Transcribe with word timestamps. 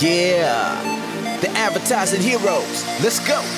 Yeah, 0.00 1.40
the 1.40 1.50
advertising 1.50 2.20
heroes. 2.20 2.84
Let's 3.02 3.18
go. 3.26 3.57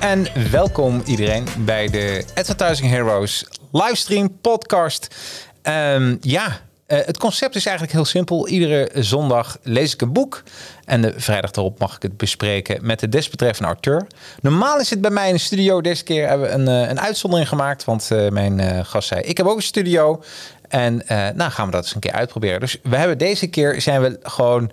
En 0.00 0.26
welkom 0.50 1.02
iedereen 1.06 1.46
bij 1.58 1.88
de 1.88 2.24
Advertising 2.34 2.90
Heroes 2.90 3.46
livestream 3.72 4.38
podcast. 4.40 5.14
Ehm, 5.62 6.16
ja, 6.20 6.60
eh, 6.86 6.98
het 7.04 7.18
concept 7.18 7.54
is 7.54 7.64
eigenlijk 7.64 7.96
heel 7.96 8.04
simpel. 8.04 8.48
Iedere 8.48 8.90
zondag 8.94 9.58
lees 9.62 9.92
ik 9.94 10.00
een 10.00 10.12
boek. 10.12 10.42
En 10.84 11.02
de 11.02 11.12
vrijdag 11.16 11.52
erop 11.52 11.78
mag 11.78 11.96
ik 11.96 12.02
het 12.02 12.16
bespreken 12.16 12.86
met 12.86 13.00
de 13.00 13.08
desbetreffende 13.08 13.68
auteur. 13.68 14.06
Normaal 14.40 14.78
is 14.78 14.90
het 14.90 15.00
bij 15.00 15.10
mij 15.10 15.28
in 15.28 15.34
de 15.34 15.40
studio. 15.40 15.80
Deze 15.80 16.04
keer 16.04 16.28
hebben 16.28 16.46
we 16.46 16.52
een, 16.52 16.68
eh, 16.68 16.88
een 16.88 17.00
uitzondering 17.00 17.48
gemaakt. 17.48 17.84
Want 17.84 18.10
eh, 18.10 18.28
mijn 18.28 18.86
gast 18.86 19.08
zei, 19.08 19.20
ik 19.20 19.36
heb 19.36 19.46
ook 19.46 19.56
een 19.56 19.62
studio. 19.62 20.22
En 20.68 21.02
nou 21.34 21.50
gaan 21.50 21.66
we 21.66 21.72
dat 21.72 21.82
eens 21.82 21.94
een 21.94 22.00
keer 22.00 22.12
uitproberen. 22.12 22.60
Dus 22.60 22.78
we 22.82 22.96
hebben 22.96 23.18
deze 23.18 23.46
keer 23.46 23.80
zijn 23.80 24.00
we 24.00 24.18
gewoon 24.22 24.70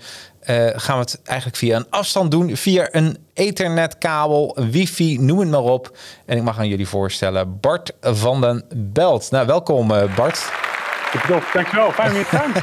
uh, 0.50 0.70
gaan 0.76 0.96
we 0.96 1.02
het 1.02 1.22
eigenlijk 1.24 1.58
via 1.58 1.76
een 1.76 1.86
afstand 1.90 2.32
doen. 2.32 2.56
Via 2.56 2.88
een 2.92 3.18
ethernetkabel, 3.34 4.58
wifi, 4.72 5.20
noem 5.20 5.40
het 5.40 5.50
maar 5.50 5.60
op. 5.60 5.98
En 6.26 6.38
ik 6.38 6.44
mag 6.44 6.60
aan 6.60 6.68
jullie 6.68 6.88
voorstellen 6.88 7.60
Bart 7.60 7.94
van 8.02 8.42
den 8.42 8.66
Belt. 8.76 9.32
Nou, 9.32 9.48
welkom 9.48 9.92
uh, 9.92 10.16
Bart. 10.16 10.52
Dankjewel, 11.54 11.92
fijn 11.92 12.14
weer 12.14 12.26
te 12.26 12.36
zijn. 12.36 12.54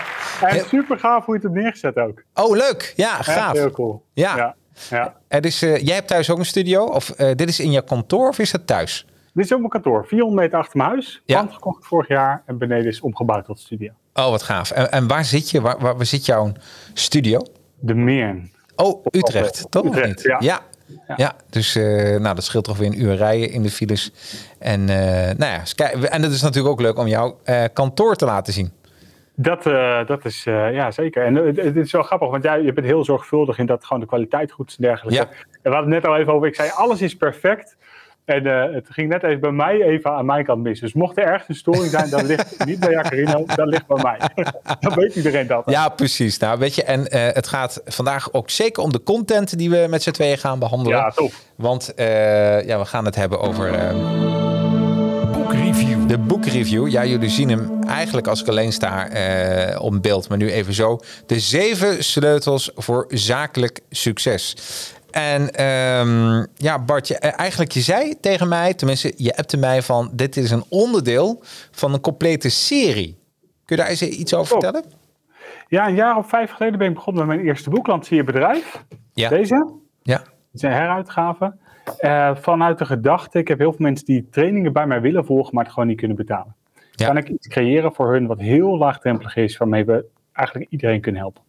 en 0.60 0.66
super 0.68 0.98
gaaf 0.98 1.24
hoe 1.24 1.34
je 1.34 1.40
het 1.40 1.50
hebt 1.50 1.62
neergezet 1.62 1.96
ook. 1.96 2.22
Oh, 2.34 2.56
leuk. 2.56 2.92
Ja, 2.96 3.22
gaaf. 3.22 3.52
heel 3.52 3.70
cool. 3.70 4.04
Ja. 4.12 4.36
ja, 4.36 4.54
ja. 4.90 5.16
Er 5.28 5.44
is, 5.44 5.62
uh, 5.62 5.78
jij 5.78 5.94
hebt 5.94 6.08
thuis 6.08 6.30
ook 6.30 6.38
een 6.38 6.46
studio? 6.46 6.84
Of 6.84 7.06
dit 7.06 7.48
is 7.48 7.60
in 7.60 7.70
je 7.70 7.84
kantoor 7.84 8.28
of 8.28 8.38
is 8.38 8.50
dat 8.50 8.66
thuis? 8.66 9.06
Dit 9.34 9.44
is 9.44 9.52
op 9.52 9.58
mijn 9.58 9.70
kantoor, 9.70 10.06
400 10.06 10.42
meter 10.42 10.58
achter 10.58 10.76
mijn 10.76 10.90
huis. 10.90 11.22
Ja. 11.24 11.46
Gekocht 11.50 11.86
vorig 11.86 12.08
jaar 12.08 12.42
en 12.46 12.58
beneden 12.58 12.86
is 12.86 13.00
omgebouwd 13.00 13.44
tot 13.44 13.58
studio. 13.58 13.92
Oh, 14.14 14.30
wat 14.30 14.42
gaaf. 14.42 14.70
En, 14.70 14.92
en 14.92 15.06
waar 15.06 15.24
zit 15.24 15.50
je? 15.50 15.60
Waar, 15.60 15.78
waar, 15.78 16.06
zit 16.06 16.26
jouw 16.26 16.52
studio? 16.94 17.40
De 17.78 17.94
Meern. 17.94 18.50
Oh, 18.76 19.06
Utrecht. 19.10 19.66
Toch 19.70 19.84
Utrecht, 19.84 20.06
niet? 20.06 20.22
Ja. 20.22 20.36
ja. 20.40 20.62
Ja. 21.16 21.34
dus 21.50 21.76
uh, 21.76 22.20
nou, 22.20 22.34
dat 22.34 22.44
scheelt 22.44 22.64
toch 22.64 22.78
weer 22.78 22.86
een 22.86 23.02
uur 23.02 23.14
rijden 23.14 23.50
in 23.50 23.62
de 23.62 23.70
files. 23.70 24.12
En, 24.58 24.80
uh, 24.80 24.96
nou 25.36 25.44
ja, 25.44 25.62
en 25.92 26.22
het 26.22 26.32
is 26.32 26.42
natuurlijk 26.42 26.72
ook 26.72 26.80
leuk 26.80 26.98
om 26.98 27.06
jouw 27.06 27.38
uh, 27.44 27.64
kantoor 27.72 28.16
te 28.16 28.24
laten 28.24 28.52
zien. 28.52 28.72
Dat, 29.34 29.62
dat 30.06 30.24
is, 30.24 30.42
ja 30.44 30.90
zeker. 30.90 31.24
En 31.24 31.34
het, 31.34 31.56
het, 31.56 31.76
is 31.76 31.92
wel 31.92 32.02
grappig, 32.02 32.30
want 32.30 32.42
jij 32.42 32.62
je 32.62 32.72
bent 32.72 32.86
heel 32.86 33.04
zorgvuldig 33.04 33.58
in 33.58 33.66
dat 33.66 33.84
gewoon 33.84 34.00
de 34.00 34.08
kwaliteit 34.08 34.52
goed 34.52 34.68
is 34.68 34.76
en 34.76 34.82
dergelijke. 34.82 35.20
Ja. 35.20 35.28
En 35.62 35.70
we 35.70 35.76
hadden 35.76 35.92
het 35.92 36.02
net 36.02 36.12
al 36.12 36.18
even 36.18 36.32
over, 36.32 36.48
ik 36.48 36.54
zei 36.54 36.70
alles 36.74 37.02
is 37.02 37.16
perfect. 37.16 37.76
En 38.24 38.46
uh, 38.46 38.74
het 38.74 38.86
ging 38.90 39.08
net 39.08 39.22
even 39.22 39.40
bij 39.40 39.50
mij 39.50 39.82
even 39.82 40.10
aan 40.10 40.26
mijn 40.26 40.44
kant 40.44 40.62
mis. 40.62 40.80
Dus 40.80 40.92
mocht 40.92 41.18
er 41.18 41.24
ergens 41.24 41.48
een 41.48 41.54
storing 41.54 41.90
zijn, 41.90 42.10
dan 42.10 42.26
ligt 42.26 42.50
het 42.50 42.66
niet 42.66 42.80
bij 42.80 42.90
Jacarino, 42.90 43.44
dan 43.46 43.68
ligt 43.68 43.86
bij 43.86 44.02
mij. 44.02 44.18
dan 44.80 44.94
weet 44.94 45.16
iedereen 45.16 45.46
dat. 45.46 45.62
Ja, 45.66 45.88
precies. 45.88 46.38
Nou, 46.38 46.58
weet 46.58 46.74
je, 46.74 46.82
en 46.84 47.00
uh, 47.00 47.06
het 47.32 47.48
gaat 47.48 47.80
vandaag 47.84 48.32
ook 48.32 48.50
zeker 48.50 48.82
om 48.82 48.92
de 48.92 49.02
content 49.02 49.58
die 49.58 49.70
we 49.70 49.86
met 49.90 50.02
z'n 50.02 50.10
tweeën 50.10 50.38
gaan 50.38 50.58
behandelen. 50.58 50.98
Ja, 50.98 51.10
tof. 51.10 51.42
Want 51.56 51.92
uh, 51.96 52.66
ja, 52.66 52.78
we 52.78 52.84
gaan 52.84 53.04
het 53.04 53.14
hebben 53.14 53.40
over... 53.40 53.94
Boekreview. 55.32 56.08
De 56.08 56.18
boekreview. 56.18 56.88
Ja, 56.88 57.04
jullie 57.04 57.28
zien 57.28 57.48
hem 57.48 57.82
eigenlijk 57.86 58.26
als 58.26 58.40
ik 58.40 58.48
alleen 58.48 58.72
sta 58.72 59.08
op 59.78 60.02
beeld, 60.02 60.28
maar 60.28 60.38
nu 60.38 60.50
even 60.50 60.74
zo. 60.74 61.00
De 61.26 61.40
zeven 61.40 62.04
sleutels 62.04 62.70
voor 62.74 63.06
zakelijk 63.08 63.80
succes. 63.90 64.56
En 65.12 65.64
um, 65.64 66.46
ja, 66.54 66.78
Bart, 66.78 67.08
je, 67.08 67.18
eh, 67.18 67.38
eigenlijk 67.38 67.70
je 67.70 67.80
zei 67.80 68.20
tegen 68.20 68.48
mij, 68.48 68.74
tenminste, 68.74 69.12
je 69.16 69.36
appte 69.36 69.56
mij 69.56 69.82
van... 69.82 70.10
dit 70.12 70.36
is 70.36 70.50
een 70.50 70.64
onderdeel 70.68 71.42
van 71.70 71.92
een 71.92 72.00
complete 72.00 72.50
serie. 72.50 73.18
Kun 73.64 73.76
je 73.76 73.82
daar 73.82 73.86
eens 73.86 74.02
iets 74.02 74.34
over 74.34 74.46
vertellen? 74.46 74.84
Ja, 75.68 75.88
een 75.88 75.94
jaar 75.94 76.16
of 76.16 76.28
vijf 76.28 76.50
geleden 76.50 76.78
ben 76.78 76.88
ik 76.88 76.94
begonnen 76.94 77.26
met 77.26 77.36
mijn 77.36 77.48
eerste 77.48 77.70
boek, 77.70 78.08
Bedrijf. 78.08 78.84
Ja. 79.12 79.28
Deze. 79.28 79.70
Ja. 80.02 80.18
Het 80.18 80.26
is 80.52 80.62
een 80.62 80.72
heruitgave. 80.72 81.54
Uh, 82.00 82.36
vanuit 82.36 82.78
de 82.78 82.84
gedachte, 82.84 83.38
ik 83.38 83.48
heb 83.48 83.58
heel 83.58 83.72
veel 83.72 83.84
mensen 83.84 84.06
die 84.06 84.28
trainingen 84.30 84.72
bij 84.72 84.86
mij 84.86 85.00
willen 85.00 85.24
volgen, 85.24 85.54
maar 85.54 85.64
het 85.64 85.72
gewoon 85.72 85.88
niet 85.88 85.98
kunnen 85.98 86.16
betalen. 86.16 86.54
Ja. 86.90 87.06
Kan 87.06 87.16
ik 87.16 87.28
iets 87.28 87.48
creëren 87.48 87.94
voor 87.94 88.12
hun 88.12 88.26
wat 88.26 88.38
heel 88.38 88.78
laagdrempelig 88.78 89.36
is, 89.36 89.56
waarmee 89.56 89.84
we 89.84 90.04
eigenlijk 90.32 90.70
iedereen 90.70 91.00
kunnen 91.00 91.20
helpen. 91.20 91.42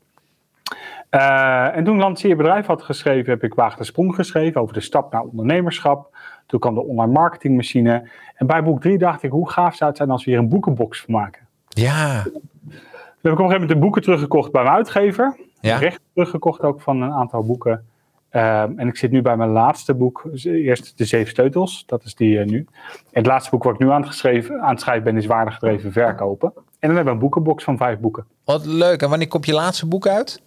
Uh, 1.16 1.76
en 1.76 1.84
toen 1.84 1.98
Lanceer 1.98 2.38
Bedrijf 2.38 2.66
had 2.66 2.84
geschreven, 2.84 3.32
heb 3.32 3.44
ik 3.44 3.54
Waag 3.54 3.76
de 3.76 3.84
Sprong 3.84 4.16
geschreven 4.16 4.62
over 4.62 4.74
de 4.74 4.82
stap 4.82 5.12
naar 5.12 5.22
ondernemerschap. 5.22 6.18
Toen 6.46 6.60
kwam 6.60 6.74
de 6.74 6.84
online 6.84 7.12
marketingmachine. 7.12 8.10
En 8.36 8.48
bij 8.48 8.64
boek 8.64 8.82
3 8.82 8.98
dacht 8.98 9.24
ik, 9.24 9.32
hoe 9.32 9.50
gaaf 9.50 9.76
zou 9.76 9.90
het 9.90 9.98
zijn 9.98 10.10
als 10.10 10.26
we 10.26 10.32
hier 10.32 10.40
een 10.40 10.50
boekenbox 10.50 11.02
van 11.02 11.14
maken? 11.14 11.48
Ja. 11.68 12.22
Toen 12.24 12.32
heb 12.32 13.32
ik 13.32 13.40
op 13.40 13.46
een 13.46 13.52
gegeven 13.52 13.52
moment 13.52 13.70
de 13.70 13.78
boeken 13.78 14.02
teruggekocht 14.02 14.52
bij 14.52 14.64
mijn 14.64 14.76
uitgever. 14.76 15.38
Ja. 15.60 15.78
Recht 15.78 16.02
teruggekocht 16.14 16.62
ook 16.62 16.82
van 16.82 17.02
een 17.02 17.12
aantal 17.12 17.44
boeken. 17.44 17.86
Uh, 18.32 18.62
en 18.62 18.88
ik 18.88 18.98
zit 18.98 19.12
nu 19.12 19.22
bij 19.22 19.38
mijn 19.38 19.50
laatste 19.50 19.94
boek. 19.94 20.30
Eerst 20.44 20.98
De 20.98 21.06
Zeven 21.06 21.30
Steutels, 21.30 21.84
dat 21.86 22.04
is 22.04 22.16
die 22.16 22.38
uh, 22.38 22.46
nu. 22.46 22.58
En 22.58 22.68
het 23.12 23.26
laatste 23.26 23.50
boek 23.50 23.64
wat 23.64 23.74
ik 23.74 23.80
nu 23.80 23.90
aan 23.90 24.02
het, 24.02 24.26
aan 24.62 24.70
het 24.70 24.82
schrijven 24.82 25.04
ben 25.04 25.18
is 25.18 25.26
Waardegedreven 25.26 25.92
Verkopen. 25.92 26.52
En 26.56 26.64
dan 26.80 26.96
hebben 26.96 27.06
we 27.06 27.12
een 27.12 27.20
boekenbox 27.20 27.64
van 27.64 27.78
vijf 27.78 28.00
boeken. 28.00 28.26
Wat 28.44 28.66
leuk. 28.66 29.02
En 29.02 29.10
wanneer 29.10 29.28
komt 29.28 29.46
je 29.46 29.54
laatste 29.54 29.88
boek 29.88 30.08
uit? 30.08 30.42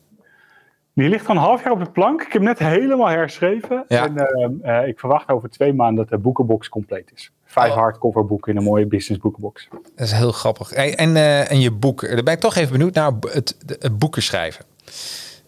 Die 0.97 1.09
ligt 1.09 1.27
al 1.29 1.35
een 1.35 1.41
half 1.41 1.63
jaar 1.63 1.73
op 1.73 1.85
de 1.85 1.91
plank. 1.91 2.23
Ik 2.23 2.33
heb 2.33 2.43
net 2.43 2.59
helemaal 2.59 3.09
herschreven. 3.09 3.85
Ja. 3.89 4.05
En 4.05 4.15
uh, 4.63 4.81
uh, 4.83 4.89
ik 4.89 4.99
verwacht 4.99 5.29
over 5.29 5.51
twee 5.51 5.73
maanden 5.73 5.97
dat 5.97 6.09
de 6.09 6.19
boekenbox 6.19 6.69
compleet 6.69 7.11
is. 7.15 7.33
Vijf 7.45 7.71
Oh. 7.73 7.77
hardcover 7.79 8.27
boeken 8.27 8.53
in 8.53 8.59
een 8.59 8.65
mooie 8.65 8.87
business 8.87 9.23
boekenbox. 9.23 9.69
Dat 9.71 10.07
is 10.07 10.13
heel 10.13 10.33
grappig. 10.33 10.71
Hey, 10.71 10.95
en, 10.95 11.09
uh, 11.17 11.51
en 11.51 11.61
je 11.61 11.71
boek, 11.71 12.01
daar 12.09 12.23
ben 12.23 12.35
ik 12.35 12.41
toch 12.41 12.55
even 12.55 12.73
benieuwd 12.73 12.95
naar 12.95 13.13
het, 13.21 13.57
het 13.79 13.99
boeken 13.99 14.23
schrijven. 14.23 14.65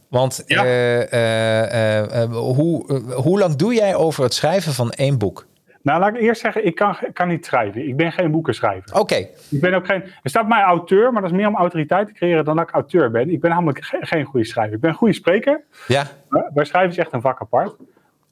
Want 0.09 0.43
Ja. 0.47 2.27
hoe, 2.29 3.03
hoe 3.15 3.39
lang 3.39 3.57
doe 3.57 3.75
jij 3.75 3.95
over 3.95 4.23
het 4.23 4.35
schrijven 4.35 4.73
van 4.73 4.91
één 4.91 5.19
boek? 5.19 5.47
Nou, 5.83 6.01
laat 6.01 6.15
ik 6.15 6.21
eerst 6.21 6.41
zeggen, 6.41 6.67
ik 6.67 6.75
kan, 6.75 6.97
kan 7.13 7.29
niet 7.29 7.47
schrijven. 7.47 7.89
Ik 7.89 7.97
ben 7.97 8.13
geen 8.13 8.31
boekenschrijver. 8.31 8.99
Oké, 8.99 9.15
Ik 9.51 9.61
ben 9.61 9.75
ook 9.75 9.87
geen. 9.87 10.03
Er 10.03 10.31
staat 10.31 10.49
mij 10.49 10.63
auteur, 10.63 11.13
maar 11.13 11.23
dat 11.23 11.31
is 11.31 11.37
meer 11.37 11.49
om 11.49 11.57
autoriteit 11.57 12.07
te 12.07 12.13
creëren 12.13 12.45
dan 12.45 12.57
dat 12.57 12.69
ik 12.69 12.75
auteur 12.75 13.11
ben. 13.11 13.31
Ik 13.31 13.41
ben 13.41 13.51
namelijk 13.51 13.85
ge- 13.85 13.99
geen 14.01 14.25
goede 14.25 14.47
schrijver. 14.47 14.75
Ik 14.75 14.81
ben 14.81 14.91
een 14.91 14.97
goede 14.97 15.15
spreker. 15.15 15.65
ja. 15.87 16.05
Maar 16.29 16.51
bij 16.55 16.65
schrijven 16.65 16.91
is 16.91 16.99
echt 16.99 17.13
een 17.13 17.21
vak 17.21 17.41
apart. 17.41 17.77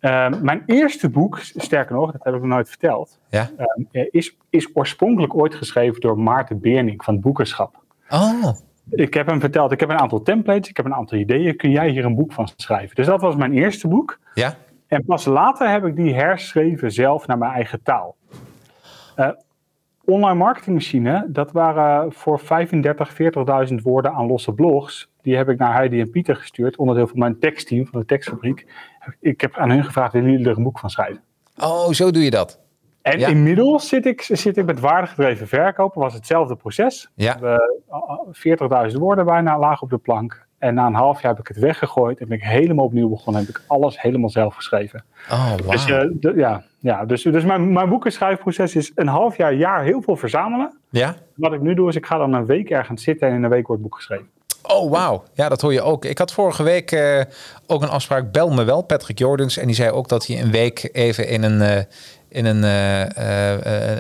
Ehm, 0.01 0.45
mijn 0.45 0.63
eerste 0.67 1.09
boek, 1.11 1.39
sterker 1.41 1.95
nog, 1.95 2.13
dat 2.13 2.25
heb 2.25 2.35
ik 2.35 2.41
nog 2.41 2.49
nooit 2.51 2.69
verteld, 2.69 3.19
Ja. 3.29 3.51
ehm, 3.57 3.83
eh, 3.93 4.07
is, 4.11 4.37
is 4.51 4.69
oorspronkelijk 4.75 5.35
ooit 5.35 5.55
geschreven 5.55 6.01
door 6.01 6.19
Maarten 6.19 6.61
Beerning 6.61 7.05
van 7.05 7.15
het 7.15 7.23
Boekenschap. 7.23 7.75
Oh, 8.11 8.49
Ik 8.91 9.15
heb 9.15 9.27
hem 9.27 9.41
verteld, 9.41 9.73
ik 9.73 9.81
heb 9.81 9.89
een 9.89 9.99
aantal 9.99 10.23
templates, 10.23 10.69
ik 10.71 10.77
heb 10.77 10.87
een 10.87 10.95
aantal 10.95 11.19
ideeën. 11.19 11.57
Kun 11.57 11.71
jij 11.71 11.89
hier 11.89 12.05
een 12.05 12.15
boek 12.15 12.33
van 12.33 12.49
schrijven? 12.57 12.95
Dus 12.97 13.07
dat 13.07 13.21
was 13.21 13.37
mijn 13.37 13.53
eerste 13.53 13.89
boek. 13.89 14.19
ja. 14.35 14.55
En 14.87 15.05
pas 15.05 15.25
later 15.25 15.71
heb 15.71 15.85
ik 15.85 15.97
die 15.97 16.15
herschreven 16.15 16.93
zelf 16.93 17.27
naar 17.27 17.39
mijn 17.39 17.53
eigen 17.53 17.83
taal. 17.83 18.17
Eh, 19.15 19.29
online 20.05 20.35
marketingmachine, 20.35 21.25
dat 21.29 21.53
waren 21.53 22.13
voor 22.13 22.41
35, 22.41 23.13
40.000 23.69 23.83
woorden 23.83 24.13
aan 24.13 24.27
losse 24.27 24.53
blogs. 24.53 25.11
Die 25.23 25.37
heb 25.37 25.49
ik 25.49 25.59
naar 25.59 25.75
Heidi 25.75 26.01
en 26.01 26.11
Pieter 26.11 26.37
gestuurd, 26.37 26.77
onderdeel 26.77 27.07
van 27.07 27.19
mijn 27.19 27.39
tekstteam 27.39 27.87
van 27.87 28.01
de 28.01 28.07
tekstfabriek. 28.07 28.67
Ik 29.21 29.41
heb 29.41 29.57
aan 29.57 29.71
hun 29.71 29.85
gevraagd, 29.85 30.13
willen 30.13 30.31
jullie 30.31 30.47
er 30.49 30.57
een 30.57 30.63
boek 30.63 30.79
van 30.79 30.91
schrijven? 30.91 31.23
Oh, 31.59 31.91
zo 31.91 32.11
doe 32.11 32.23
je 32.25 32.31
dat. 32.31 32.61
En 33.03 33.19
Ja. 33.19 33.29
inmiddels 33.29 33.89
zit 33.89 34.07
ik, 34.07 34.23
zit 34.23 34.57
ik 34.57 34.65
met 34.65 34.81
waardegedreven 34.81 35.49
verkopen, 35.49 36.01
was 36.01 36.15
hetzelfde 36.15 36.57
proces. 36.57 37.11
Ja. 37.15 37.39
We, 37.39 37.83
uh, 37.91 38.19
40.000 38.31 39.01
woorden 39.01 39.25
bijna 39.25 39.59
laag 39.59 39.83
op 39.83 39.91
de 39.91 39.99
plank. 39.99 40.46
En 40.59 40.75
na 40.75 40.87
een 40.87 40.95
half 40.95 41.23
jaar 41.23 41.31
heb 41.31 41.41
ik 41.41 41.49
het 41.49 41.59
weggegooid 41.59 42.21
en 42.21 42.29
ben 42.29 42.37
ik 42.37 42.45
helemaal 42.45 42.85
opnieuw 42.85 43.09
begonnen. 43.09 43.43
Heb 43.43 43.57
ik 43.57 43.63
alles 43.67 44.01
helemaal 44.01 44.31
zelf 44.31 44.55
geschreven. 44.55 45.05
Oh, 45.31 45.51
wow. 45.51 45.71
Dus, 45.71 45.89
uh, 45.89 46.37
ja, 46.37 46.63
ja, 46.79 47.05
dus, 47.05 47.23
dus 47.23 47.45
mijn, 47.45 47.73
mijn 47.73 47.89
boekenschrijfproces 47.89 48.77
is 48.77 48.93
een 48.95 49.09
half 49.09 49.37
jaar, 49.37 49.55
jaar 49.55 49.85
heel 49.85 50.03
veel 50.03 50.17
verzamelen. 50.17 50.79
Ja? 50.91 51.15
Wat 51.35 51.53
ik 51.53 51.61
nu 51.61 51.75
doe 51.75 51.89
is, 51.89 51.97
ik 51.97 52.07
ga 52.07 52.19
dan 52.19 52.33
een 52.33 52.47
week 52.47 52.71
ergens 52.71 53.03
zitten 53.03 53.29
en 53.29 53.35
in 53.35 53.43
een 53.43 53.51
week 53.51 53.67
wordt 53.67 53.83
het 53.83 53.91
boek 53.91 53.99
geschreven. 53.99 54.29
Oh, 54.63 54.91
wauw. 54.91 55.25
Ja, 55.33 55.49
dat 55.49 55.61
hoor 55.61 55.73
je 55.73 55.83
ook. 55.83 56.05
Ik 56.05 56.19
had 56.19 56.33
vorige 56.33 56.63
week 56.63 56.93
uh, 56.93 57.21
ook 57.67 57.83
een 57.83 57.89
afspraak, 57.89 58.33
bel 58.33 58.51
me 58.51 58.65
wel, 58.65 58.83
Patrick 58.83 59.19
Jordens. 59.19 59.57
En 59.57 59.67
die 59.67 59.75
zei 59.75 59.91
ook 59.91 60.09
dat 60.09 60.27
hij 60.27 60.41
een 60.41 60.51
week 60.51 60.89
even 60.93 61.29
in 61.29 61.43
een, 61.43 61.61
uh, 61.61 61.77
in 62.29 62.45
een, 62.45 62.65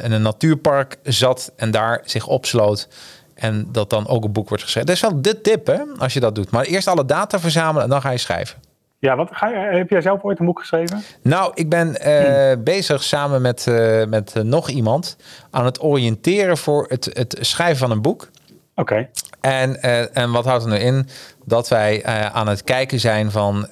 in 0.03 0.13
een 0.13 0.23
natuurpark 0.23 0.97
zat 1.03 1.53
en 1.57 1.71
daar 1.71 2.01
zich 2.05 2.27
opsloot. 2.27 2.89
En 3.37 3.69
dat 3.73 3.91
dan 3.91 4.09
ook 4.09 4.25
een 4.25 4.33
boek 4.33 4.49
wordt 4.49 4.63
geschreven. 4.63 4.87
Dat 4.87 4.97
is 4.97 5.03
wel 5.03 5.23
de 5.23 5.41
tip, 5.41 5.67
hè, 5.67 5.83
als 5.99 6.13
je 6.13 6.21
dat 6.21 6.35
doet. 6.35 6.51
Maar 6.51 6.65
eerst 6.65 6.89
alle 6.89 7.05
data 7.05 7.39
verzamelen 7.39 7.83
en 7.83 7.89
dan 7.89 8.01
ga 8.01 8.11
je 8.11 8.19
schrijven. 8.19 8.59
Ja, 8.99 9.17
wat 9.17 9.29
ga 9.33 9.49
je, 9.49 9.57
heb 9.57 9.91
jij 9.91 10.01
zelf 10.01 10.23
ooit 10.23 10.39
een 10.39 10.47
boek 10.47 10.59
geschreven? 10.59 11.03
Nou, 11.23 11.53
ik 11.55 11.69
ben 11.69 11.89
uh, 11.89 12.53
hmm. 12.53 12.65
bezig 12.65 13.03
samen 13.03 13.43
met, 13.43 13.67
uh, 13.69 14.05
met 14.05 14.35
uh, 14.37 14.43
nog 14.43 14.69
iemand 14.69 15.17
aan 15.51 15.65
het 15.65 15.83
oriënteren 15.83 16.57
voor 16.57 16.87
het, 16.89 17.11
het 17.13 17.39
schrijven 17.41 17.77
van 17.77 17.91
een 17.91 18.03
boek. 18.03 18.31
Oké. 18.75 18.93
Okay. 18.93 19.11
En, 19.41 19.83
en 20.15 20.31
wat 20.31 20.45
houdt 20.45 20.63
er 20.63 20.69
nou 20.69 20.81
in? 20.81 21.09
Dat 21.45 21.69
wij 21.69 22.05
aan 22.33 22.49
het 22.49 22.65
kijken 22.65 23.01
zijn 23.01 23.31
van. 23.31 23.69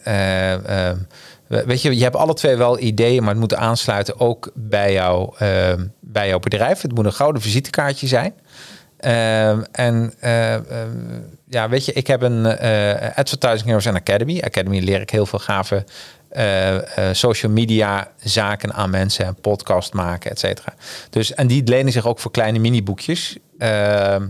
weet 1.46 1.82
je, 1.82 1.96
je 1.96 2.02
hebt 2.02 2.16
alle 2.16 2.34
twee 2.34 2.56
wel 2.56 2.78
ideeën, 2.78 3.20
maar 3.20 3.30
het 3.30 3.40
moet 3.40 3.54
aansluiten 3.54 4.20
ook 4.20 4.50
bij, 4.54 4.92
jou, 4.92 5.34
bij 6.00 6.28
jouw 6.28 6.38
bedrijf. 6.38 6.80
Het 6.80 6.94
moet 6.94 7.04
een 7.04 7.12
gouden 7.12 7.42
visitekaartje 7.42 8.06
zijn. 8.06 8.34
Uh, 9.04 9.50
en 9.72 10.14
uh, 10.24 10.52
uh, 10.52 10.60
ja, 11.48 11.68
weet 11.68 11.84
je, 11.84 11.92
ik 11.92 12.06
heb 12.06 12.22
een 12.22 12.44
uh, 12.44 13.16
Advertising 13.16 13.64
Heroes 13.64 13.86
Academy. 13.86 14.40
Academy 14.40 14.78
leer 14.78 15.00
ik 15.00 15.10
heel 15.10 15.26
veel 15.26 15.38
gave 15.38 15.84
social 17.12 17.52
media 17.52 18.10
zaken 18.18 18.72
aan 18.72 18.90
mensen 18.90 19.24
en 19.26 19.34
podcast 19.34 19.92
maken, 19.92 20.30
et 20.30 20.38
cetera. 20.38 20.74
Dus, 21.10 21.34
en 21.34 21.46
die 21.46 21.64
lenen 21.64 21.92
zich 21.92 22.06
ook 22.06 22.18
voor 22.18 22.30
kleine 22.30 22.58
mini-boekjes. 22.58 23.36
Ehm, 23.58 24.28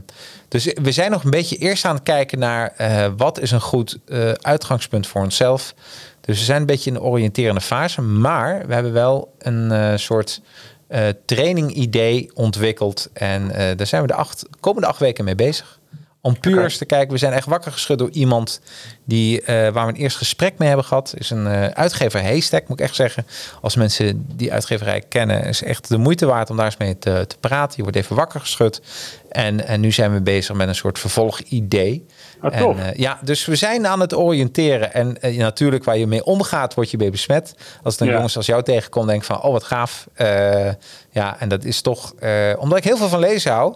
dus 0.49 0.73
we 0.83 0.93
zijn 0.93 1.11
nog 1.11 1.25
een 1.25 1.31
beetje 1.31 1.57
eerst 1.57 1.85
aan 1.85 1.95
het 1.95 2.03
kijken 2.03 2.39
naar 2.39 2.73
wat 3.17 3.41
is 3.41 3.51
een 3.51 3.61
goed 3.61 3.99
uitgangspunt 4.41 5.07
voor 5.07 5.23
onszelf. 5.23 5.75
Dus 6.21 6.39
we 6.39 6.45
zijn 6.45 6.61
een 6.61 6.67
beetje 6.67 6.91
in 6.91 6.97
de 6.97 7.03
oriënterende 7.03 7.61
fase, 7.61 8.01
maar 8.03 8.67
we 8.67 8.75
hebben 8.75 8.93
wel 8.93 9.35
een 9.39 9.99
soort 9.99 10.41
uh, 10.89 11.09
training 11.25 11.73
idee 11.73 12.31
ontwikkeld. 12.35 13.11
En 13.13 13.43
uh, 13.43 13.57
daar 13.57 13.87
zijn 13.87 14.03
we 14.03 14.09
de 14.09 14.15
acht, 14.15 14.47
komende 14.61 14.89
acht 14.89 14.99
weken 14.99 15.25
mee 15.25 15.35
bezig. 15.35 15.79
Om 16.21 16.41
puur 16.41 16.63
eens 16.63 16.77
te 16.77 16.85
kijken. 16.85 17.13
We 17.13 17.19
zijn 17.19 17.33
echt 17.33 17.47
wakker 17.47 17.73
geschud 17.73 17.99
door 17.99 18.11
iemand 18.11 18.61
die, 19.05 19.41
uh, 19.41 19.47
waar 19.47 19.87
we 19.87 19.93
een 19.93 19.95
eerst 19.95 20.17
gesprek 20.17 20.59
mee 20.59 20.69
hebben 20.69 20.87
gehad. 20.87 21.15
Is 21.19 21.31
een 21.31 21.47
uitgever 21.75 22.23
Haystack, 22.23 22.69
moet 22.69 22.79
ik 22.79 22.85
echt 22.85 22.95
zeggen. 22.95 23.27
Als 23.61 23.77
mensen 23.77 24.27
die 24.37 24.53
uitgeverij 24.53 25.01
kennen, 25.01 25.45
is 25.45 25.63
echt 25.63 25.89
de 25.89 25.99
moeite 25.99 26.27
waard 26.27 26.51
om 26.51 26.57
daar 26.57 26.65
eens 26.65 26.77
mee 26.77 26.99
te, 26.99 27.25
te 27.27 27.37
praten. 27.41 27.75
Je 27.77 27.83
wordt 27.83 27.97
even 27.97 28.17
wakker 28.17 28.41
geschud. 28.41 28.81
En, 29.29 29.67
en 29.67 29.81
nu 29.81 29.93
zijn 29.93 30.13
we 30.13 30.21
bezig 30.21 30.55
met 30.57 30.69
een 30.69 30.75
soort 30.75 30.99
vervolgidee. 30.99 32.07
Ah, 32.41 32.57
en, 32.61 32.77
uh, 32.77 32.95
ja, 32.95 33.19
dus 33.23 33.47
we 33.47 33.57
zijn 33.57 33.87
aan 33.87 34.01
het 34.01 34.15
oriënteren. 34.15 34.95
En 34.95 35.17
uh, 35.23 35.39
natuurlijk, 35.39 35.85
waar 35.85 35.97
je 35.97 36.07
mee 36.07 36.25
omgaat, 36.25 36.75
word 36.75 36.91
je 36.91 36.97
mee 36.97 37.11
besmet. 37.11 37.55
Als 37.83 37.97
dan 37.97 38.09
ja. 38.09 38.15
jongens 38.15 38.37
als 38.37 38.47
jou 38.47 38.63
tegenkomt, 38.63 39.09
denk 39.09 39.25
van, 39.25 39.43
oh 39.43 39.53
wat 39.53 39.65
gaaf. 39.65 40.09
Uh, 40.17 40.71
ja, 41.11 41.37
en 41.39 41.49
dat 41.49 41.65
is 41.65 41.81
toch, 41.81 42.15
omdat 42.59 42.79
ik 42.79 42.85
heel 42.85 42.97
veel 42.97 43.09
van 43.09 43.19
lezen 43.19 43.53
hou. 43.53 43.75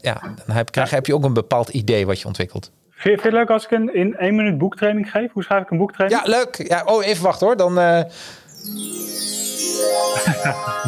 ja, 0.00 0.20
dan 0.46 0.56
heb, 0.56 0.70
krijg, 0.70 0.90
heb 0.90 1.06
je 1.06 1.14
ook 1.14 1.24
een 1.24 1.32
bepaald 1.32 1.68
idee 1.68 2.06
wat 2.06 2.20
je 2.20 2.26
ontwikkelt. 2.26 2.70
Vind 2.90 3.16
je, 3.16 3.22
vind 3.22 3.22
je 3.22 3.28
het 3.28 3.38
leuk 3.38 3.50
als 3.50 3.64
ik 3.64 3.70
een 3.70 3.94
in 3.94 4.16
één 4.16 4.34
minuut 4.34 4.58
boektraining 4.58 5.10
geef? 5.10 5.32
Hoe 5.32 5.42
schrijf 5.42 5.62
ik 5.62 5.70
een 5.70 5.78
boektraining? 5.78 6.26
Ja, 6.26 6.30
leuk. 6.30 6.68
Ja, 6.68 6.82
oh, 6.84 7.06
even 7.06 7.22
wachten 7.22 7.46
hoor. 7.46 7.56
Dan... 7.56 7.74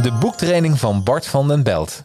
De 0.02 0.12
boektraining 0.20 0.78
van 0.78 1.02
Bart 1.02 1.26
van 1.26 1.48
den 1.48 1.62
Belt. 1.62 2.04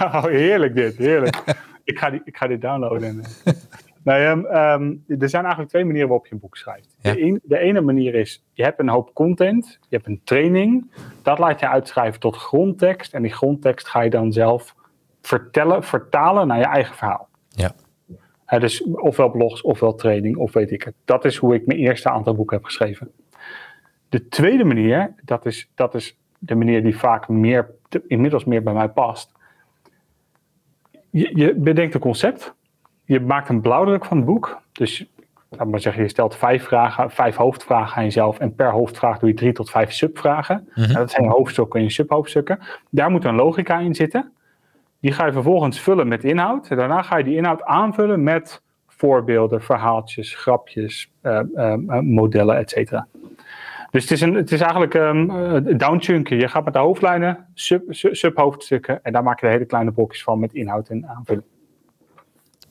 oh, 0.00 0.24
heerlijk 0.24 0.74
dit, 0.74 0.96
heerlijk. 0.96 1.42
Ik, 1.84 1.98
ga 1.98 2.10
die, 2.10 2.20
ik 2.24 2.36
ga 2.36 2.46
dit 2.46 2.60
downloaden. 2.60 3.22
nee, 4.04 4.26
um, 4.26 4.46
um, 4.56 5.04
er 5.08 5.28
zijn 5.28 5.42
eigenlijk 5.42 5.68
twee 5.68 5.84
manieren 5.84 6.08
waarop 6.08 6.26
je 6.26 6.34
een 6.34 6.40
boek 6.40 6.56
schrijft. 6.56 6.96
Ja. 6.98 7.12
De, 7.12 7.22
een, 7.22 7.40
de, 7.42 7.58
ene 7.58 7.80
manier 7.80 8.14
is, 8.14 8.44
je 8.52 8.62
hebt 8.62 8.80
een 8.80 8.88
hoop 8.88 9.14
content, 9.14 9.78
je 9.88 9.96
hebt 9.96 10.08
een 10.08 10.20
training. 10.24 10.90
Dat 11.22 11.38
laat 11.38 11.60
je 11.60 11.68
uitschrijven 11.68 12.20
tot 12.20 12.36
grondtekst. 12.36 13.14
En 13.14 13.22
die 13.22 13.32
grondtekst 13.32 13.88
ga 13.88 14.00
je 14.00 14.10
dan 14.10 14.32
zelf 14.32 14.74
vertellen, 15.22 15.82
vertalen 15.82 16.46
naar 16.46 16.58
je 16.58 16.64
eigen 16.64 16.94
verhaal. 16.94 17.28
Ja. 17.48 17.74
Uh, 18.48 18.60
dus 18.60 18.82
ofwel 18.82 19.30
blogs, 19.30 19.62
ofwel 19.62 19.94
training, 19.94 20.36
of 20.36 20.52
weet 20.52 20.70
ik 20.70 20.82
het. 20.82 20.94
Dat 21.04 21.24
is 21.24 21.36
hoe 21.36 21.54
ik 21.54 21.66
mijn 21.66 21.78
eerste 21.78 22.10
aantal 22.10 22.34
boeken 22.34 22.56
heb 22.56 22.64
geschreven. 22.64 23.10
De 24.08 24.28
tweede 24.28 24.64
manier, 24.64 25.14
dat 25.24 25.46
is, 25.46 25.70
dat 25.74 25.94
is 25.94 26.18
de 26.38 26.54
manier 26.54 26.82
die 26.82 26.96
vaak 26.96 27.28
meer, 27.28 27.70
inmiddels 28.06 28.44
meer 28.44 28.62
bij 28.62 28.72
mij 28.72 28.88
past 28.88 29.32
je, 31.14 31.30
je 31.34 31.54
bedenkt 31.54 31.94
een 31.94 32.00
concept. 32.00 32.54
Je 33.04 33.20
maakt 33.20 33.48
een 33.48 33.60
blauwdruk 33.60 34.04
van 34.04 34.16
het 34.16 34.26
boek. 34.26 34.60
Dus 34.72 35.06
laat 35.48 35.68
maar 35.68 35.80
zeggen, 35.80 36.02
je 36.02 36.08
stelt 36.08 36.36
vijf 36.36 36.64
vragen, 36.64 37.10
vijf 37.10 37.36
hoofdvragen 37.36 37.96
aan 37.96 38.04
jezelf. 38.04 38.38
En 38.38 38.54
per 38.54 38.70
hoofdvraag 38.70 39.18
doe 39.18 39.28
je 39.28 39.34
drie 39.34 39.52
tot 39.52 39.70
vijf 39.70 39.92
subvragen. 39.92 40.68
Mm 40.74 40.92
dat 40.92 41.10
zijn 41.10 41.28
hoofdstukken 41.28 41.80
en 41.80 41.90
subhoofdstukken. 41.90 42.58
Daar 42.90 43.10
moet 43.10 43.24
een 43.24 43.34
logica 43.34 43.78
in 43.78 43.94
zitten. 43.94 44.32
Die 45.00 45.12
ga 45.12 45.26
je 45.26 45.32
vervolgens 45.32 45.80
vullen 45.80 46.08
met 46.08 46.24
inhoud. 46.24 46.68
En 46.68 46.76
daarna 46.76 47.02
ga 47.02 47.16
je 47.16 47.24
die 47.24 47.36
inhoud 47.36 47.62
aanvullen 47.62 48.22
met 48.22 48.62
voorbeelden, 48.86 49.62
verhaaltjes, 49.62 50.34
grapjes, 50.34 51.12
uh, 51.22 51.40
uh, 51.54 51.98
modellen, 52.00 52.56
et 52.56 52.70
cetera. 52.70 53.06
Dus 53.94 54.02
het 54.02 54.12
is, 54.12 54.20
een, 54.20 54.34
het 54.34 54.52
is 54.52 54.60
eigenlijk 54.60 54.94
um, 54.94 55.78
downchunken. 55.78 56.36
Je 56.36 56.48
gaat 56.48 56.64
met 56.64 56.72
de 56.72 56.78
hoofdlijnen, 56.78 57.46
sub, 57.54 57.82
sub, 57.88 58.14
subhoofdstukken. 58.14 59.02
En 59.02 59.12
daar 59.12 59.22
maak 59.22 59.40
je 59.40 59.46
de 59.46 59.52
hele 59.52 59.64
kleine 59.64 59.92
blokjes 59.92 60.22
van 60.22 60.38
met 60.38 60.52
inhoud 60.52 60.88
en 60.88 61.08
aanvulling. 61.08 61.44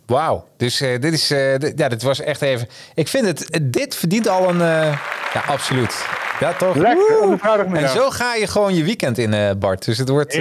Wauw, 0.06 0.48
dus 0.58 0.82
uh, 0.82 1.00
dit 1.00 1.14
is, 1.14 1.32
uh, 1.32 1.60
ja, 1.76 1.88
dit 1.88 2.02
was 2.02 2.20
echt 2.20 2.42
even. 2.42 2.68
Ik 2.96 3.08
vind 3.08 3.26
het, 3.26 3.60
dit 3.62 3.96
verdient 3.96 4.28
al 4.28 4.50
een. 4.50 4.56
Uh, 4.56 4.98
ja, 5.34 5.44
absoluut. 5.48 6.06
Ja, 6.40 6.54
toch? 6.54 6.76
Lekker, 6.76 7.74
En 7.74 7.90
zo 7.90 8.10
ga 8.10 8.36
je 8.36 8.48
gewoon 8.48 8.76
je 8.76 8.84
weekend 8.84 9.18
in, 9.18 9.60
Bart. 9.60 9.86
Dus 9.86 9.98
het 9.98 10.10
wordt 10.10 10.40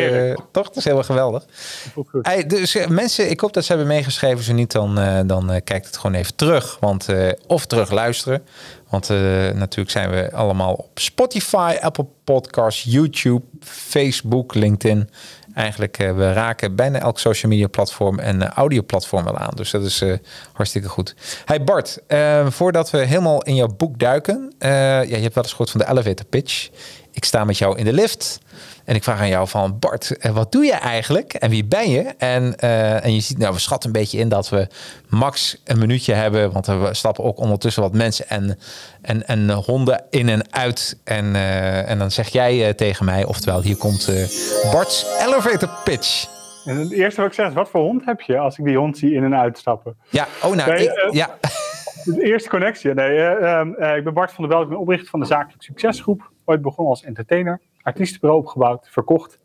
toch, 0.53 0.67
dat 0.67 0.77
is 0.77 0.85
helemaal 0.85 1.05
geweldig. 1.05 1.45
Hey, 2.23 2.47
dus 2.47 2.87
mensen, 2.89 3.31
ik 3.31 3.41
hoop 3.41 3.53
dat 3.53 3.65
ze 3.65 3.73
hebben 3.73 3.91
meegeschreven. 3.91 4.45
Zo 4.45 4.53
niet, 4.53 4.73
dan, 4.73 4.95
dan 5.27 5.61
kijkt 5.65 5.87
het 5.87 5.97
gewoon 5.97 6.17
even 6.17 6.35
terug. 6.35 6.77
Want, 6.81 7.07
of 7.47 7.67
terug 7.67 7.91
luisteren. 7.91 8.43
Want 8.89 9.09
natuurlijk 9.55 9.91
zijn 9.91 10.11
we 10.11 10.33
allemaal 10.33 10.73
op 10.73 10.99
Spotify, 10.99 11.77
Apple 11.81 12.07
Podcasts, 12.25 12.83
YouTube, 12.89 13.45
Facebook, 13.65 14.55
LinkedIn. 14.55 15.09
Eigenlijk, 15.55 15.99
uh, 15.99 16.17
we 16.17 16.33
raken 16.33 16.77
bijna 16.77 16.99
elk 16.99 17.19
social 17.19 17.51
media 17.51 17.67
platform 17.67 18.19
en 18.19 18.43
uh, 18.43 18.49
audio 18.49 18.83
platform 18.83 19.25
wel 19.25 19.39
aan. 19.39 19.53
Dus 19.55 19.71
dat 19.71 19.85
is 19.85 20.05
hartstikke 20.53 20.89
goed. 20.89 21.15
Hey 21.45 21.65
Bart, 21.65 21.99
voordat 22.49 22.91
we 22.91 22.99
helemaal 22.99 23.43
in 23.43 23.55
jouw 23.55 23.75
boek 23.77 23.99
duiken. 23.99 24.53
ja, 24.59 25.01
je 25.01 25.17
hebt 25.17 25.35
wel 25.35 25.45
eens 25.45 25.53
gehoord 25.53 25.71
van 25.71 25.81
de 25.81 25.89
elevator 25.89 26.27
pitch. 26.27 26.69
Ik 27.13 27.25
sta 27.25 27.45
met 27.45 27.59
jou 27.59 27.79
in 27.79 27.85
de 27.85 27.93
lift. 27.93 28.41
En 28.85 28.95
ik 28.95 29.03
vraag 29.03 29.21
aan 29.21 29.29
jou 29.29 29.49
van 29.49 29.79
Bart, 29.79 30.17
eh, 30.17 30.31
wat 30.31 30.53
doe 30.53 30.65
je 30.65 30.73
eigenlijk? 30.73 31.35
En 31.35 31.51
wie 31.51 31.65
ben 31.65 31.91
je? 31.91 32.03
En, 32.19 32.55
uh, 32.61 33.05
en 33.05 33.15
je 33.15 33.21
ziet, 33.21 33.39
nou, 33.39 33.55
we 33.55 33.59
schatten 33.61 33.91
een 33.91 34.01
beetje 34.01 34.19
in 34.19 34.29
dat 34.29 34.49
we 34.49 34.67
max 35.09 35.61
een 35.65 35.79
minuutje 35.79 36.13
hebben. 36.13 36.53
Want 36.53 36.67
we 36.67 36.89
stappen 36.91 37.25
ook 37.25 37.39
ondertussen 37.39 37.83
wat 37.83 37.93
mensen 37.93 38.29
en, 38.29 38.59
en, 39.03 39.27
en 39.27 39.51
honden 39.51 40.05
in 40.11 40.29
en 40.29 40.53
uit. 40.53 40.99
En, 41.05 41.25
uh, 41.25 41.91
en 41.91 41.99
dan 41.99 42.11
zeg 42.11 42.29
jij 42.29 42.67
uh, 42.67 42.69
tegen 42.69 43.05
mij, 43.05 43.25
oftewel, 43.25 43.63
hier 43.63 43.77
komt 43.77 44.11
Bart's 44.73 45.07
elevator 45.27 45.69
pitch. 45.85 46.29
En 46.65 46.77
het 46.77 46.93
eerste 46.93 47.21
wat 47.21 47.31
ik 47.31 47.37
zeg 47.37 47.49
is, 47.49 47.55
wat 47.55 47.69
voor 47.69 47.81
hond 47.81 48.05
heb 48.05 48.21
je 48.21 48.39
als 48.39 48.59
ik 48.59 48.65
die 48.65 48.77
hond 48.77 48.99
zie 48.99 49.15
in 49.15 49.25
en 49.25 49.35
uitstappen? 49.35 49.97
Ja, 50.09 50.27
oh 50.43 50.55
nou, 50.55 50.71
nee, 50.71 50.85
ik, 50.85 51.09
ja. 51.11 51.39
De 52.05 52.23
eerste 52.23 52.49
connectie. 52.49 52.95
Nee, 52.95 53.17
ik 53.97 54.05
ben 54.05 54.15
Bart 54.15 54.33
van 54.33 54.45
der 54.45 54.53
Wel, 54.53 54.63
ik 54.63 54.69
ben 54.69 54.79
oprichter 54.79 55.09
van 55.09 55.21
de 55.21 55.27
Zakelijk 55.27 55.63
Succesgroep. 55.63 56.31
Ooit 56.45 56.63
begonnen 56.63 56.93
als 56.93 57.03
entertainer 57.03 57.61
artiestenbureau 57.83 58.41
opgebouwd, 58.41 58.89
verkocht. 58.91 59.39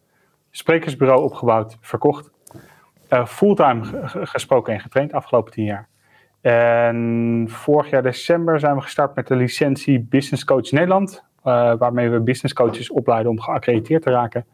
Sprekersbureau 0.52 1.24
opgebouwd, 1.24 1.78
verkocht. 1.82 2.32
Uh, 3.10 3.26
fulltime 3.26 3.82
gesproken 4.24 4.74
en 4.74 4.80
getraind 4.80 5.14
afgelopen 5.14 5.52
tien 5.52 5.66
jaar. 5.66 5.88
En 6.42 7.46
vorig 7.50 7.90
jaar 7.90 8.04
december 8.04 8.60
zijn 8.60 8.76
we 8.76 8.82
gestart 8.82 9.16
met 9.16 9.28
de 9.28 9.36
licentie 9.36 10.00
Business 10.00 10.46
Coach 10.46 10.72
Nederland. 10.72 11.26
Uh, 11.44 11.74
waarmee 11.78 12.10
we 12.10 12.20
business 12.20 12.54
coaches 12.54 12.92
opleiden 12.92 13.32
om 13.32 13.40
geaccrediteerd 13.40 14.02
te 14.02 14.10
raken. 14.10 14.46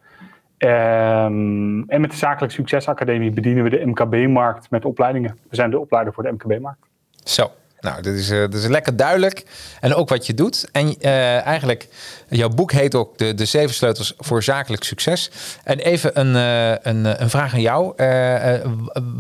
Um, 0.58 1.90
en 1.90 2.02
met 2.02 2.12
de 2.12 2.18
Zakelijk 2.18 2.54
Succesacademie 2.54 3.32
bedienen 3.32 3.64
we 3.64 3.70
de 3.70 3.86
MKB-markt 3.86 4.70
met 4.70 4.86
opleidingen. 4.86 5.38
We 5.50 5.56
zijn 5.56 5.70
de 5.70 5.80
opleider 5.80 6.14
voor 6.14 6.24
de 6.24 6.32
MKB-markt. 6.32 6.90
Zo, 7.24 7.52
nou, 7.84 8.02
dit 8.02 8.16
is, 8.16 8.32
uh, 8.32 8.40
dit 8.40 8.54
is 8.54 8.68
lekker 8.68 8.96
duidelijk. 8.96 9.46
En 9.80 9.94
ook 9.94 10.10
wat 10.10 10.26
je 10.26 10.34
doet. 10.34 10.70
En 10.72 10.88
uh, 10.88 11.46
eigenlijk, 11.46 11.88
jouw 12.30 12.50
boek 12.50 12.72
heet 12.72 12.96
ook 12.96 13.18
de, 13.18 13.34
de 13.34 13.46
Zeven 13.46 13.74
Sleutels 13.74 14.14
voor 14.18 14.44
Zakelijk 14.44 14.84
Succes. 14.84 15.32
En 15.64 15.80
even 15.80 16.20
een, 16.20 16.36
uh, 16.36 16.94
een, 16.94 17.22
een 17.22 17.30
vraag 17.30 17.54
aan 17.54 17.62
jou. 17.62 17.94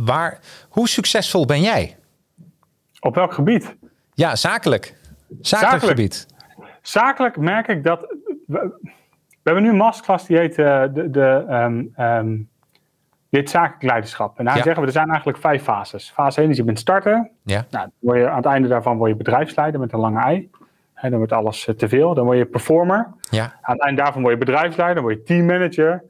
waar, 0.05 0.39
hoe 0.69 0.89
succesvol 0.89 1.45
ben 1.45 1.61
jij? 1.61 1.95
Op 2.99 3.15
welk 3.15 3.33
gebied? 3.33 3.75
Ja, 4.13 4.35
zakelijk. 4.35 4.95
Zakelijk, 5.41 5.73
Zakelijk. 5.73 5.85
gebied. 5.85 6.27
Zakelijk 6.81 7.37
merk 7.37 7.67
ik 7.67 7.83
dat. 7.83 7.99
We, 8.47 8.91
we 9.43 9.49
hebben 9.49 9.63
nu 9.63 9.69
een 9.69 9.75
masterclass 9.75 10.25
die 10.25 10.37
heet 10.37 10.57
eh, 10.57 10.83
de, 10.93 11.09
de, 11.09 11.45
ehm, 11.47 11.83
ehm, 11.95 12.37
dit 13.33 13.49
zakelijk 13.49 13.83
leiderschap. 13.83 14.39
En 14.39 14.45
daar 14.45 14.57
Ja. 14.57 14.63
zeggen 14.63 14.81
we, 14.81 14.87
er 14.87 14.93
zijn 14.93 15.07
eigenlijk 15.07 15.37
vijf 15.37 15.63
fases. 15.63 16.11
Fase 16.11 16.41
1 16.41 16.49
is 16.49 16.57
je 16.57 16.63
bent 16.63 16.79
starter. 16.79 17.29
Ja. 17.43 17.65
Nou, 17.69 17.89
word 17.99 18.17
je, 18.17 18.29
aan 18.29 18.35
het 18.35 18.45
einde 18.45 18.67
daarvan 18.67 18.97
word 18.97 19.09
je 19.09 19.15
bedrijfsleider 19.17 19.79
met 19.79 19.93
een 19.93 19.99
lange 19.99 20.19
ei. 20.21 20.49
Hè, 20.93 21.09
dan 21.09 21.17
wordt 21.17 21.33
alles 21.33 21.67
eh, 21.67 21.75
te 21.75 21.87
veel. 21.87 22.13
Dan 22.13 22.25
word 22.25 22.37
je 22.37 22.45
performer. 22.45 23.07
Ja. 23.29 23.43
Aan 23.61 23.73
het 23.75 23.81
einde 23.83 24.01
daarvan 24.01 24.21
word 24.21 24.33
je 24.33 24.39
bedrijfsleider. 24.39 24.95
Dan 24.95 25.03
word 25.03 25.15
je 25.17 25.23
teammanager. 25.23 26.03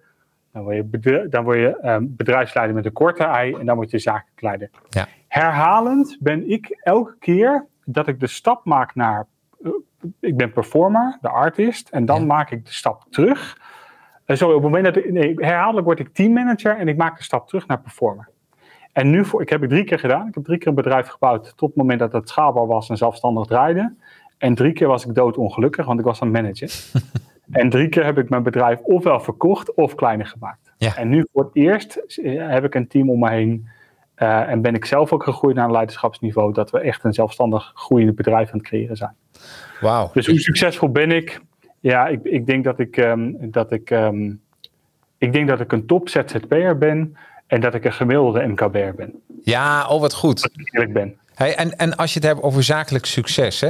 Dan 0.52 0.64
word 0.64 0.76
je, 1.04 1.28
dan 1.30 1.44
word 1.44 1.58
je 1.58 1.78
ehm, 1.82 2.04
bedrijfsleider 2.08 2.76
met 2.76 2.86
een 2.86 2.92
korte 2.94 3.24
ei. 3.24 3.54
En 3.56 3.66
dan 3.66 3.76
word 3.76 3.92
je 3.92 4.00
zakelijk 4.00 4.42
leider. 4.42 4.70
Ja. 4.90 5.06
Herhalend 5.28 6.18
ben 6.20 6.50
ik 6.50 6.80
elke 6.84 7.16
keer 7.20 7.66
dat 7.86 8.08
ik 8.08 8.20
de 8.20 8.28
stap 8.28 8.66
maak 8.66 8.96
naar... 8.96 9.26
eh, 9.64 9.72
ik 10.20 10.38
ben 10.38 10.52
performer, 10.52 11.18
de 11.22 11.30
artist. 11.30 11.90
En 11.90 12.06
dan 12.06 12.20
Ja. 12.20 12.26
maak 12.26 12.52
ik 12.52 12.66
de 12.66 12.72
stap 12.74 13.04
terug. 13.10 13.58
En 14.26 14.38
zo 14.38 14.48
op 14.48 14.54
het 14.54 14.64
moment 14.64 14.86
dat 14.86 14.96
ik... 14.96 15.12
Nee, 15.12 15.34
herhaaldelijk 15.36 15.86
word 15.86 16.00
ik 16.00 16.14
teammanager. 16.14 16.78
En 16.78 16.88
ik 16.88 16.98
maak 16.98 17.18
de 17.18 17.24
stap 17.24 17.48
terug 17.48 17.68
naar 17.68 17.82
performer. 17.82 18.30
En 18.94 19.10
nu, 19.10 19.26
voor, 19.26 19.42
ik 19.42 19.50
heb 19.50 19.62
het 19.62 19.70
drie 19.70 19.84
keer 19.84 20.00
gedaan. 20.00 20.28
Ik 20.28 20.34
heb 20.34 20.44
drie 20.44 20.58
keer 20.58 20.68
een 20.68 20.76
bedrijf 20.76 21.08
gebouwd 21.08 21.54
tot 21.58 21.70
het 21.70 21.78
moment 21.78 22.00
dat 22.00 22.12
het 22.12 22.30
schaalbaar 22.30 22.68
was 22.68 22.90
en 22.90 22.98
zelfstandig 22.98 23.46
draaide. 23.46 23.94
En 24.38 24.56
drie 24.56 24.74
keer 24.74 24.88
was 24.88 25.06
ik 25.06 25.16
doodongelukkig, 25.16 25.86
want 25.86 26.00
ik 26.00 26.06
was 26.06 26.22
aan 26.22 26.34
het 26.34 26.42
managen. 26.42 26.70
en 27.62 27.70
drie 27.70 27.90
keer 27.90 28.06
heb 28.06 28.18
ik 28.18 28.30
mijn 28.30 28.44
bedrijf 28.44 28.80
ofwel 28.80 29.20
verkocht 29.20 29.74
of 29.74 29.96
kleiner 29.96 30.26
gemaakt. 30.26 30.74
Ja. 30.78 30.96
En 30.96 31.10
nu 31.10 31.26
voor 31.34 31.44
het 31.44 31.56
eerst 31.56 31.96
eh, 31.96 32.48
heb 32.50 32.64
ik 32.64 32.76
een 32.76 32.88
team 32.88 33.10
om 33.10 33.20
me 33.20 33.30
heen. 33.30 33.68
eh, 34.16 34.50
en 34.50 34.62
ben 34.62 34.76
ik 34.76 34.86
zelf 34.86 35.14
ook 35.14 35.24
gegroeid 35.24 35.56
naar 35.56 35.66
een 35.66 35.72
leiderschapsniveau. 35.72 36.54
Dat 36.54 36.72
we 36.72 36.80
echt 36.80 37.04
een 37.04 37.14
zelfstandig 37.14 37.72
groeiende 37.76 38.14
bedrijf 38.14 38.52
aan 38.52 38.58
het 38.58 38.68
creëren 38.68 38.98
zijn. 38.98 39.16
Wauw. 39.82 40.10
Dus 40.14 40.28
hoe 40.28 40.40
succesvol 40.40 40.90
ben 40.90 41.12
ik? 41.12 41.42
Ja, 41.84 42.08
ik, 42.08 42.20
ik 42.24 42.46
denk 42.46 42.64
dat 42.64 42.80
ik, 42.80 42.98
ehm, 42.98 43.32
dat 43.40 43.72
ik, 43.72 43.92
ehm, 43.92 44.32
ik 45.18 45.34
denk 45.34 45.48
dat 45.48 45.60
ik 45.60 45.72
een 45.72 45.86
top 45.86 46.10
ZZP'er 46.10 46.78
ben. 46.78 47.18
En 47.48 47.62
dat 47.62 47.74
ik 47.74 47.86
een 47.86 47.94
gemiddelde 47.94 48.48
MKB'er 48.48 48.96
ben. 48.96 49.14
Ja, 49.44 49.88
oh 49.88 50.02
wat 50.02 50.14
goed. 50.14 50.44
Als 50.44 50.52
ik 50.56 50.74
eerlijk 50.74 50.94
ben. 50.94 51.18
Hey, 51.36 51.56
en, 51.56 51.78
en 51.78 51.96
als 51.96 52.14
je 52.14 52.20
het 52.20 52.28
hebt 52.28 52.42
over 52.42 52.64
zakelijk 52.64 53.06
succes, 53.06 53.62
hè, 53.62 53.70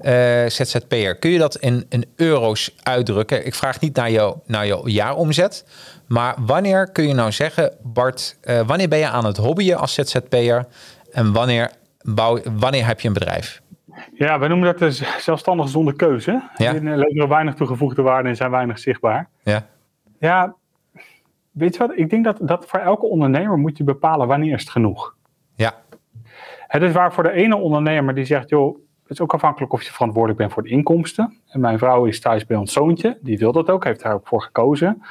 eh, 0.00 0.50
ZZP'er, 0.50 1.16
kun 1.16 1.30
je 1.30 1.38
dat 1.38 1.56
in, 1.56 1.86
in 1.88 2.04
euro's 2.16 2.74
uitdrukken? 2.82 3.46
Ik 3.46 3.54
vraag 3.54 3.80
niet 3.80 3.96
naar, 3.96 4.10
jou, 4.10 4.36
naar 4.46 4.66
jouw 4.66 4.88
jaaromzet, 4.88 5.64
maar 6.06 6.34
wanneer 6.38 6.90
kun 6.92 7.08
je 7.08 7.14
nou 7.14 7.32
zeggen, 7.32 7.72
Bart, 7.82 8.36
eh, 8.40 8.66
wanneer 8.66 8.88
ben 8.88 8.98
je 8.98 9.08
aan 9.08 9.24
het 9.24 9.36
hobbyen 9.36 9.78
als 9.78 9.94
ZZP'er 9.94 10.66
en 11.12 11.32
wanneer, 11.32 11.70
bouw, 12.02 12.38
wanneer 12.58 12.86
heb 12.86 13.00
je 13.00 13.08
een 13.08 13.14
bedrijf? 13.14 13.62
Ja, 14.12 14.38
wij 14.38 14.48
noemen 14.48 14.66
dat 14.66 14.78
de 14.78 14.90
z- 14.90 15.16
zelfstandig 15.24 15.68
zonder 15.68 15.94
keuze. 15.94 16.42
Ja. 16.56 16.74
Er 16.74 16.96
leveren 16.98 17.28
weinig 17.28 17.54
toegevoegde 17.54 18.02
waarde 18.02 18.28
en 18.28 18.36
zijn 18.36 18.50
weinig 18.50 18.78
zichtbaar. 18.78 19.28
Ja, 19.42 19.66
Ja, 20.18 20.54
weet 21.50 21.72
je 21.72 21.78
wat? 21.86 21.98
Ik 21.98 22.10
denk 22.10 22.24
dat, 22.24 22.38
dat 22.42 22.66
voor 22.66 22.78
elke 22.80 23.06
ondernemer 23.06 23.58
moet 23.58 23.76
je 23.76 23.84
bepalen 23.84 24.26
wanneer 24.26 24.54
is 24.54 24.60
het 24.60 24.70
genoeg. 24.70 25.14
ja, 25.54 25.74
Het 26.66 26.82
is 26.82 26.92
waar 26.92 27.12
voor 27.12 27.22
de 27.22 27.30
ene 27.32 27.56
ondernemer 27.56 28.14
die 28.14 28.24
zegt, 28.24 28.48
joh, 28.48 28.76
het 29.02 29.10
is 29.10 29.20
ook 29.20 29.34
afhankelijk 29.34 29.72
of 29.72 29.82
je 29.82 29.92
verantwoordelijk 29.92 30.38
bent 30.40 30.52
voor 30.52 30.62
de 30.62 30.68
inkomsten. 30.68 31.36
En 31.48 31.60
mijn 31.60 31.78
vrouw 31.78 32.04
is 32.04 32.20
thuis 32.20 32.46
bij 32.46 32.56
ons 32.56 32.72
zoontje, 32.72 33.18
die 33.22 33.38
wil 33.38 33.52
dat 33.52 33.70
ook, 33.70 33.84
heeft 33.84 34.02
daar 34.02 34.14
ook 34.14 34.26
voor 34.28 34.42
gekozen. 34.42 35.02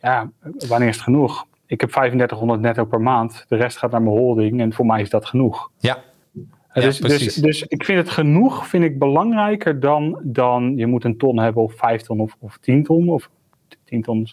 Ja, 0.00 0.30
wanneer 0.68 0.88
is 0.88 0.94
het 0.94 1.04
genoeg? 1.04 1.46
Ik 1.66 1.80
heb 1.80 1.90
3500 1.90 2.60
netto 2.60 2.84
per 2.84 3.00
maand, 3.00 3.44
de 3.48 3.56
rest 3.56 3.78
gaat 3.78 3.90
naar 3.90 4.02
mijn 4.02 4.16
holding 4.16 4.60
en 4.60 4.72
voor 4.72 4.86
mij 4.86 5.00
is 5.00 5.10
dat 5.10 5.26
genoeg. 5.26 5.70
ja, 5.78 5.96
Ja, 6.74 6.80
dus, 6.80 6.98
dus, 6.98 7.34
dus 7.34 7.62
ik 7.62 7.84
vind 7.84 7.98
het 7.98 8.10
genoeg 8.10 8.66
vind 8.66 8.84
ik 8.84 8.98
belangrijker 8.98 9.80
dan, 9.80 10.18
dan 10.22 10.72
je 10.76 10.86
moet 10.86 11.04
een 11.04 11.16
ton 11.16 11.38
hebben 11.38 11.62
of 11.62 11.72
vijf 11.76 12.02
ton 12.02 12.20
of, 12.20 12.36
of 12.38 12.58
tien 12.60 12.84
ton 12.84 13.08
of 13.08 13.28
tien 13.84 14.02
ton. 14.02 14.28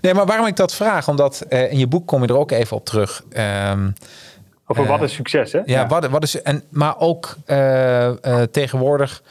Nee, 0.00 0.14
maar 0.14 0.26
waarom 0.26 0.46
ik 0.46 0.56
dat 0.56 0.74
vraag? 0.74 1.08
Omdat 1.08 1.40
eh, 1.40 1.72
in 1.72 1.78
je 1.78 1.86
boek 1.86 2.06
kom 2.06 2.22
je 2.22 2.28
er 2.28 2.38
ook 2.38 2.50
even 2.50 2.76
op 2.76 2.84
terug. 2.84 3.24
Ehm, 3.30 3.90
Over 4.66 4.82
Eh, 4.82 4.88
wat 4.88 5.02
is 5.02 5.12
succes, 5.12 5.52
hè? 5.52 5.60
Ja, 5.64 5.86
Wat, 5.86 6.06
wat 6.06 6.22
is 6.22 6.42
en 6.42 6.62
maar 6.68 6.98
ook 6.98 7.36
eh, 7.46 8.06
eh, 8.24 8.42
tegenwoordig. 8.50 9.22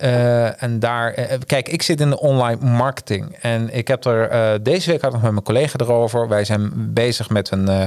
Eh, 0.00 0.62
en 0.62 0.78
daar, 0.78 1.12
eh, 1.14 1.38
kijk, 1.46 1.68
ik 1.68 1.82
zit 1.82 2.00
in 2.00 2.10
de 2.10 2.20
online 2.20 2.64
marketing 2.66 3.36
en 3.40 3.70
ik 3.74 3.88
heb 3.88 4.04
er 4.04 4.28
eh, 4.28 4.52
deze 4.62 4.90
week 4.90 5.00
had 5.00 5.08
ik 5.10 5.14
nog 5.14 5.22
met 5.22 5.32
mijn 5.32 5.44
collega 5.44 5.78
erover. 5.78 6.28
Wij 6.28 6.44
zijn 6.44 6.70
bezig 6.74 7.28
met 7.30 7.50
een, 7.50 7.68
eh, 7.68 7.80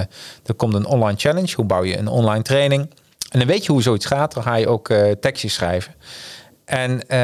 er 0.45 0.53
komt 0.55 0.73
een 0.73 0.85
online 0.85 1.17
challenge. 1.19 1.53
Hoe 1.55 1.65
bouw 1.65 1.83
je 1.83 1.97
een 1.97 2.07
online 2.07 2.43
training? 2.43 2.89
En 3.29 3.39
dan 3.39 3.47
weet 3.47 3.65
je 3.65 3.71
hoe 3.71 3.81
zoiets 3.81 4.05
gaat. 4.05 4.33
Dan 4.33 4.43
ga 4.43 4.55
je 4.55 4.67
ook 4.67 4.89
eh, 4.89 5.11
tekstjes 5.11 5.53
schrijven. 5.53 5.93
En, 6.65 7.07
eh, 7.07 7.17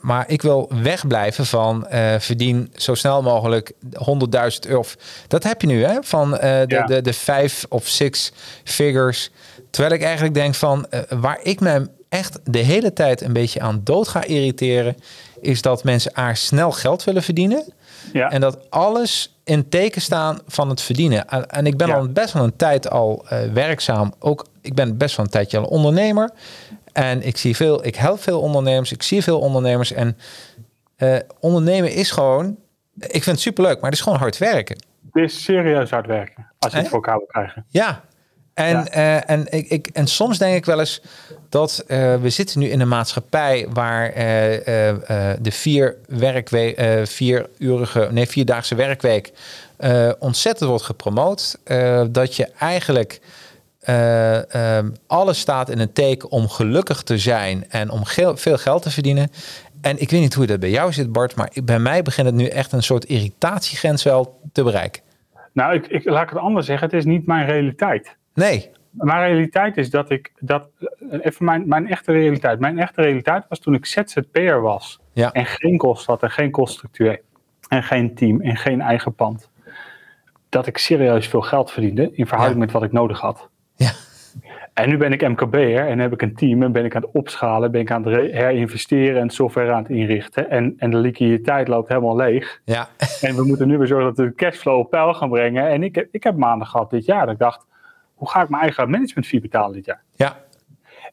maar 0.00 0.24
ik 0.26 0.42
wil 0.42 0.70
wegblijven 0.82 1.46
van 1.46 1.86
eh, 1.86 2.14
verdien 2.18 2.70
zo 2.74 2.94
snel 2.94 3.22
mogelijk 3.22 3.72
100.000 3.92 4.66
euro. 4.66 4.84
Dat 5.28 5.42
heb 5.42 5.60
je 5.60 5.66
nu, 5.66 5.84
hè? 5.84 5.98
Van 6.00 6.38
eh, 6.38 6.40
de, 6.66 6.74
Ja. 6.74 6.84
de, 6.86 7.00
de 7.00 7.12
vijf 7.12 7.66
of 7.68 7.86
six 7.86 8.32
figures. 8.64 9.30
Terwijl 9.70 9.94
ik 9.94 10.02
eigenlijk 10.02 10.34
denk 10.34 10.54
van 10.54 10.86
eh, 10.90 11.00
waar 11.20 11.38
ik 11.42 11.60
me 11.60 11.88
echt 12.08 12.38
de 12.44 12.58
hele 12.58 12.92
tijd 12.92 13.20
een 13.20 13.32
beetje 13.32 13.60
aan 13.60 13.80
dood 13.84 14.08
ga 14.08 14.24
irriteren, 14.24 14.96
is 15.40 15.62
dat 15.62 15.84
mensen 15.84 16.12
a 16.18 16.34
snel 16.34 16.72
geld 16.72 17.04
willen 17.04 17.22
verdienen. 17.22 17.72
Ja. 18.12 18.30
En 18.30 18.40
dat 18.40 18.70
alles 18.70 19.38
in 19.44 19.68
teken 19.68 20.00
staan 20.00 20.38
van 20.46 20.68
het 20.68 20.80
verdienen. 20.80 21.28
En, 21.48 21.66
ik 21.66 21.76
ben 21.76 21.86
Ja. 21.88 21.94
al 21.94 22.08
best 22.08 22.32
wel 22.32 22.44
een 22.44 22.56
tijd 22.56 22.90
al 22.90 23.24
eh, 23.28 23.52
werkzaam. 23.52 24.12
Ook 24.18 24.46
ik 24.60 24.74
ben 24.74 24.96
best 24.96 25.16
wel 25.16 25.24
een 25.26 25.32
tijdje 25.32 25.58
al 25.58 25.64
ondernemer. 25.64 26.30
En 26.92 27.22
ik 27.26 27.36
zie 27.36 27.56
veel, 27.56 27.86
ik 27.86 27.96
help 27.96 28.22
veel 28.22 28.40
ondernemers. 28.40 28.92
Ik 28.92 29.02
zie 29.02 29.22
veel 29.22 29.38
ondernemers. 29.40 29.92
En 29.92 30.16
eh, 30.96 31.16
ondernemen 31.40 31.92
is 31.92 32.10
gewoon. 32.10 32.56
Ik 32.98 33.10
vind 33.10 33.26
het 33.26 33.40
superleuk, 33.40 33.74
maar 33.74 33.90
het 33.90 33.98
is 33.98 34.00
gewoon 34.04 34.18
hard 34.18 34.38
werken. 34.38 34.76
Het 35.12 35.22
is 35.24 35.44
serieus 35.44 35.90
hard 35.90 36.06
werken 36.06 36.46
als 36.58 36.72
je 36.72 36.78
het 36.78 36.88
voor 36.88 36.96
elkaar 36.96 37.16
wil 37.16 37.26
krijgen. 37.26 37.64
Ja. 37.68 38.04
En, 38.58 38.70
Ja. 38.70 38.86
eh, 38.88 39.30
en, 39.30 39.46
ik, 39.50 39.68
ik, 39.68 39.86
en 39.92 40.06
soms 40.06 40.38
denk 40.38 40.56
ik 40.56 40.64
wel 40.64 40.78
eens 40.78 41.02
dat 41.48 41.84
eh, 41.86 42.20
we 42.20 42.30
zitten 42.30 42.60
nu 42.60 42.66
in 42.68 42.80
een 42.80 42.88
maatschappij 42.88 43.66
waar 43.72 44.08
eh, 44.08 44.14
de 45.40 45.50
vier 45.50 45.96
werkweek, 46.08 46.80
vierurige, 47.08 48.08
nee, 48.10 48.26
vierdaagse 48.26 48.74
werkweek 48.74 49.32
ontzettend 50.18 50.68
wordt 50.70 50.84
gepromoot. 50.84 51.58
Dat 52.10 52.36
je 52.36 52.46
eigenlijk 52.58 53.20
eh, 53.80 54.54
ehm, 54.54 54.90
alles 55.06 55.38
staat 55.38 55.70
in 55.70 55.78
een 55.78 55.92
teken 55.92 56.30
om 56.30 56.48
gelukkig 56.48 57.02
te 57.02 57.18
zijn 57.18 57.64
en 57.70 57.90
om 57.90 58.04
geel- 58.04 58.36
veel 58.36 58.58
geld 58.58 58.82
te 58.82 58.90
verdienen. 58.90 59.30
En 59.80 60.00
ik 60.00 60.10
weet 60.10 60.20
niet 60.20 60.34
hoe 60.34 60.46
dat 60.46 60.60
bij 60.60 60.70
jou 60.70 60.92
zit, 60.92 61.12
Bart, 61.12 61.34
maar 61.34 61.50
bij 61.64 61.78
mij 61.78 62.02
begint 62.02 62.26
het 62.26 62.36
nu 62.36 62.46
echt 62.46 62.72
een 62.72 62.82
soort 62.82 63.04
irritatiegrens 63.04 64.02
wel 64.02 64.40
te 64.52 64.62
bereiken. 64.62 65.02
Nou, 65.52 65.74
ik, 65.74 65.86
ik, 65.86 66.04
laat 66.04 66.22
ik 66.22 66.28
het 66.28 66.38
anders 66.38 66.66
zeggen. 66.66 66.86
Het 66.88 66.96
is 66.96 67.04
niet 67.04 67.26
mijn 67.26 67.46
realiteit. 67.46 68.16
Nee, 68.38 68.70
Mijn 68.90 69.20
realiteit 69.20 69.76
is 69.76 69.90
dat 69.90 70.10
ik 70.10 70.32
dat. 70.40 70.68
eh, 71.10 71.18
Even 71.22 71.44
mijn, 71.44 71.68
mijn 71.68 71.88
echte 71.88 72.12
realiteit. 72.12 72.60
Mijn 72.60 72.78
echte 72.78 73.02
realiteit 73.02 73.44
was 73.48 73.58
toen 73.58 73.74
ik 73.74 73.86
ZZP'er 73.86 74.60
was. 74.60 75.00
Ja. 75.12 75.32
En 75.32 75.46
geen 75.46 75.76
kost 75.78 76.06
had 76.06 76.22
en 76.22 76.30
geen 76.30 76.50
koststructuur. 76.50 77.20
En 77.68 77.82
geen 77.82 78.14
team 78.14 78.40
en 78.40 78.56
geen 78.56 78.80
eigen 78.80 79.14
pand. 79.14 79.50
Dat 80.48 80.66
ik 80.66 80.78
serieus 80.78 81.28
veel 81.28 81.40
geld 81.40 81.70
verdiende 81.70 82.10
in 82.12 82.26
verhouding 82.26 82.58
Ja. 82.58 82.64
met 82.64 82.74
wat 82.74 82.82
ik 82.82 82.92
nodig 82.92 83.20
had. 83.20 83.48
Ja. 83.76 83.90
En 84.74 84.88
nu 84.88 84.96
ben 84.96 85.12
ik 85.12 85.28
MKB'er 85.28 85.86
en 85.88 85.98
heb 85.98 86.12
ik 86.12 86.22
een 86.22 86.34
team 86.34 86.62
en 86.62 86.72
ben 86.72 86.84
ik 86.84 86.96
aan 86.96 87.02
het 87.02 87.10
opschalen, 87.12 87.70
ben 87.70 87.80
ik 87.80 87.90
aan 87.90 88.04
het 88.04 88.14
re- 88.14 88.30
herinvesteren 88.36 89.20
en 89.20 89.30
software 89.30 89.72
aan 89.72 89.82
het 89.82 89.90
inrichten. 89.90 90.50
En, 90.50 90.74
en 90.78 90.90
de 90.90 90.96
liquiditeit 90.96 91.68
loopt 91.68 91.88
helemaal 91.88 92.16
leeg. 92.16 92.60
ja, 92.64 92.88
En 93.20 93.34
we 93.36 93.44
moeten 93.46 93.68
nu 93.68 93.78
weer 93.78 93.86
zorgen 93.86 94.06
dat 94.06 94.16
we 94.16 94.24
de 94.24 94.34
cashflow 94.34 94.78
op 94.78 94.90
peil 94.90 95.14
gaan 95.14 95.28
brengen. 95.30 95.68
En 95.68 95.82
ik 95.82 95.94
heb, 95.94 96.08
ik 96.10 96.22
heb 96.24 96.36
maanden 96.36 96.66
gehad 96.66 96.90
dit 96.90 97.04
jaar 97.04 97.24
dat 97.24 97.34
ik 97.34 97.40
dacht, 97.40 97.66
hoe 98.18 98.28
ga 98.30 98.42
ik 98.42 98.48
mijn 98.48 98.62
eigen 98.62 98.90
management 98.90 99.26
fee 99.26 99.40
betalen 99.40 99.72
dit 99.72 99.84
jaar? 99.84 100.02
ja, 100.14 100.36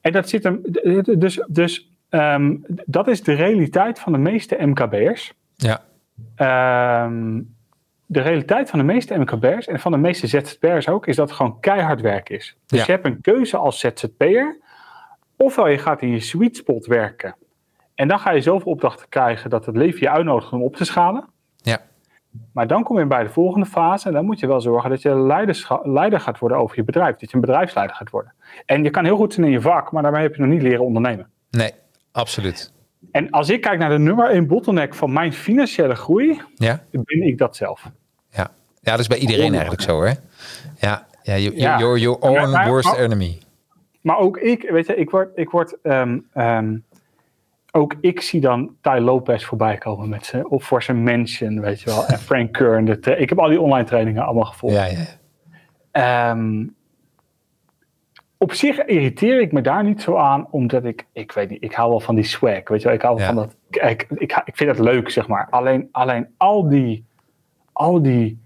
En 0.01 0.11
dat 0.11 0.29
zit 0.29 0.43
hem, 0.43 0.61
dus, 1.19 1.43
dus 1.47 1.89
ehm, 2.09 2.55
dat 2.85 3.07
is 3.07 3.23
de 3.23 3.33
realiteit 3.33 3.99
van 3.99 4.11
de 4.11 4.17
meeste 4.19 4.57
MKB'ers. 4.59 5.33
ja. 5.55 5.83
Ehm, 6.35 7.41
de 8.07 8.21
realiteit 8.21 8.69
van 8.69 8.79
de 8.79 8.85
meeste 8.85 9.17
MKB'ers 9.17 9.67
en 9.67 9.79
van 9.79 9.91
de 9.91 9.97
meeste 9.97 10.27
ZZP'ers 10.27 10.87
ook, 10.89 11.07
is 11.07 11.15
dat 11.15 11.27
het 11.27 11.37
gewoon 11.37 11.59
keihard 11.59 12.01
werk 12.01 12.29
is. 12.29 12.57
Dus 12.65 12.79
Ja. 12.79 12.85
je 12.85 12.91
hebt 12.91 13.05
een 13.05 13.21
keuze 13.21 13.57
als 13.57 13.79
ZZP'er. 13.79 14.57
Ofwel 15.37 15.67
je 15.67 15.77
gaat 15.77 16.01
in 16.01 16.09
je 16.11 16.19
sweet 16.19 16.55
spot 16.57 16.85
werken. 16.85 17.35
En 17.95 18.07
dan 18.07 18.19
ga 18.19 18.31
je 18.31 18.41
zoveel 18.41 18.71
opdrachten 18.71 19.09
krijgen 19.09 19.49
dat 19.49 19.65
het 19.65 19.75
leven 19.77 19.99
je 19.99 20.09
uitnodigt 20.09 20.51
om 20.51 20.61
op 20.61 20.75
te 20.75 20.85
schalen. 20.85 21.25
Maar 22.53 22.67
dan 22.67 22.83
kom 22.83 22.99
je 22.99 23.05
bij 23.05 23.23
de 23.23 23.29
volgende 23.29 23.65
fase. 23.65 24.07
En 24.07 24.13
dan 24.13 24.25
moet 24.25 24.39
je 24.39 24.47
wel 24.47 24.61
zorgen 24.61 24.89
dat 24.89 25.01
je 25.01 25.19
leider 25.83 26.19
gaat 26.19 26.39
worden 26.39 26.57
over 26.57 26.75
je 26.77 26.83
bedrijf. 26.83 27.15
Dat 27.15 27.29
je 27.29 27.35
een 27.35 27.41
bedrijfsleider 27.41 27.95
gaat 27.95 28.09
worden. 28.09 28.33
En 28.65 28.83
je 28.83 28.89
kan 28.89 29.05
heel 29.05 29.15
goed 29.17 29.33
zijn 29.33 29.45
in 29.45 29.51
je 29.51 29.61
vak, 29.61 29.91
maar 29.91 30.03
daarmee 30.03 30.21
heb 30.21 30.35
je 30.35 30.41
nog 30.41 30.51
niet 30.51 30.61
leren 30.61 30.85
ondernemen. 30.85 31.29
Nee, 31.51 31.71
absoluut. 32.11 32.73
En 33.11 33.29
als 33.29 33.49
ik 33.49 33.61
kijk 33.61 33.79
naar 33.79 33.89
de 33.89 33.97
nummer 33.99 34.29
één 34.29 34.47
bottleneck 34.47 34.93
van 34.95 35.13
mijn 35.13 35.33
financiële 35.33 35.95
groei, 35.95 36.41
Ja, 36.55 36.83
ben 36.91 37.21
ik 37.27 37.37
dat 37.37 37.55
zelf. 37.55 37.89
ja. 38.29 38.47
ja 38.81 38.91
dat 38.91 38.99
is 38.99 39.07
bij 39.07 39.17
iedereen 39.17 39.51
eigenlijk 39.51 39.81
zo, 39.81 40.01
hè? 40.03 40.13
Ja, 40.79 41.05
ja, 41.23 41.37
you, 41.37 41.55
Ja. 41.55 41.77
you're 41.79 41.99
your 41.99 42.19
Maar- 42.19 42.29
own 42.43 42.51
maar- 42.51 42.67
worst 42.67 42.87
maar- 42.91 42.99
enemy. 42.99 43.39
maar 44.01 44.17
ook 44.17 44.37
ik, 44.37 44.69
weet 44.69 44.87
je, 44.87 44.95
ik 44.95 45.09
word, 45.09 45.29
ik 45.35 45.49
word 45.49 45.77
ehm, 45.81 46.19
ehm, 46.33 46.75
ook 47.75 47.95
ik 48.01 48.21
zie 48.21 48.41
dan 48.41 48.75
Ty 48.81 48.97
Lopez 48.99 49.45
voorbij 49.45 49.77
komen 49.77 50.09
met 50.09 50.25
zijn, 50.25 50.47
of 50.47 50.63
voor 50.63 50.83
zijn 50.83 51.03
mention, 51.03 51.61
weet 51.61 51.81
je 51.81 51.89
wel, 51.89 52.05
en 52.05 52.19
Frank 52.29 52.53
Kern. 52.53 52.85
De 52.85 53.15
ik 53.17 53.29
heb 53.29 53.39
al 53.39 53.49
die 53.49 53.61
online 53.61 53.87
trainingen 53.87 54.23
allemaal 54.23 54.45
gevolgd. 54.45 54.75
Ja, 54.75 54.85
ja. 55.91 56.31
Um, 56.31 56.75
op 58.37 58.53
zich 58.53 58.85
irriteer 58.85 59.41
ik 59.41 59.51
me 59.51 59.61
daar 59.61 59.83
niet 59.83 60.01
zo 60.01 60.15
aan, 60.15 60.47
omdat 60.51 60.85
ik, 60.85 61.05
ik 61.11 61.31
weet 61.31 61.49
niet, 61.49 61.63
ik 61.63 61.73
hou 61.73 61.89
wel 61.89 61.99
van 61.99 62.15
die 62.15 62.23
swag, 62.23 62.67
weet 62.67 62.81
je 62.81 62.87
wel, 62.87 62.93
ik 62.93 63.01
hou 63.01 63.21
van 63.21 63.35
dat, 63.35 63.55
ik, 63.69 64.05
ik, 64.09 64.41
ik 64.45 64.55
vind 64.55 64.75
dat 64.77 64.85
leuk, 64.85 65.09
zeg 65.09 65.27
maar. 65.27 65.47
Alleen, 65.49 65.89
alleen 65.91 66.27
al 66.37 66.69
die, 66.69 67.05
al 67.71 68.01
die 68.01 68.39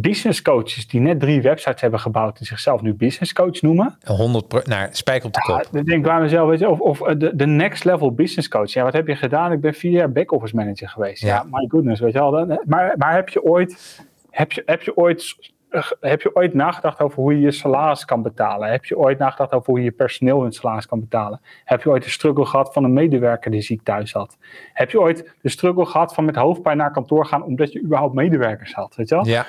business 0.00 0.42
coaches 0.42 0.86
die 0.86 1.00
net 1.00 1.20
drie 1.20 1.42
websites 1.42 1.80
hebben 1.80 2.00
gebouwd 2.00 2.38
en 2.38 2.44
zichzelf 2.44 2.82
nu 2.82 2.94
business 2.94 3.32
coach 3.32 3.62
noemen. 3.62 3.98
100 4.04 4.66
naar 4.66 4.88
spijk 4.92 5.24
op 5.24 5.32
de 5.32 5.40
kop. 5.40 5.56
Ja, 5.56 5.64
dan 5.70 5.84
denk 5.84 5.98
ik 5.98 6.02
bij 6.02 6.20
mezelf, 6.20 6.48
weet 6.48 6.58
je, 6.58 6.68
of, 6.68 6.80
of 6.80 6.98
de, 6.98 7.36
de 7.36 7.46
next 7.46 7.84
level 7.84 8.14
business 8.14 8.48
coach. 8.48 8.72
Ja, 8.72 8.82
wat 8.82 8.92
heb 8.92 9.06
je 9.06 9.16
gedaan? 9.16 9.52
Ik 9.52 9.60
ben 9.60 9.74
vier 9.74 9.90
jaar 9.90 10.12
back-office 10.12 10.54
manager 10.54 10.88
geweest. 10.88 11.22
Ja. 11.22 11.44
my 11.50 11.66
goodness, 11.68 12.00
weet 12.00 12.12
je 12.12 12.18
wel. 12.18 12.58
Maar, 12.64 12.94
maar 12.96 13.14
heb 13.14 13.28
je 13.28 13.42
ooit, 13.42 14.00
heb 14.30 14.52
je, 14.52 14.62
heb 14.66 14.82
je 14.82 14.96
ooit 14.96 15.54
heb 16.00 16.22
je 16.22 16.36
ooit 16.36 16.54
nagedacht 16.54 17.00
over 17.00 17.22
hoe 17.22 17.34
je 17.34 17.40
je 17.40 17.50
salaris 17.50 18.04
kan 18.04 18.22
betalen? 18.22 18.70
Heb 18.70 18.84
je 18.84 18.98
ooit 18.98 19.18
nagedacht 19.18 19.52
over 19.52 19.66
hoe 19.70 19.78
je 19.78 19.84
je 19.84 19.90
personeel 19.90 20.42
hun 20.42 20.52
salaris 20.52 20.86
kan 20.86 21.00
betalen? 21.00 21.40
Heb 21.64 21.82
je 21.82 21.90
ooit 21.90 22.02
de 22.02 22.10
struggle 22.10 22.46
gehad 22.46 22.72
van 22.72 22.84
een 22.84 22.92
medewerker 22.92 23.50
die 23.50 23.60
ziek 23.60 23.82
thuis 23.82 24.10
zat? 24.10 24.36
Heb 24.72 24.90
je 24.90 25.00
ooit 25.00 25.34
de 25.40 25.48
struggle 25.48 25.86
gehad 25.86 26.14
van 26.14 26.24
met 26.24 26.36
hoofdpijn 26.36 26.76
naar 26.76 26.92
kantoor 26.92 27.26
gaan 27.26 27.42
omdat 27.42 27.72
je 27.72 27.82
überhaupt 27.82 28.14
medewerkers 28.14 28.72
had? 28.72 28.96
Weet 28.96 29.08
je 29.08 29.14
wel? 29.14 29.26
Ja. 29.26 29.46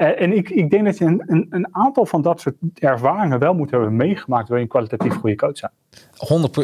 Eh, 0.00 0.22
en 0.22 0.36
ik, 0.36 0.50
ik 0.50 0.70
denk 0.70 0.84
dat 0.84 0.98
je 0.98 1.04
een, 1.04 1.22
een, 1.26 1.46
een, 1.50 1.68
aantal 1.72 2.06
van 2.06 2.22
dat 2.22 2.40
soort 2.40 2.54
ervaringen 2.74 3.38
wel 3.38 3.54
moet 3.54 3.70
hebben 3.70 3.96
meegemaakt 3.96 4.48
wil 4.48 4.56
je 4.56 4.62
een 4.62 4.68
kwalitatief 4.68 5.14
goede 5.14 5.36
coach 5.36 5.56
zijn. 5.56 5.72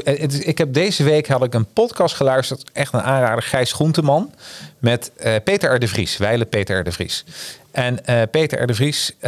100% 0.00 0.02
eh, 0.04 0.48
Ik 0.48 0.58
heb 0.58 0.72
deze 0.72 1.04
week 1.04 1.28
had 1.28 1.44
ik 1.44 1.54
een 1.54 1.66
podcast 1.72 2.14
geluisterd, 2.14 2.70
echt 2.72 2.92
een 2.92 3.00
aanrader, 3.00 3.42
Gijs 3.42 3.72
Groenteman, 3.72 4.30
met 4.78 5.12
uh, 5.24 5.34
Peter 5.44 5.74
R. 5.74 5.78
de 5.78 5.88
Vries, 5.88 6.16
Weile 6.16 6.44
Peter 6.44 6.78
R. 6.78 6.84
de 6.84 6.92
Vries. 6.92 7.24
En 7.70 7.98
Peter 8.30 8.62
R. 8.62 8.66
de 8.66 8.74
Vries, 8.74 9.16
uh, 9.16 9.22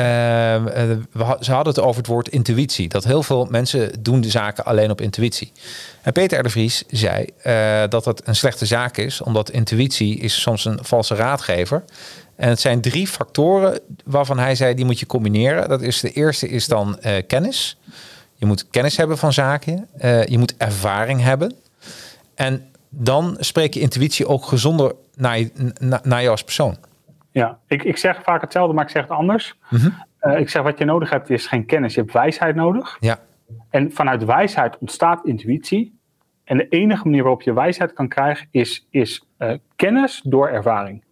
ze 1.40 1.52
hadden 1.52 1.74
het 1.74 1.80
over 1.80 1.96
het 1.96 2.06
woord 2.06 2.28
intuïtie. 2.28 2.88
Dat 2.88 3.04
heel 3.04 3.22
veel 3.22 3.46
mensen 3.50 4.02
doen 4.02 4.20
de 4.20 4.30
zaken 4.30 4.64
alleen 4.64 4.90
op 4.90 5.00
intuïtie. 5.00 5.52
En 6.02 6.12
Peter 6.12 6.38
R. 6.38 6.42
de 6.42 6.50
Vries 6.50 6.84
zei 6.86 7.26
dat 7.88 8.04
het 8.04 8.22
een 8.24 8.36
slechte 8.36 8.66
zaak 8.66 8.96
is, 8.96 9.20
omdat 9.20 9.50
intuïtie 9.50 10.18
is 10.18 10.40
soms 10.40 10.64
een 10.64 10.78
valse 10.82 11.14
raadgever. 11.14 11.84
En 12.38 12.48
het 12.48 12.60
zijn 12.60 12.80
drie 12.80 13.06
factoren 13.06 13.80
waarvan 14.04 14.38
hij 14.38 14.54
zei, 14.54 14.74
die 14.74 14.84
moet 14.84 15.00
je 15.00 15.06
combineren. 15.06 15.68
Dat 15.68 15.82
is 15.82 16.00
de 16.00 16.12
eerste 16.12 16.48
is 16.48 16.66
dan 16.66 16.98
uh, 17.02 17.16
kennis. 17.26 17.78
Je 18.34 18.46
moet 18.46 18.68
kennis 18.70 18.96
hebben 18.96 19.18
van 19.18 19.32
zaken. 19.32 19.88
Uh, 20.04 20.26
je 20.26 20.38
moet 20.38 20.56
ervaring 20.56 21.22
hebben. 21.22 21.54
En 22.34 22.70
dan 22.88 23.36
spreek 23.38 23.74
je 23.74 23.80
intuïtie 23.80 24.26
ook 24.26 24.44
gezonder 24.44 24.94
naar 25.14 25.38
je, 25.38 25.72
naar 26.02 26.22
je 26.22 26.28
als 26.28 26.44
persoon. 26.44 26.76
Ja, 27.30 27.58
ik, 27.66 27.82
ik 27.82 27.96
zeg 27.96 28.22
vaak 28.22 28.40
hetzelfde, 28.40 28.74
maar 28.74 28.84
ik 28.84 28.90
zeg 28.90 29.02
het 29.02 29.10
anders. 29.10 29.54
Mm 29.70 29.78
-hmm. 29.78 30.04
uh, 30.22 30.40
ik 30.40 30.48
zeg 30.48 30.62
wat 30.62 30.78
je 30.78 30.84
nodig 30.84 31.10
hebt 31.10 31.30
is 31.30 31.46
geen 31.46 31.66
kennis, 31.66 31.94
je 31.94 32.00
hebt 32.00 32.12
wijsheid 32.12 32.54
nodig. 32.54 32.96
Ja. 33.00 33.18
En 33.70 33.92
vanuit 33.92 34.24
wijsheid 34.24 34.78
ontstaat 34.78 35.24
intuïtie. 35.24 35.98
En 36.44 36.56
de 36.56 36.68
enige 36.68 37.04
manier 37.04 37.22
waarop 37.22 37.42
je 37.42 37.52
wijsheid 37.52 37.92
kan 37.92 38.08
krijgen 38.08 38.48
is, 38.50 38.86
is 38.90 39.24
kennis 39.76 40.20
door 40.24 40.48
ervaring. 40.48 41.06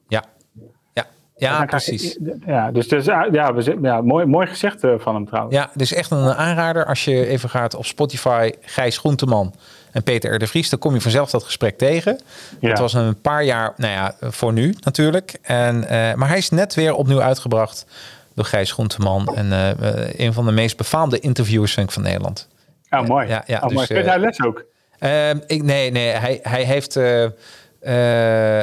Ja, 1.39 1.65
precies. 1.65 2.19
ja, 2.47 2.71
dus, 2.71 2.89
dus 2.89 3.05
ja, 3.05 3.55
we, 3.55 3.79
ja, 3.83 4.01
mooi, 4.01 4.27
mooi 4.27 4.47
gezegd 4.47 4.85
eh, 4.85 4.95
van 4.99 5.15
hem 5.15 5.27
trouwens. 5.27 5.55
Ja, 5.57 5.71
dus 5.75 5.93
echt 5.93 6.11
een 6.11 6.35
aanrader 6.35 6.87
als 6.87 7.05
je 7.05 7.27
even 7.27 7.49
gaat 7.49 7.75
op 7.75 7.87
Spotify, 7.87 8.51
Gijs 8.61 8.99
Groenteman 8.99 9.55
en 9.93 10.03
Peter 10.03 10.35
R. 10.35 10.39
de 10.39 10.47
Vries, 10.47 10.71
dan 10.71 10.79
kom 10.79 10.95
je 10.95 11.01
vanzelf 11.01 11.31
dat 11.31 11.45
gesprek 11.45 11.79
tegen. 11.79 12.21
Ja. 12.61 12.69
Het 12.69 12.79
was 12.79 12.93
een 12.95 13.21
paar 13.21 13.45
jaar, 13.45 13.73
nou 13.77 13.93
ja, 13.93 14.15
voor 14.21 14.53
nu 14.53 14.75
natuurlijk. 14.81 15.39
En, 15.43 15.77
uh, 15.77 15.89
maar 16.15 16.29
hij 16.29 16.39
is 16.39 16.51
net 16.51 16.75
weer 16.75 16.95
opnieuw 16.95 17.23
uitgebracht 17.23 17.87
door 18.35 18.45
Gijs 18.45 18.73
Groenteman. 18.73 19.35
En 19.35 19.47
uh, 19.47 19.71
een 20.17 20.33
van 20.33 20.45
de 20.45 20.53
meest 20.53 20.77
befaamde 20.77 21.19
interviewers 21.19 21.75
vind 21.75 21.87
ik, 21.87 21.93
van 21.93 22.03
Nederland. 22.03 22.49
Oh, 22.91 23.07
mooi. 23.07 23.29
Ja, 23.29 23.43
ja, 23.47 23.57
oh, 23.57 23.69
dus, 23.69 23.89
mooi. 23.89 24.05
hij 24.05 24.19
les 24.19 24.43
ook? 24.43 24.65
Ehm, 24.99 25.39
ik, 25.47 25.63
nee, 25.63 25.91
nee, 25.91 26.09
hij, 26.09 26.39
hij 26.43 26.63
heeft... 26.63 26.95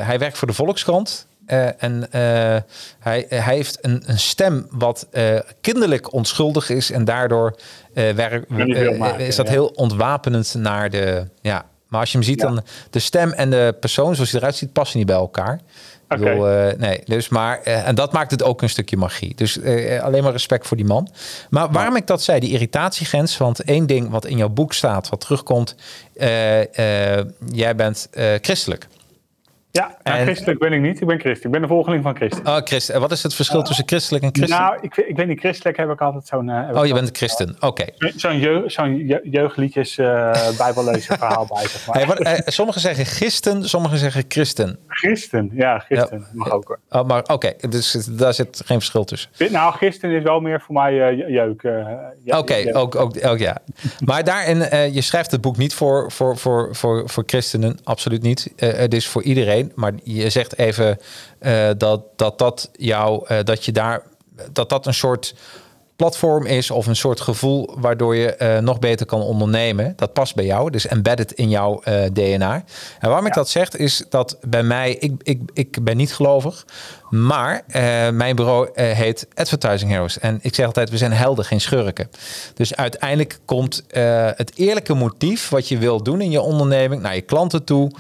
hij 0.02 0.20
werkt 0.20 0.38
voor 0.38 0.48
de 0.48 0.54
Volkskrant. 0.54 1.28
Uh, 1.48 1.84
en 1.84 1.94
uh, 2.02 2.10
hij, 3.00 3.26
hij 3.30 3.56
heeft 3.56 3.78
een, 3.82 4.04
een 4.06 4.20
stem 4.20 4.68
wat 4.70 5.08
uh, 5.12 5.40
kinderlijk 5.62 6.14
onschuldig 6.14 6.70
is. 6.70 6.92
En 6.92 7.06
daardoor 7.06 7.56
werk, 7.94 8.50
is 9.18 9.36
dat 9.36 9.50
heel 9.50 9.68
ontwapenend 9.68 10.54
naar 10.54 10.90
de. 10.90 11.28
Ja. 11.42 11.66
Maar 11.88 12.00
als 12.00 12.12
je 12.12 12.18
hem 12.18 12.28
ziet, 12.28 12.42
ja. 12.42 12.48
dan 12.48 12.64
de 12.90 13.00
stem 13.00 13.32
en 13.32 13.50
de 13.50 13.76
persoon 13.80 14.16
zoals 14.16 14.32
hij 14.32 14.40
eruit 14.40 14.56
ziet, 14.56 14.74
passen 14.74 14.98
niet 14.98 15.08
bij 15.08 15.16
elkaar. 15.16 15.60
Okay. 16.10 16.20
Bedoel, 16.20 16.78
nee, 16.78 17.02
dus 17.06 17.30
maar, 17.30 17.62
en 17.62 17.96
dat 17.96 18.12
maakt 18.12 18.32
het 18.32 18.44
ook 18.44 18.62
een 18.62 18.70
stukje 18.70 18.98
magie. 18.98 19.36
Dus 19.36 19.60
alleen 20.02 20.24
maar 20.24 20.32
respect 20.32 20.68
voor 20.68 20.78
die 20.78 20.86
man. 20.86 21.10
Maar 21.50 21.72
waarom 21.72 21.96
ik 21.96 22.08
dat 22.08 22.24
zei, 22.24 22.40
die 22.40 22.52
irritatiegrens. 22.52 23.38
Want 23.38 23.64
één 23.64 23.86
ding 23.86 24.10
wat 24.10 24.26
in 24.26 24.38
jouw 24.38 24.50
boek 24.50 24.74
staat, 24.74 25.10
wat 25.10 25.22
terugkomt. 25.22 25.76
jij 27.52 27.76
bent 27.76 28.10
christelijk. 28.42 28.88
Ja, 29.80 29.98
en, 30.04 30.22
christelijk 30.26 30.60
ben 30.60 30.74
ik 30.74 30.82
niet. 30.82 31.02
Ik 31.02 31.08
ben 31.08 31.20
christen. 31.20 31.46
Ik 31.46 31.52
ben 31.52 31.62
de 31.62 31.68
volgeling 31.68 32.04
van 32.04 32.16
Christus. 32.16 32.48
Oh, 32.48 32.58
christen. 32.58 33.00
Wat 33.00 33.12
is 33.12 33.24
het 33.24 33.36
verschil 33.36 33.62
tussen 33.62 33.88
christelijk 33.88 34.24
en 34.24 34.30
christen? 34.34 34.60
Nou, 34.60 34.78
ik, 34.82 34.98
ik 34.98 35.16
weet 35.16 35.28
niet. 35.28 35.40
Christelijk 35.40 35.78
heb 35.78 35.90
ik 35.90 36.02
altijd 36.02 36.28
zo'n... 36.28 36.50
Uh, 36.50 36.70
oh, 36.74 36.86
je 36.86 36.94
bent 36.94 37.08
een 37.08 37.16
christen. 37.16 37.56
Oké. 37.60 37.86
Zo'n 38.16 38.40
jeugd, 38.40 38.74
zo'n 38.74 39.20
jeugdliedjes 39.24 39.98
uh, 39.98 40.32
bijbellezen 40.58 41.18
verhaal 41.18 41.46
bij, 41.46 41.68
zeg 41.68 41.88
maar. 41.88 41.96
Hey, 41.96 42.06
wat, 42.06 42.20
uh, 42.20 42.34
sommigen 42.46 42.82
zeggen 42.82 43.06
christen, 43.06 43.70
sommigen 43.70 43.98
zeggen 43.98 44.24
christen. 44.28 44.80
Christen, 44.88 45.50
ja, 45.54 45.80
christen. 45.80 46.20
Ja. 46.20 46.28
Mag 46.34 46.52
ook 46.52 46.68
hoor. 46.68 46.80
Oh, 47.02 47.08
maar 47.08 47.22
oké, 47.22 47.34
okay. 47.34 47.56
dus 47.70 47.92
daar 48.12 48.34
zit 48.34 48.62
geen 48.66 48.78
verschil 48.78 49.04
tussen. 49.04 49.30
Nou, 49.52 49.74
christen 49.74 50.12
is 50.12 50.24
wel 50.24 50.40
meer 50.40 50.62
voor 50.62 50.74
mij 50.74 51.16
jeuk. 51.28 51.64
oké, 51.64 52.38
okay, 52.38 52.72
ook, 52.72 52.96
ook, 52.96 53.26
ook 53.26 53.38
ja. 53.38 53.58
maar 54.06 54.24
daarin, 54.24 54.94
je 54.94 55.02
schrijft 55.02 55.32
het 55.32 55.42
boek 55.42 55.58
niet 55.58 55.74
voor, 55.74 56.12
voor, 56.12 56.38
voor, 56.38 56.76
voor, 56.76 57.10
voor 57.10 57.24
christenen. 57.26 57.78
Absoluut 57.84 58.22
niet. 58.22 58.54
het 58.56 58.94
is 58.94 59.08
voor 59.08 59.24
iedereen. 59.24 59.63
Maar 59.76 59.94
je 60.04 60.30
zegt 60.30 60.58
even 60.58 61.00
uh, 61.42 61.70
dat, 61.78 62.02
dat 62.16 62.38
dat 62.38 62.70
jou, 62.72 63.26
uh, 63.32 63.38
dat 63.44 63.66
je 63.66 63.72
daar, 63.72 64.04
dat 64.52 64.70
dat 64.70 64.86
een 64.86 64.94
soort 64.94 65.34
platform 65.96 66.46
is 66.46 66.72
of 66.72 66.88
een 66.88 66.96
soort 66.96 67.22
gevoel 67.22 67.76
waardoor 67.78 68.16
je 68.16 68.36
uh, 68.40 68.58
nog 68.58 68.80
beter 68.80 69.06
kan 69.06 69.22
ondernemen. 69.22 69.94
Dat 69.96 70.14
past 70.14 70.36
bij 70.36 70.46
jou, 70.46 70.70
dus 70.70 70.88
embedded 70.88 71.32
in 71.32 71.50
jouw 71.50 71.82
uh, 71.88 72.04
DNA. 72.14 72.54
En 73.00 73.08
waarom 73.08 73.22
ja. 73.22 73.28
ik 73.28 73.34
dat 73.34 73.50
zeg, 73.50 73.70
is 73.70 74.04
dat 74.10 74.38
bij 74.42 74.64
mij, 74.64 74.92
ik, 74.92 75.14
ik, 75.24 75.42
ik 75.54 75.84
ben 75.84 75.98
niet 75.98 76.14
gelovig, 76.14 76.66
maar 77.10 77.62
uh, 77.68 77.74
mijn 78.10 78.36
bureau 78.36 78.70
heet 78.74 79.28
Advertising 79.34 79.92
Heroes. 79.92 80.20
En 80.20 80.40
ik 80.42 80.56
zeg 80.56 80.66
altijd, 80.66 80.90
we 80.90 80.98
zijn 80.98 81.14
helden, 81.14 81.46
geen 81.46 81.62
schurken. 81.62 82.10
Dus 82.54 82.76
uiteindelijk 82.76 83.40
komt 83.46 83.84
het 84.36 84.52
eerlijke 84.56 84.94
motief 84.94 85.50
wat 85.50 85.68
je 85.68 85.78
wilt 85.78 86.06
doen 86.06 86.22
in 86.22 86.32
je 86.32 86.42
onderneming 86.42 87.02
naar 87.02 87.16
je 87.16 87.22
klanten 87.22 87.64
toe. 87.64 87.92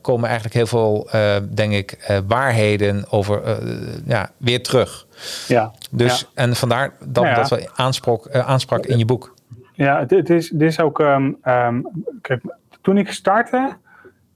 Komen 0.00 0.28
eigenlijk 0.28 0.54
heel 0.54 0.66
veel, 0.66 1.08
denk 1.54 1.72
ik, 1.72 2.22
waarheden 2.26 3.04
over 3.10 3.58
ja, 4.04 4.30
weer 4.36 4.62
terug. 4.62 5.06
Ja. 5.48 5.72
Dus, 5.90 6.30
En 6.34 6.56
vandaar 6.56 6.92
dat, 7.04 7.24
ja, 7.24 7.34
dat 7.34 7.48
we 7.48 7.68
aansprak, 7.74 8.26
uh, 8.26 8.48
aansprak 8.48 8.86
in 8.86 8.98
je 8.98 9.04
boek. 9.04 9.34
Ja, 9.72 10.06
het, 10.08 10.30
is, 10.30 10.48
dit 10.48 10.68
is 10.68 10.80
ook... 10.80 10.98
Um, 10.98 11.36
um, 11.44 11.86
kijk, 12.22 12.42
toen 12.80 12.98
ik 12.98 13.12
startte... 13.12 13.76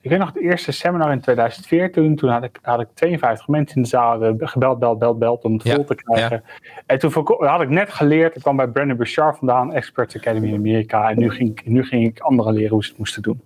Ik 0.00 0.11
weet 0.11 0.18
nog 0.18 0.28
het 0.28 0.42
eerste 0.42 0.72
seminar 0.72 1.12
in 1.12 1.20
2014. 1.20 2.16
Toen 2.16 2.31
had 2.31 2.42
ik, 2.42 2.59
had 2.62 2.81
ik 2.81 2.88
52 2.94 3.48
mensen 3.48 3.76
in 3.76 3.83
de 3.83 3.88
zaal 3.88 4.37
gebeld, 4.38 4.78
beld, 4.78 4.98
beld, 4.98 5.18
beld 5.18 5.44
om 5.44 5.52
het 5.52 5.72
vol 5.72 5.85
te 5.85 5.94
krijgen. 5.94 6.42
En 6.87 6.98
toen 6.98 7.12
had 7.38 7.61
ik 7.61 7.68
net 7.68 7.90
geleerd. 7.90 8.37
Ik 8.37 8.42
kwam 8.42 8.57
bij 8.57 8.66
Brandon 8.66 8.96
Bouchard 8.96 9.38
vandaan, 9.38 9.72
Experts 9.72 10.16
Academy 10.16 10.48
in 10.48 10.55
Amerika. 10.55 11.11
En 11.11 11.18
nu 11.18 11.31
ging, 11.31 11.61
nu 11.64 11.85
ging 11.85 12.07
ik 12.07 12.20
anderen 12.20 12.52
leren 12.52 12.70
hoe 12.70 12.83
ze 12.83 12.88
het 12.88 12.98
moesten 12.98 13.22
doen. 13.22 13.42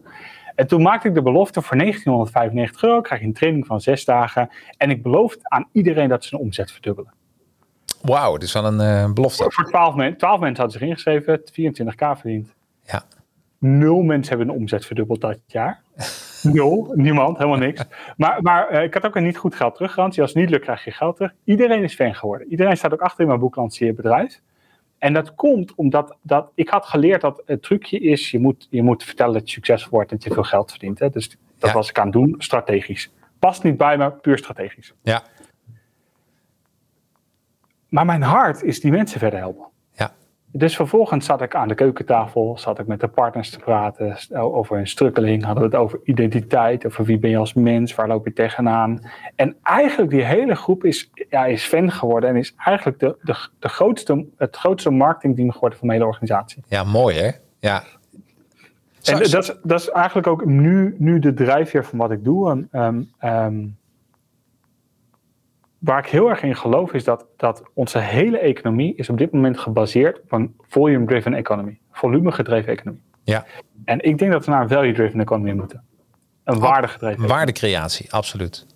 En 0.57 0.67
toen 0.67 0.83
maakte 0.83 1.09
ik 1.09 1.15
de 1.15 1.23
belofte 1.23 1.63
voor 1.63 1.77
1995 1.77 2.83
euro. 2.83 3.01
Krijg 3.01 3.21
je 3.21 3.27
een 3.27 3.33
training 3.33 3.67
van 3.67 3.81
zes 3.81 4.05
dagen. 4.05 4.49
En 4.77 4.91
ik 4.91 5.03
beloofde 5.03 5.41
aan 5.43 5.69
iedereen 5.73 6.09
dat 6.09 6.25
ze 6.25 6.35
een 6.35 6.41
omzet 6.41 6.73
verdubbelen. 6.73 7.13
Wauw, 8.03 8.37
dus 8.37 8.53
wel 8.53 8.65
een 8.65 8.81
uh, 8.81 9.13
belofte. 9.13 9.45
Voor 9.49 9.65
12, 9.65 9.95
men, 9.95 10.17
12 10.17 10.41
mensen 10.41 10.63
hadden 10.63 10.81
zich 10.81 10.89
ingeschreven, 10.89 11.41
24k 11.41 12.21
verdiend. 12.21 12.55
Ja. 12.83 13.03
Nul 13.59 14.03
mensen 14.03 14.37
hebben 14.37 14.55
een 14.55 14.61
omzet 14.61 14.87
verdubbeld 14.87 15.21
dat 15.21 15.39
jaar. 15.47 15.83
Nul, 16.43 16.93
niemand, 16.95 17.39
helemaal 17.39 17.59
niks. 17.59 17.83
Maar, 18.17 18.43
maar 18.43 18.73
uh, 18.73 18.83
ik 18.83 18.95
had 18.95 19.07
ook 19.07 19.17
een 19.17 19.23
niet 19.23 19.37
goed 19.37 19.55
geld 19.55 19.75
teruggarantie. 19.75 20.23
Als 20.23 20.31
het 20.31 20.41
niet 20.41 20.51
lukt, 20.51 20.65
krijg 20.65 20.85
je 20.85 20.91
geld 20.91 21.17
terug. 21.17 21.33
Iedereen 21.45 21.83
is 21.83 21.95
fan 21.95 22.15
geworden. 22.15 22.49
Iedereen 22.49 22.77
staat 22.77 22.93
ook 22.93 23.01
achter 23.01 23.21
in 23.21 23.27
mijn 23.27 23.41
boek 23.41 23.55
bedrijf. 23.79 24.41
En 25.07 25.13
dat 25.13 25.35
komt 25.35 25.75
omdat 25.75 26.17
dat, 26.23 26.51
ik 26.55 26.69
had 26.69 26.87
geleerd 26.87 27.21
dat 27.21 27.43
het 27.45 27.63
trucje 27.63 27.99
is, 27.99 28.31
je 28.31 28.39
moet, 28.39 28.67
je 28.71 28.83
moet 28.83 29.05
vertellen 29.05 29.33
dat 29.33 29.47
je 29.47 29.55
succesvol 29.55 29.91
wordt, 29.91 30.11
dat 30.11 30.25
je 30.25 30.33
veel 30.33 30.43
geld 30.43 30.71
verdient. 30.71 30.99
Hè? 30.99 31.11
Dus 31.11 31.37
dat 31.59 31.73
was 31.73 31.89
ik 31.89 31.99
aan 31.99 32.05
het 32.05 32.13
doen, 32.13 32.35
strategisch. 32.39 33.13
Past 33.39 33.63
niet 33.63 33.77
bij 33.77 33.97
me, 33.97 34.11
puur 34.11 34.39
strategisch. 34.39 34.95
Ja. 35.03 35.23
Maar 37.89 38.05
mijn 38.05 38.23
hart 38.23 38.63
is 38.63 38.81
die 38.81 38.91
mensen 38.91 39.19
verder 39.19 39.39
helpen. 39.39 39.67
Dus 40.59 40.77
vervolgens 40.77 41.27
zat 41.27 41.43
ik 41.43 41.55
aan 41.55 41.69
de 41.69 41.75
keukentafel, 41.75 42.59
zat 42.59 42.79
ik 42.79 42.87
met 42.87 43.01
de 43.01 43.09
partners 43.09 43.51
te 43.51 43.59
praten 43.59 44.17
over 44.35 44.79
een 44.79 44.87
strukkeling, 44.87 45.45
hadden 45.45 45.63
we 45.63 45.69
het 45.69 45.79
over 45.79 46.01
identiteit, 46.05 46.87
over 46.87 47.05
wie 47.05 47.19
ben 47.19 47.31
je 47.31 47.37
als 47.37 47.55
mens, 47.55 47.95
waar 47.95 48.09
loop 48.09 48.27
je 48.27 48.33
tegenaan. 48.33 49.01
En 49.35 49.57
eigenlijk 49.63 50.11
die 50.11 50.25
hele 50.25 50.55
groep 50.55 50.85
is, 50.85 51.11
ja, 51.31 51.47
is 51.47 51.65
fan 51.65 51.91
geworden 51.91 52.31
en 52.31 52.37
is 52.37 52.55
eigenlijk 52.65 52.99
de, 52.99 53.17
de, 53.23 53.49
de 53.59 53.69
grootste, 53.69 54.27
het 54.37 54.57
grootste 54.57 54.91
marketingteam 54.91 55.51
geworden 55.51 55.79
van 55.79 55.89
de 55.89 55.95
hele 55.95 56.07
organisatie. 56.07 56.63
Ja, 56.69 56.85
mooi 56.85 57.17
hè? 57.17 57.31
Ja. 57.59 57.83
En 59.03 59.19
dat 59.19 59.21
is, 59.21 59.53
dat 59.63 59.81
is 59.81 59.91
eigenlijk 59.91 60.27
ook 60.27 60.45
nu, 60.45 60.95
nu 60.99 61.19
de 61.19 61.35
drijfveer 61.35 61.85
van 61.85 61.99
wat 61.99 62.11
ik 62.11 62.25
doe. 62.25 62.67
En, 62.71 63.11
um, 63.31 63.77
waar 65.87 65.99
ik 65.99 66.07
heel 66.07 66.29
erg 66.29 66.43
in 66.43 66.57
geloof 66.57 66.93
is 66.93 67.05
dat, 67.05 67.27
dat 67.37 67.63
onze 67.75 67.99
hele 67.99 68.39
economie 68.39 68.95
is 68.95 69.09
op 69.09 69.19
dit 69.19 69.33
moment 69.33 69.59
gebaseerd 69.59 70.21
op 70.21 70.33
een 70.33 70.55
volume-driven 70.61 71.35
economy. 71.35 71.79
Volume-gedreven 71.91 72.73
economie. 72.73 73.03
Ja. 73.25 73.45
En 73.85 74.01
ik 74.01 74.19
denk 74.19 74.33
dat 74.33 74.45
we 74.45 74.51
naar 74.51 74.63
een 74.63 74.69
value-driven 74.69 75.21
economy 75.21 75.53
moeten. 75.53 75.83
Een 76.45 76.59
waardegedreven 76.59 77.29
Waardecreatie, 77.29 78.13
absoluut. 78.13 78.67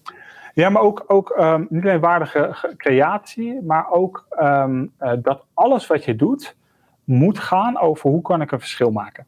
Ja, 0.54 0.70
maar 0.70 0.82
ook, 0.82 1.04
ook 1.06 1.36
um, 1.38 1.66
niet 1.70 1.82
alleen 1.82 2.00
waardige 2.00 2.74
creatie, 2.76 3.62
maar 3.62 3.90
ook 3.90 4.26
um, 4.42 4.92
uh, 5.00 5.12
dat 5.22 5.44
alles 5.54 5.86
wat 5.86 6.04
je 6.04 6.16
doet 6.16 6.56
moet 7.04 7.38
gaan 7.38 7.78
over 7.78 8.10
hoe 8.10 8.22
kan 8.22 8.40
ik 8.40 8.52
een 8.52 8.60
verschil 8.60 8.90
maken. 8.90 9.26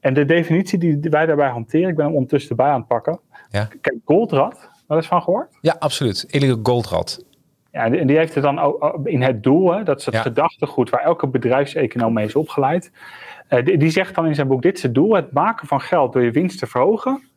En 0.00 0.14
de 0.14 0.24
definitie 0.24 0.78
die 0.78 1.10
wij 1.10 1.26
daarbij 1.26 1.48
hanteren, 1.48 1.88
ik 1.88 1.96
ben 1.96 2.04
hem 2.04 2.14
ondertussen 2.14 2.50
erbij 2.50 2.70
aan 2.70 2.78
het 2.78 2.88
pakken. 2.88 3.20
Ja. 3.50 3.68
Kijk, 3.80 3.96
Goldrad, 4.04 4.70
wel 4.90 4.98
eens 4.98 5.08
van 5.08 5.22
gehoord? 5.22 5.58
Ja, 5.60 5.76
absoluut. 5.78 6.24
Illegal 6.28 6.60
Goldrad. 6.62 7.24
Ja, 7.72 7.84
en 7.84 8.06
die 8.06 8.16
heeft 8.16 8.34
het 8.34 8.44
dan 8.44 8.58
ook 8.58 9.00
in 9.04 9.22
het 9.22 9.42
doel, 9.42 9.72
hè, 9.72 9.82
dat 9.82 9.98
is 9.98 10.04
het 10.04 10.14
ja. 10.14 10.22
gedachtegoed 10.22 10.90
waar 10.90 11.00
elke 11.00 11.26
bedrijfseconoom 11.26 12.12
mee 12.12 12.26
is 12.26 12.34
opgeleid. 12.34 12.92
Uh, 13.48 13.64
die, 13.64 13.78
die, 13.78 13.90
zegt 13.90 14.14
dan 14.14 14.26
in 14.26 14.34
zijn 14.34 14.48
boek: 14.48 14.62
Dit 14.62 14.76
is 14.76 14.82
het 14.82 14.94
doel, 14.94 15.14
het 15.14 15.32
maken 15.32 15.66
van 15.66 15.80
geld 15.80 16.12
door 16.12 16.22
je 16.22 16.30
winst 16.30 16.58
te 16.58 16.66
verhogen, 16.66 17.28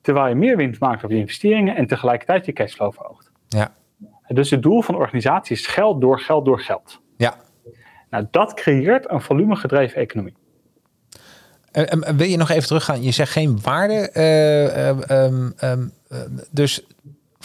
terwijl 0.00 0.28
je 0.28 0.34
meer 0.34 0.56
winst 0.56 0.80
maakt 0.80 1.04
op 1.04 1.10
je 1.10 1.16
investeringen 1.16 1.76
en 1.76 1.86
tegelijkertijd 1.86 2.46
je 2.46 2.52
cashflow 2.52 2.92
verhoogt. 2.92 3.30
Ja. 3.48 3.74
Dus 4.26 4.50
het 4.50 4.62
doel 4.62 4.82
van 4.82 4.94
de 4.94 5.00
organisatie 5.00 5.56
is 5.56 5.66
geld 5.66 6.00
door 6.00 6.20
geld 6.20 6.44
door 6.44 6.60
geld. 6.60 7.00
Ja. 7.16 7.34
Nou, 8.10 8.26
dat 8.30 8.54
creëert 8.54 9.10
een 9.10 9.20
volumegedreven 9.20 9.96
economie. 10.00 10.34
Uh, 11.72 11.84
wil 12.16 12.26
je 12.26 12.36
nog 12.36 12.50
even 12.50 12.66
teruggaan? 12.66 13.02
Je 13.02 13.10
zegt 13.10 13.32
geen 13.32 13.58
waarde. 13.62 14.10
Um, 15.60 15.92
dus 16.50 16.86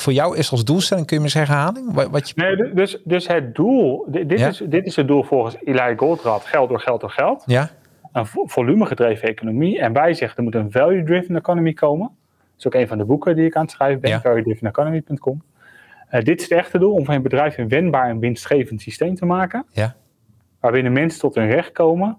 voor 0.04 0.13
jou 0.13 0.38
is 0.38 0.52
als 0.52 0.63
doelstelling, 0.63 1.08
kun 1.08 1.18
je 1.18 1.24
me 1.24 1.30
zeggen, 1.30 1.56
herhaling? 1.56 2.10
Wat, 2.12 2.30
je... 2.30 2.34
Nee, 2.36 2.74
dus, 2.74 3.02
dus 3.04 3.28
het 3.28 3.56
doel, 3.56 4.06
dit, 4.08 4.39
ja? 4.39 4.48
is, 4.48 4.62
dit 4.66 4.86
is 4.86 4.96
het 4.96 5.08
doel 5.08 5.24
volgens 5.24 5.56
Eli 5.63 5.94
Goldratt, 5.96 6.46
geld 6.46 6.70
door 6.70 6.80
geld 6.80 7.02
door 7.02 7.10
geld. 7.10 7.44
Ja. 7.46 7.70
Een 8.12 8.26
volumegedreven 8.26 9.28
economie. 9.28 9.80
En 9.80 9.94
wij 9.94 10.13
zeggen, 10.13 10.38
er 10.38 10.44
moet 10.44 10.56
een 10.56 10.72
value-driven 10.72 11.36
economy 11.36 11.74
komen. 11.74 12.08
Dat 12.08 12.58
is 12.58 12.68
ook 12.68 12.74
een 12.74 12.88
van 12.88 12.98
de 12.98 13.06
boeken 13.06 13.36
die 13.36 13.46
ik 13.46 13.56
aan 13.56 13.62
het 13.62 13.72
schrijven 13.72 14.02
ben, 14.02 14.10
ja. 14.10 14.22
value-driven-economy.com. 14.22 15.44
Uh, 16.12 16.22
dit 16.22 16.42
is 16.42 16.50
het 16.50 16.60
echte 16.60 16.80
doel, 16.80 16.94
om 16.94 17.06
van 17.06 17.13
je 17.13 17.22
bedrijf 17.22 17.58
een 17.58 17.68
wendbaar 17.68 18.10
en 18.10 18.20
winstgevend 18.20 18.82
systeem 18.82 19.16
te 19.16 19.26
maken. 19.26 19.66
Ja. 19.72 19.96
Waarbij 20.60 20.82
de 20.82 20.89
mensen 20.89 21.20
tot 21.20 21.36
hun 21.36 21.50
recht 21.50 21.72
komen 21.72 22.18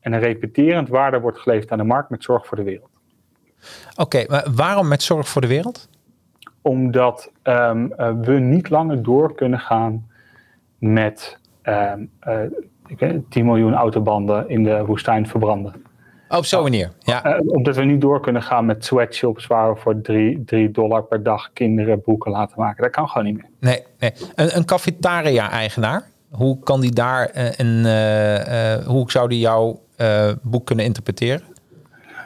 en 0.00 0.12
een 0.12 0.20
repeterend 0.20 0.88
waarde 0.88 1.20
wordt 1.20 1.38
geleverd 1.38 1.70
aan 1.70 1.78
de 1.78 1.84
markt 1.84 2.10
met 2.10 2.22
zorg 2.22 2.46
voor 2.46 2.56
de 2.56 2.62
wereld. 2.62 2.90
Oké, 3.90 4.02
okay, 4.02 4.26
maar 4.28 4.46
waarom 4.54 4.88
met 4.88 5.02
zorg 5.02 5.28
voor 5.28 5.40
de 5.40 5.46
wereld? 5.46 5.88
Omdat 6.68 7.30
um, 7.42 7.92
uh, 7.98 8.10
we 8.20 8.32
niet 8.32 8.70
langer 8.70 9.02
door 9.02 9.34
kunnen 9.34 9.58
gaan 9.58 10.06
met 10.78 11.38
um, 11.62 12.10
uh, 12.28 12.42
ik 12.86 12.98
weet, 12.98 13.30
10 13.30 13.44
miljoen 13.44 13.74
autobanden 13.74 14.48
in 14.48 14.64
de 14.64 14.84
woestijn 14.84 15.26
verbranden. 15.26 15.72
Oh, 16.28 16.38
op 16.38 16.44
zo'n 16.44 16.62
manier, 16.62 16.90
ja. 16.98 17.38
Uh, 17.38 17.52
omdat 17.54 17.76
we 17.76 17.84
niet 17.84 18.00
door 18.00 18.20
kunnen 18.20 18.42
gaan 18.42 18.66
met 18.66 18.84
sweatshops 18.84 19.46
waar 19.46 19.72
we 19.72 19.80
voor 19.80 20.00
3 20.00 20.70
dollar 20.70 21.02
per 21.02 21.22
dag 21.22 21.52
kinderen 21.52 22.02
boeken 22.04 22.30
laten 22.30 22.60
maken. 22.60 22.82
Dat 22.82 22.92
kan 22.92 23.08
gewoon 23.08 23.26
niet 23.26 23.36
meer. 23.36 23.50
Nee, 23.60 23.82
nee. 23.98 24.12
Een, 24.34 24.56
een 24.56 24.64
cafetaria-eigenaar, 24.64 26.08
hoe 26.30 26.58
kan 26.58 26.80
die 26.80 26.92
daar 26.92 27.30
een, 27.56 27.84
hoe 28.84 29.10
zou 29.10 29.28
die 29.28 29.40
jouw 29.40 29.80
boek 30.42 30.66
kunnen 30.66 30.84
interpreteren? 30.84 31.42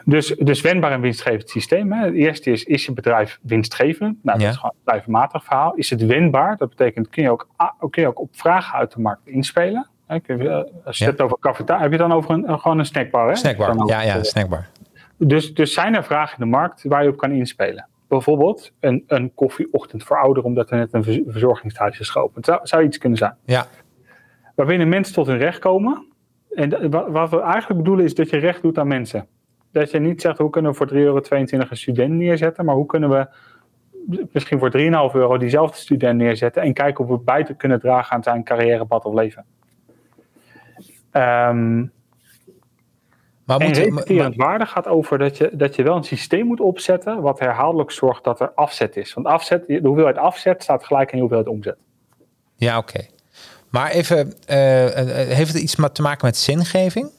Dus, 0.05 0.27
dus 0.27 0.61
wendbaar 0.61 0.91
en 0.91 1.01
winstgevend 1.01 1.49
systeem. 1.49 1.91
Hè. 1.91 2.05
Het 2.05 2.13
eerste 2.13 2.51
is, 2.51 2.63
is 2.63 2.85
je 2.85 2.93
bedrijf 2.93 3.39
winstgevend? 3.41 4.17
Nou, 4.23 4.37
dat 4.37 4.41
Ja. 4.41 4.49
is 4.49 4.55
gewoon 4.55 4.71
een 4.71 4.81
bedrijfsmatig 4.83 5.43
verhaal. 5.43 5.73
Is 5.75 5.89
het 5.89 6.05
wendbaar? 6.05 6.57
Dat 6.57 6.69
betekent, 6.69 7.09
kun 7.09 7.23
je 7.23 7.29
ook, 7.31 7.47
kun 7.89 8.01
je 8.01 8.07
ook 8.07 8.19
op 8.19 8.29
vragen 8.31 8.77
uit 8.79 8.91
de 8.93 8.99
markt 9.01 9.27
inspelen? 9.27 9.87
Hè, 10.07 10.19
kun 10.19 10.37
je, 10.37 10.49
eh, 10.49 10.55
als 10.85 10.97
je 10.97 11.03
Ja. 11.03 11.09
het 11.09 11.19
hebt 11.19 11.21
over 11.21 11.37
cafetaria, 11.39 11.81
heb 11.83 11.91
je 11.91 11.97
dan 11.97 12.11
over 12.11 12.31
een, 12.31 12.59
gewoon 12.59 12.79
een 12.79 12.85
snackbar? 12.85 13.27
Hè? 13.27 13.35
Snackbar, 13.35 13.87
ja, 13.87 14.01
ja, 14.01 14.23
snackbar. 14.23 14.65
Dus, 15.17 15.53
dus 15.53 15.73
zijn 15.73 15.95
er 15.95 16.03
vragen 16.03 16.37
in 16.37 16.43
de 16.43 16.57
markt 16.57 16.83
waar 16.83 17.03
je 17.03 17.09
op 17.09 17.17
kan 17.17 17.31
inspelen? 17.31 17.87
Bijvoorbeeld 18.07 18.71
een, 18.79 19.03
een 19.07 19.31
koffieochtend 19.35 20.03
voor 20.03 20.17
ouderen 20.17 20.43
omdat 20.49 20.71
er 20.71 20.77
net 20.77 20.93
een 20.93 21.03
verz- 21.03 21.19
verzorgingshuis 21.27 21.99
is 21.99 22.09
geopend. 22.09 22.45
Zou, 22.45 22.59
zou 22.63 22.83
iets 22.83 22.97
kunnen 22.97 23.17
zijn. 23.17 23.35
Ja, 23.45 23.65
Waarbij 24.55 24.85
mensen 24.85 25.13
tot 25.13 25.27
hun 25.27 25.37
recht 25.37 25.59
komen. 25.59 26.05
En 26.53 26.89
wa- 26.91 27.11
wat 27.11 27.29
we 27.29 27.39
eigenlijk 27.41 27.81
bedoelen 27.81 28.05
is 28.05 28.15
dat 28.15 28.29
je 28.29 28.37
recht 28.37 28.61
doet 28.61 28.77
aan 28.77 28.87
mensen. 28.87 29.27
Dat 29.73 29.91
je 29.91 29.99
niet 29.99 30.21
zegt 30.21 30.37
hoe 30.37 30.49
kunnen 30.49 30.71
we 30.71 30.77
voor 30.77 30.87
3,22 30.87 30.93
euro 30.95 31.21
een 31.69 31.77
student 31.77 32.13
neerzetten, 32.13 32.65
maar 32.65 32.75
hoe 32.75 32.85
kunnen 32.85 33.09
we 33.09 33.27
misschien 34.31 34.59
voor 34.59 34.71
3,5 34.77 34.79
euro 35.15 35.37
diezelfde 35.37 35.77
student 35.77 36.17
neerzetten 36.17 36.61
en 36.61 36.73
kijken 36.73 37.03
of 37.03 37.09
we 37.09 37.23
bij 37.23 37.43
te 37.43 37.53
kunnen 37.53 37.79
dragen 37.79 38.15
aan 38.15 38.23
zijn 38.23 38.43
carrièrepad 38.43 39.05
of 39.05 39.13
leven. 39.13 39.45
Ehm, 41.11 41.85
maar 43.45 43.57
en 43.57 43.67
moet 43.67 43.77
repeterend 43.77 44.35
waarde 44.35 44.65
gaat 44.65 44.87
over 44.87 45.17
dat 45.17 45.37
je, 45.37 45.49
dat 45.53 45.75
je 45.75 45.83
wel 45.83 45.95
een 45.95 46.03
systeem 46.03 46.45
moet 46.45 46.59
opzetten 46.59 47.21
wat 47.21 47.39
herhaaldelijk 47.39 47.91
zorgt 47.91 48.23
dat 48.23 48.39
er 48.39 48.51
afzet 48.51 48.97
is. 48.97 49.13
Want 49.13 49.27
afzet, 49.27 49.67
de 49.67 49.79
hoeveelheid 49.83 50.17
afzet 50.17 50.63
staat 50.63 50.85
gelijk 50.85 51.11
aan 51.11 51.15
je 51.15 51.19
hoeveelheid 51.19 51.49
omzet. 51.49 51.77
Ja, 52.55 52.77
oké. 52.77 53.05
Maar 53.69 53.91
even, 53.91 54.33
eh, 54.45 55.21
eh, 55.21 55.27
heeft 55.27 55.53
het 55.53 55.61
iets 55.61 55.75
te 55.91 56.01
maken 56.01 56.25
met 56.25 56.37
zingeving? 56.37 57.09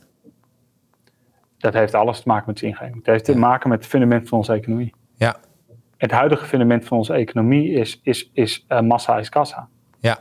Dat 1.64 1.72
heeft 1.72 1.94
alles 1.94 2.20
te 2.20 2.28
maken 2.28 2.44
met 2.46 2.58
zingeving. 2.58 2.94
Het 2.94 3.06
heeft 3.06 3.24
te 3.24 3.36
maken 3.36 3.68
met 3.68 3.78
het 3.78 3.88
fundament 3.88 4.28
van 4.28 4.38
onze 4.38 4.52
economie. 4.52 4.94
Ja, 5.16 5.36
Het 5.96 6.10
huidige 6.10 6.44
fundament 6.44 6.84
van 6.84 6.96
onze 6.96 7.12
economie 7.12 7.72
is, 7.72 8.00
is, 8.02 8.30
is 8.32 8.64
eh, 8.68 8.80
massa 8.80 9.18
is 9.18 9.28
kassa. 9.28 9.68
ja. 10.00 10.18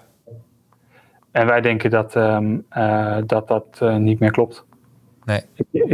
En 1.31 1.47
wij 1.47 1.61
denken 1.61 1.89
dat 1.89 2.15
ehm, 2.15 2.57
eh, 2.69 3.17
dat, 3.25 3.47
dat 3.47 3.65
eh, 3.79 3.95
niet 3.95 4.19
meer 4.19 4.31
klopt. 4.31 4.65
Nee. 5.25 5.41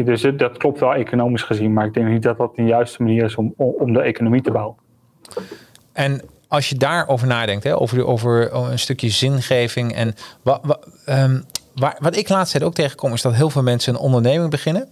Dus 0.04 0.22
dat 0.22 0.58
klopt 0.58 0.80
wel 0.80 0.94
economisch 0.94 1.44
gezien, 1.44 1.74
maar 1.74 1.86
ik 1.86 1.94
denk 1.94 2.08
niet 2.08 2.24
dat 2.24 2.38
dat 2.38 2.56
de 2.56 2.64
juiste 2.64 3.04
manier 3.04 3.24
is 3.24 3.36
om, 3.36 3.54
om 3.58 3.94
de 3.94 4.02
economie 4.02 4.42
te 4.42 4.52
bouwen. 4.52 4.76
En 5.94 6.22
als 6.48 6.70
je 6.70 6.76
daarover 6.76 7.28
nadenkt, 7.28 7.64
hè, 7.64 7.80
over, 7.80 8.06
over 8.06 8.54
een 8.54 8.80
stukje 8.80 9.10
zingeving 9.10 9.94
en 9.94 10.14
wat, 10.42 10.60
wat, 10.64 10.88
ehm, 11.06 11.42
waar, 11.76 11.98
wat 12.00 12.16
ik 12.16 12.30
laatst 12.30 12.64
ook 12.64 12.74
tegenkom, 12.74 13.14
is 13.14 13.22
dat 13.22 13.34
heel 13.34 13.50
veel 13.50 13.64
mensen 13.64 13.94
een 13.94 14.00
onderneming 14.00 14.50
beginnen. 14.50 14.90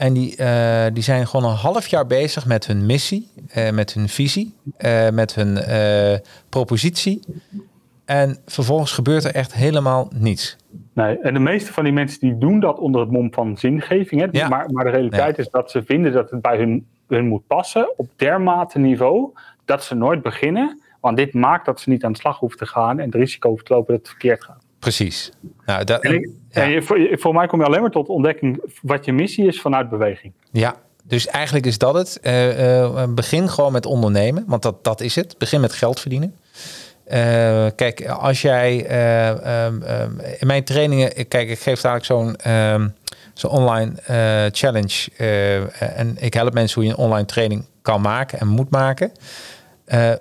En 0.00 0.12
die, 0.12 0.36
eh, 0.36 0.86
die 0.92 1.02
zijn 1.02 1.26
gewoon 1.26 1.50
een 1.50 1.56
half 1.56 1.86
jaar 1.86 2.06
bezig 2.06 2.46
met 2.46 2.66
hun 2.66 2.86
missie, 2.86 3.28
eh, 3.48 3.70
met 3.70 3.92
hun 3.92 4.08
visie, 4.08 4.54
eh, 4.76 5.10
met 5.10 5.34
hun 5.34 5.58
propositie. 6.48 7.20
En 8.04 8.38
vervolgens 8.46 8.92
gebeurt 8.92 9.24
er 9.24 9.34
echt 9.34 9.54
helemaal 9.54 10.10
niets. 10.14 10.56
Nee, 10.92 11.18
en 11.18 11.34
de 11.34 11.40
meeste 11.40 11.72
van 11.72 11.84
die 11.84 11.92
mensen 11.92 12.20
die 12.20 12.38
doen 12.38 12.60
dat 12.60 12.78
onder 12.78 13.00
het 13.00 13.10
mom 13.10 13.32
van 13.32 13.56
zingeving. 13.56 14.20
Hè? 14.20 14.26
Ja. 14.30 14.48
Maar, 14.48 14.70
maar 14.70 14.84
de 14.84 14.90
realiteit 14.90 15.38
is 15.38 15.48
dat 15.48 15.70
ze 15.70 15.82
vinden 15.82 16.12
dat 16.12 16.30
het 16.30 16.40
bij 16.40 16.56
hun, 16.56 16.86
hun 17.08 17.26
moet 17.26 17.46
passen 17.46 17.92
op 17.98 18.10
dermate 18.16 18.78
niveau 18.78 19.32
dat 19.64 19.84
ze 19.84 19.94
nooit 19.94 20.22
beginnen. 20.22 20.80
Want 21.00 21.16
dit 21.16 21.34
maakt 21.34 21.66
dat 21.66 21.80
ze 21.80 21.90
niet 21.90 22.04
aan 22.04 22.12
de 22.12 22.18
slag 22.18 22.38
hoeven 22.38 22.58
te 22.58 22.66
gaan 22.66 22.98
en 22.98 23.04
het 23.04 23.14
risico 23.14 23.48
hoeven 23.48 23.66
te 23.66 23.72
lopen 23.72 23.92
dat 23.92 24.02
het 24.02 24.10
verkeerd 24.10 24.44
gaat. 24.44 24.64
Precies. 24.78 25.32
Nou, 25.66 25.84
dat, 25.84 26.02
En, 26.02 26.14
ik, 26.14 26.30
ja. 26.50 26.62
en 26.62 26.70
je- 26.70 26.82
voor, 26.82 27.08
voor 27.12 27.34
mij 27.34 27.46
kom 27.46 27.60
je 27.60 27.66
alleen 27.66 27.80
maar 27.80 27.90
tot 27.90 28.08
ontdekking 28.08 28.62
wat 28.82 29.04
je 29.04 29.12
missie 29.12 29.46
is 29.46 29.60
vanuit 29.60 29.90
beweging. 29.90 30.32
Ja, 30.52 30.76
dus 31.04 31.26
eigenlijk 31.26 31.66
is 31.66 31.78
dat 31.78 31.94
het. 31.94 32.18
Eh, 32.22 32.82
eh, 32.82 33.08
begin 33.08 33.48
gewoon 33.48 33.72
met 33.72 33.86
ondernemen, 33.86 34.44
want 34.46 34.62
dat, 34.62 34.84
dat 34.84 35.00
is 35.00 35.14
het. 35.14 35.38
Begin 35.38 35.60
met 35.60 35.72
geld 35.72 36.00
verdienen. 36.00 36.34
Eh, 37.04 37.66
kijk, 37.76 38.06
als 38.08 38.42
jij 38.42 38.86
eh, 38.86 39.28
ehm, 39.64 39.82
ehm, 39.82 40.10
in 40.38 40.46
mijn 40.46 40.64
trainingen, 40.64 41.28
kijk, 41.28 41.48
ik 41.48 41.58
geef 41.58 41.80
dadelijk 41.80 42.06
zo'n 42.06 42.36
ehm, 42.36 42.88
zo'n 43.34 43.50
online 43.50 43.92
challenge 44.52 45.08
en 45.78 46.16
ik 46.18 46.34
help 46.34 46.52
mensen 46.52 46.80
hoe 46.80 46.90
je 46.90 46.96
een 46.96 47.04
online 47.04 47.26
training 47.26 47.64
kan 47.82 48.00
maken 48.00 48.38
en 48.40 48.46
moet 48.46 48.70
maken. 48.70 49.12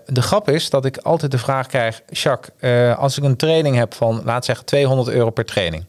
De 0.05 0.21
grap 0.21 0.49
is 0.49 0.69
dat 0.69 0.85
ik 0.85 0.97
altijd 0.97 1.31
de 1.31 1.37
vraag 1.37 1.67
krijg, 1.67 2.01
Jacques, 2.09 2.95
als 2.97 3.17
ik 3.17 3.23
een 3.23 3.35
training 3.35 3.75
heb 3.75 3.93
van, 3.93 4.21
laat 4.25 4.45
zeggen, 4.45 4.65
200 4.65 5.09
euro 5.09 5.29
per 5.29 5.45
training. 5.45 5.85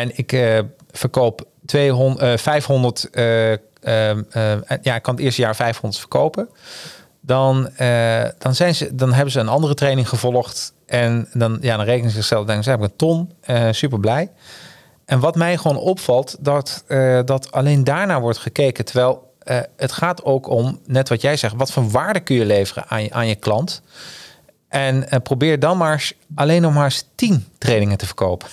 En 0.00 0.16
ik 0.16 0.32
eh, 0.32 0.58
verkoop 0.90 1.46
200, 1.66 2.20
eh, 2.20 2.36
500, 2.36 3.10
eh, 3.10 3.52
ehm, 3.52 3.58
ehm, 4.30 4.60
ja, 4.82 4.94
ik 4.94 5.02
kan 5.02 5.14
het 5.14 5.24
eerste 5.24 5.40
jaar 5.40 5.56
500 5.56 6.00
verkopen. 6.00 6.48
Dan, 7.20 7.68
eh, 7.76 8.24
dan, 8.38 8.54
zijn 8.54 8.74
ze, 8.74 8.94
dan 8.94 9.12
hebben 9.12 9.32
ze 9.32 9.40
een 9.40 9.48
andere 9.48 9.74
training 9.74 10.08
gevolgd 10.08 10.74
En 10.86 11.28
dan, 11.32 11.58
ja, 11.60 11.76
dan 11.76 11.84
rekenen 11.84 12.10
ze 12.10 12.16
zichzelf, 12.16 12.46
denken 12.46 12.64
ze 12.64 12.70
heb 12.70 12.82
ik 12.82 12.84
een 12.84 12.96
ton, 12.96 13.32
super 13.70 14.00
blij. 14.00 14.30
En 15.04 15.20
wat 15.20 15.34
mij 15.36 15.56
gewoon 15.56 15.76
opvalt, 15.76 16.36
dat, 16.40 16.84
dat 17.24 17.52
alleen 17.52 17.84
daarna 17.84 18.20
wordt 18.20 18.38
gekeken. 18.38 18.84
Terwijl 18.84 19.34
het 19.76 19.92
gaat 19.92 20.24
ook 20.24 20.48
om, 20.48 20.80
net 20.84 21.08
wat 21.08 21.20
jij 21.20 21.36
zegt, 21.36 21.54
wat 21.56 21.72
voor 21.72 21.90
waarde 21.90 22.20
kun 22.20 22.36
je 22.36 22.44
leveren 22.44 22.84
aan 22.88 23.02
je, 23.02 23.12
aan 23.12 23.26
je 23.26 23.34
klant. 23.34 23.82
En 24.68 25.22
probeer 25.22 25.58
dan 25.58 25.76
maar 25.78 26.12
alleen 26.34 26.62
nog 26.62 26.74
maar 26.74 26.84
eens 26.84 27.04
tien 27.14 27.46
trainingen 27.58 27.98
te 27.98 28.06
verkopen. 28.06 28.48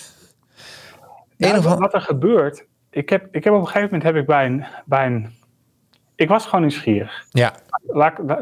Ja, 1.47 1.77
wat 1.77 1.93
er 1.93 2.01
gebeurt, 2.01 2.65
ik 2.89 3.09
heb, 3.09 3.27
ik 3.31 3.43
heb 3.43 3.53
op 3.53 3.59
een 3.59 3.65
gegeven 3.65 3.87
moment 3.91 4.03
heb 4.03 4.15
ik 4.15 4.25
bij 4.25 4.45
een, 4.45 4.65
bij 4.85 5.05
een 5.05 5.31
ik 6.15 6.29
was 6.29 6.45
gewoon 6.45 6.61
nieuwsgierig. 6.61 7.25
Ja. 7.29 7.53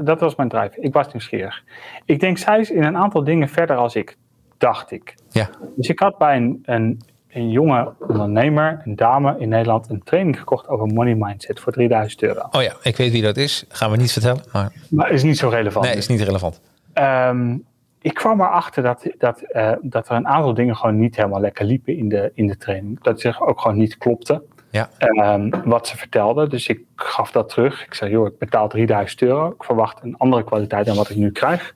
dat 0.04 0.20
was 0.20 0.36
mijn 0.36 0.50
drive. 0.50 0.82
Ik 0.82 0.94
was 0.94 1.12
nieuwsgierig. 1.14 1.64
Ik 2.06 2.20
denk, 2.20 2.38
zij 2.38 2.60
is 2.60 2.72
in 2.72 2.84
een 2.84 2.98
aantal 2.98 3.24
dingen 3.24 3.50
verder 3.50 3.76
als 3.76 3.96
ik, 3.96 4.18
dacht 4.58 4.92
ik. 4.92 5.16
Ja. 5.30 5.50
Dus 5.76 5.88
ik 5.88 6.00
had 6.00 6.18
bij 6.18 6.36
een, 6.36 6.60
een, 6.64 7.02
een 7.30 7.50
jonge 7.50 7.94
ondernemer, 8.08 8.82
een 8.86 8.96
dame 8.96 9.36
in 9.40 9.50
Nederland, 9.50 9.90
een 9.90 10.04
training 10.04 10.40
gekocht 10.40 10.68
over 10.68 10.88
money 10.88 11.16
mindset 11.16 11.60
voor 11.60 11.72
3000 11.74 12.22
euro. 12.22 12.48
Oh 12.52 12.62
ja, 12.62 12.74
ik 12.84 12.98
weet 12.98 13.12
wie 13.12 13.22
dat 13.22 13.38
is. 13.38 13.66
Gaan 13.70 13.92
we 13.92 13.98
niet 13.98 14.12
vertellen. 14.12 14.44
Maar, 14.52 14.72
maar 14.90 15.12
is 15.12 15.24
niet 15.24 15.38
zo 15.38 15.50
relevant. 15.50 15.86
Nee, 15.86 15.96
is 15.96 16.08
niet 16.08 16.22
relevant. 16.22 16.62
Um, 16.94 17.66
ik 18.02 18.14
kwam 18.14 18.42
erachter 18.42 18.84
dat, 18.84 19.06
dat, 19.18 19.44
uh, 19.52 19.72
dat 19.82 20.10
er 20.10 20.16
een 20.16 20.28
aantal 20.28 20.54
dingen 20.54 20.76
gewoon 20.76 21.00
niet 21.00 21.16
helemaal 21.16 21.42
lekker 21.42 21.66
liepen 21.66 21.98
in 21.98 22.10
de, 22.10 22.32
in 22.34 22.48
de 22.48 22.58
training. 22.58 23.02
Dat 23.02 23.22
zich 23.22 23.42
ook 23.42 23.62
gewoon 23.62 23.78
niet 23.78 23.98
klopte. 23.98 24.44
Ja. 24.70 24.90
Um, 25.34 25.50
wat 25.64 25.88
ze 25.88 25.98
vertelde. 25.98 26.48
Dus 26.48 26.68
ik 26.68 26.82
gaf 26.96 27.32
dat 27.32 27.50
terug. 27.50 27.86
Ik 27.86 27.94
zei, 27.94 28.12
joh, 28.12 28.28
ik 28.28 28.38
betaal 28.38 28.68
3000 28.68 29.22
euro. 29.22 29.48
Ik 29.48 29.64
verwacht 29.64 30.04
een 30.04 30.18
andere 30.18 30.44
kwaliteit 30.44 30.86
dan 30.86 30.96
wat 30.96 31.10
ik 31.10 31.16
nu 31.16 31.32
krijg. 31.32 31.76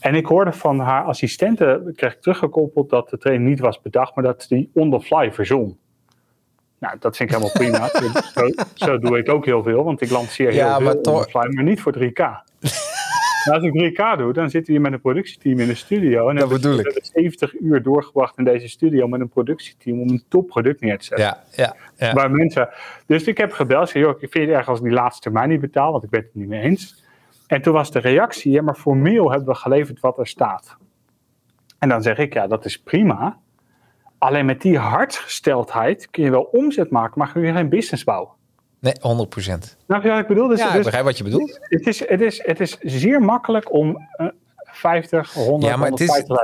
En 0.00 0.14
ik 0.14 0.26
hoorde 0.26 0.52
van 0.52 0.78
haar 0.78 1.04
assistente, 1.04 1.92
kreeg 1.96 2.14
ik 2.14 2.20
teruggekoppeld 2.20 2.90
dat 2.90 3.08
de 3.08 3.18
training 3.18 3.48
niet 3.48 3.60
was 3.60 3.80
bedacht, 3.80 4.14
maar 4.14 4.24
dat 4.24 4.46
die 4.48 4.70
on 4.74 4.90
the 4.90 5.00
fly 5.00 5.32
verzon. 5.32 5.78
Nou, 6.78 6.96
dat 6.98 7.16
vind 7.16 7.30
ik 7.30 7.36
helemaal 7.36 7.56
prima. 7.56 7.88
zo, 8.34 8.50
zo, 8.74 8.98
doe 8.98 9.18
ik 9.18 9.28
ook 9.28 9.44
heel 9.44 9.62
veel, 9.62 9.84
want 9.84 10.00
ik 10.00 10.10
lanceer 10.10 10.50
heel 10.50 10.80
veel 10.80 10.94
on 10.94 11.22
the 11.22 11.28
fly, 11.28 11.54
maar 11.54 11.64
niet 11.64 11.80
voor 11.80 11.94
3K. 11.98 12.22
Nou, 13.48 13.60
als 13.60 13.72
ik 13.72 13.92
3K 13.92 14.18
doe, 14.18 14.32
dan 14.32 14.50
zitten 14.50 14.74
we 14.74 14.80
met 14.80 14.92
een 14.92 15.00
productieteam 15.00 15.58
in 15.58 15.66
de 15.66 15.74
studio. 15.74 16.28
En 16.28 16.36
dat 16.36 16.48
bedoel 16.48 16.78
ik. 16.78 16.98
70 17.02 17.60
uur 17.60 17.82
doorgebracht 17.82 18.38
in 18.38 18.44
deze 18.44 18.68
studio 18.68 19.08
met 19.08 19.20
een 19.20 19.28
productieteam 19.28 20.00
om 20.00 20.08
een 20.08 20.24
topproduct 20.28 20.80
neer 20.80 20.98
te 20.98 21.04
zetten. 21.04 21.26
Ja, 21.26 21.42
ja, 21.52 21.76
ja. 21.96 22.12
Waar 22.12 22.30
mensen. 22.30 22.68
Dus 23.06 23.26
ik 23.26 23.38
heb 23.38 23.52
gebeld. 23.52 23.88
Zei, 23.88 24.04
joh, 24.04 24.22
ik 24.22 24.30
vind 24.30 24.48
het 24.48 24.56
erg 24.56 24.68
als 24.68 24.78
ik 24.78 24.84
die 24.84 24.94
laatste 24.94 25.20
termijn 25.20 25.48
niet 25.48 25.60
betaal, 25.60 25.92
want 25.92 26.04
ik 26.04 26.10
ben 26.10 26.20
het 26.20 26.34
niet 26.34 26.48
mee 26.48 26.60
eens. 26.60 27.04
En 27.46 27.62
toen 27.62 27.72
was 27.72 27.90
de 27.90 27.98
reactie, 27.98 28.52
ja, 28.52 28.62
maar 28.62 28.74
formeel 28.74 29.30
hebben 29.30 29.48
we 29.48 29.54
geleverd 29.54 30.00
wat 30.00 30.18
er 30.18 30.26
staat. 30.26 30.76
En 31.78 31.88
dan 31.88 32.02
zeg 32.02 32.18
ik, 32.18 32.32
ja, 32.32 32.46
dat 32.46 32.64
is 32.64 32.78
prima. 32.78 33.38
Alleen 34.18 34.46
met 34.46 34.60
die 34.60 34.78
hartsgesteldheid 34.78 36.10
kun 36.10 36.24
je 36.24 36.30
wel 36.30 36.42
omzet 36.42 36.90
maken, 36.90 37.18
maar 37.18 37.32
kun 37.32 37.42
je 37.42 37.52
geen 37.52 37.68
business 37.68 38.04
bouwen. 38.04 38.30
Nee, 38.80 38.94
100 39.00 39.28
procent. 39.28 39.76
Nou, 39.86 40.06
ja, 40.06 40.18
ik 40.18 40.26
bedoel, 40.26 40.48
dus, 40.48 40.58
ja, 40.58 40.74
ik 40.74 40.82
begrijp 40.82 41.04
wat 41.04 41.18
je 41.18 41.24
bedoelt. 41.24 41.58
Het 41.60 41.86
is, 41.86 42.08
het 42.08 42.20
is, 42.20 42.42
het 42.44 42.60
is 42.60 42.76
zeer 42.80 43.20
makkelijk 43.20 43.72
om 43.72 44.08
uh, 44.20 44.26
50, 44.78 45.32
100, 45.32 45.72
ja, 45.72 45.90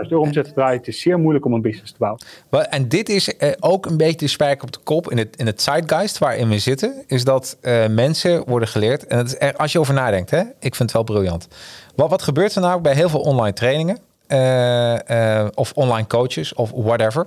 150.000 0.04 0.10
euro 0.10 0.20
omzet 0.20 0.44
te 0.44 0.52
draaien. 0.52 0.78
Het 0.78 0.88
is 0.88 1.00
zeer 1.00 1.18
moeilijk 1.18 1.44
om 1.44 1.52
een 1.52 1.62
business 1.62 1.92
te 1.92 1.98
bouwen. 1.98 2.70
En 2.70 2.88
dit 2.88 3.08
is 3.08 3.34
uh, 3.38 3.50
ook 3.60 3.86
een 3.86 3.96
beetje 3.96 4.16
de 4.16 4.28
spijker 4.28 4.64
op 4.64 4.72
de 4.72 4.78
kop 4.84 5.10
in 5.10 5.18
het, 5.18 5.36
in 5.36 5.46
het 5.46 5.62
zeitgeist 5.62 6.18
waarin 6.18 6.48
we 6.48 6.58
zitten. 6.58 7.04
Is 7.06 7.24
dat 7.24 7.56
uh, 7.62 7.86
mensen 7.86 8.44
worden 8.48 8.68
geleerd. 8.68 9.06
En 9.06 9.24
is 9.24 9.34
er, 9.38 9.56
als 9.56 9.72
je 9.72 9.78
over 9.78 9.94
nadenkt, 9.94 10.30
hè, 10.30 10.40
ik 10.40 10.74
vind 10.74 10.78
het 10.78 10.92
wel 10.92 11.02
briljant. 11.02 11.48
Wat, 11.94 12.10
wat 12.10 12.22
gebeurt 12.22 12.54
er 12.54 12.60
nou 12.60 12.80
bij 12.80 12.94
heel 12.94 13.08
veel 13.08 13.20
online 13.20 13.52
trainingen? 13.52 13.98
Uh, 14.28 15.46
of 15.54 15.72
online 15.74 16.06
coaches 16.06 16.54
of 16.54 16.70
whatever. 16.74 17.26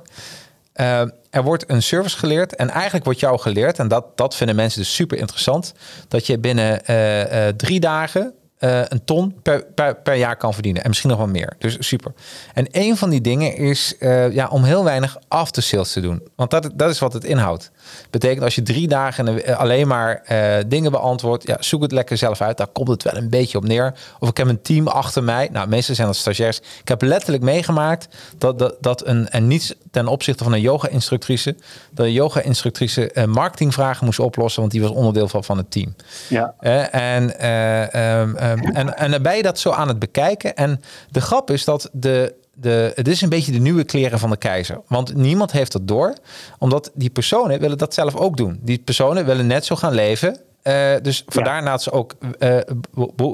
Uh, 0.80 1.02
er 1.30 1.44
wordt 1.44 1.70
een 1.70 1.84
service 1.84 2.18
geleerd 2.18 2.56
en 2.56 2.70
eigenlijk 2.70 3.06
wordt 3.06 3.20
jou 3.20 3.40
geleerd, 3.40 3.80
en 3.80 3.88
dat, 3.88 4.18
dat 4.18 4.36
vinden 4.36 4.56
mensen 4.56 4.80
dus 4.80 4.96
super 4.96 5.18
interessant, 5.18 5.74
dat 6.08 6.28
je 6.28 6.40
binnen 6.40 6.82
uh, 6.90 7.20
uh, 7.20 7.48
drie 7.48 7.80
dagen 7.80 8.34
een 8.60 9.04
ton 9.06 9.36
per, 9.42 9.96
per, 10.04 10.16
jaar 10.16 10.36
kan 10.36 10.54
verdienen. 10.54 10.84
En 10.84 10.88
misschien 10.88 11.10
nog 11.10 11.20
wel 11.20 11.28
meer. 11.28 11.54
Dus 11.58 11.78
super. 11.80 12.14
En 12.54 12.68
een 12.72 12.98
van 12.98 13.10
die 13.10 13.22
dingen 13.22 13.56
is 13.56 13.96
ja, 14.32 14.48
om 14.48 14.64
heel 14.64 14.84
weinig 14.84 15.18
after 15.28 15.64
sales 15.64 15.92
te 15.92 16.00
doen. 16.00 16.24
Want 16.36 16.52
dat, 16.52 16.72
dat 16.74 16.90
is 16.90 17.00
wat 17.00 17.14
het 17.14 17.24
inhoudt. 17.24 17.72
Betekent 18.10 18.44
als 18.44 18.56
je 18.56 18.62
drie 18.62 18.88
dagen 18.88 19.58
alleen 19.58 19.88
maar 19.88 20.24
uh, 20.32 20.56
dingen 20.68 20.92
beantwoordt, 20.92 21.48
ja, 21.48 21.58
zoek 21.60 21.82
het 21.82 21.92
lekker 21.92 22.18
zelf 22.18 22.42
uit. 22.42 22.58
Daar 22.58 22.68
komt 22.68 22.88
het 22.88 23.04
wel 23.04 23.16
een 23.16 23.30
beetje 23.30 23.58
op 23.58 23.64
neer. 23.68 23.94
Of 24.20 24.30
ik 24.30 24.38
heb 24.38 24.48
een 24.48 24.62
team 24.62 24.88
achter 24.88 25.24
mij. 25.24 25.50
Nou, 25.52 25.68
meestal 25.68 25.96
zijn 25.96 26.08
dat 26.08 26.16
stagiairs. 26.16 26.58
Ik 26.82 26.88
heb 26.88 27.02
letterlijk 27.02 27.44
meegemaakt 27.44 28.08
dat, 28.38 28.60
dat, 28.60 28.76
dat 28.82 29.08
een, 29.08 29.30
en 29.30 29.48
niets 29.48 29.74
ten 29.92 30.08
opzichte 30.08 30.44
van 30.44 30.54
een 30.54 30.62
yoga-instructrice, 30.62 31.56
dat 31.92 32.06
een 32.06 32.12
yoga-instructrice 32.12 33.12
marketingvragen 33.28 34.06
moest 34.06 34.20
oplossen, 34.20 34.62
want 34.62 34.74
die 34.74 34.82
was 34.82 34.92
onderdeel 34.92 35.28
van, 35.28 35.44
van 35.44 35.58
het 35.58 35.72
team. 35.72 35.96
Ja. 36.30 36.54
en 36.92 37.48
um, 37.48 38.16
Um, 38.18 38.36
en, 38.36 38.98
en 38.98 39.12
dan 39.12 39.22
ben 39.22 39.36
je 39.36 39.44
dat 39.44 39.60
zo 39.60 39.72
aan 39.72 39.88
het 39.88 40.00
bekijken. 40.00 40.56
En 40.56 40.82
de 41.10 41.22
grap 41.22 41.52
is 41.52 41.66
dat 41.66 41.90
de, 41.92 42.34
de, 42.60 42.92
het 42.96 43.08
is 43.08 43.22
een 43.22 43.30
beetje 43.30 43.52
de 43.52 43.60
nieuwe 43.60 43.84
kleren 43.84 44.20
van 44.20 44.30
de 44.30 44.38
keizer. 44.38 44.82
Want 44.88 45.16
niemand 45.16 45.52
heeft 45.52 45.72
dat 45.72 45.88
door. 45.88 46.14
Omdat 46.58 46.92
die 46.94 47.10
personen 47.10 47.60
willen 47.60 47.78
dat 47.78 47.94
zelf 47.94 48.16
ook 48.16 48.38
doen. 48.38 48.60
Die 48.62 48.80
personen 48.80 49.26
willen 49.26 49.48
net 49.48 49.66
zo 49.66 49.76
gaan 49.76 49.94
leven. 49.94 50.40
Uh, 50.64 50.94
dus 51.02 51.24
vandaar 51.28 51.64
ja. 51.64 51.70
dat 51.70 51.84
ze 51.84 51.92
ook... 51.92 52.16
Uh, 52.40 52.60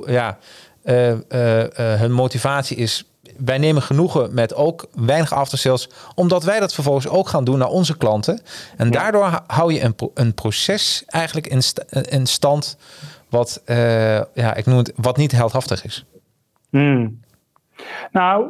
ja, 0.06 0.38
uh, 0.84 1.14
hun 2.00 2.12
motivatie 2.12 2.78
is... 2.78 3.08
Wij 3.38 3.58
nemen 3.58 3.82
genoegen 3.82 4.34
met 4.34 4.54
ook 4.54 4.88
weinig 4.96 5.34
aftersales. 5.34 5.90
Omdat 6.16 6.44
wij 6.44 6.60
dat 6.60 6.74
vervolgens 6.74 7.08
ook 7.08 7.30
gaan 7.30 7.44
doen 7.44 7.58
naar 7.58 7.68
onze 7.68 7.98
klanten. 7.98 8.42
En 8.78 8.86
ja. 8.86 8.92
daardoor 8.92 9.42
hou 9.48 9.74
je 9.74 9.82
een, 9.82 9.96
een 10.14 10.34
proces 10.34 11.04
eigenlijk 11.06 11.48
in, 11.48 11.64
st 11.64 11.80
in 11.90 12.26
stand 12.26 12.78
wat, 13.30 13.62
uh, 13.66 13.76
ja, 14.34 14.54
ik 14.56 14.66
noem 14.66 14.78
het, 14.78 14.92
wat 14.96 15.18
niet 15.18 15.32
heldhaftig 15.32 15.86
is? 15.86 16.06
Hmm. 16.70 17.22
Nou, 18.12 18.46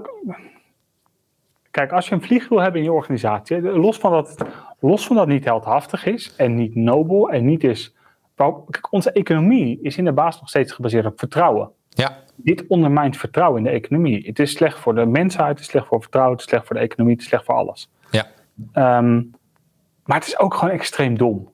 kijk, 1.73 1.91
als 1.91 2.09
je 2.09 2.15
een 2.15 2.21
vliegwiel 2.21 2.59
hebt 2.59 2.75
in 2.75 2.83
je 2.83 2.91
organisatie, 2.91 3.61
los 3.61 3.97
van 3.97 4.11
dat, 4.11 4.35
los 4.79 5.07
van 5.07 5.15
dat 5.15 5.27
niet 5.27 5.45
heldhaftig 5.45 6.05
is 6.05 6.35
en 6.35 6.55
niet 6.55 6.75
nobel 6.75 7.29
en 7.29 7.45
niet 7.45 7.63
is. 7.63 7.95
Kijk, 8.35 8.87
onze 8.93 9.11
economie 9.11 9.79
is 9.81 9.97
in 9.97 10.05
de 10.05 10.13
basis 10.13 10.39
nog 10.39 10.49
steeds 10.49 10.71
gebaseerd 10.71 11.05
op 11.05 11.19
vertrouwen. 11.19 11.69
Ja. 11.89 12.17
Dit 12.35 12.67
ondermijnt 12.67 13.17
vertrouwen 13.17 13.57
in 13.57 13.63
de 13.63 13.69
economie. 13.69 14.25
Het 14.25 14.39
is 14.39 14.51
slecht 14.51 14.79
voor 14.79 14.95
de 14.95 15.05
mensheid, 15.05 15.49
het 15.49 15.59
is 15.59 15.65
slecht 15.65 15.87
voor 15.87 16.01
vertrouwen, 16.01 16.33
het 16.33 16.43
is 16.43 16.49
slecht 16.49 16.67
voor 16.67 16.75
de 16.75 16.81
economie, 16.81 17.13
het 17.13 17.23
is 17.23 17.29
slecht 17.29 17.45
voor 17.45 17.55
alles. 17.55 17.89
Ja. 18.11 18.25
Um, 18.97 19.31
maar 20.05 20.17
het 20.17 20.27
is 20.27 20.39
ook 20.39 20.53
gewoon 20.53 20.73
extreem 20.73 21.17
dom. 21.17 21.51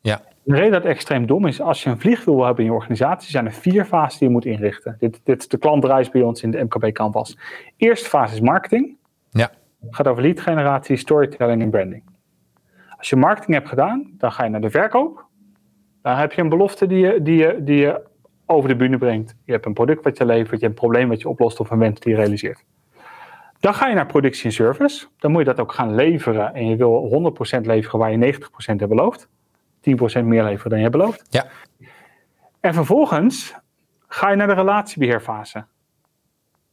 Ja. 0.00 0.22
De 0.42 0.54
reden 0.54 0.72
dat 0.72 0.82
het 0.82 0.92
extreem 0.92 1.26
dom 1.26 1.46
is, 1.46 1.60
als 1.60 1.82
je 1.82 1.90
een 1.90 2.00
vliegwiel 2.00 2.36
wil 2.36 2.44
hebben 2.44 2.64
in 2.64 2.70
je 2.70 2.76
organisatie, 2.76 3.30
zijn 3.30 3.46
er 3.46 3.52
vier 3.52 3.84
fases 3.84 4.18
die 4.18 4.28
je 4.28 4.34
moet 4.34 4.44
inrichten. 4.44 4.96
Dit, 4.98 5.20
dit 5.24 5.40
is 5.40 5.48
de 5.48 5.58
klantreis 5.58 6.10
bij 6.10 6.22
ons 6.22 6.42
in 6.42 6.50
de 6.50 6.62
MKB 6.62 6.92
Canvas. 6.92 7.38
Eerste 7.76 8.08
fase 8.08 8.34
is 8.34 8.40
marketing. 8.40 8.96
Ja. 9.30 9.50
Het 9.86 9.96
gaat 9.96 10.06
over 10.08 10.22
lead 10.22 10.40
generatie, 10.40 10.96
storytelling 10.96 11.62
en 11.62 11.70
branding. 11.70 12.04
Als 12.98 13.10
je 13.10 13.16
marketing 13.16 13.54
hebt 13.54 13.68
gedaan, 13.68 14.10
dan 14.18 14.32
ga 14.32 14.44
je 14.44 14.50
naar 14.50 14.60
de 14.60 14.70
verkoop. 14.70 15.26
Dan 16.02 16.16
heb 16.16 16.32
je 16.32 16.42
een 16.42 16.48
belofte 16.48 16.86
die 16.86 16.98
je, 16.98 17.22
die 17.22 17.36
je, 17.36 17.58
die 17.60 17.76
je 17.76 18.02
over 18.46 18.68
de 18.68 18.76
bühne 18.76 18.98
brengt. 18.98 19.34
Je 19.44 19.52
hebt 19.52 19.66
een 19.66 19.72
product 19.72 20.04
wat 20.04 20.18
je 20.18 20.24
levert, 20.24 20.60
je 20.60 20.66
hebt 20.66 20.78
een 20.78 20.86
probleem 20.86 21.08
wat 21.08 21.20
je 21.20 21.28
oplost 21.28 21.60
of 21.60 21.70
een 21.70 21.78
wens 21.78 22.00
die 22.00 22.10
je 22.12 22.18
realiseert. 22.18 22.64
Dan 23.60 23.74
ga 23.74 23.88
je 23.88 23.94
naar 23.94 24.06
productie 24.06 24.44
en 24.44 24.52
service. 24.52 25.06
Dan 25.18 25.30
moet 25.30 25.40
je 25.40 25.46
dat 25.46 25.60
ook 25.60 25.72
gaan 25.72 25.94
leveren 25.94 26.54
en 26.54 26.66
je 26.66 26.76
wil 26.76 27.34
100% 27.58 27.60
leveren 27.60 27.98
waar 27.98 28.12
je 28.12 28.34
90% 28.34 28.46
hebt 28.64 28.88
beloofd. 28.88 29.28
10% 30.20 30.24
meer 30.24 30.44
leveren 30.44 30.70
dan 30.70 30.78
je 30.78 30.84
hebt 30.84 30.96
beloofd. 30.96 31.26
Ja. 31.30 31.46
En 32.60 32.74
vervolgens 32.74 33.54
ga 34.06 34.30
je 34.30 34.36
naar 34.36 34.46
de 34.46 34.54
relatiebeheerfase. 34.54 35.64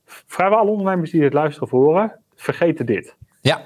Vrijwel 0.06 0.58
alle 0.58 0.70
ondernemers 0.70 1.12
die 1.12 1.22
dit 1.22 1.34
luisteren 1.34 1.64
of 1.64 1.72
horen, 1.72 2.20
vergeten 2.42 2.86
dit. 2.86 3.16
Ja. 3.42 3.62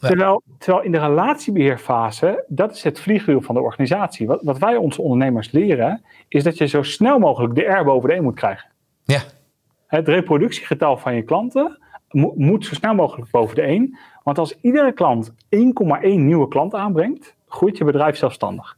Terwijl, 0.00 0.42
terwijl 0.58 0.84
in 0.84 0.92
de 0.92 0.98
relatiebeheerfase, 0.98 2.44
dat 2.48 2.74
is 2.74 2.82
het 2.82 3.00
vliegwiel 3.00 3.40
van 3.40 3.54
de 3.54 3.60
organisatie. 3.60 4.26
Wat, 4.26 4.42
wat 4.42 4.58
wij 4.58 4.76
onze 4.76 5.02
ondernemers 5.02 5.50
leren, 5.50 6.04
is 6.28 6.42
dat 6.42 6.58
je 6.58 6.66
zo 6.66 6.82
snel 6.82 7.18
mogelijk 7.18 7.54
de 7.54 7.62
R 7.62 7.84
boven 7.84 8.08
de 8.08 8.14
E 8.14 8.20
moet 8.20 8.34
krijgen. 8.34 8.70
Ja. 9.04 9.20
Het 9.86 10.08
reproductiegetal 10.08 10.96
van 10.96 11.14
je 11.14 11.22
klanten 11.22 11.78
moet 12.34 12.66
zo 12.66 12.74
snel 12.74 12.94
mogelijk 12.94 13.30
boven 13.30 13.54
de 13.54 13.62
1. 13.62 13.98
Want 14.22 14.38
als 14.38 14.58
iedere 14.60 14.92
klant 14.92 15.30
1,1 15.30 15.34
nieuwe 16.00 16.48
klant 16.48 16.74
aanbrengt, 16.74 17.34
groeit 17.48 17.78
je 17.78 17.84
bedrijf 17.84 18.16
zelfstandig. 18.16 18.76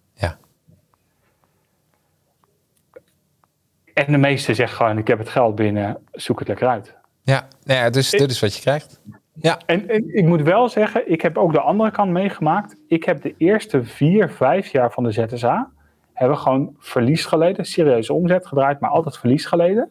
En 3.95 4.13
de 4.13 4.19
meeste 4.19 4.55
zeggen 4.55 4.77
gewoon, 4.77 4.99
ik 4.99 5.07
heb 5.07 5.19
het 5.19 5.29
geld 5.29 5.55
binnen, 5.55 5.99
zoek 6.13 6.39
het 6.39 6.49
lekker 6.49 6.69
uit. 6.69 6.95
Ja, 7.23 7.49
nou 7.65 7.81
ja 7.81 7.91
dus 7.91 8.11
dit 8.11 8.31
is 8.31 8.41
wat 8.41 8.55
je 8.55 8.61
krijgt. 8.61 9.01
Ja. 9.35 9.59
En, 9.67 9.89
en, 9.89 10.15
ik 10.17 10.25
moet 10.25 10.43
wel 10.43 10.69
zeggen, 10.69 11.11
ik 11.11 11.21
heb 11.21 11.39
ook 11.39 11.53
de 11.53 11.61
andere 11.61 11.91
kant 11.91 12.11
meegemaakt. 12.11 12.77
Ik 12.89 13.05
heb 13.05 13.23
de 13.23 13.35
eerste 13.37 13.85
vier, 13.85 14.31
vijf 14.31 14.69
jaar 14.69 14.93
van 14.93 15.05
de 15.05 15.11
ZSA, 15.11 15.71
hebben 16.13 16.39
gewoon 16.39 16.75
verlies 16.79 17.25
geleden. 17.25 17.65
Serieuze 17.65 18.13
omzet 18.13 18.47
gedraaid, 18.47 18.81
maar 18.81 18.91
altijd 18.91 19.19
verlies 19.19 19.47
geleden. 19.47 19.91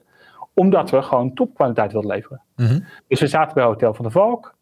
Omdat 0.54 0.90
we 0.90 1.02
gewoon 1.02 1.34
topkwaliteit 1.34 1.92
wilden 1.92 2.12
leveren. 2.12 2.42
Mhm. 2.56 2.80
Dus 3.08 3.20
we 3.20 3.28
zaten 3.28 3.54
bij 3.54 3.64
Hotel 3.64 3.94
van 3.94 4.06
de 4.06 4.12
Valk. 4.12 4.56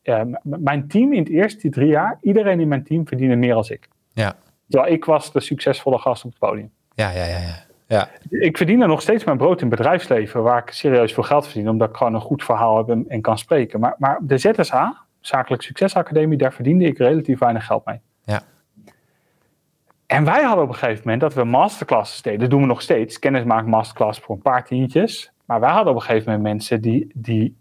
Mijn 0.44 0.88
team 0.88 1.14
in 1.14 1.20
het 1.20 1.30
eerste 1.30 1.70
drie 1.70 1.88
jaar, 1.88 2.18
iedereen 2.22 2.60
in 2.60 2.68
mijn 2.68 2.84
team 2.84 3.08
verdiende 3.08 3.36
meer 3.36 3.54
dan 3.54 3.66
ik. 3.68 3.88
Ja. 4.14 4.36
Terwijl 4.70 4.94
ik 4.94 5.06
was 5.06 5.32
de 5.32 5.40
succesvolle 5.40 6.00
gast 6.00 6.26
op 6.26 6.30
het 6.30 6.40
podium. 6.40 6.72
Ja, 6.94 7.10
ja, 7.10 7.26
ja. 7.26 7.40
ja. 7.40 7.67
Ja. 7.88 8.10
Ik 8.30 8.58
verdien 8.58 8.82
er 8.82 8.88
nog 8.88 9.02
steeds 9.02 9.24
mijn 9.24 9.38
brood 9.38 9.62
in 9.62 9.70
bedrijfsleven, 9.70 10.44
waar 10.44 10.62
ik 10.62 10.70
serieus 10.70 11.14
veel 11.14 11.24
geld 11.24 11.46
verdien, 11.46 11.70
omdat 11.70 11.90
ik 11.90 11.96
gewoon 11.96 12.14
een 12.14 12.22
goed 12.22 12.44
verhaal 12.44 12.78
heb 12.78 12.90
en, 12.90 13.06
en 13.08 13.22
kan 13.22 13.38
spreken. 13.38 13.80
Maar, 13.80 13.96
maar 13.98 14.20
de 14.22 14.38
ZSA, 14.38 14.98
Zakelijk 15.20 15.62
Succesacademie, 15.62 16.38
daar 16.38 16.54
verdiende 16.54 16.86
ik 16.86 16.98
relatief 16.98 17.40
weinig 17.40 17.66
geld 17.66 17.86
mee. 17.86 18.00
Ja. 18.24 18.42
En 20.06 20.24
wij 20.24 20.44
hadden 20.44 20.64
op 20.64 20.70
een 20.70 20.76
gegeven 20.76 21.02
moment 21.04 21.22
dat 21.22 21.34
we 21.34 21.44
masterclasses 21.44 22.22
deden. 22.22 22.40
Dat 22.40 22.50
doen 22.50 22.62
we 22.62 22.68
nog 22.68 22.82
steeds. 22.82 23.20
Kennismaken 23.20 23.70
masterclass 23.70 24.20
voor 24.20 24.36
een 24.36 24.42
paar 24.42 24.66
tientjes. 24.66 25.32
Maar 25.46 25.60
wij 25.60 25.72
hadden 25.72 25.94
op 25.94 26.00
een 26.00 26.06
gegeven 26.06 26.32
moment 26.32 26.44
mensen 26.44 26.82
die, 26.82 27.12
die 27.14 27.58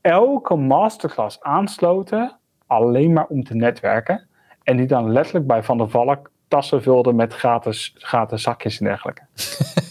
elke 0.00 0.56
masterclass 0.56 1.40
aansloten. 1.40 2.38
Alleen 2.66 3.12
maar 3.12 3.26
om 3.26 3.44
te 3.44 3.54
netwerken. 3.54 4.28
En 4.62 4.76
die 4.76 4.86
dan 4.86 5.12
letterlijk 5.12 5.46
bij 5.46 5.62
Van 5.62 5.78
der 5.78 5.90
Valk 5.90 6.30
tassen 6.48 6.82
vulden 6.82 7.16
met 7.16 7.34
gratis, 7.34 7.94
gratis 7.98 8.42
zakjes 8.42 8.78
en 8.78 8.86
dergelijke. 8.86 9.22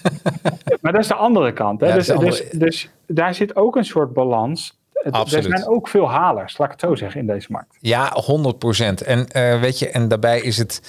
maar 0.81 0.91
dat 0.91 1.01
is 1.01 1.07
de 1.07 1.15
andere 1.15 1.53
kant. 1.53 1.81
Hè? 1.81 1.87
Ja, 1.87 1.93
dus, 1.93 2.09
andere... 2.09 2.29
dus, 2.29 2.49
dus 2.51 2.89
daar 3.07 3.33
zit 3.33 3.55
ook 3.55 3.75
een 3.75 3.85
soort 3.85 4.13
balans. 4.13 4.77
Absoluut. 5.11 5.45
Er 5.45 5.57
zijn 5.57 5.69
ook 5.69 5.87
veel 5.87 6.09
halers, 6.09 6.57
laat 6.57 6.67
ik 6.67 6.73
het 6.79 6.89
zo 6.89 6.95
zeggen, 6.95 7.19
in 7.19 7.27
deze 7.27 7.47
markt. 7.51 7.77
Ja, 7.79 8.11
100 8.13 8.59
procent. 8.59 9.01
En 9.01 9.27
uh, 9.35 9.59
weet 9.61 9.79
je, 9.79 9.89
en 9.89 10.07
daarbij 10.07 10.41
is 10.41 10.57
het. 10.57 10.81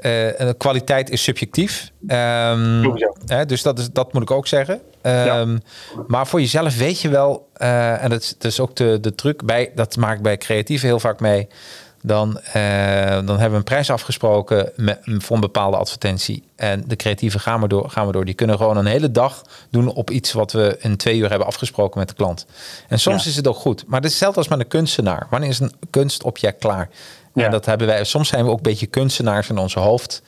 Uh, 0.00 0.50
kwaliteit 0.58 1.10
is 1.10 1.22
subjectief. 1.22 1.90
Um, 2.02 2.94
hè, 3.26 3.46
dus 3.46 3.62
dat, 3.62 3.78
is, 3.78 3.90
dat 3.90 4.12
moet 4.12 4.22
ik 4.22 4.30
ook 4.30 4.46
zeggen. 4.46 4.74
Um, 4.74 4.82
ja. 5.02 5.46
Maar 6.06 6.26
voor 6.26 6.40
jezelf 6.40 6.76
weet 6.76 7.00
je 7.00 7.08
wel, 7.08 7.48
uh, 7.56 8.02
en 8.02 8.10
dat, 8.10 8.34
dat, 8.38 8.50
is 8.50 8.60
ook 8.60 8.76
de, 8.76 8.98
de 9.00 9.14
truc 9.14 9.44
bij, 9.44 9.72
dat 9.74 9.96
maak 9.96 10.16
ik 10.16 10.22
bij 10.22 10.36
creatieven 10.36 10.88
heel 10.88 11.00
vaak 11.00 11.20
mee. 11.20 11.48
Dan, 12.02 12.28
uh, 12.28 12.54
dan 13.10 13.28
hebben 13.28 13.50
we 13.50 13.56
een 13.56 13.64
prijs 13.64 13.90
afgesproken 13.90 14.72
met, 14.76 14.98
voor 15.04 15.34
een 15.34 15.40
bepaalde 15.40 15.76
advertentie. 15.76 16.44
En 16.56 16.84
de 16.86 16.96
creatieven 16.96 17.40
gaan 17.40 17.60
we, 17.60 17.68
door, 17.68 17.90
gaan 17.90 18.06
we 18.06 18.12
door. 18.12 18.24
Die 18.24 18.34
kunnen 18.34 18.56
gewoon 18.56 18.76
een 18.76 18.86
hele 18.86 19.10
dag 19.10 19.42
doen 19.70 19.88
op 19.88 20.10
iets 20.10 20.32
wat 20.32 20.52
we 20.52 20.76
in 20.80 20.96
twee 20.96 21.18
uur 21.18 21.28
hebben 21.28 21.46
afgesproken 21.46 21.98
met 21.98 22.08
de 22.08 22.14
klant. 22.14 22.46
En 22.88 22.98
soms 22.98 23.24
ja. 23.24 23.30
is 23.30 23.36
het 23.36 23.48
ook 23.48 23.56
goed. 23.56 23.84
Maar 23.86 23.96
het 23.96 24.04
is 24.04 24.10
hetzelfde 24.10 24.38
als 24.38 24.48
met 24.48 24.60
een 24.60 24.68
kunstenaar. 24.68 25.26
Wanneer 25.30 25.48
is 25.48 25.60
een 25.60 25.72
kunstobject 25.90 26.58
klaar? 26.58 26.88
Ja. 27.34 27.44
En 27.44 27.50
dat 27.50 27.66
hebben 27.66 27.86
wij. 27.86 28.04
Soms 28.04 28.28
zijn 28.28 28.44
we 28.44 28.50
ook 28.50 28.56
een 28.56 28.62
beetje 28.62 28.86
kunstenaars 28.86 29.48
in 29.48 29.58
onze 29.58 29.78
hoofd. 29.78 30.22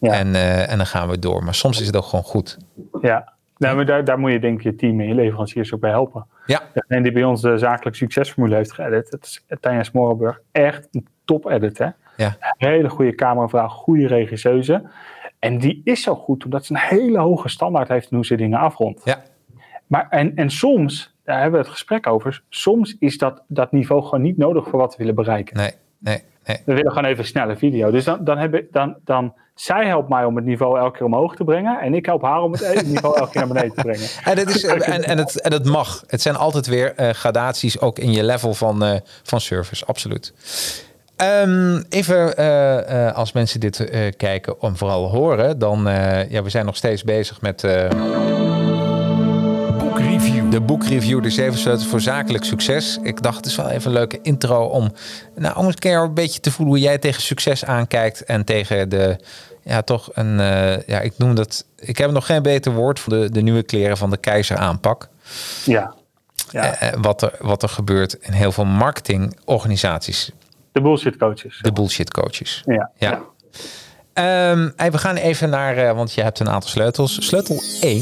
Ja. 0.00 0.12
En, 0.12 0.26
uh, 0.26 0.70
en 0.70 0.76
dan 0.76 0.86
gaan 0.86 1.08
we 1.08 1.18
door. 1.18 1.44
Maar 1.44 1.54
soms 1.54 1.80
is 1.80 1.86
het 1.86 1.96
ook 1.96 2.06
gewoon 2.06 2.24
goed. 2.24 2.56
Ja, 3.00 3.32
nou, 3.62 3.76
maar 3.76 3.86
daar, 3.86 4.04
daar 4.04 4.18
moet 4.18 4.32
je 4.32 4.38
denk 4.38 4.58
ik 4.58 4.62
je 4.62 4.74
team 4.74 5.00
en 5.00 5.08
je 5.08 5.14
leveranciers 5.14 5.74
ook 5.74 5.80
bij 5.80 5.90
helpen. 5.90 6.26
Ja. 6.46 6.62
En 6.88 7.02
die 7.02 7.12
bij 7.12 7.24
ons 7.24 7.40
de 7.40 7.58
zakelijk 7.58 7.96
succesformule 7.96 8.54
heeft 8.54 8.72
geëdit. 8.72 9.10
Het 9.10 9.24
is 9.24 9.44
Tanja 9.60 9.82
Smorenburg. 9.82 10.40
Echt 10.52 10.88
een 10.90 11.06
top 11.24 11.46
edit, 11.46 11.78
hè? 11.78 11.88
Ja. 12.16 12.36
Hele 12.56 12.88
goede 12.88 13.14
cameravrouw, 13.14 13.68
goede 13.68 14.06
regisseuse. 14.06 14.82
En 15.38 15.58
die 15.58 15.80
is 15.84 16.02
zo 16.02 16.14
goed 16.14 16.44
omdat 16.44 16.64
ze 16.64 16.72
een 16.72 16.80
hele 16.80 17.18
hoge 17.18 17.48
standaard 17.48 17.88
heeft 17.88 18.10
in 18.10 18.16
hoe 18.16 18.26
ze 18.26 18.34
dingen 18.36 18.58
afrondt. 18.58 19.00
Ja. 19.04 19.22
Maar 19.86 20.06
en, 20.08 20.36
en 20.36 20.50
soms, 20.50 21.16
daar 21.24 21.40
hebben 21.40 21.60
we 21.60 21.64
het 21.64 21.74
gesprek 21.74 22.06
over, 22.06 22.42
soms 22.48 22.96
is 22.98 23.18
dat, 23.18 23.42
dat 23.48 23.72
niveau 23.72 24.02
gewoon 24.02 24.22
niet 24.22 24.36
nodig 24.36 24.68
voor 24.68 24.78
wat 24.78 24.90
we 24.90 24.98
willen 24.98 25.14
bereiken. 25.14 25.56
Nee, 25.56 25.72
nee, 25.98 26.22
nee. 26.46 26.62
We 26.64 26.74
willen 26.74 26.92
gewoon 26.92 27.04
even 27.04 27.18
een 27.18 27.28
snelle 27.28 27.56
video. 27.56 27.90
Dus 27.90 28.04
dan, 28.04 28.24
dan, 28.24 28.38
heb 28.38 28.54
ik, 28.54 28.72
dan, 28.72 28.96
dan 29.04 29.34
zij 29.54 29.86
helpt 29.86 30.08
mij 30.08 30.24
om 30.24 30.36
het 30.36 30.44
niveau 30.44 30.78
elke 30.78 30.96
keer 30.96 31.06
omhoog 31.06 31.36
te 31.36 31.44
brengen. 31.44 31.80
En 31.80 31.94
ik 31.94 32.06
help 32.06 32.22
haar 32.22 32.40
om 32.40 32.52
het 32.52 32.86
niveau 32.86 33.18
elke 33.18 33.30
keer 33.30 33.40
naar 33.40 33.54
beneden 33.54 33.74
te 33.74 33.82
brengen. 33.82 34.08
En, 34.32 34.38
het, 34.38 34.54
is, 34.54 34.64
en, 34.64 35.04
en, 35.04 35.18
het, 35.18 35.40
en 35.40 35.52
het 35.52 35.64
mag. 35.64 36.04
Het 36.06 36.22
zijn 36.22 36.36
altijd 36.36 36.66
weer 36.66 36.92
uh, 36.96 37.10
gradaties, 37.10 37.80
ook 37.80 37.98
in 37.98 38.12
je 38.12 38.24
level 38.24 38.54
van, 38.54 38.84
uh, 38.84 38.94
van 39.22 39.40
service. 39.40 39.86
Absoluut. 39.86 40.34
Um, 41.16 41.84
even 41.88 42.40
uh, 42.40 42.76
uh, 42.76 43.12
als 43.12 43.32
mensen 43.32 43.60
dit 43.60 43.90
kijken 44.16 44.54
en 44.60 44.76
vooral 44.76 45.10
horen, 45.10 45.58
dan 45.58 45.78
ja, 46.28 46.42
we 46.42 46.50
zijn 46.50 46.66
nog 46.66 46.76
steeds 46.76 47.04
bezig 47.04 47.40
met 47.40 47.64
boekreview. 50.12 50.50
De 50.50 50.60
boekreview, 50.60 51.22
de 51.22 51.30
zeven 51.30 51.58
sleutels 51.58 51.88
voor 51.88 52.00
zakelijk 52.00 52.44
succes. 52.44 52.98
Ik 53.02 53.22
dacht, 53.22 53.36
het 53.36 53.46
is 53.46 53.56
wel 53.56 53.68
even 53.68 53.86
een 53.86 53.96
leuke 53.96 54.18
intro 54.22 54.64
om, 54.64 54.92
nou, 55.34 55.56
om 55.56 55.66
een 55.66 55.74
keer 55.74 55.98
een 55.98 56.14
beetje 56.14 56.40
te 56.40 56.50
voelen 56.50 56.74
hoe 56.74 56.84
jij 56.84 56.98
tegen 56.98 57.22
succes 57.22 57.64
aankijkt 57.64 58.24
en 58.24 58.44
tegen 58.44 58.88
de, 58.88 59.18
ja, 59.62 59.82
toch 59.82 60.10
een, 60.12 60.36
ja, 60.86 61.00
ik 61.00 61.12
noem 61.18 61.34
dat, 61.34 61.66
ik 61.76 61.98
heb 61.98 62.10
nog 62.10 62.26
geen 62.26 62.42
beter 62.42 62.72
woord 62.72 63.00
voor 63.00 63.12
de, 63.12 63.30
de 63.30 63.40
nieuwe 63.40 63.62
kleren 63.62 63.96
van 63.96 64.10
de 64.10 64.16
keizer 64.16 64.56
aanpak. 64.56 65.08
Ja. 65.64 65.94
ja. 66.50 66.76
wat, 67.00 67.22
er, 67.22 67.34
wat 67.40 67.62
er 67.62 67.68
gebeurt 67.68 68.12
in 68.12 68.32
heel 68.32 68.52
veel 68.52 68.64
marketingorganisaties. 68.64 70.32
De 70.72 70.80
bullshit 70.80 71.16
coaches. 71.16 71.58
De 71.62 71.72
bullshit 71.72 72.10
coaches. 72.10 72.62
Ja. 72.64 72.90
ja. 72.96 73.10
ja. 73.10 73.22
Um, 74.14 74.72
hey, 74.76 74.90
we 74.90 74.98
gaan 74.98 75.16
even 75.16 75.50
naar, 75.50 75.78
uh, 75.78 75.92
want 75.92 76.12
je 76.12 76.22
hebt 76.22 76.40
een 76.40 76.48
aantal 76.48 76.70
sleutels. 76.70 77.26
Sleutel 77.26 77.62
1, 77.80 77.98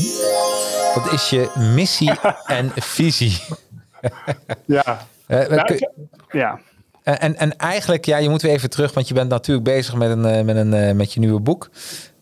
dat 0.94 1.12
is 1.12 1.30
je 1.30 1.50
missie 1.74 2.12
en 2.46 2.72
visie. 2.74 3.40
ja. 4.66 5.06
Uh, 5.28 5.48
nou, 5.48 5.88
ja. 6.30 6.60
En, 7.02 7.36
en 7.36 7.56
eigenlijk, 7.56 8.04
ja, 8.04 8.16
je 8.16 8.28
moet 8.28 8.42
weer 8.42 8.52
even 8.52 8.70
terug, 8.70 8.94
want 8.94 9.08
je 9.08 9.14
bent 9.14 9.28
natuurlijk 9.28 9.64
bezig 9.64 9.94
met, 9.94 10.10
een, 10.10 10.44
met, 10.44 10.56
een, 10.56 10.96
met 10.96 11.12
je 11.12 11.20
nieuwe 11.20 11.40
boek. 11.40 11.70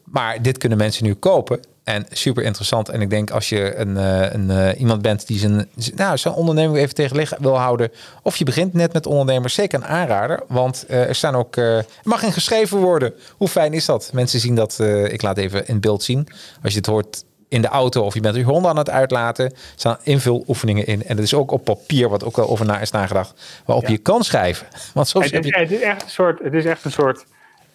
Maar 0.04 0.42
dit 0.42 0.58
kunnen 0.58 0.78
mensen 0.78 1.04
nu 1.04 1.14
kopen. 1.14 1.60
En 1.88 2.06
super 2.10 2.42
interessant. 2.42 2.88
En 2.88 3.00
ik 3.00 3.10
denk 3.10 3.30
als 3.30 3.48
je 3.48 3.76
een, 3.76 3.96
een, 3.96 4.48
een 4.48 4.76
iemand 4.76 5.02
bent 5.02 5.26
die 5.26 5.38
zijn, 5.38 5.68
nou, 5.94 6.16
zijn 6.16 6.34
onderneming 6.34 6.78
even 6.78 6.94
tegen 6.94 7.36
wil 7.40 7.58
houden. 7.58 7.90
Of 8.22 8.36
je 8.36 8.44
begint 8.44 8.72
net 8.72 8.92
met 8.92 9.06
ondernemers, 9.06 9.54
zeker 9.54 9.78
een 9.78 9.86
aanrader. 9.86 10.42
Want 10.48 10.84
uh, 10.90 11.08
er 11.08 11.14
staan 11.14 11.34
ook. 11.34 11.56
Uh, 11.56 11.76
er 11.76 11.84
mag 12.02 12.22
in 12.22 12.32
geschreven 12.32 12.78
worden. 12.78 13.14
Hoe 13.36 13.48
fijn 13.48 13.72
is 13.72 13.84
dat? 13.84 14.10
Mensen 14.12 14.40
zien 14.40 14.54
dat. 14.54 14.78
Uh, 14.80 15.12
ik 15.12 15.22
laat 15.22 15.36
even 15.36 15.66
in 15.66 15.80
beeld 15.80 16.02
zien. 16.02 16.28
Als 16.62 16.72
je 16.72 16.78
het 16.78 16.86
hoort 16.86 17.24
in 17.48 17.62
de 17.62 17.68
auto 17.68 18.02
of 18.02 18.14
je 18.14 18.20
bent 18.20 18.36
je 18.36 18.42
honden 18.42 18.70
aan 18.70 18.76
het 18.78 18.90
uitlaten. 18.90 19.52
Staan 19.74 19.98
invuloefeningen 20.02 20.86
in. 20.86 21.04
En 21.04 21.16
het 21.16 21.24
is 21.24 21.34
ook 21.34 21.50
op 21.50 21.64
papier, 21.64 22.08
wat 22.08 22.24
ook 22.24 22.36
wel 22.36 22.48
over 22.48 22.66
na 22.66 22.80
is 22.80 22.90
nagedacht. 22.90 23.62
Waarop 23.64 23.86
ja. 23.86 23.92
je 23.92 23.98
kan 23.98 24.24
schrijven. 24.24 24.66
Want 24.94 25.08
soms 25.08 25.24
het, 25.24 25.44
is, 25.44 25.54
heb 25.54 25.54
je... 25.54 25.60
het 25.60 25.80
is 25.80 25.80
echt 25.80 26.02
een 26.02 26.10
soort. 26.10 26.42
Het 26.42 26.54
is 26.54 26.64
echt 26.64 26.84
een 26.84 26.92
soort 26.92 27.24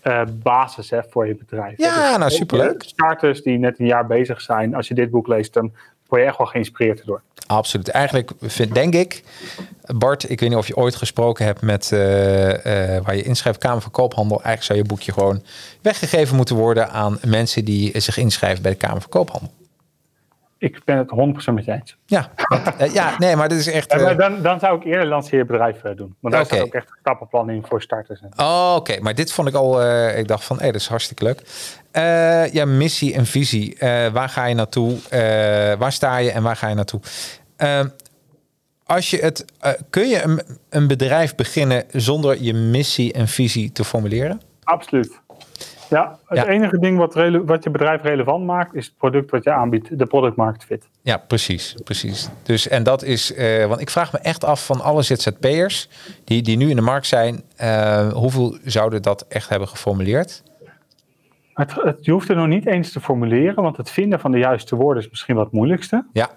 uh, 0.03 0.21
basis 0.31 0.89
hè, 0.89 0.99
voor 1.09 1.27
je 1.27 1.35
bedrijf. 1.35 1.77
Ja, 1.77 2.09
dus 2.09 2.17
nou 2.17 2.31
superleuk. 2.31 2.83
Starters 2.85 3.41
die 3.41 3.57
net 3.57 3.79
een 3.79 3.85
jaar 3.85 4.07
bezig 4.07 4.41
zijn, 4.41 4.75
als 4.75 4.87
je 4.87 4.93
dit 4.93 5.09
boek 5.09 5.27
leest, 5.27 5.53
dan 5.53 5.71
word 6.07 6.21
je 6.21 6.27
echt 6.27 6.37
wel 6.37 6.47
geïnspireerd 6.47 6.99
erdoor. 6.99 7.21
Absoluut. 7.47 7.89
Eigenlijk 7.89 8.31
vind, 8.41 8.73
denk 8.73 8.93
ik, 8.93 9.23
Bart, 9.95 10.29
ik 10.29 10.39
weet 10.39 10.49
niet 10.49 10.57
of 10.57 10.67
je 10.67 10.75
ooit 10.75 10.95
gesproken 10.95 11.45
hebt 11.45 11.61
met 11.61 11.89
uh, 11.93 12.47
uh, 12.47 12.55
waar 13.03 13.15
je 13.15 13.23
inschrijft 13.23 13.59
Kamer 13.59 13.81
van 13.81 13.91
Koophandel. 13.91 14.35
Eigenlijk 14.35 14.65
zou 14.65 14.79
je 14.79 14.85
boekje 14.85 15.11
gewoon 15.11 15.43
weggegeven 15.81 16.35
moeten 16.35 16.55
worden 16.55 16.89
aan 16.89 17.19
mensen 17.25 17.65
die 17.65 17.99
zich 17.99 18.17
inschrijven 18.17 18.61
bij 18.61 18.71
de 18.71 18.77
Kamer 18.77 19.01
van 19.01 19.09
Koophandel. 19.09 19.51
Ik 20.63 20.81
ben 20.85 20.97
het 20.97 21.09
100% 21.51 21.53
met 21.53 21.65
je 21.65 21.71
eens. 21.71 21.97
Ja, 22.05 22.29
want, 22.47 22.81
uh, 22.81 22.93
ja, 22.93 23.15
nee, 23.17 23.35
maar 23.35 23.49
dit 23.49 23.59
is 23.59 23.67
echt. 23.67 23.93
Uh... 23.93 24.01
Ja, 24.01 24.13
dan, 24.13 24.41
dan 24.41 24.59
zou 24.59 24.77
ik 24.77 24.83
eerder 24.83 25.05
lanceerbedrijf 25.05 25.83
uh, 25.83 25.95
doen. 25.95 26.15
Want 26.19 26.33
daar 26.33 26.43
okay. 26.43 26.57
staat 26.57 26.67
ook 26.67 26.73
echt 26.73 26.89
een 26.89 26.97
stappenplan 26.99 27.49
in 27.49 27.65
voor 27.67 27.81
starters. 27.81 28.19
Oh, 28.35 28.69
Oké, 28.69 28.91
okay. 28.91 28.97
maar 28.97 29.15
dit 29.15 29.33
vond 29.33 29.47
ik 29.47 29.53
al. 29.53 29.83
ik 30.17 30.27
dacht 30.27 30.43
van, 30.43 30.55
hé, 30.55 30.61
hey, 30.61 30.71
dat 30.71 30.81
is 30.81 30.87
hartstikke 30.87 31.23
leuk. 31.23 31.41
ja, 32.53 32.65
missie 32.65 33.13
en 33.13 33.25
visie. 33.25 33.77
waar 34.11 34.29
ga 34.29 34.45
je 34.45 34.55
naartoe? 34.55 34.97
waar 35.77 35.91
sta 35.91 36.17
je 36.17 36.31
en 36.31 36.43
waar 36.43 36.55
ga 36.55 36.67
je 36.67 36.75
naartoe? 36.75 37.01
als 38.85 39.09
je 39.09 39.17
het, 39.17 39.45
kun 39.89 40.07
je 40.07 40.21
een, 40.21 40.41
een 40.69 40.87
bedrijf 40.87 41.35
beginnen 41.35 41.83
zonder 41.91 42.41
je 42.41 42.53
missie 42.53 43.13
en 43.13 43.27
visie 43.27 43.71
te 43.71 43.83
formuleren? 43.83 44.41
Absoluut. 44.63 45.21
Ja, 45.93 46.19
het 46.25 46.37
ja. 46.37 46.47
enige 46.47 46.79
ding 46.79 46.97
wat, 46.97 47.13
wat, 47.45 47.63
je 47.63 47.69
bedrijf 47.69 48.01
relevant 48.01 48.45
maakt, 48.45 48.75
is 48.75 48.85
het 48.85 48.97
product 48.97 49.31
wat 49.31 49.43
je 49.43 49.51
aanbiedt, 49.51 49.99
de 49.99 50.05
productmarkt 50.05 50.63
fit. 50.63 50.87
Ja, 51.01 51.17
precies, 51.17 51.75
precies. 51.83 52.29
Dus 52.43 52.67
en 52.67 52.83
dat 52.83 53.03
is, 53.03 53.37
uh, 53.37 53.65
want 53.65 53.81
ik 53.81 53.89
vraag 53.89 54.11
me 54.11 54.19
echt 54.19 54.43
af 54.43 54.65
van 54.65 54.81
alle 54.81 55.01
ZZP'ers 55.01 55.89
die, 56.23 56.41
die 56.41 56.57
nu 56.57 56.69
in 56.69 56.75
de 56.75 56.81
markt 56.81 57.07
zijn, 57.07 57.43
uh, 57.61 58.07
hoeveel 58.13 58.57
zouden 58.63 59.01
dat 59.01 59.25
echt 59.27 59.49
hebben 59.49 59.67
geformuleerd? 59.67 60.43
Het, 61.53 61.73
het, 61.73 62.05
je 62.05 62.11
hoeft 62.11 62.29
er 62.29 62.35
nog 62.35 62.47
niet 62.47 62.65
eens 62.65 62.91
te 62.91 62.99
formuleren, 62.99 63.63
want 63.63 63.77
het 63.77 63.89
vinden 63.89 64.19
van 64.19 64.31
de 64.31 64.37
juiste 64.37 64.75
woorden 64.75 65.03
is 65.03 65.09
misschien 65.09 65.35
wat 65.35 65.51
moeilijkste. 65.51 66.05
Ja. 66.13 66.29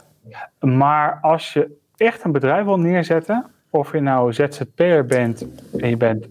Maar 0.60 1.18
als 1.20 1.52
je 1.52 1.76
echt 1.96 2.24
een 2.24 2.32
bedrijf 2.32 2.64
wil 2.64 2.78
neerzetten, 2.78 3.46
of 3.76 3.92
je 3.92 4.00
nou 4.00 4.32
ZZP'er 4.32 5.06
bent 5.06 5.46
en 5.76 5.88
je 5.88 5.96
bent, 5.96 6.26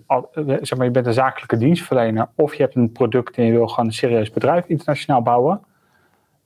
zeg 0.61 0.77
maar, 0.77 0.85
je 0.85 0.91
bent 0.91 1.05
een 1.05 1.13
zakelijke 1.13 1.57
dienstverlener, 1.57 2.27
of 2.35 2.55
je 2.55 2.63
hebt 2.63 2.75
een 2.75 2.91
product 2.91 3.37
en 3.37 3.45
je 3.45 3.51
wil 3.51 3.67
gewoon 3.67 3.85
een 3.85 3.93
serieus 3.93 4.31
bedrijf 4.31 4.65
internationaal 4.67 5.21
bouwen. 5.21 5.61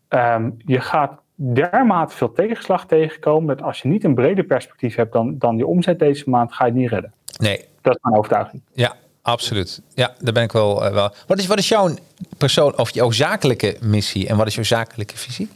Um, 0.09 0.57
je 0.65 0.79
gaat 0.81 1.11
dermate 1.35 2.15
veel 2.15 2.31
tegenslag 2.31 2.85
tegenkomen 2.85 3.57
dat 3.57 3.65
als 3.65 3.81
je 3.81 3.87
niet 3.87 4.03
een 4.03 4.15
breder 4.15 4.43
perspectief 4.43 4.95
hebt 4.95 5.13
dan, 5.13 5.35
dan 5.37 5.57
je 5.57 5.65
omzet 5.65 5.99
deze 5.99 6.29
maand, 6.29 6.53
ga 6.53 6.65
je 6.65 6.71
het 6.71 6.79
niet 6.79 6.89
redden. 6.89 7.13
Nee. 7.37 7.65
Dat 7.81 7.95
is 7.95 8.01
mijn 8.01 8.15
overtuiging. 8.15 8.61
Ja, 8.73 8.95
absoluut. 9.21 9.81
Ja, 9.93 10.13
daar 10.19 10.33
ben 10.33 10.43
ik 10.43 10.51
wel. 10.51 10.85
Uh, 10.85 10.91
wel. 10.91 11.13
Wat, 11.27 11.37
is, 11.37 11.47
wat 11.47 11.57
is 11.57 11.67
jouw 11.67 11.89
persoon 12.37 12.77
of 12.77 12.89
jouw 12.89 13.11
zakelijke 13.11 13.77
missie 13.81 14.27
en 14.27 14.37
wat 14.37 14.47
is 14.47 14.55
jouw 14.55 14.63
zakelijke 14.63 15.17
visie? 15.17 15.49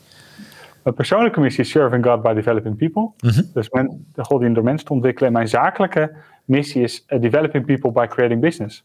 Mijn 0.83 0.95
persoonlijke 0.95 1.39
missie 1.39 1.63
is 1.63 1.69
Serving 1.69 2.05
God 2.05 2.21
by 2.21 2.33
Developing 2.33 2.77
People. 2.77 3.11
Mhm. 3.19 3.41
Dus 3.53 3.69
men, 3.69 4.05
de 4.13 4.23
God 4.23 4.41
die 4.41 4.53
door 4.53 4.63
mensen 4.63 4.87
te 4.87 4.93
ontwikkelen. 4.93 5.27
En 5.27 5.33
mijn 5.33 5.47
zakelijke 5.47 6.11
missie 6.45 6.83
is 6.83 7.05
uh, 7.07 7.21
Developing 7.21 7.65
People 7.65 7.91
by 7.91 8.05
Creating 8.07 8.41
Business. 8.41 8.83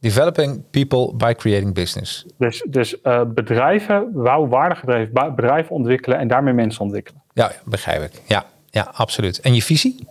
Developing 0.00 0.62
people 0.70 1.12
by 1.16 1.34
creating 1.34 1.74
business. 1.74 2.26
Dus, 2.38 2.66
dus 2.68 2.96
uh, 3.02 3.22
bedrijven, 3.26 4.12
wou 4.12 4.48
waardegedreven 4.48 5.34
bedrijven 5.36 5.74
ontwikkelen 5.74 6.18
en 6.18 6.28
daarmee 6.28 6.54
mensen 6.54 6.82
ontwikkelen. 6.82 7.22
Ja, 7.32 7.52
begrijp 7.64 8.02
ik. 8.02 8.22
Ja, 8.26 8.44
ja, 8.70 8.90
absoluut. 8.92 9.40
En 9.40 9.54
je 9.54 9.62
visie? 9.62 10.06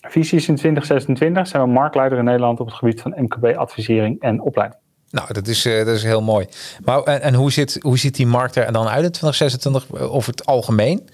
Visie 0.00 0.38
is 0.38 0.48
in 0.48 0.56
2026 0.56 1.46
zijn 1.46 1.62
we 1.62 1.68
marktleider 1.68 2.18
in 2.18 2.24
Nederland 2.24 2.60
op 2.60 2.66
het 2.66 2.74
gebied 2.74 3.00
van 3.00 3.14
MKB-advisering 3.16 4.20
en 4.20 4.40
opleiding. 4.40 4.80
Nou, 5.12 5.32
dat 5.32 5.46
is, 5.46 5.66
uh, 5.66 5.78
dat 5.78 5.94
is 5.94 6.02
heel 6.02 6.22
mooi. 6.22 6.46
Maar, 6.84 7.02
en, 7.02 7.20
en 7.20 7.34
hoe, 7.34 7.52
zit, 7.52 7.78
hoe 7.82 7.98
ziet 7.98 8.16
die 8.16 8.26
markt 8.26 8.56
er 8.56 8.72
dan 8.72 8.88
uit 8.88 9.04
in 9.04 9.10
2026 9.10 10.00
over 10.10 10.30
het 10.30 10.46
algemeen? 10.46 11.08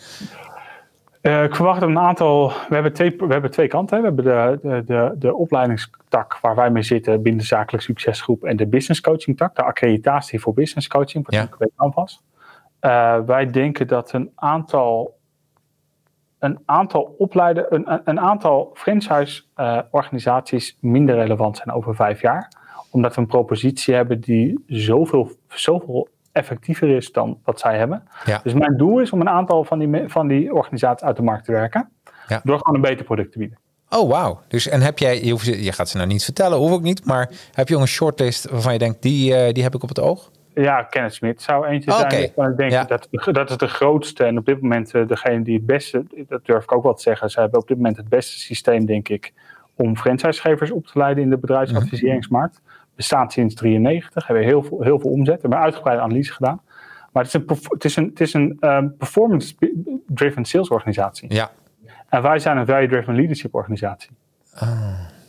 Uh, 1.22 1.42
ik 1.42 1.54
verwacht 1.54 1.82
een 1.82 1.98
aantal. 1.98 2.52
We 2.68 2.74
hebben 2.74 2.92
twee, 2.92 3.14
we 3.18 3.32
hebben 3.32 3.50
twee 3.50 3.68
kanten. 3.68 3.96
Hè. 3.96 4.02
We 4.02 4.08
hebben 4.08 4.24
de, 4.24 4.58
de, 4.68 4.84
de, 4.84 5.14
de 5.18 5.34
opleidingstak 5.34 6.38
waar 6.40 6.54
wij 6.54 6.70
mee 6.70 6.82
zitten 6.82 7.22
binnen 7.22 7.40
de 7.40 7.46
zakelijk 7.46 7.84
succesgroep 7.84 8.44
en 8.44 8.56
de 8.56 8.66
business 8.66 9.00
coaching 9.00 9.36
tak, 9.36 9.54
de 9.54 9.62
accreditatie 9.62 10.40
voor 10.40 10.54
business 10.54 10.88
coaching, 10.88 11.24
wat 11.24 11.34
ja. 11.34 11.42
ik. 11.42 11.56
Uh, 12.80 13.18
wij 13.26 13.50
denken 13.50 13.86
dat 13.86 14.12
een 14.12 14.32
aantal, 14.34 15.18
een 16.38 16.58
aantal 16.64 17.14
opleiden, 17.18 17.74
een, 17.74 18.00
een 18.04 18.20
aantal 18.20 18.70
franchise-organisaties 18.74 20.70
uh, 20.70 20.90
minder 20.90 21.14
relevant 21.14 21.56
zijn 21.56 21.72
over 21.72 21.94
vijf 21.94 22.20
jaar. 22.20 22.48
Omdat 22.90 23.14
we 23.14 23.20
een 23.20 23.26
propositie 23.26 23.94
hebben 23.94 24.20
die 24.20 24.64
zoveel, 24.66 25.30
zoveel 25.48 26.08
effectiever 26.32 26.88
is 26.88 27.12
dan 27.12 27.38
wat 27.44 27.60
zij 27.60 27.78
hebben. 27.78 28.02
Ja. 28.24 28.40
Dus 28.42 28.52
mijn 28.54 28.76
doel 28.76 29.00
is 29.00 29.10
om 29.10 29.20
een 29.20 29.28
aantal 29.28 29.64
van 29.64 29.78
die, 29.78 30.08
van 30.08 30.28
die 30.28 30.54
organisaties 30.54 31.06
uit 31.06 31.16
de 31.16 31.22
markt 31.22 31.44
te 31.44 31.52
werken. 31.52 31.88
Ja. 32.28 32.40
Door 32.44 32.58
gewoon 32.58 32.74
een 32.74 32.90
beter 32.90 33.04
product 33.04 33.32
te 33.32 33.38
bieden. 33.38 33.58
Oh, 33.90 34.10
wauw. 34.10 34.40
Dus 34.48 34.68
en 34.68 34.80
heb 34.80 34.98
jij, 34.98 35.24
je, 35.24 35.30
hoeft, 35.30 35.46
je 35.46 35.72
gaat 35.72 35.88
ze 35.88 35.96
nou 35.96 36.08
niet 36.08 36.24
vertellen, 36.24 36.58
hoef 36.58 36.72
ik 36.76 36.80
niet, 36.82 37.04
maar 37.04 37.30
heb 37.52 37.68
je 37.68 37.76
een 37.76 37.86
shortlist 37.86 38.50
waarvan 38.50 38.72
je 38.72 38.78
denkt, 38.78 39.02
die, 39.02 39.32
uh, 39.32 39.52
die 39.52 39.62
heb 39.62 39.74
ik 39.74 39.82
op 39.82 39.88
het 39.88 40.00
oog? 40.00 40.30
Ja, 40.54 40.82
Kenneth 40.82 41.14
Smit 41.14 41.42
zou 41.42 41.66
eentje 41.66 41.90
Oh, 41.90 41.98
zijn. 41.98 42.22
Ik 42.22 42.56
denk 42.56 42.70
Ja. 42.70 42.84
dat, 42.84 43.08
dat 43.32 43.50
is 43.50 43.56
de 43.56 43.68
grootste 43.68 44.24
en 44.24 44.38
op 44.38 44.46
dit 44.46 44.60
moment 44.60 44.94
uh, 44.94 45.06
degene 45.08 45.42
die 45.42 45.54
het 45.54 45.66
beste, 45.66 46.04
dat 46.28 46.44
durf 46.46 46.62
ik 46.62 46.72
ook 46.72 46.82
wel 46.82 46.94
te 46.94 47.02
zeggen, 47.02 47.30
ze 47.30 47.40
hebben 47.40 47.60
op 47.60 47.68
dit 47.68 47.76
moment 47.76 47.96
het 47.96 48.08
beste 48.08 48.38
systeem, 48.38 48.86
denk 48.86 49.08
ik, 49.08 49.32
om 49.74 49.96
franchisegevers 49.96 50.70
op 50.70 50.86
te 50.86 50.98
leiden 50.98 51.22
in 51.22 51.30
de 51.30 51.38
bedrijfsadviseringsmarkt. 51.38 52.60
Bestaan 52.98 53.30
sinds 53.30 53.54
93, 53.54 54.26
hebben 54.26 54.44
heel 54.44 54.62
veel, 54.62 54.82
heel 54.82 54.98
veel 54.98 55.10
omzet, 55.10 55.40
hebben 55.40 55.58
uitgebreide 55.58 56.02
analyse 56.02 56.32
gedaan. 56.32 56.60
Maar 57.12 57.22
het 57.22 57.34
is 57.34 57.40
een, 57.40 57.58
het 57.68 57.84
is 57.84 57.96
een, 57.96 58.04
het 58.04 58.20
is 58.20 58.34
een 58.34 58.56
um, 58.60 58.96
performance-driven 58.96 60.44
sales 60.44 60.68
organisatie. 60.68 61.34
Ja. 61.34 61.50
En 62.08 62.22
wij 62.22 62.38
zijn 62.38 62.56
een 62.56 62.66
value-driven 62.66 63.14
leadership 63.14 63.54
organisatie. 63.54 64.10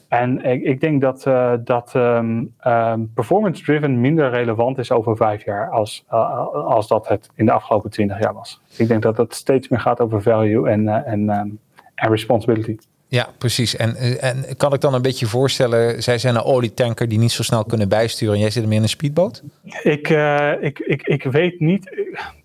En 0.08 0.46
ik, 0.46 0.64
ik, 0.64 0.82
denk 0.82 1.02
dat, 1.02 1.26
uh, 1.26 1.54
dat 1.64 1.94
um, 1.96 2.56
um, 2.68 3.12
performance-driven 3.14 4.02
minder 4.02 4.30
relevant 4.30 4.78
is 4.78 4.92
over 4.92 5.18
vijf 5.18 5.46
jaar 5.46 5.70
als, 5.70 6.06
uh, 6.12 6.48
als 6.48 6.88
dat 6.88 7.08
het 7.08 7.30
in 7.36 7.46
de 7.46 7.52
afgelopen 7.52 7.90
twintig 7.90 8.20
jaar 8.20 8.34
was. 8.34 8.62
Ik 8.78 8.88
denk 8.88 9.02
dat 9.02 9.18
het 9.18 9.34
steeds 9.34 9.68
meer 9.68 9.80
gaat 9.80 10.00
over 10.00 10.22
value 10.22 10.70
en, 10.70 10.84
uh, 10.84 11.08
en, 11.08 11.30
en 11.96 12.10
responsibility. 12.10 12.78
Ja, 13.10 13.28
precies. 13.38 13.76
En, 13.76 13.96
en 14.20 14.46
kan 14.58 14.74
ik 14.74 14.82
dan 14.82 14.94
een 14.94 15.02
beetje 15.02 15.26
voorstellen, 15.26 16.04
zij 16.04 16.18
zijn 16.18 16.36
een 16.36 16.44
olietanker 16.44 17.08
die 17.08 17.20
niet 17.20 17.32
zo 17.32 17.44
snel 17.44 17.66
kunnen 17.66 17.90
bijsturen 17.90 18.34
en 18.34 18.40
jij 18.40 18.50
zit 18.50 18.66
meer 18.66 18.78
in 18.78 18.84
een 18.84 18.90
speedboot? 18.90 19.44
Ik, 19.84 20.10
uh, 20.10 20.52
ik, 20.62 20.80
ik, 20.80 21.02
ik 21.02 21.24
weet 21.24 21.60
niet. 21.60 21.92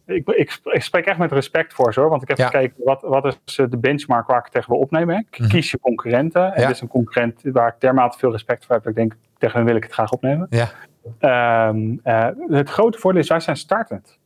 Ik, 0.06 0.28
ik, 0.28 0.60
ik, 0.64 0.82
spreek 0.82 1.04
echt 1.04 1.18
met 1.18 1.32
respect 1.32 1.74
voor 1.74 1.92
ze 1.92 2.00
hoor. 2.00 2.08
Want 2.08 2.22
ik 2.22 2.28
heb 2.28 2.38
ja. 2.38 2.46
gekeken 2.46 2.74
wat, 2.84 3.02
wat 3.02 3.38
is 3.44 3.54
de 3.54 3.78
benchmark 3.78 4.26
waar 4.26 4.38
ik 4.38 4.52
tegen 4.52 4.70
wil 4.70 4.78
opnemen. 4.78 5.16
Ik 5.18 5.38
mm 5.38 5.44
-hmm. 5.44 5.54
kies 5.54 5.70
je 5.70 5.78
concurrenten. 5.78 6.54
En 6.54 6.60
ja. 6.60 6.66
dit 6.66 6.76
is 6.76 6.82
een 6.82 6.88
concurrent 6.88 7.40
waar 7.42 7.68
ik 7.68 7.74
dermate 7.78 8.18
veel 8.18 8.30
respect 8.30 8.64
voor 8.64 8.74
heb. 8.74 8.84
Dat 8.84 8.92
ik 8.92 8.98
denk, 8.98 9.14
tegen 9.38 9.56
hen 9.56 9.66
wil 9.66 9.76
ik 9.76 9.82
het 9.82 9.92
graag 9.92 10.12
opnemen. 10.12 10.46
Ja. 10.50 10.70
Um, 11.68 12.00
uh, 12.04 12.28
het 12.48 12.70
grote 12.70 12.98
voordeel 12.98 13.20
is, 13.20 13.28
wij 13.28 13.40
zijn 13.40 13.56
startend. 13.56 14.18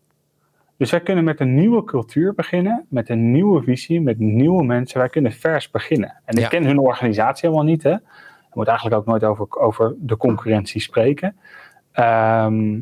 Dus 0.79 0.91
wij 0.91 1.01
kunnen 1.01 1.24
met 1.24 1.41
een 1.41 1.55
nieuwe 1.55 1.85
cultuur 1.85 2.35
beginnen, 2.35 2.87
met 2.89 3.09
een 3.09 3.31
nieuwe 3.31 3.62
visie, 3.62 4.01
met 4.01 4.18
nieuwe 4.18 4.64
mensen. 4.64 4.99
Wij 4.99 5.09
kunnen 5.09 5.33
vers 5.33 5.70
beginnen. 5.70 6.20
En 6.24 6.35
ik 6.37 6.43
Ja. 6.43 6.49
ken 6.49 6.64
hun 6.64 6.79
organisatie 6.79 7.49
helemaal 7.49 7.70
niet. 7.70 7.83
Hè. 7.83 7.91
Je 7.91 8.55
moet 8.55 8.66
eigenlijk 8.66 8.97
ook 9.01 9.07
nooit 9.07 9.24
over, 9.24 9.47
over 9.59 9.95
de 9.99 10.16
concurrentie 10.16 10.81
spreken. 10.81 11.37
Ehm, 11.93 12.81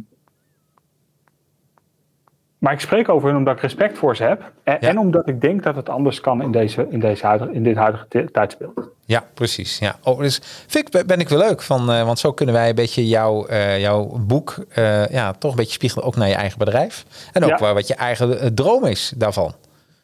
maar 2.59 2.73
ik 2.73 2.81
spreek 2.81 3.09
over 3.09 3.29
hun 3.29 3.37
omdat 3.37 3.55
ik 3.55 3.61
respect 3.61 3.99
voor 3.99 4.17
ze 4.17 4.23
heb. 4.23 4.53
En, 4.65 4.77
Ja. 4.81 4.89
en 4.89 4.99
omdat 4.99 5.29
ik 5.29 5.41
denk 5.41 5.63
dat 5.63 5.77
het 5.77 5.89
anders 5.89 6.21
kan 6.21 6.43
in, 6.43 6.51
deze, 6.53 6.87
in, 6.91 7.01
deze 7.01 7.27
huidige, 7.27 7.53
in 7.53 7.63
dit 7.63 7.77
huidige 7.77 8.07
ti- 8.09 8.31
tijdsbeeld. 8.33 8.89
Ja, 9.05 9.25
precies. 9.35 9.79
Ja. 9.79 9.97
Oh, 10.03 10.19
dus 10.19 10.41
vind 10.67 10.95
ik, 10.97 11.07
ben 11.07 11.21
ik 11.21 11.29
wel 11.29 11.39
leuk 11.39 11.63
van, 11.63 11.93
eh, 11.93 12.05
want 12.05 12.19
zo 12.19 12.33
kunnen 12.33 12.55
wij 12.55 12.69
een 12.69 12.75
beetje 12.75 13.09
jouw, 13.09 13.47
eh, 13.47 13.81
jouw 13.81 14.05
boek 14.27 14.55
eh, 14.69 15.09
ja, 15.09 15.33
toch 15.33 15.51
een 15.51 15.57
beetje 15.57 15.73
spiegelen 15.73 16.05
ook 16.05 16.17
naar 16.17 16.29
je 16.29 16.35
eigen 16.35 16.59
bedrijf. 16.59 17.05
En 17.33 17.43
ook 17.45 17.51
Ja. 17.51 17.59
waar 17.59 17.75
wat 17.75 17.87
je 17.87 17.95
eigen 17.95 18.41
eh, 18.41 18.47
droom 18.47 18.85
is 18.85 19.13
daarvan. 19.17 19.55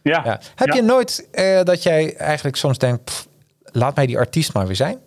Ja. 0.02 0.20
Ja. 0.24 0.40
Heb 0.54 0.68
je 0.72 0.82
nooit 0.82 1.28
eh, 1.32 1.62
dat 1.62 1.82
jij 1.82 2.16
eigenlijk 2.16 2.56
soms 2.56 2.78
denkt, 2.78 3.04
pff, 3.04 3.26
laat 3.62 3.96
mij 3.96 4.06
die 4.06 4.18
artiest 4.18 4.54
maar 4.54 4.66
weer 4.66 4.76
zijn? 4.76 4.98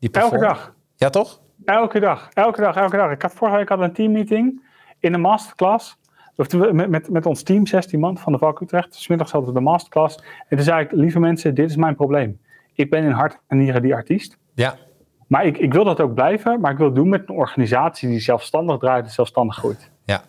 Die 0.00 0.10
Elke 0.12 0.38
dag. 0.38 0.72
Ja, 0.96 1.10
toch? 1.10 1.40
Elke 1.64 2.00
dag, 2.00 2.28
elke 2.32 2.60
dag, 2.60 2.76
elke 2.76 2.96
dag. 2.96 3.10
Ik 3.10 3.22
had 3.22 3.32
vorige 3.34 3.56
week 3.56 3.68
had 3.68 3.80
een 3.80 3.92
teammeeting 3.92 4.62
in 5.00 5.14
een 5.14 5.20
masterclass. 5.20 5.96
Of 6.38 6.72
Met, 6.72 6.88
met, 6.88 7.10
met 7.10 7.26
ons 7.26 7.42
team, 7.42 7.66
16 7.66 8.00
man 8.00 8.18
van 8.18 8.32
de 8.32 8.38
Valk 8.38 8.60
Utrecht. 8.60 8.94
Smiddags 8.94 9.30
hadden 9.30 9.52
we 9.52 9.58
de 9.58 9.64
masterclass. 9.64 10.16
En 10.48 10.56
toen 10.56 10.64
zei 10.64 10.84
ik, 10.84 10.92
lieve 10.92 11.20
mensen, 11.20 11.54
dit 11.54 11.70
is 11.70 11.76
mijn 11.76 11.94
probleem. 11.94 12.40
Ik 12.74 12.90
ben 12.90 13.04
in 13.04 13.10
hart 13.10 13.38
en 13.46 13.58
nieren 13.58 13.82
die 13.82 13.94
artiest. 13.94 14.38
Ja. 14.54 14.74
Maar 15.26 15.46
ik, 15.46 15.58
ik 15.58 15.72
wil 15.72 15.84
dat 15.84 16.00
ook 16.00 16.14
blijven. 16.14 16.60
Maar 16.60 16.72
ik 16.72 16.78
wil 16.78 16.86
het 16.86 16.94
doen 16.94 17.08
met 17.08 17.22
een 17.28 17.34
organisatie 17.34 18.08
die 18.08 18.20
zelfstandig 18.20 18.78
draait 18.78 19.04
en 19.04 19.10
zelfstandig 19.10 19.56
groeit. 19.56 19.90
Ja. 20.04 20.22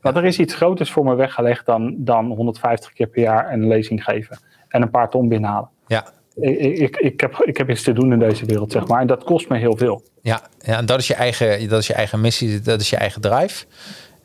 Want 0.00 0.16
er 0.16 0.24
is 0.24 0.38
iets 0.38 0.54
groters 0.54 0.90
voor 0.90 1.04
me 1.04 1.14
weggelegd 1.14 1.66
dan, 1.66 1.94
dan 1.98 2.26
150 2.26 2.92
keer 2.92 3.06
per 3.06 3.22
jaar 3.22 3.52
een 3.52 3.66
lezing 3.66 4.04
geven. 4.04 4.38
En 4.68 4.82
een 4.82 4.90
paar 4.90 5.10
ton 5.10 5.28
binnenhalen. 5.28 5.68
Ja. 5.86 6.06
Ik, 6.34 6.78
ik, 6.78 6.96
ik, 6.96 7.20
heb, 7.20 7.34
ik 7.34 7.56
heb 7.56 7.70
iets 7.70 7.82
te 7.82 7.92
doen 7.92 8.12
in 8.12 8.18
deze 8.18 8.46
wereld, 8.46 8.72
zeg 8.72 8.86
maar. 8.86 9.00
En 9.00 9.06
dat 9.06 9.24
kost 9.24 9.48
me 9.48 9.58
heel 9.58 9.76
veel. 9.76 10.02
Ja, 10.22 10.40
ja, 10.58 10.78
en 10.78 10.86
dat 10.86 10.98
is, 10.98 11.06
je 11.06 11.14
eigen, 11.14 11.68
dat 11.68 11.80
is 11.80 11.86
je 11.86 11.94
eigen 11.94 12.20
missie, 12.20 12.60
dat 12.60 12.80
is 12.80 12.90
je 12.90 12.96
eigen 12.96 13.20
drive. 13.20 13.64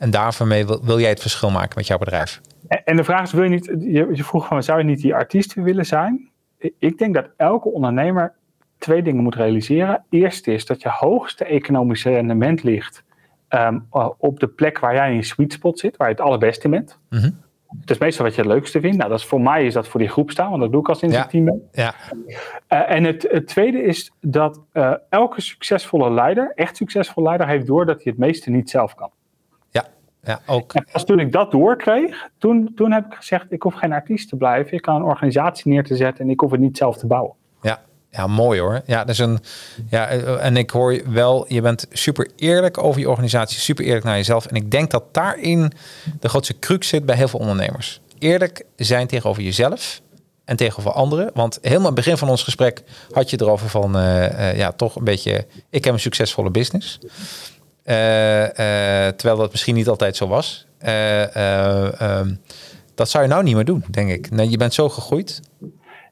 En 0.02 0.10
daarvoor 0.10 0.48
mee 0.48 0.66
wil, 0.66 0.80
wil 0.84 1.00
jij 1.00 1.10
het 1.10 1.22
verschil 1.22 1.50
maken 1.50 1.74
met 1.76 1.88
jouw 1.88 1.98
bedrijf. 1.98 2.42
En- 2.68 2.96
de 2.96 3.04
vraag 3.04 3.22
is, 3.24 3.32
wil 3.32 3.44
je 3.44 3.50
niet, 3.50 3.66
je, 3.80 4.24
vroeg 4.24 4.48
van, 4.48 4.64
zou 4.64 4.78
je 4.78 4.84
niet 4.84 5.02
die 5.02 5.16
artiest 5.16 5.54
willen 5.54 5.86
zijn? 5.86 6.30
Ik 6.80 6.98
denk 6.98 7.14
dat 7.14 7.30
elke 7.38 7.70
ondernemer 7.70 8.34
twee 8.78 9.04
dingen 9.04 9.24
moet 9.24 9.36
realiseren. 9.36 10.04
Eerst 10.10 10.48
is 10.48 10.66
dat 10.66 10.82
je 10.82 10.90
hoogste 10.90 11.46
economische 11.46 12.10
rendement 12.10 12.64
ligt 12.64 13.04
ehm, 13.48 13.80
uh, 13.94 14.10
op 14.18 14.40
de 14.40 14.48
plek 14.48 14.80
waar 14.80 14.94
jij 14.94 15.10
in 15.10 15.16
je 15.16 15.24
sweet 15.24 15.54
spot 15.54 15.80
zit, 15.80 15.98
waar 15.98 16.08
je 16.08 16.14
het 16.14 16.24
allerbeste 16.24 16.64
in 16.66 16.72
bent. 16.72 17.00
Mhm. 17.10 17.30
Het 17.80 17.90
is 17.90 17.98
meestal 17.98 18.26
wat 18.26 18.36
je 18.36 18.42
het 18.42 18.52
leukste 18.52 18.80
vindt. 18.80 18.98
Nou, 18.98 19.10
dat 19.10 19.20
is, 19.20 19.26
voor 19.26 19.42
mij 19.42 19.66
is 19.66 19.74
dat 19.74 19.88
voor 19.88 20.00
die 20.00 20.10
groep 20.10 20.32
staan, 20.32 20.50
want 20.50 20.62
dat 20.62 20.72
doe 20.72 20.82
ik 20.82 20.90
al 20.90 20.96
sinds 20.96 21.16
Ja. 21.16 21.24
ik 21.24 21.30
team 21.30 21.46
ben. 21.46 21.70
Ja, 21.72 21.94
Uh, 22.70 22.92
en 22.92 23.04
het, 23.04 23.28
het 23.32 23.48
tweede 23.48 23.84
is 23.84 24.12
dat 24.22 24.60
uh, 24.74 24.94
elke 25.10 25.42
succesvolle 25.42 26.12
leider, 26.12 26.52
echt 26.56 26.76
succesvolle 26.78 27.26
leider, 27.28 27.48
heeft 27.48 27.66
door 27.66 27.86
dat 27.86 27.96
hij 28.04 28.12
het 28.12 28.18
meeste 28.18 28.50
niet 28.50 28.70
zelf 28.70 28.96
kan. 28.96 29.10
Ja, 30.24 30.42
ook. 30.46 30.74
En 30.74 30.86
pas 30.92 31.06
toen 31.06 31.20
ik 31.20 31.32
dat 31.32 31.52
doorkreeg, 31.52 32.30
toen, 32.38 32.72
toen 32.76 32.92
heb 32.92 33.06
ik 33.06 33.14
gezegd, 33.14 33.46
ik 33.50 33.62
hoef 33.62 33.74
geen 33.74 33.94
artiest 33.94 34.30
te 34.30 34.36
blijven. 34.36 34.74
Ik 34.74 34.82
kan 34.82 34.96
een 34.96 35.04
organisatie 35.04 35.72
neer 35.72 35.84
te 35.84 35.96
zetten 35.96 36.26
en 36.26 36.32
ik 36.32 36.40
hoef 36.40 36.52
het 36.52 36.60
niet 36.60 36.78
zelf 36.78 36.98
te 36.98 37.08
bouwen. 37.08 37.34
Ja, 37.62 37.82
ja 38.10 38.28
mooi 38.28 38.60
hoor. 38.60 38.82
Ja, 38.86 39.00
dat 39.00 39.10
is 39.10 39.20
een, 39.20 39.40
ja, 39.90 40.08
eh, 40.08 40.46
en 40.46 40.58
ik 40.58 40.70
hoor 40.70 40.94
je 40.94 41.04
wel, 41.10 41.46
je 41.48 41.62
bent 41.62 41.88
super 41.92 42.30
eerlijk 42.36 42.78
over 42.78 43.02
je 43.02 43.10
organisatie, 43.10 43.60
super 43.60 43.86
eerlijk 43.86 44.06
naar 44.06 44.16
jezelf. 44.16 44.46
En 44.46 44.56
ik 44.56 44.72
denk 44.72 44.92
dat 44.92 45.14
daarin 45.14 45.72
de 46.20 46.30
grootste 46.30 46.60
crux 46.60 46.88
zit 46.88 47.06
bij 47.06 47.16
heel 47.16 47.28
veel 47.28 47.40
ondernemers. 47.40 48.02
Eerlijk 48.20 48.66
zijn 48.76 49.08
tegenover 49.08 49.44
jezelf 49.44 50.02
en 50.46 50.56
tegenover 50.56 50.92
anderen. 50.92 51.32
Want 51.34 51.58
helemaal 51.62 51.80
aan 51.80 51.86
het 51.86 51.96
begin 51.96 52.18
van 52.18 52.30
ons 52.30 52.44
gesprek 52.44 52.84
had 53.12 53.30
je 53.30 53.42
erover 53.42 53.70
van, 53.70 53.96
eh, 53.96 54.50
eh, 54.50 54.58
ja, 54.58 54.72
toch 54.72 54.96
een 54.96 55.04
beetje, 55.04 55.46
ik 55.70 55.84
heb 55.84 55.94
een 55.94 56.00
succesvolle 56.00 56.52
business. 56.52 57.00
Eh, 57.84 58.44
eh, 59.08 59.14
terwijl 59.16 59.40
dat 59.40 59.52
misschien 59.52 59.76
niet 59.76 59.88
altijd 59.88 60.16
zo 60.16 60.28
was. 60.28 60.68
Eh, 60.78 61.36
eh, 61.36 62.02
ehm, 62.02 62.34
dat 62.96 63.10
zou 63.10 63.24
je 63.24 63.30
nou 63.30 63.44
niet 63.44 63.56
meer 63.56 63.66
doen, 63.66 63.84
denk 63.90 64.10
ik. 64.10 64.30
Nee, 64.32 64.50
je 64.50 64.58
bent 64.58 64.74
zo 64.74 64.90
gegroeid. 64.90 65.42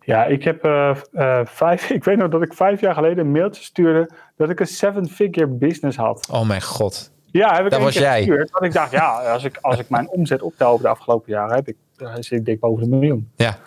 Ja, 0.05 0.25
ik 0.25 0.43
heb 0.43 0.65
uh, 0.65 0.95
uh, 1.13 1.39
vijf, 1.45 1.89
ik 1.99 2.03
weet 2.03 2.17
nog 2.17 2.29
dat 2.29 2.41
ik 2.41 2.53
vijf 2.53 2.81
jaar 2.81 2.93
geleden 2.93 3.25
een 3.25 3.31
mailtje 3.31 3.63
stuurde 3.63 4.09
dat 4.37 4.49
ik 4.49 4.59
een 4.59 4.67
seven-figure 4.67 5.47
business 5.47 5.97
had. 5.97 6.27
Oh 6.31 6.47
mijn 6.47 6.61
god. 6.61 7.11
Ja, 7.31 7.55
heb 7.55 7.65
ik 7.65 7.71
Dat 7.71 7.81
was 7.81 7.93
keer 7.93 8.01
jij. 8.01 8.17
gestuurd. 8.17 8.51
Want 8.51 8.65
ik 8.65 8.73
dacht, 8.73 8.91
ja, 8.91 9.31
als 9.31 9.43
ik, 9.43 9.57
als 9.61 9.79
ik 9.79 9.89
mijn 9.89 10.09
omzet 10.17 10.41
optel 10.41 10.71
over 10.71 10.83
de 10.83 10.89
afgelopen 10.89 11.31
jaren, 11.31 11.55
heb 11.55 11.67
ik, 11.67 11.75
zit 12.19 12.31
ik 12.39 12.45
dik 12.45 12.59
boven 12.59 12.83
de 12.83 12.95
miljoen. 12.95 13.31
Ja. 13.35 13.57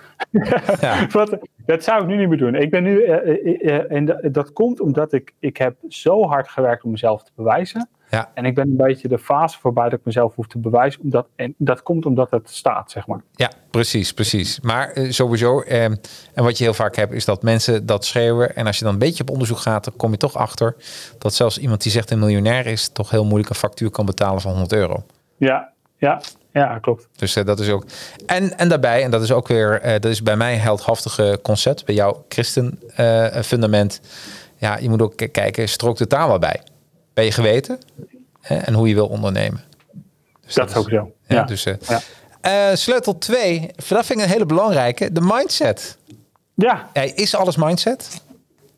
Ja. 0.81 1.07
Wat, 1.11 1.39
dat 1.67 1.85
zou 1.85 2.03
ik 2.03 2.09
nu 2.09 2.17
niet 2.17 2.29
meer 2.29 2.39
doen. 2.39 2.55
Ik 2.55 2.71
ben 2.71 2.83
nu, 2.83 3.05
uh, 3.05 3.93
en 3.93 4.19
dat 4.33 4.53
komt 4.53 4.81
omdat 4.81 5.13
ik, 5.13 5.35
ik 5.39 5.57
heb 5.57 5.77
zo 5.89 6.27
hard 6.27 6.49
gewerkt 6.49 6.85
om 6.85 6.91
mezelf 6.91 7.23
te 7.23 7.31
bewijzen. 7.35 7.89
Ja. 8.13 8.31
En 8.35 8.45
ik 8.45 8.55
ben 8.55 8.69
een 8.69 8.77
beetje 8.77 9.09
de 9.09 9.19
fase 9.19 9.59
voorbij 9.59 9.89
dat 9.89 9.99
ik 9.99 10.05
mezelf 10.05 10.35
hoef 10.35 10.47
te 10.47 10.59
bewijzen. 10.59 11.03
Omdat, 11.03 11.27
en 11.37 11.55
dat 11.59 11.83
komt 11.83 12.07
omdat 12.07 12.31
het 12.31 12.51
staat, 12.51 12.91
zeg 12.91 13.07
maar. 13.07 13.23
Ja, 13.33 13.51
precies, 13.71 14.13
precies. 14.13 14.61
Maar 14.61 14.91
eh, 14.91 15.11
sowieso, 15.11 15.61
eh, 15.61 15.85
en 15.85 16.01
wat 16.35 16.59
je 16.59 16.65
heel 16.65 16.75
vaak 16.75 16.97
hebt, 16.97 17.13
is 17.13 17.25
dat 17.25 17.43
mensen 17.43 17.87
dat 17.87 18.05
schreeuwen. 18.05 18.57
En 18.57 18.67
als 18.67 18.79
je 18.79 18.85
dan 18.85 18.93
een 18.93 18.99
beetje 18.99 19.23
op 19.23 19.31
onderzoek 19.31 19.59
gaat, 19.59 19.85
dan 19.85 19.97
kom 19.97 20.11
je 20.11 20.17
toch 20.17 20.37
achter 20.37 20.77
dat 21.19 21.35
zelfs 21.35 21.59
iemand 21.59 21.83
die 21.83 21.93
zegt 21.93 22.11
een 22.11 22.19
miljonair 22.19 22.67
is, 22.67 22.89
toch 22.89 23.11
heel 23.11 23.25
moeilijk 23.25 23.51
een 23.51 23.57
factuur 23.57 23.91
kan 23.91 24.07
betalen 24.07 24.41
van 24.41 24.51
100 24.51 24.73
euro. 24.73 25.05
Ja, 25.37 25.73
ja, 25.97 26.21
ja, 26.53 26.79
klopt. 26.79 27.09
Dus 27.17 27.37
uh, 27.37 27.45
dat 27.45 27.61
is 27.61 27.71
ook. 27.71 27.85
En, 28.27 28.59
en 28.59 28.69
daarbij, 28.69 29.03
en 29.03 29.11
dat 29.11 29.23
is 29.23 29.33
ook 29.33 29.49
weer, 29.49 29.85
uh, 29.85 29.91
dat 29.91 30.05
is 30.05 30.23
bij 30.23 30.37
mij 30.37 30.57
heldhaftige 30.57 31.39
concept, 31.43 31.85
bij 31.85 31.95
jouw 31.95 32.25
christen 32.29 32.81
uh, 33.01 33.27
fundament. 33.27 34.01
Ja, 34.57 34.79
je 34.79 34.89
moet 34.89 35.03
ook 35.03 35.17
kijken, 35.33 35.69
strookt 35.69 35.99
de 35.99 36.07
taal 36.07 36.39
bij? 36.39 36.61
Ben 37.15 37.25
je 37.25 37.33
geweten? 37.33 37.79
Hè, 38.41 38.57
en 38.57 38.75
hoe 38.75 38.89
je 38.89 38.95
wil 38.95 39.07
ondernemen. 39.07 39.61
Dus 40.45 40.55
dat, 40.55 40.69
dat 40.69 40.77
is 40.77 40.83
ook 40.83 40.89
zo. 40.89 41.13
Ja, 41.27 41.37
ja. 41.37 41.43
Dus, 41.43 41.67
ja. 42.43 42.77
sleutel 42.77 43.19
2, 43.19 43.71
dat 43.77 43.87
vind 43.87 44.11
ik 44.11 44.25
een 44.25 44.31
hele 44.31 44.47
belangrijke, 44.47 45.13
de 45.13 45.21
mindset. 45.21 45.99
Ja. 46.55 46.89
Is 47.15 47.35
alles 47.35 47.57
mindset? 47.57 48.23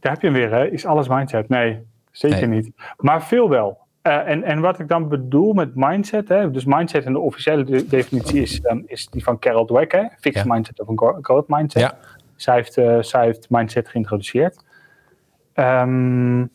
Daar 0.00 0.12
heb 0.12 0.22
je 0.22 0.28
hem 0.28 0.36
weer, 0.36 0.50
hè? 0.50 0.70
Is 0.70 0.86
alles 0.86 1.08
mindset? 1.08 1.48
Nee, 1.48 1.86
zeker 2.10 2.48
nee. 2.48 2.60
niet. 2.60 2.70
Maar 2.96 3.24
veel 3.24 3.48
wel. 3.48 3.83
Uh, 4.06 4.28
en, 4.28 4.42
en 4.42 4.60
wat 4.60 4.78
ik 4.78 4.88
dan 4.88 5.08
bedoel 5.08 5.52
met 5.52 5.74
mindset, 5.74 6.28
hè, 6.28 6.50
dus 6.50 6.64
mindset 6.64 7.04
in 7.04 7.12
de 7.12 7.18
officiële 7.18 7.64
de 7.64 7.86
definitie 7.86 8.42
is, 8.42 8.60
um, 8.64 8.82
is 8.86 9.06
die 9.06 9.24
van 9.24 9.38
Carol 9.38 9.64
Dweck, 9.64 9.92
hè, 9.92 10.04
fixed 10.20 10.44
ja. 10.44 10.52
mindset 10.52 10.80
of 10.80 10.88
een 10.88 10.98
growth 11.22 11.48
mindset. 11.48 11.82
Ja. 11.82 11.98
Zij, 12.36 12.54
heeft, 12.54 12.76
uh, 12.76 13.02
zij 13.02 13.24
heeft 13.24 13.50
mindset 13.50 13.88
geïntroduceerd. 13.88 14.64
Um, 15.54 16.50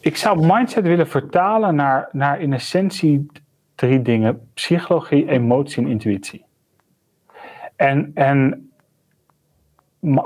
ik 0.00 0.16
zou 0.16 0.46
mindset 0.46 0.84
willen 0.84 1.08
vertalen 1.08 1.74
naar, 1.74 2.08
naar 2.12 2.40
in 2.40 2.52
essentie 2.52 3.26
drie 3.74 4.02
dingen: 4.02 4.50
psychologie, 4.54 5.28
emotie 5.28 5.82
en 5.82 5.88
intuïtie. 5.88 6.44
En, 7.76 8.10
en 8.14 8.70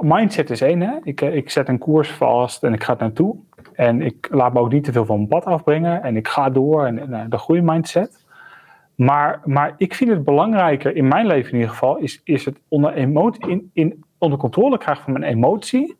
mindset 0.01 0.51
is 0.51 0.61
één, 0.61 0.81
hè? 0.81 0.99
Ik, 1.03 1.21
ik 1.21 1.51
zet 1.51 1.69
een 1.69 1.79
koers 1.79 2.11
vast 2.11 2.63
en 2.63 2.73
ik 2.73 2.85
ga 2.85 2.93
het 2.93 3.01
naartoe. 3.01 3.37
En 3.81 4.03
ik 4.03 4.29
laat 4.31 4.53
me 4.53 4.61
ook 4.61 4.73
niet 4.73 4.85
te 4.85 4.93
veel 4.93 5.05
van 5.05 5.17
mijn 5.17 5.29
pad 5.29 5.45
afbrengen. 5.45 6.03
En 6.03 6.17
ik 6.17 6.29
ga 6.29 6.51
door 6.51 6.87
en, 6.87 7.13
en 7.13 7.31
de 7.31 7.39
groeimindset. 7.39 8.25
Maar, 8.95 9.41
maar 9.45 9.75
ik 9.77 9.95
vind 9.95 10.11
het 10.11 10.25
belangrijker, 10.25 10.97
in 10.97 11.09
mijn 11.09 11.27
leven 11.27 11.53
in 11.53 11.55
ieder 11.55 11.71
geval, 11.71 11.97
is, 11.97 12.21
is 12.25 12.45
het 12.45 12.61
onder, 12.69 12.93
emotie, 12.93 13.49
in, 13.49 13.71
in, 13.73 14.05
onder 14.19 14.39
controle 14.39 14.79
krijgen 14.79 15.05
van 15.05 15.13
mijn 15.13 15.25
emotie. 15.25 15.97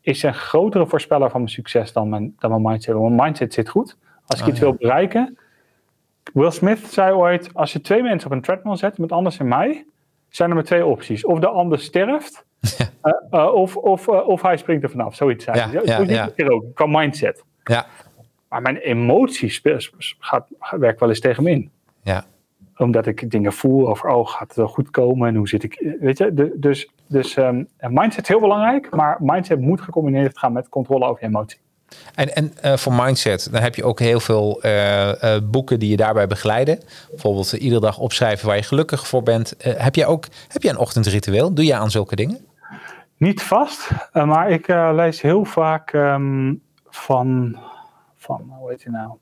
Is 0.00 0.22
een 0.22 0.34
grotere 0.34 0.86
voorspeller 0.86 1.30
van 1.30 1.40
mijn 1.40 1.52
succes 1.52 1.92
dan 1.92 2.08
mijn, 2.08 2.34
dan 2.38 2.50
mijn 2.50 2.62
mindset. 2.62 2.94
Want 2.94 3.08
mijn 3.08 3.22
mindset 3.22 3.54
zit 3.54 3.68
goed. 3.68 3.96
Als 4.26 4.40
ik 4.40 4.46
oh, 4.46 4.52
iets 4.52 4.60
wil 4.60 4.74
bereiken. 4.74 5.38
Will 6.32 6.50
Smith 6.50 6.78
zei 6.78 7.12
ooit: 7.12 7.54
als 7.54 7.72
je 7.72 7.80
twee 7.80 8.02
mensen 8.02 8.30
op 8.30 8.36
een 8.36 8.42
treadmill 8.42 8.76
zet, 8.76 8.98
met 8.98 9.12
anders 9.12 9.38
en 9.38 9.48
mij, 9.48 9.86
zijn 10.28 10.48
er 10.48 10.54
maar 10.54 10.64
twee 10.64 10.86
opties. 10.86 11.24
Of 11.24 11.38
de 11.38 11.48
ander 11.48 11.78
sterft, 11.78 12.45
uh, 12.60 13.12
uh, 13.30 13.54
of, 13.54 13.76
of, 13.76 14.06
uh, 14.06 14.28
of 14.28 14.42
hij 14.42 14.56
springt 14.56 14.82
er 14.82 14.90
vanaf, 14.90 15.14
zoiets 15.14 15.44
zijn. 15.44 15.56
Ja, 15.56 15.80
ja, 15.84 16.02
ja, 16.02 16.30
ja. 16.36 16.46
ook, 16.46 16.64
qua 16.74 16.86
mindset. 16.86 17.44
Ja. 17.64 17.86
Maar 18.48 18.62
mijn 18.62 18.76
emoties 18.76 19.60
gaat, 20.18 20.48
werkt 20.70 21.00
wel 21.00 21.08
eens 21.08 21.20
tegen 21.20 21.42
me 21.42 21.50
in. 21.50 21.70
Ja. 22.02 22.24
Omdat 22.76 23.06
ik 23.06 23.30
dingen 23.30 23.52
voel 23.52 23.88
over, 23.88 24.08
oh, 24.08 24.28
gaat 24.28 24.48
het 24.48 24.56
wel 24.56 24.68
goed 24.68 24.90
komen? 24.90 25.28
En 25.28 25.34
hoe 25.34 25.48
zit 25.48 25.62
ik? 25.62 25.96
Weet 26.00 26.18
je, 26.18 26.34
de, 26.34 26.52
dus, 26.56 26.90
dus 27.06 27.36
um, 27.36 27.68
mindset 27.80 28.22
is 28.22 28.28
heel 28.28 28.40
belangrijk, 28.40 28.90
maar 28.90 29.16
mindset 29.20 29.60
moet 29.60 29.80
gecombineerd 29.80 30.38
gaan 30.38 30.52
met 30.52 30.68
controle 30.68 31.04
over 31.04 31.22
je 31.22 31.28
emotie. 31.28 31.58
En, 32.14 32.34
en 32.34 32.52
uh, 32.64 32.76
voor 32.76 32.92
mindset, 32.92 33.48
dan 33.52 33.62
heb 33.62 33.74
je 33.74 33.84
ook 33.84 33.98
heel 33.98 34.20
veel 34.20 34.64
uh, 34.64 35.08
uh, 35.08 35.36
boeken 35.42 35.78
die 35.78 35.90
je 35.90 35.96
daarbij 35.96 36.26
begeleiden. 36.26 36.80
Bijvoorbeeld 37.10 37.52
iedere 37.52 37.80
dag 37.80 37.98
opschrijven 37.98 38.46
waar 38.46 38.56
je 38.56 38.62
gelukkig 38.62 39.06
voor 39.06 39.22
bent. 39.22 39.54
heb 39.58 39.94
jij 39.94 40.06
ook 40.06 40.26
heb 40.48 40.62
jij 40.62 40.72
een 40.72 40.78
ochtendritueel? 40.78 41.54
Doe 41.54 41.64
je 41.64 41.74
aan 41.74 41.90
zulke 41.90 42.16
dingen? 42.16 42.46
Niet 43.16 43.42
vast, 43.42 43.90
maar 44.12 44.50
ik 44.50 44.68
lees 44.68 45.20
heel 45.20 45.44
vaak 45.44 45.92
um, 45.92 46.62
van, 46.88 47.58
van, 48.16 48.52
hoe 48.58 48.70
heet 48.70 48.82
hij 48.84 48.92
nou? 48.92 49.12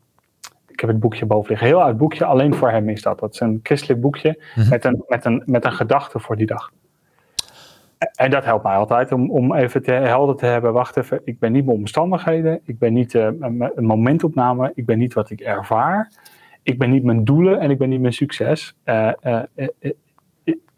Ik 0.68 0.80
heb 0.80 0.88
het 0.88 1.00
boekje 1.00 1.26
boven 1.26 1.50
liggen. 1.50 1.68
Heel 1.68 1.82
oud 1.82 1.96
boekje, 1.96 2.24
alleen 2.24 2.54
voor 2.54 2.70
hem 2.70 2.88
is 2.88 3.02
dat. 3.02 3.18
Dat 3.18 3.32
is 3.32 3.40
een 3.40 3.60
christelijk 3.62 4.00
boekje 4.00 4.42
mm-hmm. 4.54 4.70
met, 4.70 4.84
een, 4.84 5.04
met, 5.08 5.24
een, 5.24 5.42
met 5.46 5.64
een 5.64 5.72
gedachte 5.72 6.18
voor 6.18 6.36
die 6.36 6.46
dag. 6.46 6.70
En 8.14 8.30
dat 8.30 8.44
helpt 8.44 8.64
mij 8.64 8.76
altijd 8.76 9.12
om, 9.12 9.30
om 9.30 9.54
even 9.54 9.82
te 9.82 9.92
helder 9.92 10.36
te 10.36 10.46
hebben. 10.46 10.72
Wacht 10.72 10.96
even, 10.96 11.20
ik 11.24 11.38
ben 11.38 11.52
niet 11.52 11.64
mijn 11.64 11.78
omstandigheden. 11.78 12.60
Ik 12.64 12.78
ben 12.78 12.92
niet 12.92 13.14
uh, 13.14 13.28
een 13.74 13.84
momentopname. 13.84 14.72
Ik 14.74 14.86
ben 14.86 14.98
niet 14.98 15.14
wat 15.14 15.30
ik 15.30 15.40
ervaar. 15.40 16.12
Ik 16.62 16.78
ben 16.78 16.90
niet 16.90 17.04
mijn 17.04 17.24
doelen 17.24 17.60
en 17.60 17.70
ik 17.70 17.78
ben 17.78 17.88
niet 17.88 18.00
mijn 18.00 18.12
succes. 18.12 18.76
Uh, 18.84 19.12
uh, 19.24 19.42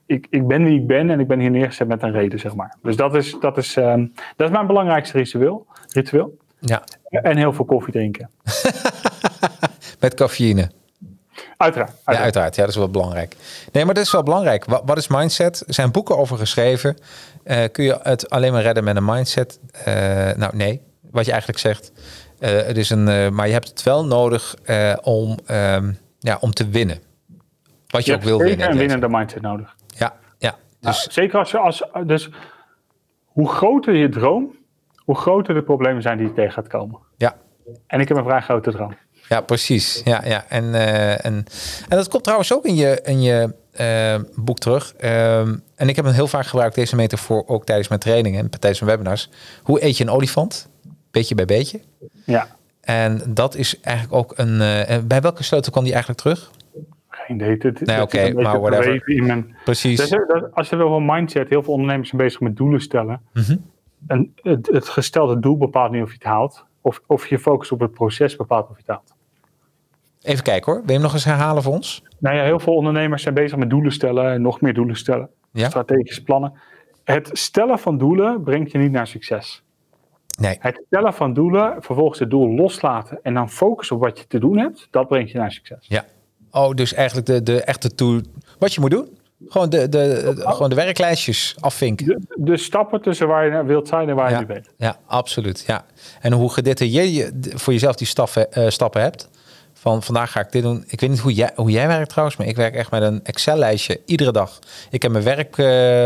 ik, 0.06 0.26
ik 0.30 0.46
ben 0.46 0.64
wie 0.64 0.80
ik 0.80 0.86
ben 0.86 1.10
en 1.10 1.20
ik 1.20 1.26
ben 1.26 1.40
hier 1.40 1.50
neergezet 1.50 1.88
met 1.88 2.02
een 2.02 2.12
reden, 2.12 2.38
zeg 2.38 2.54
maar. 2.54 2.76
Dus 2.82 2.96
dat 2.96 3.14
is, 3.14 3.36
dat 3.40 3.56
is, 3.56 3.76
um, 3.76 4.12
dat 4.36 4.48
is 4.48 4.54
mijn 4.54 4.66
belangrijkste 4.66 5.18
ritueel. 5.18 5.66
ritueel. 5.92 6.36
Ja. 6.58 6.82
En 7.08 7.36
heel 7.36 7.52
veel 7.52 7.64
koffie 7.64 7.92
drinken. 7.92 8.30
met 10.00 10.14
cafeïne. 10.14 10.70
Uiteraard, 11.56 11.90
uiteraard. 11.90 12.18
Ja, 12.18 12.24
uiteraard. 12.24 12.54
Ja, 12.54 12.60
dat 12.60 12.70
is 12.70 12.76
wel 12.76 12.90
belangrijk. 12.90 13.36
Nee, 13.72 13.84
maar 13.84 13.94
dat 13.94 14.04
is 14.04 14.12
wel 14.12 14.22
belangrijk. 14.22 14.64
Wat, 14.64 14.82
wat 14.84 14.96
is 14.96 15.08
mindset? 15.08 15.64
Er 15.66 15.74
zijn 15.74 15.90
boeken 15.90 16.18
over 16.18 16.38
geschreven. 16.38 16.96
Uh, 17.44 17.64
kun 17.72 17.84
je 17.84 17.98
het 18.02 18.30
alleen 18.30 18.52
maar 18.52 18.62
redden 18.62 18.84
met 18.84 18.96
een 18.96 19.04
mindset? 19.04 19.58
Uh, 19.88 19.94
nou, 20.32 20.56
nee. 20.56 20.82
Wat 21.10 21.24
je 21.24 21.30
eigenlijk 21.30 21.60
zegt. 21.60 21.92
Uh, 22.38 22.50
het 22.50 22.76
is 22.76 22.90
een, 22.90 23.34
maar 23.34 23.46
je 23.46 23.52
hebt 23.52 23.68
het 23.68 23.82
wel 23.82 24.04
nodig 24.04 24.54
om, 25.02 25.38
um, 25.50 25.98
ja, 26.18 26.36
om 26.40 26.52
te 26.52 26.68
winnen. 26.68 26.98
Wat 27.86 28.04
je, 28.04 28.10
je 28.10 28.16
ook 28.16 28.24
wil 28.24 28.38
winnen. 28.38 28.58
Zeker 28.58 28.70
een 28.70 28.78
winnende 28.78 29.08
mindset 29.08 29.42
nodig. 29.42 29.76
Ja, 29.86 30.14
ja. 30.38 30.56
Dus... 30.80 31.00
Nou, 31.00 31.12
zeker 31.12 31.38
als 31.38 31.50
je, 31.50 31.58
als, 31.58 31.82
dus 32.06 32.30
hoe 33.24 33.48
groter 33.48 33.94
je 33.94 34.08
droom, 34.08 34.56
hoe 34.96 35.16
groter 35.16 35.54
de 35.54 35.62
problemen 35.62 36.02
zijn 36.02 36.18
die 36.18 36.26
je 36.26 36.32
tegen 36.32 36.52
gaat 36.52 36.68
komen. 36.68 37.00
Ja. 37.16 37.36
En 37.86 38.00
ik 38.00 38.08
heb 38.08 38.16
een 38.16 38.24
vrij 38.24 38.40
grote 38.40 38.70
droom. 38.70 38.96
Ja, 39.28 39.40
precies. 39.40 40.00
Ja, 40.04 40.22
ja. 40.24 40.44
En, 40.48 40.64
uh, 40.64 41.24
en, 41.24 41.44
en 41.88 41.96
dat 41.96 42.08
komt 42.08 42.22
trouwens 42.22 42.54
ook 42.54 42.64
in 42.64 42.74
je, 42.74 43.00
in 43.04 43.22
je 43.22 43.54
uh, 43.80 44.28
boek 44.34 44.58
terug. 44.58 44.94
Uh, 45.00 45.38
en 45.74 45.88
ik 45.88 45.96
heb 45.96 46.04
hem 46.04 46.14
heel 46.14 46.26
vaak 46.26 46.46
gebruikt, 46.46 46.74
deze 46.74 46.96
metafoor, 46.96 47.44
ook 47.46 47.64
tijdens 47.64 47.88
mijn 47.88 48.00
trainingen 48.00 48.40
en 48.40 48.50
tijdens 48.50 48.80
mijn 48.80 48.92
webinars. 48.92 49.30
Hoe 49.62 49.84
eet 49.84 49.96
je 49.96 50.04
een 50.04 50.10
olifant? 50.10 50.68
Beetje 51.10 51.34
bij 51.34 51.44
beetje. 51.44 51.80
Ja. 52.24 52.46
En 52.80 53.22
dat 53.28 53.54
is 53.54 53.80
eigenlijk 53.80 54.16
ook 54.16 54.32
een... 54.36 54.54
Uh, 54.54 54.98
bij 55.04 55.20
welke 55.20 55.42
sleutel 55.42 55.72
kwam 55.72 55.84
die 55.84 55.92
eigenlijk 55.92 56.22
terug? 56.22 56.50
Geen 57.08 57.36
idee. 57.36 57.56
Het, 57.58 57.86
nee, 57.86 58.02
oké, 58.02 58.16
okay, 58.16 58.32
maar 58.32 58.60
whatever. 58.60 59.02
Mijn, 59.24 59.56
Precies. 59.64 60.14
Als 60.52 60.68
je 60.68 60.76
wil 60.76 60.88
van 60.88 61.04
mindset, 61.04 61.48
heel 61.48 61.62
veel 61.62 61.72
ondernemers 61.72 62.08
zijn 62.08 62.22
bezig 62.22 62.40
met 62.40 62.56
doelen 62.56 62.80
stellen. 62.80 63.20
Mm 63.32 63.42
-hmm. 63.42 63.70
En 64.06 64.32
het, 64.42 64.68
het 64.72 64.88
gestelde 64.88 65.40
doel 65.40 65.56
bepaalt 65.56 65.90
niet 65.92 66.02
of 66.02 66.08
je 66.08 66.14
het 66.14 66.24
haalt. 66.24 66.64
Of, 66.80 67.00
of 67.06 67.26
je 67.26 67.38
focus 67.38 67.72
op 67.72 67.80
het 67.80 67.92
proces 67.92 68.36
bepaalt 68.36 68.68
of 68.70 68.76
je 68.76 68.82
het 68.86 68.90
haalt. 68.90 69.15
Even 70.26 70.42
kijken 70.42 70.72
hoor. 70.72 70.80
Wil 70.80 70.86
je 70.86 70.92
hem 70.92 71.02
nog 71.02 71.12
eens 71.12 71.24
herhalen 71.24 71.62
voor 71.62 71.72
ons? 71.72 72.02
Nou 72.18 72.36
ja, 72.36 72.42
heel 72.42 72.60
veel 72.60 72.74
ondernemers 72.74 73.22
zijn 73.22 73.34
bezig 73.34 73.58
met 73.58 73.70
doelen 73.70 73.92
stellen 73.92 74.32
en 74.32 74.42
nog 74.42 74.60
meer 74.60 74.74
doelen 74.74 74.96
stellen. 74.96 75.28
Ja? 75.52 75.68
Strategische 75.68 76.22
plannen. 76.22 76.52
Het 77.04 77.30
stellen 77.32 77.78
van 77.78 77.98
doelen 77.98 78.42
brengt 78.42 78.72
je 78.72 78.78
niet 78.78 78.92
naar 78.92 79.06
succes. 79.06 79.62
Nee. 80.40 80.56
Het 80.60 80.82
stellen 80.86 81.14
van 81.14 81.34
doelen, 81.34 81.76
vervolgens 81.80 82.18
het 82.18 82.30
doel 82.30 82.54
loslaten 82.54 83.18
en 83.22 83.34
dan 83.34 83.50
focussen 83.50 83.96
op 83.96 84.02
wat 84.02 84.18
je 84.18 84.26
te 84.26 84.38
doen 84.38 84.58
hebt, 84.58 84.88
dat 84.90 85.08
brengt 85.08 85.30
je 85.30 85.38
naar 85.38 85.52
succes. 85.52 85.78
Ja. 85.80 86.04
Oh, 86.50 86.74
dus 86.74 86.94
eigenlijk 86.94 87.26
de, 87.26 87.42
de 87.42 87.62
echte 87.62 87.94
tool. 87.94 88.20
Wat 88.58 88.74
je 88.74 88.80
moet 88.80 88.90
doen? 88.90 89.18
Gewoon 89.48 89.70
de, 89.70 89.88
de, 89.88 90.32
de 90.36 90.42
gewoon 90.50 90.68
de 90.68 90.74
werklijstjes 90.74 91.56
afvinken. 91.60 92.06
De, 92.06 92.20
de, 92.36 92.56
stappen 92.56 93.02
tussen 93.02 93.28
waar 93.28 93.56
je 93.56 93.64
wilt 93.64 93.88
zijn 93.88 94.08
en 94.08 94.16
waar 94.16 94.30
ja, 94.30 94.38
je 94.38 94.40
nu 94.40 94.52
bent. 94.52 94.68
Ja, 94.76 94.96
absoluut. 95.06 95.64
Ja. 95.66 95.84
En 96.20 96.32
hoe 96.32 96.52
gedetailleerd 96.52 97.14
je 97.14 97.52
voor 97.54 97.72
jezelf 97.72 97.96
die 97.96 98.06
stappen, 98.06 98.46
uh, 98.58 98.68
stappen 98.68 99.02
hebt. 99.02 99.28
Van 99.86 100.02
vandaag 100.02 100.32
ga 100.32 100.40
ik 100.40 100.52
dit 100.52 100.62
doen. 100.62 100.84
Ik 100.86 101.00
weet 101.00 101.10
niet 101.10 101.18
hoe 101.18 101.32
jij, 101.32 101.50
hoe 101.54 101.70
jij 101.70 101.88
werkt 101.88 102.08
trouwens, 102.08 102.36
maar 102.36 102.46
ik 102.46 102.56
werk 102.56 102.74
echt 102.74 102.90
met 102.90 103.02
een 103.02 103.20
Excel-lijstje 103.24 104.00
iedere 104.06 104.32
dag. 104.32 104.58
Ik 104.90 105.02
heb 105.02 105.12
mijn 105.12 105.24
werk. 105.24 105.56
Uh, 105.56 106.04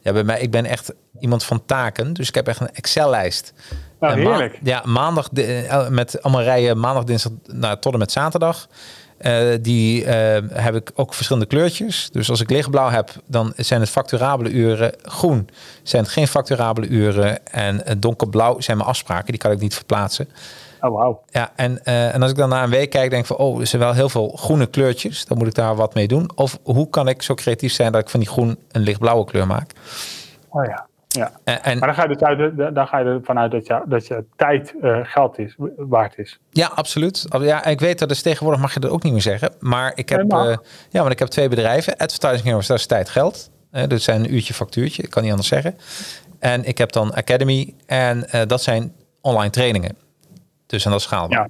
ja, 0.00 0.12
bij 0.12 0.24
mij, 0.24 0.40
ik 0.40 0.50
ben 0.50 0.64
echt 0.64 0.92
iemand 1.20 1.44
van 1.44 1.64
taken, 1.66 2.12
dus 2.12 2.28
ik 2.28 2.34
heb 2.34 2.48
echt 2.48 2.60
een 2.60 2.72
Excel-lijst. 2.72 3.52
Nou, 4.00 4.20
heerlijk. 4.20 4.52
Ma 4.52 4.70
ja, 4.70 4.82
maandag 4.84 5.28
de, 5.28 5.86
met 5.90 6.22
allemaal 6.22 6.42
rijen, 6.42 6.78
maandag, 6.78 7.04
dinsdag, 7.04 7.32
nou, 7.46 7.78
tot 7.78 7.92
en 7.92 7.98
met 7.98 8.12
zaterdag. 8.12 8.68
Uh, 9.20 9.54
die 9.60 10.04
uh, 10.04 10.08
heb 10.52 10.74
ik 10.74 10.90
ook 10.94 11.14
verschillende 11.14 11.48
kleurtjes. 11.48 12.08
Dus 12.12 12.30
als 12.30 12.40
ik 12.40 12.50
lichtblauw 12.50 12.88
heb, 12.88 13.10
dan 13.26 13.52
zijn 13.56 13.80
het 13.80 13.90
facturabele 13.90 14.50
uren. 14.50 14.92
Groen 15.02 15.48
zijn 15.82 16.02
het 16.02 16.12
geen 16.12 16.28
facturabele 16.28 16.86
uren. 16.86 17.46
En 17.46 17.82
donkerblauw 17.98 18.60
zijn 18.60 18.76
mijn 18.76 18.88
afspraken. 18.88 19.26
Die 19.26 19.38
kan 19.38 19.50
ik 19.50 19.60
niet 19.60 19.74
verplaatsen. 19.74 20.28
Oh. 20.80 21.18
Ja, 21.26 21.52
en, 21.56 21.80
uh, 21.84 22.14
en 22.14 22.22
als 22.22 22.30
ik 22.30 22.36
dan 22.36 22.48
na 22.48 22.62
een 22.62 22.70
week 22.70 22.90
kijk, 22.90 23.10
denk 23.10 23.22
ik 23.22 23.28
van, 23.28 23.36
oh, 23.36 23.60
er 23.60 23.66
zijn 23.66 23.82
wel 23.82 23.92
heel 23.92 24.08
veel 24.08 24.28
groene 24.28 24.66
kleurtjes. 24.66 25.26
Dan 25.26 25.38
moet 25.38 25.46
ik 25.46 25.54
daar 25.54 25.76
wat 25.76 25.94
mee 25.94 26.08
doen. 26.08 26.30
Of 26.34 26.58
hoe 26.62 26.88
kan 26.88 27.08
ik 27.08 27.22
zo 27.22 27.34
creatief 27.34 27.72
zijn 27.72 27.92
dat 27.92 28.00
ik 28.00 28.08
van 28.08 28.20
die 28.20 28.28
groen 28.28 28.58
een 28.70 28.80
lichtblauwe 28.80 29.24
kleur 29.24 29.46
maak? 29.46 29.70
Oh 30.48 30.64
ja. 30.64 30.86
Ja. 31.08 31.32
En, 31.44 31.78
maar 31.78 31.88
dan 31.88 31.94
ga 31.94 32.02
je, 32.02 32.08
dus 32.08 32.22
uit, 32.22 32.74
dan 32.74 32.86
ga 32.86 32.98
je 32.98 33.04
ervan 33.04 33.38
uit 33.38 33.50
dat 33.50 33.66
je, 33.66 33.82
dat 33.86 34.06
je 34.06 34.24
tijd 34.36 34.74
uh, 34.82 34.98
geld 35.02 35.38
is, 35.38 35.56
waard 35.76 36.18
is. 36.18 36.38
Ja, 36.50 36.66
absoluut. 36.74 37.26
Ja, 37.40 37.64
ik 37.64 37.80
weet 37.80 37.98
dat 37.98 38.08
dus 38.08 38.22
tegenwoordig 38.22 38.60
mag 38.60 38.74
je 38.74 38.80
dat 38.80 38.90
ook 38.90 39.02
niet 39.02 39.12
meer 39.12 39.22
zeggen. 39.22 39.52
Maar 39.60 39.92
ik 39.94 40.08
heb, 40.08 40.32
uh, 40.32 40.56
ja, 40.90 41.02
maar 41.02 41.10
ik 41.10 41.18
heb 41.18 41.28
twee 41.28 41.48
bedrijven. 41.48 41.96
Advertising 41.96 42.44
Heroes, 42.44 42.66
dat 42.66 42.78
is 42.78 42.86
tijd 42.86 43.08
geld. 43.08 43.50
Uh, 43.72 43.82
dat 43.86 44.00
zijn 44.00 44.24
een 44.24 44.34
uurtje 44.34 44.54
factuurtje, 44.54 45.02
ik 45.02 45.10
kan 45.10 45.22
niet 45.22 45.30
anders 45.30 45.48
zeggen. 45.48 45.76
En 46.38 46.64
ik 46.64 46.78
heb 46.78 46.92
dan 46.92 47.14
Academy 47.14 47.74
en 47.86 48.28
dat 48.46 48.62
zijn 48.62 48.92
online 49.20 49.50
trainingen. 49.50 49.96
Dus 50.66 50.84
en 50.84 50.90
dat 50.90 51.00
is 51.00 51.06
schaalbaar. 51.06 51.38
Ja. 51.38 51.48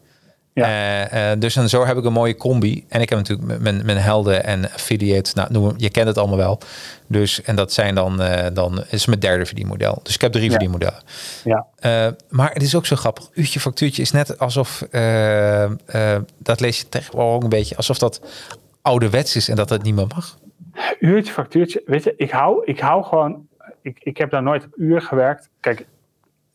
Ja. 0.65 1.33
Uh, 1.33 1.41
dus 1.41 1.57
en 1.57 1.69
zo 1.69 1.85
heb 1.85 1.97
ik 1.97 2.05
een 2.05 2.13
mooie 2.13 2.37
combi. 2.37 2.85
En 2.89 3.01
ik 3.01 3.09
heb 3.09 3.19
natuurlijk 3.19 3.61
mijn, 3.61 3.83
mijn 3.85 3.99
helden 3.99 4.45
en 4.45 4.73
affiliates. 4.73 5.35
Nou, 5.35 5.53
noem, 5.53 5.75
je 5.77 5.91
kent 5.91 6.07
het 6.07 6.19
allemaal 6.19 6.37
wel. 6.37 6.61
Dus, 7.07 7.43
en 7.43 7.57
dat 7.57 7.73
zijn 7.73 7.95
dan, 7.95 8.23
uh, 8.23 8.47
dan 8.53 8.85
is 8.89 9.07
mijn 9.07 9.21
derde 9.21 9.47
verdienmodel. 9.47 10.01
Dus 10.03 10.15
ik 10.15 10.21
heb 10.21 10.33
drie 10.33 10.45
ja. 10.45 10.51
verdienmodellen. 10.51 11.01
Ja. 11.45 11.67
maar 12.29 12.53
het 12.53 12.63
is 12.63 12.75
ook 12.75 12.87
zo 12.87 12.97
grappig. 12.97 13.29
Uurtje 13.33 13.61
factuurtje 13.61 14.03
is 14.03 14.11
net 14.11 14.39
alsof, 14.39 14.85
dat 16.39 16.61
lees 16.61 16.79
je 16.79 16.89
tegenwoordig 16.89 17.35
ook 17.35 17.43
een 17.43 17.49
beetje, 17.49 17.77
alsof 17.77 17.99
dat 17.99 18.21
ouderwets 18.83 19.37
is 19.37 19.49
en 19.49 19.57
dat 19.57 19.71
het 19.71 19.83
niet 19.83 19.95
meer 19.95 20.07
mag. 20.15 20.39
Uurtje 21.01 21.33
factuurtje, 21.33 21.83
weet 21.87 22.05
je, 22.05 22.15
ik 22.17 22.31
hou, 22.31 22.65
ik 22.65 22.81
hou 22.81 23.05
gewoon, 23.05 23.47
ik, 23.83 23.99
ik 24.03 24.17
heb 24.17 24.31
daar 24.31 24.43
nooit 24.43 24.65
op 24.65 24.73
uur 24.77 25.03
gewerkt. 25.03 25.49
Kijk, 25.61 25.87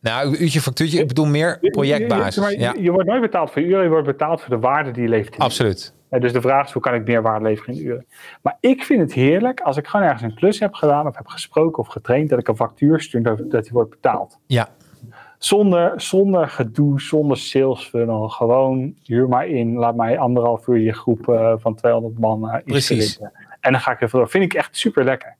nou, 0.01 0.37
uurtje 0.37 0.61
factuurtje, 0.61 0.99
ik 0.99 1.07
bedoel 1.07 1.25
meer 1.25 1.59
projectbasis. 1.59 2.49
Je, 2.49 2.59
je, 2.59 2.81
je, 2.81 2.91
wordt 2.91 3.07
nooit 3.09 3.21
betaald 3.21 3.51
voor 3.51 3.61
uren, 3.61 3.83
je 3.83 3.89
wordt 3.89 4.07
betaald 4.07 4.41
voor 4.41 4.49
de 4.49 4.59
waarde 4.59 4.91
die 4.91 5.03
je 5.03 5.09
levert. 5.09 5.37
Absoluut. 5.37 5.93
dus 6.09 6.33
de 6.33 6.41
vraag 6.41 6.65
is, 6.65 6.71
hoe 6.71 6.81
kan 6.81 6.93
ik 6.93 7.05
meer 7.05 7.21
waarde 7.21 7.45
leveren 7.45 7.75
in 7.75 7.85
uren? 7.85 8.05
Maar 8.41 8.57
ik 8.59 8.83
vind 8.83 9.01
het 9.01 9.13
heerlijk 9.13 9.59
als 9.59 9.77
ik 9.77 9.87
gewoon 9.87 10.05
ergens 10.05 10.23
een 10.23 10.35
klus 10.35 10.59
heb 10.59 10.73
gedaan, 10.73 11.07
of 11.07 11.15
heb 11.15 11.27
gesproken 11.27 11.83
of 11.83 11.87
getraind, 11.87 12.29
dat 12.29 12.39
ik 12.39 12.47
een 12.47 12.55
factuur 12.55 13.01
stuur 13.01 13.23
dat, 13.23 13.51
dat 13.51 13.63
die 13.63 13.71
wordt 13.73 13.89
betaald. 13.89 14.37
Ja. 14.45 14.69
Zonder, 15.37 16.01
zonder 16.01 16.49
gedoe, 16.49 17.01
zonder 17.01 17.37
sales 17.37 17.83
funnel. 17.83 18.29
Gewoon, 18.29 18.93
huur 19.03 19.27
maar 19.27 19.47
in, 19.47 19.73
laat 19.73 19.95
mij 19.95 20.17
anderhalf 20.17 20.67
uur 20.67 20.77
je 20.77 20.93
groep 20.93 21.27
uh, 21.27 21.53
van 21.57 21.75
200 21.75 22.19
man 22.19 22.45
uh, 22.45 22.55
Precies. 22.65 23.19
En 23.59 23.71
dan 23.71 23.81
ga 23.81 23.91
ik 23.91 24.01
even 24.01 24.19
door. 24.19 24.29
Vind 24.29 24.43
ik 24.43 24.53
echt 24.53 24.77
super 24.77 25.03
lekker. 25.03 25.35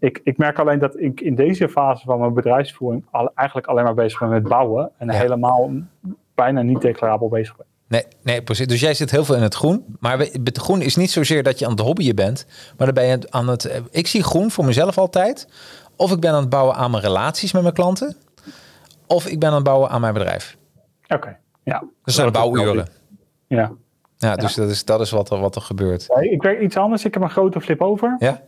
Ik, 0.00 0.20
ik 0.24 0.38
merk 0.38 0.58
alleen 0.58 0.78
dat 0.78 1.00
ik 1.00 1.20
in 1.20 1.34
deze 1.34 1.68
fase 1.68 2.04
van 2.04 2.18
mijn 2.18 2.34
bedrijfsvoering 2.34 3.04
al, 3.10 3.30
eigenlijk 3.34 3.66
alleen 3.68 3.84
maar 3.84 3.94
bezig 3.94 4.18
ben 4.20 4.28
met 4.28 4.42
bouwen. 4.42 4.90
En 4.98 5.10
helemaal 5.10 5.70
bijna 6.34 6.62
niet 6.62 6.80
declarabel 6.80 7.28
bezig 7.28 7.56
ben. 7.56 7.66
Nee, 7.88 8.04
nee, 8.22 8.42
precies. 8.42 8.66
Dus 8.66 8.80
jij 8.80 8.94
zit 8.94 9.10
heel 9.10 9.24
veel 9.24 9.34
in 9.34 9.42
het 9.42 9.54
groen. 9.54 9.96
Maar 10.00 10.18
het 10.18 10.58
groen 10.58 10.82
is 10.82 10.96
niet 10.96 11.10
zozeer 11.10 11.42
dat 11.42 11.58
je 11.58 11.64
aan 11.64 11.70
het 11.70 11.80
hobbyen 11.80 12.14
bent. 12.14 12.46
Maar 12.76 12.86
dan 12.86 12.94
ben 12.94 13.04
je 13.04 13.26
aan 13.30 13.48
het. 13.48 13.82
Ik 13.90 14.06
zie 14.06 14.22
groen 14.22 14.50
voor 14.50 14.64
mezelf 14.64 14.98
altijd. 14.98 15.48
Of 15.96 16.12
ik 16.12 16.20
ben 16.20 16.32
aan 16.32 16.40
het 16.40 16.48
bouwen 16.48 16.74
aan 16.74 16.90
mijn 16.90 17.02
relaties 17.02 17.52
met 17.52 17.62
mijn 17.62 17.74
klanten. 17.74 18.16
Of 19.06 19.26
ik 19.26 19.38
ben 19.38 19.48
aan 19.48 19.54
het 19.54 19.64
bouwen 19.64 19.88
aan 19.88 20.00
mijn 20.00 20.12
bedrijf. 20.12 20.56
Oké, 21.08 21.38
ja. 21.62 21.84
Dat 22.04 22.14
zijn 22.14 22.32
bouwuren. 22.32 22.88
Ja. 23.46 23.72
Ja, 24.16 24.36
dus 24.36 24.54
Dat, 24.54 24.68
is, 24.68 24.84
dat 24.84 25.00
is 25.00 25.10
wat 25.10 25.30
er, 25.30 25.40
wat 25.40 25.56
er 25.56 25.62
gebeurt. 25.62 26.06
ik 26.20 26.42
werk 26.42 26.60
iets 26.60 26.76
anders. 26.76 27.04
Ik 27.04 27.14
heb 27.14 27.22
een 27.22 27.30
grote 27.30 27.60
flip 27.60 27.82
over. 27.82 28.16
Ja. 28.18 28.42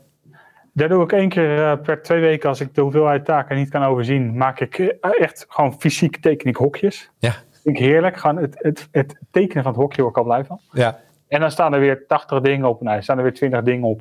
Daar 0.72 0.88
doe 0.88 1.02
ik 1.02 1.12
één 1.12 1.28
keer 1.28 1.58
uh, 1.58 1.72
per 1.82 2.02
twee 2.02 2.20
weken, 2.20 2.48
als 2.48 2.60
ik 2.60 2.74
de 2.74 2.80
hoeveelheid 2.80 3.24
taken 3.24 3.56
niet 3.56 3.70
kan 3.70 3.82
overzien, 3.82 4.36
maak 4.36 4.60
ik 4.60 4.78
uh, 4.78 4.88
echt 5.00 5.46
gewoon 5.48 5.80
fysiek 5.80 6.16
teken 6.20 6.48
ik 6.48 6.56
hokjes. 6.56 7.10
Ja. 7.18 7.32
Vind 7.62 7.76
ik 7.76 7.82
heerlijk. 7.84 8.16
Gewoon 8.16 8.36
het, 8.36 8.56
het, 8.58 8.88
het 8.90 9.18
tekenen 9.30 9.62
van 9.62 9.72
het 9.72 9.80
hokje 9.80 10.02
word 10.02 10.16
ik 10.16 10.20
al 10.22 10.28
blij 10.28 10.44
van. 10.44 10.60
Ja. 10.72 10.98
En 11.28 11.40
dan 11.40 11.50
staan 11.50 11.74
er 11.74 11.80
weer 11.80 12.06
80 12.06 12.40
dingen 12.40 12.68
op. 12.68 12.80
Nee, 12.80 13.02
staan 13.02 13.16
er 13.16 13.22
weer 13.22 13.34
20 13.34 13.62
dingen 13.62 13.88
op. 13.88 14.00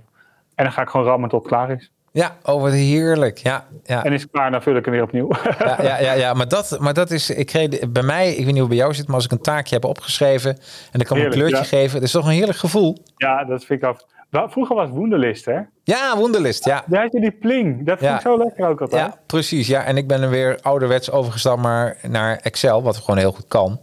En 0.56 0.64
dan 0.64 0.74
ga 0.74 0.82
ik 0.82 0.90
gewoon 0.90 1.06
rammen 1.06 1.30
tot 1.30 1.40
het 1.40 1.50
klaar 1.50 1.72
is. 1.72 1.92
Ja, 2.12 2.36
oh 2.44 2.62
wat 2.62 2.72
heerlijk. 2.72 3.38
Ja, 3.38 3.66
ja. 3.84 4.04
En 4.04 4.14
is 4.14 4.22
het 4.22 4.32
klaar, 4.32 4.52
dan 4.52 4.62
vul 4.62 4.76
ik 4.76 4.86
hem 4.86 4.94
weer 4.94 5.04
opnieuw. 5.04 5.30
Ja, 5.60 5.82
ja, 5.82 6.00
ja, 6.00 6.14
ja, 6.14 6.34
maar, 6.38 6.48
dat, 6.48 6.78
maar 6.80 6.94
dat 6.94 7.12
is, 7.12 7.30
ik 7.30 7.46
kreeg 7.46 7.90
bij 7.90 8.04
mij, 8.04 8.30
ik 8.30 8.38
weet 8.38 8.54
niet 8.54 8.60
hoe 8.60 8.68
bij 8.68 8.78
jou 8.78 8.94
zit, 8.94 9.08
maar 9.08 9.16
als 9.16 9.26
ik 9.26 9.32
een 9.32 9.42
taakje 9.42 9.76
heb 9.76 9.86
opgeschreven 9.86 10.58
en 10.92 11.00
ik 11.00 11.06
kan 11.06 11.18
heerlijk, 11.18 11.42
een 11.42 11.48
kleurtje 11.48 11.78
geven, 11.78 11.94
dat 11.94 12.04
is 12.04 12.12
toch 12.12 12.26
een 12.26 12.32
heerlijk 12.32 12.58
gevoel. 12.58 12.98
Ja, 13.16 13.44
dat 13.46 13.66
vind 13.66 13.82
ik 13.82 13.88
af. 13.88 14.06
Vroeger 14.32 14.76
was 14.76 14.90
Wunderlist, 14.90 15.46
hè? 15.46 15.60
Ja, 15.84 16.18
Wunderlist, 16.18 16.66
ja. 16.66 16.84
Daar 16.88 17.02
had 17.02 17.12
je 17.12 17.20
die 17.20 17.32
pling. 17.32 17.86
Dat 17.86 18.00
vind 18.00 18.14
ik 18.14 18.22
zo 18.22 18.38
lekker 18.38 18.68
ook 18.68 18.82
altijd. 18.82 19.06
Ja, 19.06 19.20
precies. 19.26 19.68
Ja, 19.68 19.84
en 19.84 19.98
ik 19.98 20.08
ben 20.08 20.22
er 20.22 20.30
weer 20.30 20.60
ouderwets 20.62 21.12
overgestapt 21.12 21.62
maar 21.62 21.98
naar 22.08 22.38
Excel, 22.38 22.84
wat 22.84 22.98
gewoon 22.98 23.18
heel 23.18 23.32
goed 23.32 23.48
kan. 23.48 23.80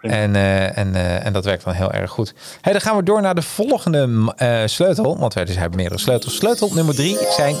En, 0.00 0.34
uh, 0.34 0.78
en, 0.78 0.88
uh, 0.94 1.26
en 1.26 1.32
dat 1.32 1.44
werkt 1.44 1.64
dan 1.64 1.74
heel 1.74 1.92
erg 1.92 2.10
goed. 2.10 2.34
Hey, 2.60 2.72
dan 2.72 2.80
gaan 2.80 2.96
we 2.96 3.02
door 3.02 3.20
naar 3.20 3.34
de 3.34 3.42
volgende 3.42 4.32
uh, 4.42 4.62
sleutel, 4.66 5.18
want 5.18 5.34
wij 5.34 5.44
dus 5.44 5.56
hebben 5.56 5.78
meerdere 5.78 6.00
sleutels. 6.00 6.36
Sleutel 6.36 6.74
nummer 6.74 6.94
drie 6.94 7.16
zijn 7.30 7.54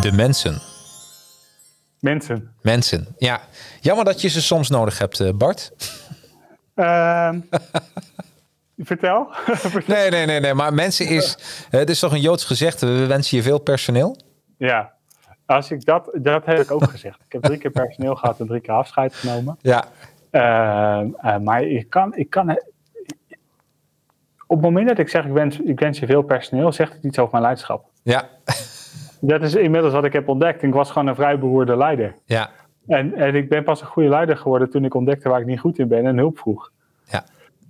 de 0.00 0.12
mensen. 0.12 0.58
Mensen. 2.00 2.54
Mensen, 2.62 3.06
ja. 3.18 3.40
Jammer 3.80 4.04
dat 4.04 4.20
je 4.20 4.28
ze 4.28 4.42
soms 4.42 4.68
nodig 4.68 4.98
hebt, 4.98 5.38
Bart. 5.38 5.72
Ehm 8.80 8.86
Vertel. 8.86 9.28
nee, 9.86 10.10
nee, 10.10 10.26
nee, 10.26 10.40
nee. 10.40 10.54
Maar 10.54 10.74
mensen 10.74 11.06
is. 11.06 11.38
Het 11.70 11.90
is 11.90 11.98
toch 11.98 12.12
een 12.12 12.20
Joods 12.20 12.44
gezegde: 12.44 12.86
we 12.86 13.06
wensen 13.06 13.36
je 13.36 13.42
veel 13.42 13.58
personeel? 13.58 14.16
Ja, 14.56 14.92
als 15.46 15.70
ik 15.70 15.84
dat, 15.84 16.10
dat 16.12 16.46
heb 16.46 16.58
ik 16.58 16.70
ook 16.70 16.84
gezegd. 16.90 17.18
Ik 17.26 17.32
heb 17.32 17.42
drie 17.42 17.58
keer 17.58 17.70
personeel 17.70 18.14
gehad 18.14 18.40
en 18.40 18.46
drie 18.46 18.60
keer 18.60 18.74
afscheid 18.74 19.14
genomen. 19.14 19.56
Ja. 19.60 19.84
Uh, 20.32 21.08
uh, 21.22 21.38
maar 21.38 21.62
ik 21.62 21.90
kan, 21.90 22.16
ik 22.16 22.30
kan. 22.30 22.50
Op 24.46 24.56
het 24.56 24.60
moment 24.60 24.88
dat 24.88 24.98
ik 24.98 25.08
zeg: 25.08 25.24
ik 25.24 25.32
wens, 25.32 25.60
ik 25.60 25.80
wens 25.80 25.98
je 25.98 26.06
veel 26.06 26.22
personeel, 26.22 26.72
zegt 26.72 26.92
het 26.92 27.04
iets 27.04 27.18
over 27.18 27.30
mijn 27.30 27.42
leiderschap. 27.42 27.84
Ja. 28.02 28.28
Dat 29.20 29.42
is 29.42 29.54
inmiddels 29.54 29.92
wat 29.92 30.04
ik 30.04 30.12
heb 30.12 30.28
ontdekt. 30.28 30.62
Ik 30.62 30.72
was 30.72 30.90
gewoon 30.90 31.08
een 31.08 31.14
vrij 31.14 31.38
beroerde 31.38 31.76
leider. 31.76 32.14
Ja. 32.24 32.50
En, 32.86 33.14
en 33.14 33.34
ik 33.34 33.48
ben 33.48 33.64
pas 33.64 33.80
een 33.80 33.86
goede 33.86 34.08
leider 34.08 34.36
geworden 34.36 34.70
toen 34.70 34.84
ik 34.84 34.94
ontdekte 34.94 35.28
waar 35.28 35.40
ik 35.40 35.46
niet 35.46 35.60
goed 35.60 35.78
in 35.78 35.88
ben 35.88 36.06
en 36.06 36.16
hulp 36.16 36.38
vroeg. 36.38 36.70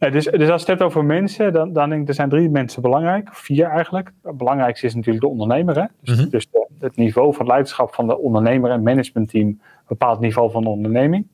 Dus, 0.00 0.24
dus 0.24 0.24
als 0.24 0.40
je 0.40 0.50
het 0.52 0.66
hebt 0.66 0.82
over 0.82 1.04
mensen, 1.04 1.52
dan, 1.52 1.72
dan 1.72 1.88
denk 1.88 2.02
ik, 2.02 2.08
er 2.08 2.14
zijn 2.14 2.28
drie 2.28 2.48
mensen 2.50 2.82
belangrijk. 2.82 3.28
Vier 3.34 3.66
eigenlijk. 3.66 4.12
Het 4.22 4.36
belangrijkste 4.36 4.86
is 4.86 4.94
natuurlijk 4.94 5.24
de 5.24 5.30
ondernemer. 5.30 5.76
Hè? 5.80 5.84
Dus, 6.02 6.18
Mhm. 6.20 6.28
dus 6.30 6.50
de- 6.50 6.66
het 6.78 6.96
niveau 6.96 7.34
van 7.34 7.46
leiderschap 7.46 7.94
van 7.94 8.06
de 8.06 8.18
ondernemer 8.18 8.70
en 8.70 8.82
managementteam 8.82 9.60
bepaalt 9.88 10.12
het 10.12 10.20
niveau 10.24 10.50
van 10.50 10.62
de 10.62 10.68
onderneming. 10.68 11.26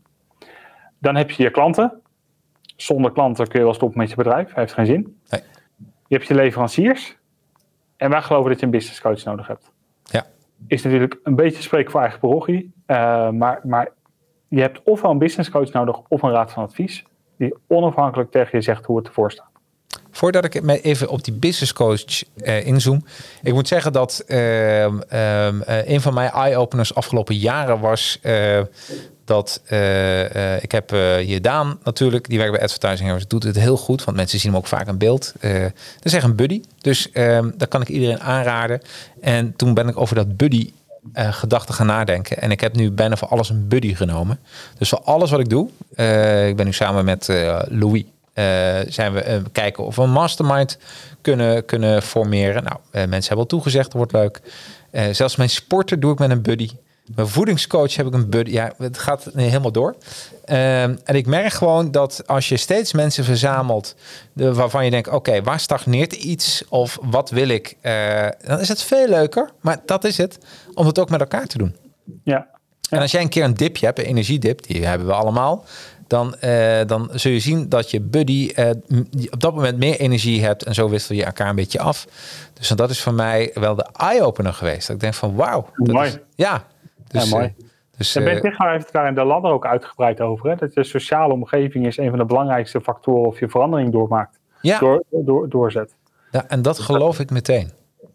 Dan 0.98 1.16
heb 1.16 1.30
je 1.30 1.42
je 1.42 1.50
klanten. 1.50 2.00
Zonder 2.76 3.12
klanten 3.12 3.48
kun 3.48 3.58
je 3.58 3.64
wel 3.64 3.74
stoppen 3.74 3.98
met 3.98 4.10
je 4.10 4.16
bedrijf. 4.16 4.54
Heeft 4.54 4.72
geen 4.72 4.86
zin. 4.86 5.16
Nee. 5.28 5.40
Je 6.06 6.16
hebt 6.16 6.26
je 6.28 6.34
leveranciers. 6.34 7.16
En 7.96 8.10
wij 8.10 8.22
geloven 8.22 8.50
dat 8.50 8.60
je 8.60 8.64
een 8.66 8.72
business 8.72 9.00
coach 9.00 9.24
nodig 9.24 9.46
hebt. 9.46 9.70
Ja. 10.04 10.26
Is 10.66 10.82
natuurlijk 10.82 11.20
een 11.22 11.34
beetje 11.34 11.62
spreken 11.62 11.90
voor 11.90 12.00
eigen 12.00 12.20
parochie. 12.20 12.72
eh, 12.86 13.30
maar, 13.30 13.60
maar 13.64 13.88
je 14.48 14.60
hebt 14.60 14.82
ofwel 14.84 15.10
een 15.10 15.18
business 15.18 15.50
coach 15.50 15.72
nodig 15.72 16.00
of 16.08 16.22
een 16.22 16.30
raad 16.30 16.52
van 16.52 16.62
advies. 16.62 17.04
Die 17.36 17.54
onafhankelijk 17.66 18.30
tegen 18.30 18.58
je 18.58 18.64
zegt 18.64 18.84
hoe 18.84 18.96
het 18.96 19.06
ervoor 19.06 19.30
staat. 19.30 19.56
Voordat 20.10 20.44
ik 20.44 20.54
even 20.82 21.08
op 21.08 21.24
die 21.24 21.34
business 21.34 21.72
coach 21.72 22.22
eh, 22.36 22.66
inzoom. 22.66 23.04
Ik 23.42 23.52
moet 23.52 23.68
zeggen 23.68 23.92
dat 23.92 24.24
eh, 24.26 24.82
een 25.84 26.00
van 26.00 26.14
mijn 26.14 26.30
eye-openers 26.30 26.94
afgelopen 26.94 27.36
jaren 27.36 27.80
was 27.80 28.18
eh, 28.22 28.60
dat 29.24 29.62
ik 30.60 30.72
heb 30.72 30.90
hier 31.20 31.42
Daan 31.42 31.78
natuurlijk, 31.82 32.28
die 32.28 32.38
werkt 32.38 32.52
bij 32.52 32.62
Advertising 32.62 33.08
Heroes, 33.08 33.26
doet 33.26 33.42
het 33.42 33.58
heel 33.58 33.76
goed, 33.76 34.04
want 34.04 34.16
mensen 34.16 34.38
zien 34.38 34.50
hem 34.50 34.60
ook 34.60 34.66
vaak 34.66 34.88
in 34.88 34.98
beeld. 34.98 35.32
Dat 35.40 35.72
is 36.02 36.12
echt 36.12 36.24
een 36.24 36.36
buddy, 36.36 36.60
dus 36.80 37.10
ehm 37.12 37.50
dat 37.56 37.68
kan 37.68 37.80
ik 37.80 37.88
iedereen 37.88 38.20
aanraden. 38.20 38.80
En 39.20 39.56
toen 39.56 39.74
ben 39.74 39.88
ik 39.88 39.96
over 40.00 40.14
dat 40.14 40.36
buddy 40.36 40.72
eh, 41.12 41.32
gedachte 41.32 41.72
gaan 41.72 41.86
nadenken. 41.86 42.40
En 42.40 42.50
ik 42.50 42.60
heb 42.60 42.76
nu 42.76 42.90
bijna 42.90 43.16
voor 43.16 43.28
alles 43.28 43.50
een 43.50 43.68
buddy 43.68 43.94
genomen. 43.94 44.38
Dus 44.78 44.88
voor 44.88 45.00
alles 45.00 45.30
wat 45.30 45.40
ik 45.40 45.48
doe, 45.48 45.68
eh, 45.94 46.48
ik 46.48 46.56
ben 46.56 46.66
nu 46.66 46.72
samen 46.72 47.04
met 47.04 47.28
eh, 47.28 47.60
Louis, 47.68 48.04
zijn 48.88 49.12
we 49.12 49.42
kijken 49.52 49.84
of 49.84 49.96
we 49.96 50.02
een 50.02 50.10
mastermind 50.10 50.78
kunnen, 51.20 51.64
kunnen 51.64 52.02
formeren. 52.02 52.64
Nou, 52.64 52.78
mensen 52.90 53.26
hebben 53.26 53.38
al 53.38 53.46
toegezegd, 53.46 53.84
dat 53.84 53.94
wordt 53.94 54.12
leuk. 54.12 54.40
Zelfs 55.14 55.36
mijn 55.36 55.50
sporten 55.50 56.00
doe 56.00 56.12
ik 56.12 56.18
met 56.18 56.30
een 56.30 56.42
buddy. 56.42 56.70
Mijn 57.14 57.28
voedingscoach 57.28 57.96
heb 57.96 58.06
ik 58.06 58.14
een 58.14 58.30
buddy. 58.30 58.50
Ja, 58.50 58.72
het 58.78 58.98
gaat 58.98 59.28
helemaal 59.34 59.72
door. 59.72 59.96
Ehm, 60.44 60.96
en 61.04 61.14
ik 61.14 61.26
merk 61.26 61.52
gewoon 61.52 61.90
dat 61.90 62.22
als 62.26 62.48
je 62.48 62.56
steeds 62.56 62.92
mensen 62.92 63.24
verzamelt 63.24 63.94
de, 64.32 64.54
waarvan 64.54 64.84
je 64.84 64.90
denkt, 64.90 65.08
oké, 65.08 65.42
waar 65.42 65.60
stagneert 65.60 66.12
iets 66.12 66.64
of 66.68 66.98
wat 67.02 67.30
wil 67.30 67.48
ik, 67.48 67.76
eh, 67.80 68.26
dan 68.46 68.60
is 68.60 68.68
het 68.68 68.82
veel 68.82 69.08
leuker. 69.08 69.50
Maar 69.60 69.78
dat 69.84 70.04
is 70.04 70.16
het, 70.16 70.38
om 70.74 70.86
het 70.86 70.98
ook 70.98 71.10
met 71.10 71.20
elkaar 71.20 71.46
te 71.46 71.58
doen. 71.58 71.76
Ja. 72.24 72.46
En 72.90 73.00
als 73.00 73.10
jij 73.10 73.22
een 73.22 73.28
keer 73.28 73.44
een 73.44 73.54
dipje 73.54 73.86
hebt, 73.86 73.98
een 73.98 74.04
energiedip, 74.04 74.66
die 74.66 74.86
hebben 74.86 75.06
we 75.06 75.12
allemaal, 75.12 75.64
dan, 76.06 76.34
eh, 76.36 76.80
dan 76.86 77.10
zul 77.12 77.32
je 77.32 77.40
zien 77.40 77.68
dat 77.68 77.90
je 77.90 78.00
buddy 78.00 78.52
eh, 78.54 78.70
op 79.30 79.40
dat 79.40 79.54
moment 79.54 79.78
meer 79.78 80.00
energie 80.00 80.44
hebt 80.44 80.62
en 80.62 80.74
zo 80.74 80.88
wissel 80.88 81.14
je 81.14 81.24
elkaar 81.24 81.48
een 81.48 81.54
beetje 81.56 81.80
af. 81.80 82.06
Dus 82.52 82.68
dat 82.68 82.90
is 82.90 83.00
voor 83.00 83.14
mij 83.14 83.50
wel 83.54 83.74
de 83.74 83.86
eye-opener 83.92 84.52
geweest. 84.52 84.86
Dat 84.86 84.96
ik 84.96 85.02
denk 85.02 85.14
van 85.14 85.34
wauw. 85.34 85.70
dat 85.76 85.94
Mooi. 85.94 86.08
is- 86.08 86.18
ja, 86.34 86.64
dus, 87.08 87.28
Ja, 87.30 87.36
mooi. 87.36 87.46
eh, 87.58 87.64
dus, 87.96 88.12
Daar 88.12 88.24
ben 88.24 88.34
eh, 88.34 88.40
Tichelaar 88.40 88.72
heeft 88.72 88.84
het 88.84 88.92
daar 88.92 89.08
in 89.08 89.14
de 89.14 89.24
ladder 89.24 89.50
ook 89.52 89.66
uitgebreid 89.66 90.20
over. 90.20 90.50
Hè? 90.50 90.56
Dat 90.56 90.74
je 90.74 90.84
sociale 90.84 91.32
omgeving 91.32 91.86
is 91.86 91.96
een 91.96 92.08
van 92.10 92.18
de 92.18 92.24
belangrijkste 92.24 92.80
factoren 92.80 93.26
of 93.26 93.38
je 93.38 93.48
verandering 93.48 93.92
doormaakt. 93.92 94.38
ja, 94.60 94.78
Door, 94.78 95.02
door, 95.10 95.48
doorzet. 95.48 95.94
ja, 96.30 96.44
en 96.48 96.62
dat 96.62 96.78
geloof 96.78 97.18
ik 97.20 97.30
meteen. 97.30 97.70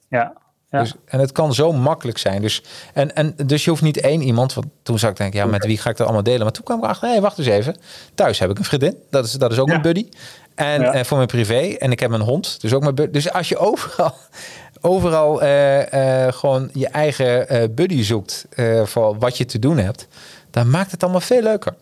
Ja. 0.09 0.33
ja. 0.69 0.79
Dus, 0.79 0.95
en 1.05 1.19
het 1.19 1.31
kan 1.31 1.53
zo 1.53 1.71
makkelijk 1.71 2.17
zijn. 2.17 2.41
Dus, 2.41 2.63
en, 2.93 3.15
en, 3.15 3.33
dus 3.45 3.63
je 3.63 3.69
hoeft 3.69 3.81
niet 3.81 3.99
één 4.01 4.21
iemand. 4.21 4.53
Want 4.53 4.67
toen 4.83 4.99
zou 4.99 5.11
ik 5.11 5.17
denken, 5.17 5.39
ja, 5.39 5.45
met 5.45 5.65
wie 5.65 5.77
ga 5.77 5.89
ik 5.89 5.97
dat 5.97 6.05
allemaal 6.05 6.23
delen? 6.23 6.41
Maar 6.41 6.51
toen 6.51 6.63
kwam 6.63 6.77
ik 6.77 6.83
achter, 6.85 7.05
hé, 7.07 7.13
hey, 7.13 7.21
wacht 7.21 7.37
eens 7.37 7.47
even. 7.47 7.75
Thuis 8.15 8.39
heb 8.39 8.49
ik 8.49 8.57
een 8.57 8.63
vriendin. 8.63 8.97
Dat 9.09 9.25
is, 9.25 9.31
dat 9.31 9.51
is 9.51 9.59
ook 9.59 9.67
Ja. 9.67 9.75
een 9.75 9.81
buddy. 9.81 10.09
En 10.55 10.81
Ja. 10.81 10.93
eh, 10.93 11.03
voor 11.03 11.17
mijn 11.17 11.29
privé. 11.29 11.75
En 11.79 11.91
ik 11.91 11.99
heb 11.99 12.11
een 12.11 12.21
hond. 12.21 12.61
Dus 12.61 12.73
ook 12.73 12.81
mijn 12.81 12.95
buddy. 12.95 13.11
Dus 13.11 13.33
als 13.33 13.49
je 13.49 13.57
overal, 13.57 14.11
overal 14.93 15.41
eh, 15.41 16.25
eh, 16.25 16.33
gewoon 16.33 16.69
je 16.73 16.87
eigen 16.87 17.47
buddy 17.75 18.03
zoekt 18.03 18.47
voor 18.83 19.17
wat 19.17 19.37
je 19.37 19.45
te 19.45 19.59
doen 19.59 19.77
hebt, 19.77 20.07
dan 20.49 20.69
maakt 20.69 20.91
het 20.91 21.03
allemaal 21.03 21.21
veel 21.21 21.41
leuker. 21.41 21.73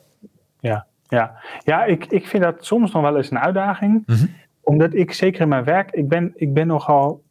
Ja, 0.59 0.85
ja. 1.07 1.33
ja 1.63 1.83
ik, 1.85 2.05
ik 2.05 2.27
vind 2.27 2.43
dat 2.43 2.55
soms 2.59 2.91
nog 2.91 3.01
wel 3.01 3.17
eens 3.17 3.31
een 3.31 3.39
uitdaging. 3.39 4.03
Mhm. 4.05 4.25
Omdat 4.61 4.93
ik 4.93 5.13
zeker 5.13 5.41
in 5.41 5.47
mijn 5.47 5.63
werk, 5.63 5.91
ik 5.91 6.07
ben, 6.07 6.33
ik 6.35 6.53
ben 6.53 6.67
nogal, 6.67 7.21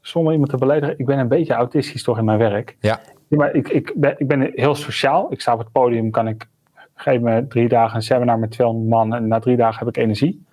zonder 0.00 0.32
iemand 0.32 0.50
te 0.50 0.56
beledigen, 0.56 0.98
ik 0.98 1.06
ben 1.06 1.18
een 1.18 1.28
beetje 1.28 1.54
autistisch 1.54 2.02
toch 2.02 2.18
in 2.18 2.24
mijn 2.24 2.38
werk. 2.38 2.76
Ja, 2.80 3.00
Ja, 3.28 3.36
maar 3.36 3.54
ik, 3.54 3.68
ik, 3.68 3.92
ben, 3.94 4.14
ik 4.18 4.26
ben 4.28 4.50
heel 4.54 4.74
sociaal. 4.74 5.32
Ik 5.32 5.40
sta 5.40 5.52
op 5.52 5.58
het 5.58 5.72
podium, 5.72 6.10
kan 6.10 6.28
ik, 6.28 6.46
geef 6.94 7.20
me 7.20 7.46
drie 7.46 7.68
dagen 7.68 7.96
een 7.96 8.02
seminar 8.02 8.38
met 8.38 8.50
200 8.50 8.88
man 8.88 9.14
en 9.14 9.28
na 9.28 9.38
drie 9.38 9.56
dagen 9.56 9.78
heb 9.78 9.96
ik 9.96 10.02
energie. 10.02 10.44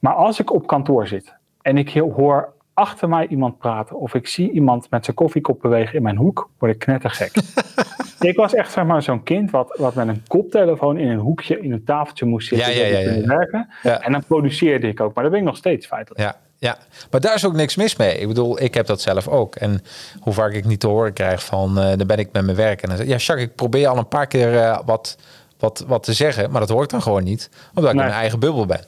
Maar 0.00 0.14
als 0.14 0.40
ik 0.40 0.52
op 0.52 0.66
kantoor 0.66 1.06
zit 1.06 1.34
en 1.62 1.78
ik 1.78 1.90
hoor 1.90 2.52
achter 2.74 3.08
mij 3.08 3.26
iemand 3.26 3.58
praten 3.58 3.96
of 3.96 4.14
ik 4.14 4.28
zie 4.28 4.50
iemand 4.50 4.90
met 4.90 5.04
zijn 5.04 5.16
koffiekop 5.16 5.60
bewegen 5.60 5.94
in 5.94 6.02
mijn 6.02 6.16
hoek, 6.16 6.50
word 6.58 6.72
ik 6.72 6.78
knettergek. 6.78 7.32
ik 8.20 8.36
was 8.36 8.54
echt 8.54 8.72
zeg 8.72 8.84
maar 8.84 9.02
zo'n 9.02 9.22
kind 9.22 9.50
wat, 9.50 9.76
wat 9.78 9.94
met 9.94 10.08
een 10.08 10.22
koptelefoon 10.26 10.98
in 10.98 11.08
een 11.08 11.18
hoekje 11.18 11.60
in 11.60 11.72
een 11.72 11.84
tafeltje 11.84 12.26
moest 12.26 12.48
zitten 12.48 12.74
Ja, 12.74 12.86
ja, 12.86 12.98
ja, 12.98 13.26
werken. 13.26 13.68
En 13.82 14.12
dan 14.12 14.24
produceerde 14.24 14.88
ik 14.88 15.00
ook, 15.00 15.14
maar 15.14 15.22
dat 15.22 15.32
ben 15.32 15.40
ik 15.40 15.46
nog 15.46 15.56
steeds 15.56 15.86
feitelijk. 15.86 16.20
ja, 16.20 16.36
ja. 16.60 16.78
Maar 17.10 17.20
daar 17.20 17.34
is 17.34 17.46
ook 17.46 17.54
niks 17.54 17.76
mis 17.76 17.96
mee. 17.96 18.18
Ik 18.18 18.28
bedoel, 18.28 18.62
ik 18.62 18.74
heb 18.74 18.86
dat 18.86 19.00
zelf 19.00 19.28
ook. 19.28 19.54
En 19.54 19.82
hoe 20.20 20.32
vaak 20.32 20.52
ik 20.52 20.64
niet 20.64 20.80
te 20.80 20.86
horen 20.86 21.12
krijg 21.12 21.44
van, 21.44 21.78
eh 21.78 21.96
dan 21.96 22.06
ben 22.06 22.18
ik 22.18 22.32
met 22.32 22.44
mijn 22.44 22.56
werk. 22.56 22.82
En 22.82 22.88
dan 22.88 22.96
zeg 22.96 23.06
ik, 23.06 23.12
ja, 23.12 23.18
Jacques, 23.18 23.46
ik 23.46 23.54
probeer 23.54 23.88
al 23.88 23.96
een 23.96 24.08
paar 24.08 24.26
keer 24.26 24.58
eh, 24.58 24.78
wat, 24.84 25.18
wat, 25.60 25.84
wat 25.86 26.02
te 26.02 26.12
zeggen. 26.12 26.50
Maar 26.50 26.60
dat 26.60 26.68
hoort 26.68 26.90
dan 26.90 27.02
gewoon 27.02 27.24
niet. 27.24 27.50
Omdat 27.74 27.90
ik 27.90 27.96
Nee. 27.96 28.04
in 28.04 28.08
mijn 28.10 28.20
eigen 28.20 28.38
bubbel 28.40 28.66
ben. 28.66 28.80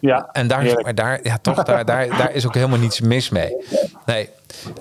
Ja, 0.00 0.28
En 0.32 0.48
daar, 0.48 0.80
maar 0.82 0.94
daar, 0.94 1.20
ja, 1.22 1.38
toch, 1.38 1.62
daar, 1.62 1.84
daar, 1.84 2.08
daar 2.08 2.32
is 2.32 2.46
ook 2.46 2.54
helemaal 2.54 2.78
niets 2.78 3.00
mis 3.00 3.28
mee. 3.30 3.56
Nee. 4.06 4.28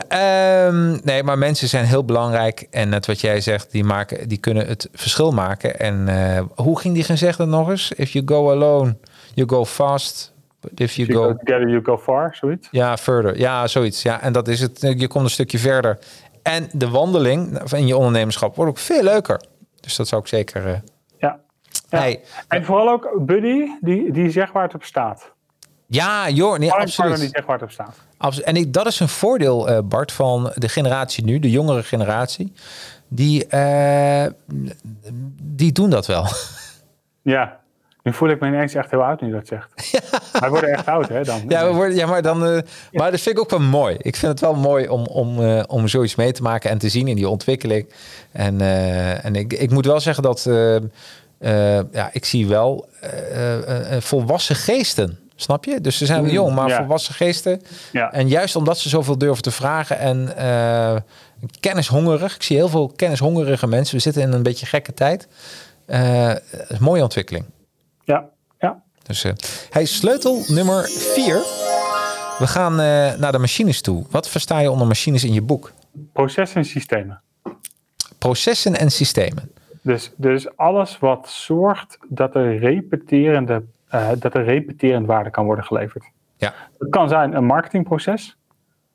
Ehm, 0.08 0.97
nee, 1.04 1.24
maar 1.24 1.38
mensen 1.38 1.68
zijn 1.68 1.86
heel 1.86 2.06
belangrijk. 2.06 2.68
En 2.72 2.89
net 2.89 3.06
wat 3.06 3.22
jij 3.22 3.41
zegt, 3.41 3.72
die, 3.72 3.84
maken, 3.84 4.28
die 4.28 4.38
kunnen 4.38 4.68
het 4.68 4.89
verschil 4.93 5.32
maken. 5.32 5.80
En 5.80 6.08
eh, 6.08 6.41
hoe 6.56 6.80
ging 6.80 6.93
die 6.93 7.04
gezegde 7.04 7.45
nog 7.45 7.70
eens? 7.70 7.91
If 7.91 8.12
you 8.12 8.28
go 8.28 8.52
alone, 8.52 8.95
you 9.34 9.50
go 9.50 9.66
fast. 9.66 10.34
But 10.62 10.80
if 10.80 10.93
you 10.95 11.08
You 11.08 11.20
go 11.20 11.28
go 11.28 11.38
together, 11.45 11.70
you 11.70 11.84
go 11.84 11.97
far, 11.97 12.36
zoiets. 12.39 12.68
ja, 12.72 12.97
further. 12.97 13.38
Ja, 13.38 13.68
zoiets. 13.68 14.02
Ja, 14.02 14.22
en 14.22 14.34
dat 14.34 14.47
is 14.47 14.60
het. 14.60 14.82
Je 14.97 15.08
komt 15.08 15.24
een 15.24 15.30
stukje 15.30 15.60
verder. 15.60 15.97
En 16.43 16.70
de 16.72 16.89
wandeling 16.89 17.62
in 17.72 17.88
je 17.88 17.97
ondernemerschap 17.97 18.56
wordt 18.56 18.72
ook 18.72 18.78
veel 18.78 19.04
leuker. 19.04 19.41
Dus 19.80 19.95
dat 19.95 20.08
zou 20.08 20.22
ik 20.22 20.28
zeker. 20.28 20.66
eh 20.68 20.74
Ja. 21.89 22.15
En 22.47 22.65
vooral 22.65 22.89
ook 22.89 23.09
Buddy, 23.19 23.67
die, 23.81 24.11
die 24.11 24.29
zegt 24.31 24.53
waar 24.53 24.63
het 24.63 24.73
op 24.73 24.83
staat. 24.83 25.31
ja, 25.87 26.29
joh, 26.29 26.57
nee, 26.57 26.69
partner 26.69 26.95
die 26.95 27.05
absoluut. 27.05 27.31
zegt 27.31 27.45
waar 27.45 27.55
het 27.55 27.63
op 27.63 27.71
staat. 27.71 27.97
absoluut. 28.17 28.47
En 28.47 28.55
ik, 28.55 28.73
dat 28.73 28.85
is 28.85 28.99
een 28.99 29.09
voordeel, 29.09 29.69
eh, 29.69 29.79
Bart, 29.83 30.11
van 30.11 30.51
de 30.55 30.69
generatie 30.69 31.23
nu, 31.23 31.39
de 31.39 31.49
jongere 31.49 31.83
generatie. 31.83 32.53
Die, 33.07 33.47
eh, 33.47 34.25
die 35.41 35.71
doen 35.71 35.89
dat 35.89 36.05
wel. 36.07 36.25
Ja, 37.21 37.59
nu 38.03 38.13
voel 38.13 38.29
ik 38.29 38.39
me 38.39 38.47
ineens 38.47 38.73
echt 38.73 38.91
heel 38.91 39.03
oud 39.03 39.21
nu 39.21 39.31
dat 39.31 39.47
zegt. 39.47 39.99
Wij 40.39 40.49
worden 40.49 40.69
echt 40.69 40.87
oud, 40.87 41.07
hè? 41.07 41.23
Dan. 41.23 41.41
Ja, 41.47 41.67
we 41.67 41.73
worden, 41.73 41.95
ja 41.95 42.05
maar, 42.05 42.21
dan, 42.21 42.45
eh, 42.45 42.61
maar 42.91 43.11
dat 43.11 43.21
vind 43.21 43.35
ik 43.35 43.41
ook 43.41 43.49
wel 43.49 43.59
mooi. 43.59 43.95
Ik 43.99 44.15
vind 44.15 44.31
het 44.31 44.41
wel 44.41 44.55
mooi 44.55 44.87
om, 44.87 45.05
om, 45.05 45.39
om 45.61 45.87
zoiets 45.87 46.15
mee 46.15 46.31
te 46.31 46.41
maken 46.41 46.69
en 46.69 46.77
te 46.77 46.89
zien 46.89 47.07
in 47.07 47.15
die 47.15 47.29
ontwikkeling. 47.29 47.93
En, 48.31 48.61
eh, 48.61 49.25
en 49.25 49.35
ik, 49.35 49.53
ik 49.53 49.71
moet 49.71 49.85
wel 49.85 49.99
zeggen 49.99 50.23
dat 50.23 50.49
eh, 51.39 51.79
ja, 51.91 52.09
ik 52.11 52.25
zie 52.25 52.47
wel 52.47 52.89
eh, 53.01 53.95
eh, 53.95 54.01
volwassen 54.01 54.55
geesten. 54.55 55.19
Snap 55.35 55.65
je? 55.65 55.81
Dus 55.81 55.97
ze 55.97 56.05
zijn 56.05 56.23
wel 56.23 56.31
jong, 56.31 56.55
maar 56.55 56.67
ja. 56.67 56.77
volwassen 56.77 57.13
geesten. 57.13 57.61
Ja. 57.91 58.11
En 58.11 58.27
juist 58.27 58.55
omdat 58.55 58.77
ze 58.79 58.89
zoveel 58.89 59.17
durven 59.17 59.43
te 59.43 59.51
vragen 59.51 59.99
en 59.99 60.33
kennishongerig. 61.59 62.35
Ik 62.35 62.43
zie 62.43 62.57
heel 62.57 62.69
veel 62.69 62.91
kennishongerige 62.95 63.67
mensen. 63.67 63.95
We 63.95 64.01
zitten 64.01 64.21
in 64.21 64.31
een 64.31 64.43
beetje 64.43 64.65
gekke 64.65 64.93
tijd. 64.93 65.27
Is 66.67 66.77
mooie 66.79 67.03
ontwikkeling. 67.03 67.45
Ja, 68.03 68.25
ja. 68.59 68.81
Dus 69.03 69.23
hij 69.69 69.81
is 69.81 69.95
sleutel 69.95 70.43
nummer 70.47 70.89
4. 70.89 71.35
We 72.39 72.47
gaan 72.47 72.75
naar 73.19 73.31
de 73.31 73.39
machines 73.39 73.81
toe. 73.81 74.05
Wat 74.09 74.29
versta 74.29 74.59
je 74.59 74.71
onder 74.71 74.87
machines 74.87 75.23
in 75.23 75.33
je 75.33 75.41
boek? 75.41 75.71
Processen 76.13 76.57
en 76.57 76.65
systemen. 76.65 77.21
Processen 78.17 78.77
en 78.77 78.91
systemen. 78.91 79.51
Dus, 79.89 80.13
dus 80.17 80.57
alles 80.57 80.99
wat 80.99 81.29
zorgt 81.29 81.97
dat 82.07 82.35
er 82.35 82.57
repeterende, 82.57 83.63
eh, 83.87 84.09
dat 84.19 84.33
er 84.33 84.43
repeterend 84.43 85.05
waarde 85.05 85.29
kan 85.29 85.45
worden 85.45 85.63
geleverd. 85.65 86.03
Ja, 86.37 86.53
Het 86.79 86.89
kan 86.89 87.09
zijn 87.09 87.35
een 87.35 87.45
marketingproces. 87.45 88.37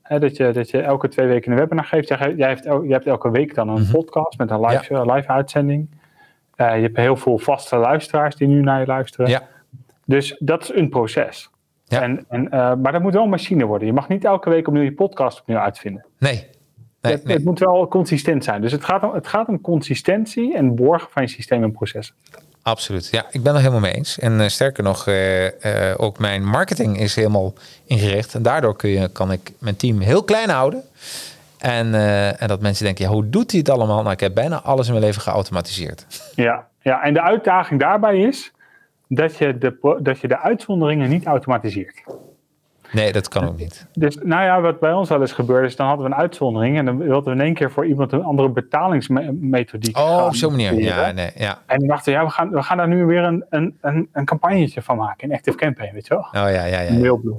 Hè, 0.02 0.18
dat, 0.18 0.36
je, 0.36 0.52
dat 0.52 0.70
je 0.70 0.80
elke 0.80 1.08
twee 1.08 1.26
weken 1.26 1.52
een 1.52 1.58
webinar 1.58 1.84
geeft. 1.84 2.08
Jij, 2.08 2.34
jij, 2.36 2.48
hebt, 2.48 2.66
el- 2.66 2.82
jij 2.84 2.92
hebt 2.92 3.06
elke 3.06 3.30
week 3.30 3.54
dan 3.54 3.68
een 3.68 3.88
podcast 3.92 4.38
met 4.38 4.50
een 4.50 4.60
live, 4.60 4.94
eh, 4.94 5.14
live 5.14 5.28
uitzending. 5.28 5.88
Eh, 6.54 6.76
je 6.76 6.82
hebt 6.82 6.96
heel 6.96 7.16
veel 7.16 7.38
vaste 7.38 7.76
luisteraars 7.76 8.36
die 8.36 8.48
nu 8.48 8.60
naar 8.60 8.80
je 8.80 8.86
luisteren. 8.86 9.28
ja, 9.28 9.42
Dus 10.04 10.36
dat 10.38 10.62
is 10.62 10.74
een 10.74 10.88
proces. 10.88 11.50
Ja. 11.84 12.02
En, 12.02 12.24
en, 12.28 12.48
maar 12.80 12.92
dat 12.92 13.02
moet 13.02 13.12
wel 13.14 13.22
een 13.22 13.28
machine 13.28 13.64
worden. 13.64 13.86
Je 13.86 13.92
mag 13.92 14.08
niet 14.08 14.24
elke 14.24 14.50
week 14.50 14.66
opnieuw 14.66 14.82
je 14.82 14.92
podcast 14.94 15.40
opnieuw 15.40 15.58
uitvinden. 15.58 16.04
nee. 16.18 16.52
Nee, 17.04 17.12
het, 17.12 17.24
nee. 17.24 17.36
het 17.36 17.44
moet 17.44 17.58
wel 17.58 17.88
consistent 17.88 18.44
zijn. 18.44 18.60
Dus 18.60 18.72
het 18.72 18.84
gaat, 18.84 19.02
om, 19.02 19.14
het 19.14 19.26
gaat 19.26 19.48
om 19.48 19.60
consistentie 19.60 20.56
en 20.56 20.74
borgen 20.74 21.08
van 21.10 21.22
je 21.22 21.28
systeem 21.28 21.62
en 21.62 21.72
processen. 21.72 22.14
Absoluut. 22.62 23.08
Ja, 23.10 23.26
ik 23.30 23.42
ben 23.42 23.52
het 23.52 23.60
helemaal 23.60 23.82
mee 23.82 23.92
eens. 23.92 24.18
En 24.18 24.40
eh, 24.40 24.48
sterker 24.48 24.84
nog, 24.84 25.06
eh, 25.06 25.94
ook 25.96 26.18
mijn 26.18 26.44
marketing 26.44 27.00
is 27.00 27.14
helemaal 27.14 27.52
ingericht. 27.84 28.34
En 28.34 28.42
daardoor 28.42 28.76
kun 28.76 28.90
je, 28.90 29.08
kan 29.08 29.32
ik 29.32 29.52
mijn 29.58 29.76
team 29.76 30.00
heel 30.00 30.22
klein 30.24 30.48
houden. 30.48 30.82
En, 31.58 31.94
en 32.38 32.48
dat 32.48 32.60
mensen 32.60 32.84
denken, 32.84 33.04
ja, 33.04 33.10
hoe 33.10 33.28
doet 33.28 33.50
hij 33.50 33.60
het 33.60 33.70
allemaal? 33.70 34.00
Nou, 34.00 34.12
ik 34.12 34.20
heb 34.20 34.34
bijna 34.34 34.60
alles 34.62 34.86
in 34.86 34.92
mijn 34.92 35.04
leven 35.04 35.22
geautomatiseerd. 35.22 36.06
Ja, 36.34 36.66
ja, 36.80 37.02
en 37.02 37.14
de 37.14 37.22
uitdaging 37.22 37.80
daarbij 37.80 38.18
is 38.18 38.52
dat 39.08 39.36
je 39.36 39.58
de, 39.58 39.98
dat 40.02 40.20
je 40.20 40.28
de 40.28 40.38
uitzonderingen 40.38 41.08
niet 41.08 41.26
automatiseert. 41.26 42.02
Nee, 42.94 43.12
dat 43.12 43.28
kan 43.28 43.48
ook 43.48 43.56
niet. 43.56 43.86
Dus 43.92 44.18
nou 44.22 44.44
ja, 44.44 44.60
wat 44.60 44.80
bij 44.80 44.92
ons 44.92 45.08
wel 45.08 45.20
eens 45.20 45.32
gebeurde 45.32 45.66
is, 45.66 45.76
dan 45.76 45.86
hadden 45.86 46.06
we 46.06 46.12
een 46.12 46.18
uitzondering 46.18 46.78
en 46.78 46.84
dan 46.84 46.98
wilden 46.98 47.24
we 47.24 47.40
in 47.40 47.44
één 47.44 47.54
keer 47.54 47.70
voor 47.70 47.86
iemand 47.86 48.12
een 48.12 48.22
andere 48.22 48.48
betalingsmethodiek 48.48 49.98
Oh, 49.98 50.24
op 50.26 50.34
zo'n 50.34 50.50
manier. 50.50 50.74
Ja, 50.74 51.10
nee, 51.12 51.30
ja. 51.36 51.58
En 51.66 51.78
dan 51.78 51.88
dachten 51.88 52.12
we, 52.12 52.18
ja, 52.18 52.24
we 52.24 52.30
gaan, 52.30 52.50
we 52.50 52.62
gaan 52.62 52.76
daar 52.76 52.88
nu 52.88 53.04
weer 53.04 53.22
een, 53.22 53.44
een, 53.50 53.76
een, 53.80 54.08
een 54.12 54.24
campagnetje 54.24 54.82
van 54.82 54.96
maken 54.96 55.28
in 55.28 55.34
Active 55.34 55.56
Campaign, 55.56 55.92
weet 55.92 56.06
je 56.06 56.14
wel? 56.14 56.24
Oh 56.24 56.32
ja, 56.32 56.48
ja, 56.48 56.64
ja. 56.64 56.80
ja. 56.80 56.92
Mailblue. 56.92 57.36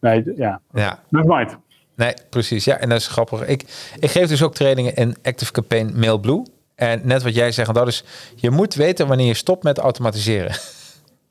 Nee, 0.00 0.32
ja. 0.36 0.60
ja. 0.72 0.98
Mind. 1.08 1.56
Nee, 1.96 2.14
precies. 2.30 2.64
Ja, 2.64 2.76
en 2.76 2.88
dat 2.88 2.98
is 2.98 3.06
grappig. 3.06 3.46
Ik, 3.46 3.62
ik 4.00 4.10
geef 4.10 4.28
dus 4.28 4.42
ook 4.42 4.54
trainingen 4.54 4.94
in 4.94 5.16
Active 5.22 5.52
Campaign 5.52 5.98
Mailblue. 5.98 6.42
En 6.74 7.00
net 7.04 7.22
wat 7.22 7.34
jij 7.34 7.52
zegt, 7.52 7.74
dat 7.74 7.86
is, 7.86 8.04
je 8.36 8.50
moet 8.50 8.74
weten 8.74 9.06
wanneer 9.06 9.26
je 9.26 9.34
stopt 9.34 9.62
met 9.62 9.78
automatiseren. 9.78 10.52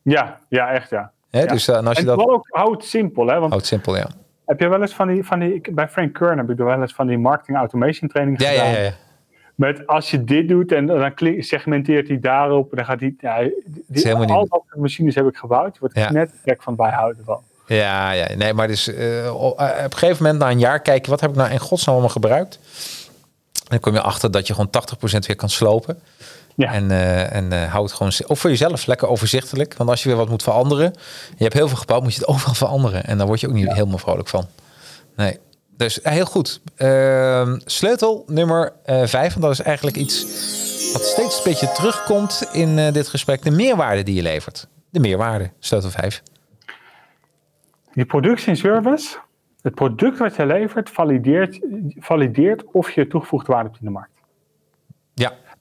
Ja, 0.03 0.39
ja, 0.49 0.71
echt 0.71 0.89
ja. 0.89 1.11
Hè? 1.31 1.45
Dus 1.45 1.67
uh, 1.69 1.75
en 1.75 1.87
als 1.87 1.95
je 1.97 2.01
en 2.01 2.07
dat 2.17 2.27
ook, 2.29 2.47
hou 2.49 2.71
het 2.71 2.83
simpel, 2.83 3.27
hè? 3.27 3.39
Want 3.39 3.51
houdt 3.51 3.65
simpel, 3.67 3.95
ja. 3.97 4.07
heb 4.45 4.59
je 4.59 4.67
wel 4.67 4.81
eens 4.81 4.93
van 4.93 5.07
die, 5.07 5.23
van 5.25 5.39
die, 5.39 5.61
bij 5.71 5.87
Frank 5.89 6.13
Kern 6.13 6.37
heb 6.37 6.49
ik 6.49 6.57
wel 6.57 6.81
eens 6.81 6.93
van 6.93 7.07
die 7.07 7.17
marketing 7.17 7.57
automation 7.57 8.09
training 8.09 8.41
Ja, 8.41 8.49
gedaan. 8.49 8.65
ja, 8.65 8.71
ja, 8.77 8.83
ja. 8.83 8.93
Met 9.55 9.87
als 9.87 10.11
je 10.11 10.23
dit 10.23 10.47
doet 10.47 10.71
en 10.71 10.85
dan 10.85 11.11
segmenteert 11.37 12.07
hij 12.07 12.19
daarop. 12.19 12.69
En 12.71 12.75
dan 12.77 12.85
gaat 12.85 12.99
hij. 12.99 13.13
Ja, 13.19 13.37
die, 13.65 14.15
niet- 14.15 14.29
al 14.29 14.47
dat 14.47 14.63
soort 14.67 14.75
machines 14.81 15.15
heb 15.15 15.27
ik 15.27 15.37
gebouwd. 15.37 15.77
Wordt 15.79 15.95
Ja. 15.95 16.11
net 16.11 16.31
gek 16.45 16.63
van 16.63 16.75
bijhouden 16.75 17.23
van. 17.25 17.41
Ja, 17.65 18.11
ja, 18.11 18.35
nee, 18.35 18.53
maar 18.53 18.67
dus 18.67 18.87
eh, 18.93 19.35
op 19.43 19.59
een 19.59 19.91
gegeven 19.91 20.23
moment 20.23 20.39
na 20.43 20.49
een 20.51 20.59
jaar 20.59 20.79
kijken, 20.81 21.09
wat 21.09 21.21
heb 21.21 21.29
ik 21.29 21.35
nou 21.35 21.51
in 21.51 21.59
godsnaam 21.59 21.93
allemaal 21.95 22.13
gebruikt? 22.13 22.59
En 23.53 23.67
dan 23.67 23.79
kom 23.79 23.93
je 23.93 24.01
achter 24.01 24.31
dat 24.31 24.47
je 24.47 24.53
gewoon 24.53 24.69
80% 24.69 25.25
weer 25.25 25.35
kan 25.35 25.49
slopen. 25.49 25.99
Ja. 26.55 26.73
En, 26.73 26.91
eh 26.91 27.35
en 27.35 27.51
eh 27.51 27.71
hou 27.71 27.83
het 27.83 27.93
gewoon, 27.93 28.11
of 28.27 28.39
voor 28.39 28.49
jezelf 28.49 28.85
lekker 28.85 29.07
overzichtelijk. 29.07 29.73
Want 29.77 29.89
als 29.89 30.03
je 30.03 30.09
weer 30.09 30.17
wat 30.17 30.29
moet 30.29 30.43
veranderen, 30.43 30.93
je 31.37 31.43
hebt 31.43 31.53
heel 31.53 31.67
veel 31.67 31.77
gebouwd, 31.77 32.03
moet 32.03 32.13
je 32.13 32.19
het 32.19 32.27
overal 32.33 32.53
veranderen. 32.53 33.03
En 33.03 33.17
dan 33.17 33.27
word 33.27 33.39
je 33.39 33.47
ook 33.47 33.53
niet 33.53 33.73
helemaal 33.73 33.97
vrolijk 33.97 34.27
van. 34.27 34.45
Nee. 35.15 35.39
Dus 35.77 36.01
eh, 36.01 36.11
heel 36.13 36.25
goed. 36.25 36.61
Ehm, 36.75 37.59
sleutel 37.65 38.23
nummer 38.27 38.73
vijf, 38.85 39.35
en 39.35 39.41
dat 39.41 39.51
is 39.51 39.61
eigenlijk 39.61 39.97
iets 39.97 40.21
wat 40.93 41.03
steeds 41.03 41.37
een 41.37 41.43
beetje 41.43 41.71
terugkomt 41.71 42.49
in 42.51 42.93
dit 42.93 43.07
gesprek. 43.07 43.43
De 43.43 43.51
meerwaarde 43.51 44.03
die 44.03 44.15
je 44.15 44.21
levert. 44.21 44.67
De 44.89 44.99
meerwaarde, 44.99 45.49
sleutel 45.59 45.89
vijf. 45.89 46.23
Die 47.93 48.05
productie 48.05 48.47
en 48.47 48.57
service. 48.57 49.17
Het 49.61 49.75
product 49.75 50.17
wat 50.17 50.35
je 50.35 50.45
levert 50.45 50.89
valideert, 50.89 51.59
valideert 51.99 52.63
of 52.71 52.91
je 52.91 53.07
toegevoegde 53.07 53.51
waarde 53.51 53.69
hebt 53.69 53.81
in 53.81 53.87
de 53.87 53.93
markt. 53.93 54.20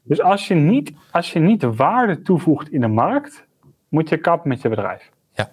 Dus 0.02 0.20
als 0.20 0.48
je 0.48 0.54
niet, 0.54 0.92
als 1.10 1.32
je 1.32 1.38
niet 1.38 1.60
de 1.60 1.74
waarde 1.74 2.22
toevoegt 2.22 2.72
in 2.72 2.80
de 2.80 2.88
markt, 2.88 3.44
moet 3.88 4.08
je 4.08 4.16
kappen 4.16 4.48
met 4.48 4.62
je 4.62 4.68
bedrijf. 4.68 5.10
ja. 5.32 5.50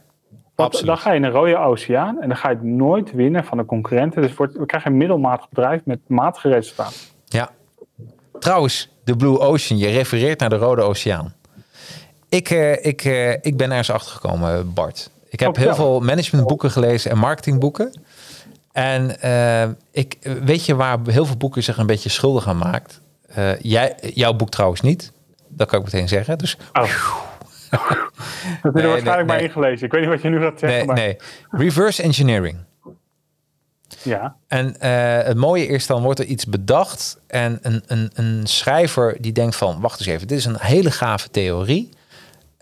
Want 0.55 0.85
dan 0.85 0.97
ga 0.97 1.11
je 1.11 1.17
in 1.17 1.23
een 1.23 1.31
rode 1.31 1.57
oceaan 1.57 2.21
en 2.21 2.27
dan 2.27 2.37
ga 2.37 2.49
je 2.49 2.57
nooit 2.61 3.11
winnen 3.11 3.43
van 3.43 3.57
de 3.57 3.65
concurrenten. 3.65 4.21
Dus 4.21 4.33
wordt, 4.33 4.57
we 4.57 4.65
krijgen 4.65 4.91
een 4.91 4.97
middelmatig 4.97 5.49
bedrijf 5.49 5.81
met 5.85 5.99
matige 6.07 6.49
resultaten. 6.49 6.99
Ja. 7.25 7.49
Trouwens, 8.39 8.89
de 9.03 9.15
Blue 9.15 9.39
Ocean, 9.39 9.79
je 9.79 9.87
refereert 9.87 10.39
naar 10.39 10.49
de 10.49 10.55
Rode 10.55 10.81
Oceaan. 10.81 11.33
Ik, 12.29 12.49
uh, 12.49 12.85
ik, 12.85 13.03
uh, 13.03 13.31
ik 13.31 13.57
ben 13.57 13.69
ergens 13.69 13.91
achter 13.91 14.11
gekomen, 14.11 14.73
Bart. 14.73 15.09
Ik 15.29 15.39
heb 15.39 15.55
heel 15.55 15.75
veel 15.75 15.99
managementboeken 15.99 16.71
gelezen 16.71 17.11
en 17.11 17.17
marketingboeken. 17.17 18.01
En 18.71 19.15
uh, 19.23 19.63
ik, 19.91 20.17
weet 20.43 20.65
je 20.65 20.75
waar 20.75 20.99
heel 21.05 21.25
veel 21.25 21.37
boeken 21.37 21.63
zich 21.63 21.77
een 21.77 21.85
beetje 21.85 22.09
schuldig 22.09 22.47
aan 22.47 22.57
maakt? 22.57 23.01
Jij, 23.59 23.95
jouw 24.13 24.33
boek 24.33 24.49
trouwens 24.49 24.81
niet. 24.81 25.11
Dat 25.47 25.67
kan 25.67 25.79
ik 25.79 25.85
meteen 25.85 26.07
zeggen. 26.07 26.37
Dus. 26.37 26.57
Oh. 26.73 26.83
dat 27.71 28.73
heb 28.73 28.75
je 28.75 28.87
waarschijnlijk 28.87 29.05
nee, 29.05 29.25
maar 29.25 29.41
ingelezen. 29.41 29.85
Ik 29.85 29.91
weet 29.91 30.01
niet 30.01 30.09
wat 30.09 30.21
je 30.21 30.29
nu 30.29 30.41
gaat 30.41 30.59
zeggen. 30.59 30.77
Nee, 30.77 30.87
maar... 30.87 30.95
nee. 30.95 31.17
Reverse 31.49 32.01
engineering. 32.01 32.57
Ja. 34.03 34.35
En 34.47 34.75
uh, 34.81 35.23
het 35.23 35.37
mooie 35.37 35.65
is 35.65 35.87
dan 35.87 36.01
wordt 36.01 36.19
er 36.19 36.25
iets 36.25 36.45
bedacht 36.45 37.19
en 37.27 37.59
een, 37.61 37.83
een, 37.87 38.11
een 38.13 38.47
schrijver 38.47 39.17
die 39.19 39.31
denkt 39.31 39.55
van, 39.55 39.81
wacht 39.81 39.99
eens 39.99 40.09
even, 40.09 40.27
dit 40.27 40.37
is 40.37 40.45
een 40.45 40.59
hele 40.59 40.91
gave 40.91 41.29
theorie. 41.29 41.89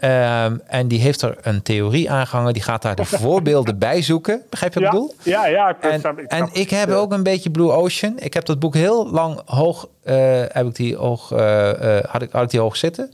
Um, 0.04 0.62
en 0.68 0.88
die 0.88 1.00
heeft 1.00 1.22
er 1.22 1.38
een 1.42 1.62
theorie 1.62 2.12
aangehangen. 2.12 2.54
Die 2.54 2.62
gaat 2.62 2.82
daar 2.82 2.96
de 2.96 3.06
voorbeelden 3.26 3.78
bij 3.78 4.02
zoeken. 4.02 4.42
Begrijp 4.50 4.74
je 4.74 4.80
wat 4.80 4.92
ja, 4.92 4.98
ik 4.98 5.02
bedoel? 5.02 5.16
Ja, 5.24 5.48
ja. 5.48 5.70
Ik 5.70 5.76
en, 5.80 6.00
snap, 6.00 6.20
ik 6.20 6.26
en 6.26 6.50
ik 6.52 6.70
heb 6.70 6.90
ook 6.90 7.12
een 7.12 7.24
beetje 7.24 7.52
Blue 7.52 7.72
Ocean. 7.72 8.14
Ik 8.20 8.34
heb 8.34 8.46
dat 8.46 8.60
boek 8.60 8.74
heel 8.74 9.10
lang 9.12 9.42
hoog, 9.46 9.88
uh, 10.06 10.14
heb 10.48 10.68
ik 10.68 10.76
die 10.76 10.96
hoog, 10.96 11.32
uh, 11.32 11.40
had, 12.08 12.22
ik, 12.22 12.32
had 12.32 12.44
ik 12.44 12.50
die 12.50 12.60
hoog 12.60 12.78
zitten. 12.78 13.10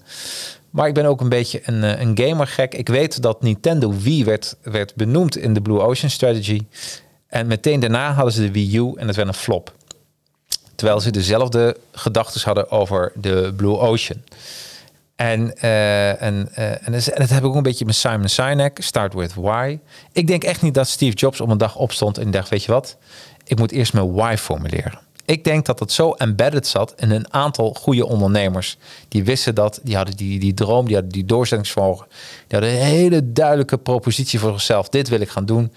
Maar 0.70 0.88
ik 0.88 0.94
ben 0.94 1.06
ook 1.06 1.22
een 1.22 1.30
beetje 1.30 1.62
een, 1.66 2.02
een 2.02 2.18
gamer 2.18 2.48
gek. 2.48 2.74
Ik 2.74 2.90
weet 2.90 3.22
dat 3.22 3.42
Nintendo 3.42 3.94
Wii 3.98 4.26
werd, 4.26 4.56
werd 4.62 4.96
benoemd 4.96 5.38
in 5.38 5.54
de 5.54 5.62
Blue 5.62 5.80
Ocean 5.80 6.10
Strategy. 6.10 6.62
En 7.28 7.48
meteen 7.48 7.80
daarna 7.80 8.14
hadden 8.14 8.34
ze 8.34 8.42
de 8.42 8.52
Wii 8.52 8.78
U 8.78 8.94
en 8.96 9.08
het 9.08 9.16
werd 9.16 9.28
een 9.28 9.34
flop. 9.34 9.74
Terwijl 10.76 11.00
ze 11.00 11.12
dezelfde 11.12 11.78
gedachten 11.92 12.42
hadden 12.44 12.72
over 12.72 13.12
de 13.16 13.54
Blue 13.56 13.78
Ocean. 13.78 14.24
En, 15.22 15.54
uh, 15.64 16.22
en, 16.22 16.50
uh, 16.58 16.88
en, 16.88 16.92
dat 16.92 17.30
heb 17.30 17.44
ik 17.44 17.46
ook 17.46 17.56
een 17.56 17.64
beetje 17.64 17.86
met 17.86 17.96
Simon 17.96 18.28
Sinek, 18.28 18.78
Start 18.82 19.14
With 19.14 19.34
Why. 19.34 19.80
Ik 20.12 20.28
denk 20.28 20.44
echt 20.44 20.62
niet 20.62 20.74
dat 20.74 20.88
Steve 20.88 21.16
Jobs 21.16 21.42
op 21.42 21.50
een 21.50 21.58
dag 21.58 21.76
opstond 21.76 22.18
en 22.18 22.32
dacht, 22.32 22.50
weet 22.50 22.64
je 22.64 22.72
wat, 22.72 22.98
ik 23.44 23.60
moet 23.60 23.72
eerst 23.72 23.94
mijn 23.94 24.14
why 24.14 24.36
formuleren. 24.38 25.00
Ik 25.26 25.44
denk 25.44 25.66
dat 25.66 25.80
het 25.80 25.92
zo 25.92 26.12
embedded 26.12 26.68
zat 26.68 26.94
in 26.98 27.12
een 27.12 27.34
aantal 27.34 27.74
goede 27.74 28.06
ondernemers. 28.06 28.78
Die 29.08 29.24
wisten 29.24 29.56
dat, 29.56 29.80
die 29.84 29.96
hadden 29.96 30.18
die, 30.18 30.40
die 30.40 30.54
droom, 30.54 30.86
die 30.86 30.94
hadden 30.94 31.14
die 31.14 31.26
doorzettingsvermogen. 31.26 32.08
Die 32.48 32.60
hadden 32.60 32.70
een 32.70 32.86
hele 32.86 33.32
duidelijke 33.34 33.78
propositie 33.78 34.40
voor 34.40 34.52
zichzelf. 34.52 34.90
Dit 34.90 35.10
wil 35.10 35.22
ik 35.22 35.30
gaan 35.30 35.46
doen. 35.46 35.74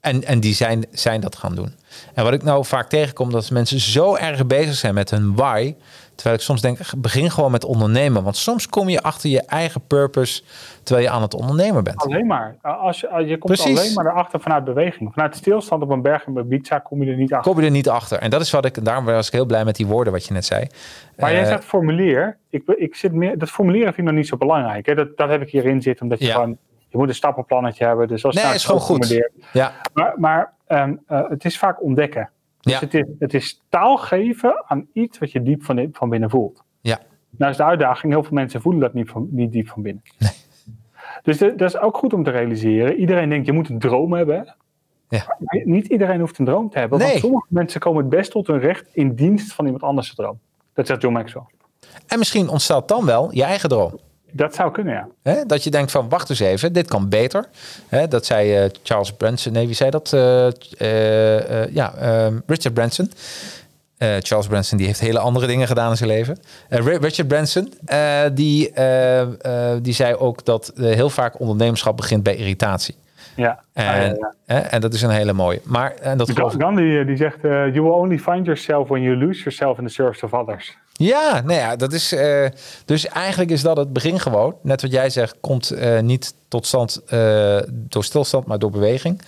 En, 0.00 0.24
en 0.24 0.40
die 0.40 0.54
zijn, 0.54 0.86
zijn 0.92 1.20
dat 1.20 1.36
gaan 1.36 1.54
doen. 1.54 1.74
En 2.14 2.24
wat 2.24 2.32
ik 2.32 2.42
nou 2.42 2.64
vaak 2.64 2.88
tegenkom, 2.88 3.30
dat 3.30 3.50
mensen 3.50 3.80
zo 3.80 4.14
erg 4.14 4.46
bezig 4.46 4.74
zijn 4.74 4.94
met 4.94 5.10
hun 5.10 5.34
why. 5.34 5.74
Terwijl 6.16 6.36
ik 6.36 6.42
soms 6.42 6.60
denk, 6.60 6.78
begin 6.96 7.30
gewoon 7.30 7.50
met 7.50 7.64
ondernemen. 7.64 8.22
Want 8.22 8.36
soms 8.36 8.68
kom 8.68 8.88
je 8.88 9.02
achter 9.02 9.30
je 9.30 9.42
eigen 9.42 9.80
purpose 9.86 10.42
terwijl 10.82 11.06
je 11.06 11.12
aan 11.12 11.22
het 11.22 11.34
ondernemen 11.34 11.84
bent. 11.84 12.02
Alleen 12.02 12.26
maar. 12.26 12.56
Als 12.62 13.00
je, 13.00 13.24
je 13.26 13.38
komt 13.38 13.52
Precies. 13.52 13.78
alleen 13.78 13.94
maar 13.94 14.06
erachter 14.06 14.40
vanuit 14.40 14.64
beweging. 14.64 15.12
Vanuit 15.12 15.36
stilstand 15.36 15.82
op 15.82 15.90
een 15.90 16.02
berg 16.02 16.26
in 16.26 16.36
Ibiza 16.36 16.78
kom 16.78 17.02
je 17.02 17.10
er 17.10 17.16
niet 17.16 17.32
achter. 17.32 17.52
Kom 17.52 17.60
je 17.60 17.66
er 17.66 17.72
niet 17.72 17.88
achter. 17.88 18.18
En 18.18 18.30
dat 18.30 18.40
is 18.40 18.50
wat 18.50 18.64
ik, 18.64 18.84
daarom 18.84 19.04
was 19.04 19.26
ik 19.26 19.32
heel 19.32 19.46
blij 19.46 19.64
met 19.64 19.76
die 19.76 19.86
woorden 19.86 20.12
wat 20.12 20.26
je 20.26 20.32
net 20.32 20.44
zei. 20.44 20.66
Maar 21.16 21.30
uh, 21.30 21.36
jij 21.36 21.46
zegt 21.46 21.64
formulier. 21.64 22.36
Ik, 22.50 22.62
ik 22.66 22.94
zit 22.94 23.12
meer, 23.12 23.38
dat 23.38 23.50
formulieren 23.50 23.94
vind 23.94 24.06
ik 24.06 24.12
nog 24.12 24.22
niet 24.22 24.28
zo 24.28 24.36
belangrijk. 24.36 24.86
Hè? 24.86 24.94
Dat, 24.94 25.16
dat 25.16 25.28
heb 25.28 25.42
ik 25.42 25.50
hierin 25.50 25.82
zitten, 25.82 26.02
omdat 26.02 26.18
je 26.18 26.26
ja. 26.26 26.32
gewoon 26.32 26.58
je 26.88 26.98
moet 26.98 27.08
een 27.08 27.14
stappenplannetje 27.14 27.84
hebben. 27.84 28.08
Dus 28.08 28.24
als 28.24 28.34
nee, 28.34 28.54
is 28.54 28.64
gewoon 28.64 28.80
goed. 28.80 29.22
Ja. 29.52 29.72
Maar, 29.92 30.14
maar 30.16 30.52
um, 30.68 31.00
uh, 31.08 31.28
het 31.28 31.44
is 31.44 31.58
vaak 31.58 31.82
ontdekken. 31.82 32.30
Dus 32.66 32.74
ja. 32.74 32.80
het, 32.80 32.94
is, 32.94 33.04
het 33.18 33.34
is 33.34 33.62
taal 33.68 33.96
geven 33.96 34.64
aan 34.66 34.86
iets 34.92 35.18
wat 35.18 35.32
je 35.32 35.42
diep 35.42 35.64
van, 35.64 35.88
van 35.92 36.08
binnen 36.08 36.30
voelt. 36.30 36.62
Ja. 36.80 37.00
Nou 37.30 37.50
is 37.50 37.56
de 37.56 37.64
uitdaging, 37.64 38.12
heel 38.12 38.22
veel 38.22 38.32
mensen 38.32 38.60
voelen 38.60 38.80
dat 38.80 38.94
niet, 38.94 39.10
van, 39.10 39.28
niet 39.30 39.52
diep 39.52 39.68
van 39.68 39.82
binnen. 39.82 40.02
Nee. 40.18 40.30
Dus 41.22 41.38
de, 41.38 41.54
dat 41.54 41.68
is 41.68 41.78
ook 41.78 41.96
goed 41.96 42.12
om 42.12 42.24
te 42.24 42.30
realiseren. 42.30 42.96
Iedereen 42.96 43.28
denkt, 43.28 43.46
je 43.46 43.52
moet 43.52 43.68
een 43.68 43.78
droom 43.78 44.12
hebben. 44.12 44.56
Ja. 45.08 45.36
Niet 45.64 45.86
iedereen 45.86 46.20
hoeft 46.20 46.38
een 46.38 46.44
droom 46.44 46.70
te 46.70 46.78
hebben. 46.78 46.98
Nee. 46.98 47.08
Want 47.08 47.20
sommige 47.20 47.46
mensen 47.48 47.80
komen 47.80 48.00
het 48.00 48.10
best 48.10 48.30
tot 48.30 48.46
hun 48.46 48.58
recht 48.58 48.88
in 48.92 49.14
dienst 49.14 49.52
van 49.52 49.64
iemand 49.64 49.82
anders' 49.82 50.14
droom. 50.14 50.38
Dat 50.74 50.86
zegt 50.86 51.02
John 51.02 51.14
Maxwell. 51.14 51.46
En 52.06 52.18
misschien 52.18 52.48
ontstaat 52.48 52.88
dan 52.88 53.04
wel 53.04 53.34
je 53.34 53.44
eigen 53.44 53.68
droom. 53.68 53.98
Dat 54.32 54.54
zou 54.54 54.72
kunnen, 54.72 54.94
ja. 54.94 55.08
He, 55.22 55.46
dat 55.46 55.64
je 55.64 55.70
denkt 55.70 55.90
van, 55.90 56.08
wacht 56.08 56.30
eens 56.30 56.40
even, 56.40 56.72
dit 56.72 56.88
kan 56.88 57.08
beter. 57.08 57.48
He, 57.88 58.08
dat 58.08 58.26
zei 58.26 58.64
uh, 58.64 58.70
Charles 58.82 59.12
Branson, 59.12 59.52
nee, 59.52 59.66
wie 59.66 59.74
zei 59.74 59.90
dat? 59.90 60.12
Uh, 60.14 60.46
uh, 60.78 61.74
ja, 61.74 61.94
Richard 62.46 62.74
Branson. 62.74 63.10
Charles 63.98 64.46
Branson, 64.46 64.78
die 64.78 64.86
heeft 64.86 65.00
hele 65.00 65.18
andere 65.18 65.46
dingen 65.46 65.66
gedaan 65.66 65.90
in 65.90 65.96
zijn 65.96 66.10
leven. 66.10 66.38
Richard 66.68 67.28
Branson, 67.28 67.72
die, 68.34 68.72
die 69.82 69.94
zei 69.94 70.14
ook 70.14 70.44
dat 70.44 70.72
heel 70.76 71.10
vaak 71.10 71.40
ondernemerschap 71.40 71.96
begint 71.96 72.22
bij 72.22 72.36
irritatie. 72.36 72.94
Ja. 73.36 73.60
En, 73.72 73.86
ah, 73.88 74.18
ja, 74.18 74.34
ja. 74.46 74.62
en 74.62 74.80
dat 74.80 74.94
is 74.94 75.02
een 75.02 75.10
hele 75.10 75.32
mooie. 75.32 75.60
Maar 75.64 75.94
en 75.94 76.18
dat 76.18 76.30
Gandhi 76.58 77.04
die 77.04 77.16
zegt: 77.16 77.42
You 77.42 77.72
will 77.72 77.90
only 77.90 78.18
find 78.18 78.44
yourself 78.44 78.88
when 78.88 79.02
you 79.02 79.16
lose 79.16 79.38
yourself 79.38 79.78
in 79.78 79.86
the 79.86 79.92
service 79.92 80.24
of 80.24 80.32
others. 80.32 80.76
Ja, 80.96 81.40
nou 81.40 81.58
ja, 81.58 81.76
dat 81.76 81.92
is. 81.92 82.12
Uh, 82.12 82.46
dus 82.84 83.06
eigenlijk 83.06 83.50
is 83.50 83.62
dat 83.62 83.76
het 83.76 83.92
begin 83.92 84.20
gewoon. 84.20 84.56
Net 84.62 84.82
wat 84.82 84.92
jij 84.92 85.10
zegt, 85.10 85.36
komt 85.40 85.72
uh, 85.72 86.00
niet 86.00 86.34
tot 86.48 86.66
stand 86.66 87.02
uh, 87.12 87.58
door 87.70 88.04
stilstand, 88.04 88.46
maar 88.46 88.58
door 88.58 88.70
beweging. 88.70 89.22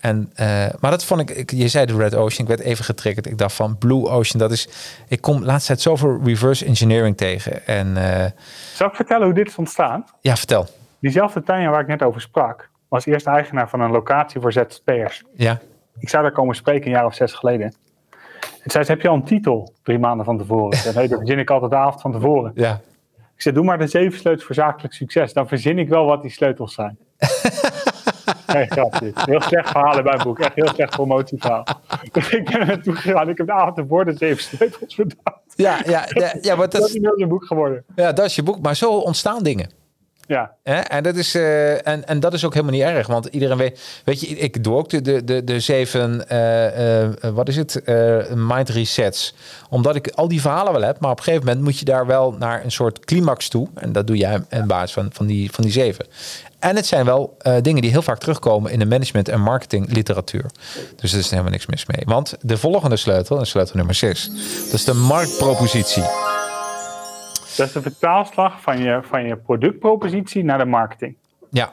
En, 0.00 0.32
maar 0.80 0.90
dat 0.90 1.04
vond 1.04 1.30
ik, 1.30 1.50
je 1.50 1.68
zei 1.68 1.86
de 1.86 1.96
Red 1.96 2.14
Ocean, 2.14 2.48
ik 2.48 2.56
werd 2.56 2.60
even 2.60 2.84
getriggerd. 2.84 3.26
Ik 3.26 3.38
dacht 3.38 3.54
van 3.54 3.78
Blue 3.78 4.08
Ocean, 4.08 4.38
dat 4.38 4.50
is. 4.50 4.68
Ik 5.08 5.20
kom 5.20 5.44
laatst 5.44 5.66
tijd 5.66 5.80
zoveel 5.80 6.20
reverse 6.24 6.64
engineering 6.64 7.16
tegen. 7.16 7.66
En, 7.66 7.96
Zal 8.74 8.86
ik 8.86 8.94
vertellen 8.94 9.24
hoe 9.24 9.34
dit 9.34 9.46
is 9.46 9.56
ontstaan? 9.56 10.04
Ja, 10.20 10.36
vertel. 10.36 10.66
Diezelfde 11.00 11.42
Tanja 11.42 11.70
waar 11.70 11.80
ik 11.80 11.86
net 11.86 12.02
over 12.02 12.20
sprak, 12.20 12.70
was 12.88 13.06
eerst 13.06 13.26
eigenaar 13.26 13.68
van 13.68 13.80
een 13.80 13.90
locatie 13.90 14.40
voor 14.40 14.52
ZZP'ers. 14.52 15.22
Ja. 15.34 15.60
Ik 15.98 16.08
zou 16.08 16.22
daar 16.22 16.32
komen 16.32 16.54
spreken 16.54 16.86
een 16.86 16.92
jaar 16.92 17.06
of 17.06 17.14
zes 17.14 17.32
geleden. 17.32 17.74
En 18.62 18.70
zei 18.70 18.84
ze, 18.84 18.90
heb 18.90 19.00
je 19.00 19.08
al 19.08 19.14
een 19.14 19.24
titel 19.24 19.72
drie 19.82 19.98
maanden 19.98 20.24
van 20.24 20.38
tevoren? 20.38 20.72
Ik 20.72 20.78
zei, 20.78 20.94
nee, 20.94 21.08
dat 21.08 21.18
verzin 21.18 21.38
ik 21.38 21.50
altijd 21.50 21.70
de 21.70 21.76
avond 21.76 22.00
van 22.00 22.12
tevoren. 22.12 22.52
Ja. 22.54 22.80
Ik 23.34 23.42
zei, 23.42 23.54
doe 23.54 23.64
maar 23.64 23.78
de 23.78 23.86
zeven 23.86 24.18
sleutels 24.18 24.46
voor 24.46 24.54
zakelijk 24.54 24.94
succes. 24.94 25.32
Dan 25.32 25.48
verzin 25.48 25.78
ik 25.78 25.88
wel 25.88 26.04
wat 26.04 26.22
die 26.22 26.30
sleutels 26.30 26.74
zijn. 26.74 26.98
nee, 28.54 28.66
grapje. 28.66 29.12
Heel 29.14 29.40
slecht 29.40 29.70
verhaal 29.70 29.98
in 29.98 30.04
mijn 30.04 30.22
boek. 30.22 30.38
Echt 30.38 30.54
heel 30.54 30.68
slecht 30.68 30.90
promotieverhaal. 30.90 31.66
Ik 32.02 32.44
ben 32.44 32.60
er 32.60 32.66
naartoe 32.66 32.94
gegaan. 32.94 33.28
Ik 33.28 33.38
heb 33.38 33.46
de 33.46 33.52
avond 33.52 33.78
ervoor 33.78 34.04
de 34.04 34.16
zeven 34.16 34.42
sleutels 34.42 34.94
bedacht. 34.94 35.40
Ja, 35.54 35.80
ja, 35.84 36.08
ja, 36.08 36.34
ja 36.40 36.56
maar 36.56 36.68
dat, 36.68 36.80
dat 36.80 36.88
is 36.88 36.94
een 36.94 37.28
boek 37.28 37.44
geworden. 37.44 37.84
Ja, 37.94 38.12
dat 38.12 38.24
is 38.24 38.34
je 38.34 38.42
boek. 38.42 38.60
Maar 38.60 38.76
zo 38.76 38.90
ontstaan 38.90 39.42
dingen. 39.42 39.70
Ja. 40.30 40.54
En, 40.62 41.02
dat 41.02 41.14
is, 41.14 41.34
uh, 41.34 41.86
en, 41.86 42.06
en 42.06 42.20
dat 42.20 42.32
is 42.32 42.44
ook 42.44 42.54
helemaal 42.54 42.74
niet 42.74 42.82
erg. 42.82 43.06
Want 43.06 43.26
iedereen 43.26 43.56
weet... 43.56 44.00
Weet 44.04 44.20
je, 44.20 44.26
ik 44.26 44.64
doe 44.64 44.76
ook 44.76 44.88
de, 44.88 45.02
de, 45.02 45.24
de, 45.24 45.44
de 45.44 45.60
zeven... 45.60 46.24
Uh, 46.32 47.02
uh, 47.02 47.08
wat 47.34 47.48
is 47.48 47.56
het? 47.56 47.82
mind 48.34 48.68
resets. 48.68 49.34
Omdat 49.70 49.96
ik 49.96 50.10
al 50.10 50.28
die 50.28 50.40
verhalen 50.40 50.72
wel 50.72 50.82
heb. 50.82 51.00
Maar 51.00 51.10
op 51.10 51.18
een 51.18 51.24
gegeven 51.24 51.46
moment 51.46 51.64
moet 51.64 51.78
je 51.78 51.84
daar 51.84 52.06
wel 52.06 52.34
naar 52.38 52.64
een 52.64 52.70
soort 52.70 53.04
climax 53.04 53.48
toe. 53.48 53.68
En 53.74 53.92
dat 53.92 54.06
doe 54.06 54.16
jij 54.16 54.42
in 54.50 54.66
basis 54.66 54.92
van, 54.92 55.08
van, 55.12 55.26
die, 55.26 55.52
van 55.52 55.64
die 55.64 55.72
zeven. 55.72 56.06
En 56.58 56.76
het 56.76 56.86
zijn 56.86 57.04
wel 57.04 57.36
dingen 57.62 57.82
die 57.82 57.90
heel 57.90 58.02
vaak 58.02 58.18
terugkomen 58.18 58.72
in 58.72 58.78
de 58.78 58.86
management- 58.86 59.28
en 59.28 59.40
marketingliteratuur. 59.40 60.50
Dus 60.96 61.12
er 61.12 61.18
is 61.18 61.30
helemaal 61.30 61.52
niks 61.52 61.66
mis 61.66 61.86
mee. 61.86 62.02
Want 62.04 62.34
de 62.40 62.56
volgende 62.56 62.96
sleutel, 62.96 63.38
en 63.38 63.46
sleutel 63.46 63.76
nummer 63.76 63.94
6, 63.94 64.30
dat 64.64 64.74
is 64.74 64.84
de 64.84 64.94
marktpropositie. 64.94 66.04
Dat 67.56 67.66
is 67.66 67.72
de 67.72 67.82
vertaalslag 67.82 68.60
van 68.60 68.78
je, 68.78 69.00
van 69.02 69.24
je 69.24 69.36
productpropositie 69.36 70.44
naar 70.44 70.58
de 70.58 70.64
marketing. 70.64 71.16
Ja. 71.50 71.72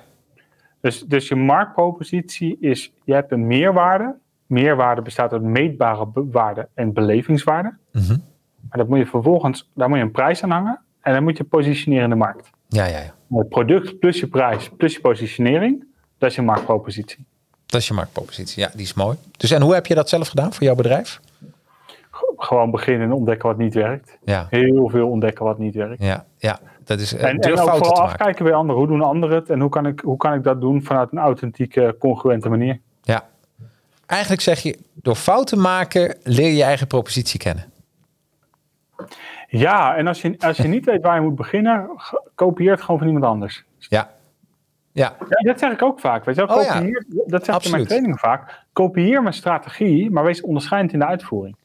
Dus, 0.82 1.02
dus 1.02 1.28
je 1.28 1.36
marktpropositie 1.36 2.58
is, 2.60 2.94
je 3.04 3.14
hebt 3.14 3.32
een 3.32 3.48
meerwaarde. 3.48 4.16
Meerwaarde 4.46 5.02
bestaat 5.02 5.32
uit 5.32 5.42
meetbare 5.42 6.08
waarde 6.14 6.68
en 6.74 6.94
belevingswaarde. 6.94 7.78
Mm 7.92 8.02
-hmm. 8.02 8.24
Maar 8.70 8.78
dat 8.78 8.88
moet 8.88 8.98
je 8.98 9.06
vervolgens, 9.06 9.70
daar 9.74 9.90
moet 9.90 9.98
je 9.98 10.04
een 10.04 10.12
prijs 10.12 10.44
aan 10.44 10.52
hangen. 10.52 10.82
En 11.02 11.14
dan 11.14 11.24
moet 11.24 11.38
je 11.38 11.44
positioneren 11.44 12.04
in 12.04 12.10
de 12.10 12.16
markt. 12.16 12.50
Ja, 12.68 12.86
ja, 12.86 13.00
ja. 13.00 13.38
Het 13.38 13.50
product 13.50 14.00
plus 14.00 14.20
je 14.20 14.28
prijs 14.28 14.70
plus 14.78 14.94
je 14.94 15.02
positionering, 15.02 15.86
dat 16.18 16.30
is 16.30 16.36
je 16.36 16.42
marktpropositie. 16.42 17.26
Dat 17.66 17.82
is 17.82 17.88
je 17.88 17.94
marktpropositie, 17.94 18.62
ja, 18.62 18.70
die 18.74 18.86
is 18.86 18.94
mooi. 18.94 19.18
Dus 19.38 19.52
en 19.52 19.62
hoe 19.62 19.74
heb 19.74 19.86
je 19.86 19.96
dat 19.96 20.10
zelf 20.10 20.28
gedaan 20.28 20.54
voor 20.54 20.64
jouw 20.64 20.76
bedrijf? 20.76 21.20
Gewoon 22.38 22.72
beginnen 22.72 23.08
en 23.08 23.14
ontdekken 23.14 23.50
wat 23.50 23.58
niet 23.58 23.74
werkt. 23.74 24.18
Ja. 24.24 24.48
Heel 24.50 24.90
veel 24.90 25.10
ontdekken 25.10 25.46
wat 25.46 25.58
niet 25.58 25.76
werkt. 25.76 26.04
Ja, 26.04 26.26
ja. 26.38 26.60
dat 26.84 27.00
is 27.00 27.14
en, 27.14 27.40
en 27.40 27.52
ook 27.52 27.70
vooral 27.70 28.02
afkijken 28.02 28.46
bij 28.46 28.54
anderen. 28.54 28.78
Hoe 28.78 28.88
doen 28.88 29.02
anderen 29.02 29.36
het 29.36 29.50
en 29.50 29.60
hoe 29.60 29.70
kan, 29.70 29.86
ik, 29.86 30.00
hoe 30.00 30.18
kan 30.18 30.34
ik 30.34 30.44
dat 30.44 30.62
doen 30.62 30.84
vanuit 30.84 31.12
een 31.12 31.18
authentieke, 31.18 31.96
congruente 32.00 32.50
manier? 32.50 32.80
Ja. 33.02 33.24
Eigenlijk 34.06 34.42
zeg 34.42 34.60
je, 34.60 34.78
door 34.94 35.16
fouten 35.16 35.62
maken 35.62 36.18
leer 36.24 36.48
je 36.48 36.56
je 36.56 36.64
eigen 36.64 36.88
propositie 36.88 37.40
kennen. 37.40 37.66
Ja, 39.48 39.96
en 39.96 40.08
als 40.08 40.22
je, 40.22 40.36
als 40.40 40.58
je 40.58 40.68
niet 40.68 40.86
weet 40.86 41.02
waar 41.02 41.16
je 41.16 41.22
moet 41.22 41.36
beginnen, 41.36 41.90
kopieer 42.36 42.72
het 42.72 42.82
gewoon 42.82 42.98
van 42.98 43.08
iemand 43.08 43.26
anders. 43.26 43.64
Ja. 43.78 44.16
Ja. 44.92 45.16
ja. 45.30 45.52
dat 45.52 45.60
zeg 45.60 45.72
ik 45.72 45.82
ook 45.82 46.00
vaak. 46.00 46.26
Weet 46.26 46.36
je 46.36 46.46
wel? 46.46 46.58
Oh, 46.58 46.64
ja. 46.64 46.74
Kopieer, 46.74 47.06
Dat 47.26 47.46
zeg 47.46 47.56
ik 47.56 47.64
in 47.64 47.72
mijn 47.72 47.86
trainingen 47.86 48.18
vaak. 48.18 48.64
Kopieer 48.74 49.22
mijn 49.22 49.34
strategie, 49.34 50.12
maar 50.12 50.24
wees 50.24 50.42
onderscheidend 50.42 50.94
in 50.94 51.00
de 51.00 51.06
uitvoering. 51.06 51.56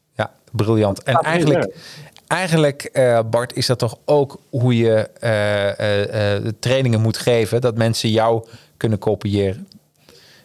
Ja, 0.53 0.65
briljant. 0.65 1.03
En 1.03 1.15
eigenlijk, 1.15 1.75
eigenlijk 2.27 2.83
eh, 2.83 3.21
Bart, 3.31 3.57
is 3.57 3.67
dat 3.67 3.79
toch 3.79 3.97
ook 4.05 4.41
hoe 4.51 4.77
je 4.77 5.09
de 6.43 6.55
trainingen 6.61 7.01
moet 7.01 7.17
geven, 7.17 7.61
dat 7.61 7.77
mensen 7.77 8.11
jou 8.11 8.45
kunnen 8.77 8.99
kopiëren. 8.99 9.67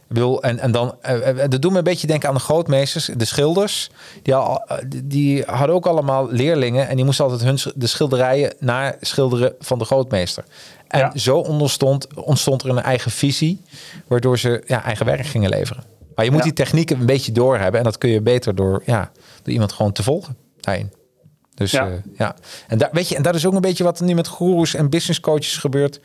Ik 0.09 0.13
bedoel, 0.13 0.43
en, 0.43 0.59
en 0.59 0.71
dan, 0.71 0.95
dat 1.49 1.61
doet 1.61 1.71
me 1.71 1.77
een 1.77 1.83
beetje 1.83 2.07
denken 2.07 2.29
aan 2.29 2.35
de 2.35 2.41
grootmeesters, 2.41 3.09
de 3.17 3.25
schilders. 3.25 3.89
Die, 4.23 4.35
al, 4.35 4.67
die- 5.03 5.43
hadden 5.45 5.75
ook 5.75 5.85
allemaal 5.85 6.27
leerlingen 6.31 6.87
en 6.87 6.95
die 6.95 7.05
moesten 7.05 7.25
altijd 7.25 7.43
hun, 7.43 7.73
de 7.75 7.87
schilderijen 7.87 8.53
naar 8.59 8.95
schilderen 9.01 9.53
van 9.59 9.79
de 9.79 9.85
grootmeester. 9.85 10.43
En 10.87 10.99
Ja. 10.99 11.11
zo 11.15 11.37
ontstond, 11.37 12.07
ontstond 12.15 12.63
er 12.63 12.69
een 12.69 12.81
eigen 12.81 13.11
visie, 13.11 13.61
waardoor 14.07 14.39
ze 14.39 14.63
ja, 14.65 14.83
eigen 14.83 15.05
werk 15.05 15.25
gingen 15.25 15.49
leveren. 15.49 15.83
Maar 16.15 16.25
je 16.25 16.31
moet 16.31 16.39
Ja. 16.39 16.45
die 16.45 16.55
technieken 16.55 16.99
een 16.99 17.05
beetje 17.05 17.31
doorhebben 17.31 17.77
en 17.79 17.83
dat 17.83 17.97
kun 17.97 18.09
je 18.09 18.21
beter 18.21 18.55
door, 18.55 18.81
ja, 18.85 19.11
door 19.47 19.53
iemand 19.55 19.71
gewoon 19.73 19.91
te 19.91 20.03
volgen 20.03 20.37
daarin. 20.59 20.91
Dus 21.53 21.71
ja, 21.71 21.85
Ja. 21.87 22.01
ja. 22.17 22.35
En, 22.67 22.77
daar, 22.77 22.89
weet 22.91 23.09
je, 23.09 23.15
en 23.15 23.21
dat 23.23 23.35
is 23.35 23.45
ook 23.45 23.53
een 23.53 23.61
beetje 23.61 23.83
wat 23.83 23.99
er 23.99 24.05
nu 24.05 24.13
met 24.13 24.27
goeroes 24.27 24.73
en 24.73 24.89
business 24.89 25.19
coaches 25.19 25.57
gebeurt. 25.57 25.99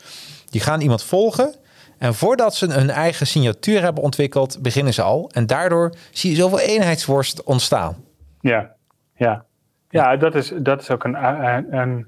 Die 0.49 0.61
gaan 0.61 0.81
iemand 0.81 1.03
volgen. 1.03 1.55
En 1.97 2.13
voordat 2.13 2.55
ze 2.55 2.71
hun 2.71 2.89
eigen 2.89 3.27
signatuur 3.27 3.81
hebben 3.81 4.03
ontwikkeld, 4.03 4.61
beginnen 4.61 4.93
ze 4.93 5.01
al. 5.01 5.29
En 5.33 5.45
daardoor 5.45 5.93
zie 6.11 6.29
je 6.29 6.35
zoveel 6.35 6.59
eenheidsworst 6.59 7.43
ontstaan. 7.43 7.95
Ja, 8.41 8.75
ja. 9.15 9.45
ja 9.89 10.17
dat, 10.17 10.35
is, 10.35 10.51
dat 10.57 10.81
is 10.81 10.89
ook 10.89 11.03
een, 11.03 11.23
een, 11.25 11.77
een- 11.77 12.07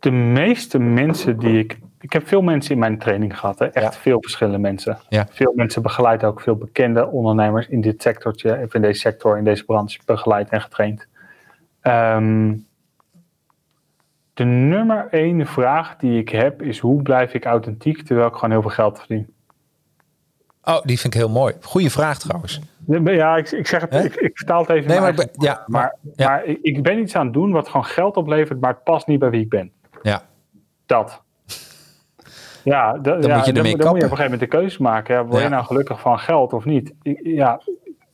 De 0.00 0.10
meeste 0.10 0.78
mensen 0.78 1.38
die 1.38 1.58
ik. 1.58 1.78
Ik 2.04 2.12
heb 2.12 2.28
veel 2.28 2.42
mensen 2.42 2.72
in 2.74 2.78
mijn 2.78 2.98
training 2.98 3.38
gehad, 3.38 3.58
hè? 3.58 3.64
echt 3.66 3.94
Ja. 3.94 4.00
veel 4.00 4.20
verschillende 4.22 4.58
mensen. 4.58 4.98
Ja. 5.08 5.26
Veel 5.30 5.52
mensen 5.56 5.82
begeleid 5.82 6.24
ook 6.24 6.40
veel 6.40 6.56
bekende 6.56 7.06
ondernemers 7.06 7.66
in 7.68 7.80
dit 7.80 8.02
sectortje, 8.02 8.60
of 8.64 8.74
in 8.74 8.80
deze 8.82 9.00
sector, 9.00 9.38
in 9.38 9.44
deze 9.44 9.64
branche, 9.64 9.98
begeleid 10.04 10.48
en 10.48 10.60
getraind. 10.60 11.06
Ehm, 11.80 12.54
de 14.34 14.44
nummer 14.44 15.08
één 15.10 15.46
vraag 15.46 15.96
die 15.96 16.18
ik 16.20 16.28
heb 16.28 16.62
is: 16.62 16.78
hoe 16.78 17.02
blijf 17.02 17.34
ik 17.34 17.44
authentiek 17.44 18.02
terwijl 18.02 18.28
ik 18.28 18.34
gewoon 18.34 18.50
heel 18.50 18.60
veel 18.62 18.70
geld 18.70 18.98
verdien? 18.98 19.32
Oh, 20.64 20.82
die 20.82 20.98
vind 20.98 21.14
ik 21.14 21.20
heel 21.20 21.28
mooi. 21.30 21.54
Goeie 21.60 21.90
vraag 21.90 22.18
trouwens. 22.18 22.60
Ja, 23.04 23.36
ik, 23.36 23.50
ik 23.50 23.66
zeg 23.66 23.80
het, 23.80 24.04
ik, 24.04 24.14
ik 24.14 24.36
vertaal 24.38 24.60
het 24.60 24.70
even. 24.70 24.86
Nee, 24.88 24.96
in 24.96 25.02
maar, 25.02 25.14
mijn 25.14 25.26
ik 25.28 25.32
ben- 25.38 25.44
ja, 25.48 25.64
maar, 25.66 25.82
Maar, 26.02 26.14
ja, 26.16 26.28
maar 26.28 26.44
ik, 26.44 26.58
ik 26.62 26.82
ben 26.82 26.98
iets 26.98 27.16
aan 27.16 27.24
het 27.24 27.34
doen 27.34 27.52
wat 27.52 27.66
gewoon 27.68 27.84
geld 27.84 28.16
oplevert, 28.16 28.60
maar 28.60 28.70
het 28.70 28.82
past 28.84 29.06
niet 29.06 29.18
bij 29.18 29.30
wie 29.30 29.40
ik 29.40 29.48
ben. 29.48 29.72
ja. 30.02 30.22
Dat. 30.86 31.22
Ja, 32.64 32.92
da- 32.92 32.98
Dan 33.16 33.30
ja, 33.30 33.36
moet 33.36 33.46
je 33.46 33.52
ermee 33.52 33.76
dan 33.76 33.88
moet 33.88 33.98
je 34.00 34.04
op 34.04 34.10
een 34.10 34.16
gegeven 34.16 34.22
moment 34.24 34.40
de 34.40 34.46
keuze 34.58 34.82
maken. 34.82 35.14
Ja, 35.14 35.24
word 35.24 35.42
je 35.42 35.48
nou 35.48 35.64
gelukkig 35.64 36.00
van 36.00 36.18
geld 36.18 36.52
of 36.52 36.64
niet? 36.64 36.92
Ja, 37.22 37.60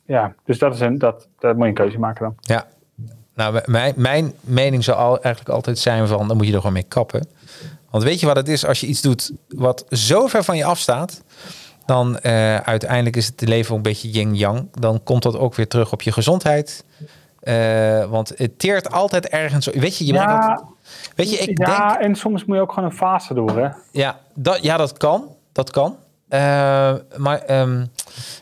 ja 0.05 0.33
dus 0.45 0.59
dat 0.59 0.73
is 0.73 0.79
een, 0.79 0.97
dat, 0.97 1.27
dat 1.39 1.53
moet 1.53 1.63
je 1.63 1.69
een 1.69 1.75
keuze 1.75 1.99
maken 1.99 2.23
dan. 2.23 2.35
ja. 2.41 2.65
Nou, 3.35 3.59
mijn, 3.65 3.93
mijn 3.97 4.33
mening 4.41 4.83
zou 4.83 4.97
al, 4.97 5.21
eigenlijk 5.21 5.55
altijd 5.55 5.79
zijn 5.79 6.07
van, 6.07 6.27
dan 6.27 6.37
moet 6.37 6.45
je 6.45 6.51
er 6.51 6.57
gewoon 6.57 6.73
mee 6.73 6.83
kappen. 6.87 7.27
Want 7.89 8.03
weet 8.03 8.19
je 8.19 8.25
wat 8.25 8.35
het 8.35 8.47
is 8.47 8.65
als 8.65 8.79
je 8.79 8.87
iets 8.87 9.01
doet 9.01 9.31
wat 9.47 9.85
zo 9.89 10.27
ver 10.27 10.43
van 10.43 10.57
je 10.57 10.63
afstaat, 10.63 11.23
dan 11.85 12.19
eh, 12.19 12.55
uiteindelijk 12.57 13.15
is 13.15 13.25
het 13.25 13.41
leven 13.41 13.71
ook 13.71 13.77
een 13.77 13.83
beetje 13.83 14.09
yin-yang. 14.09 14.67
Dan 14.79 15.03
komt 15.03 15.23
dat 15.23 15.37
ook 15.37 15.55
weer 15.55 15.67
terug 15.67 15.91
op 15.91 16.01
je 16.01 16.11
gezondheid. 16.11 16.85
Eh, 17.39 18.05
want 18.09 18.31
het 18.35 18.59
teert 18.59 18.91
altijd 18.91 19.27
ergens. 19.27 19.65
Weet 19.67 19.97
je, 19.97 20.05
je 20.05 20.13
Ja, 20.13 20.25
altijd- 20.35 20.61
Weet 21.15 21.31
je, 21.31 21.37
ik 21.37 21.67
ja, 21.67 21.87
denk. 21.87 22.01
en 22.01 22.15
soms 22.15 22.45
moet 22.45 22.55
je 22.55 22.61
ook 22.61 22.73
gewoon 22.73 22.89
een 22.89 22.95
fase 22.95 23.33
door, 23.33 23.57
hè? 23.57 23.69
Ja, 23.91 24.19
dat, 24.33 24.63
ja, 24.63 24.77
dat 24.77 24.97
kan. 24.97 25.35
Dat 25.51 25.69
kan. 25.69 25.95
Eh, 26.27 26.93
maar 27.17 27.39
ehm, 27.39 27.85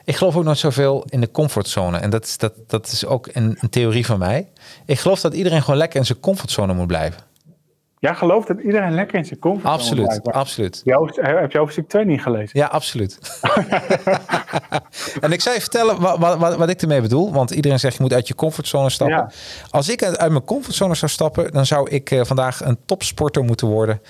ik 0.04 0.16
geloof 0.16 0.36
ook 0.36 0.44
nooit 0.44 0.58
zoveel 0.58 1.06
in 1.10 1.22
de 1.22 1.32
comfortzone. 1.32 1.98
En 1.98 2.10
dat 2.10 2.26
is, 2.26 2.38
dat, 2.38 2.54
dat 2.68 2.88
is 2.88 3.06
ook 3.06 3.30
een, 3.34 3.58
een 3.60 3.70
theorie 3.70 4.06
van 4.06 4.20
mij. 4.20 4.48
Ik 4.86 5.00
geloof 5.00 5.22
dat 5.22 5.34
iedereen 5.34 5.62
gewoon 5.62 5.78
lekker 5.78 6.00
in 6.00 6.06
zijn 6.06 6.20
comfortzone 6.20 6.74
moet 6.74 6.88
blijven. 6.88 7.22
Jij 8.00 8.16
gelooft 8.16 8.48
dat 8.48 8.60
iedereen 8.60 8.94
lekker 8.94 9.18
in 9.18 9.26
zijn 9.26 9.40
comfortzone 9.40 9.76
Absoluut, 9.76 10.24
absoluut. 10.24 10.82
Heb 11.16 11.52
je 11.52 11.58
hoofdstuk 11.58 11.90
2 11.90 12.06
niet 12.06 12.22
gelezen? 12.22 12.60
Ja, 12.60 12.66
absoluut. 12.66 13.20
en 15.22 15.32
ik 15.32 15.42
zal 15.42 15.54
je 15.54 15.60
vertellen 15.60 16.00
wat, 16.00 16.18
wat, 16.18 16.38
wat, 16.38 16.56
wat 16.56 16.70
ik 16.70 16.82
ermee 16.82 17.02
bedoel. 17.02 17.34
Want 17.34 17.52
iedereen 17.52 17.80
zegt 17.80 17.96
je 17.96 18.02
moet 18.02 18.14
uit 18.14 18.28
je 18.28 18.36
comfortzone 18.36 18.90
stappen. 18.90 19.18
Ja. 19.18 19.32
Als 19.70 19.90
ik 19.90 20.04
uit 20.04 20.32
mijn 20.32 20.44
comfortzone 20.44 20.96
zou 20.96 21.12
stappen, 21.12 21.52
dan 21.52 21.66
zou 21.66 21.90
ik 21.90 22.12
eh, 22.12 22.24
vandaag 22.24 22.66
een 22.66 22.78
topsporter 22.86 23.44
moeten 23.44 23.68
worden. 23.68 24.02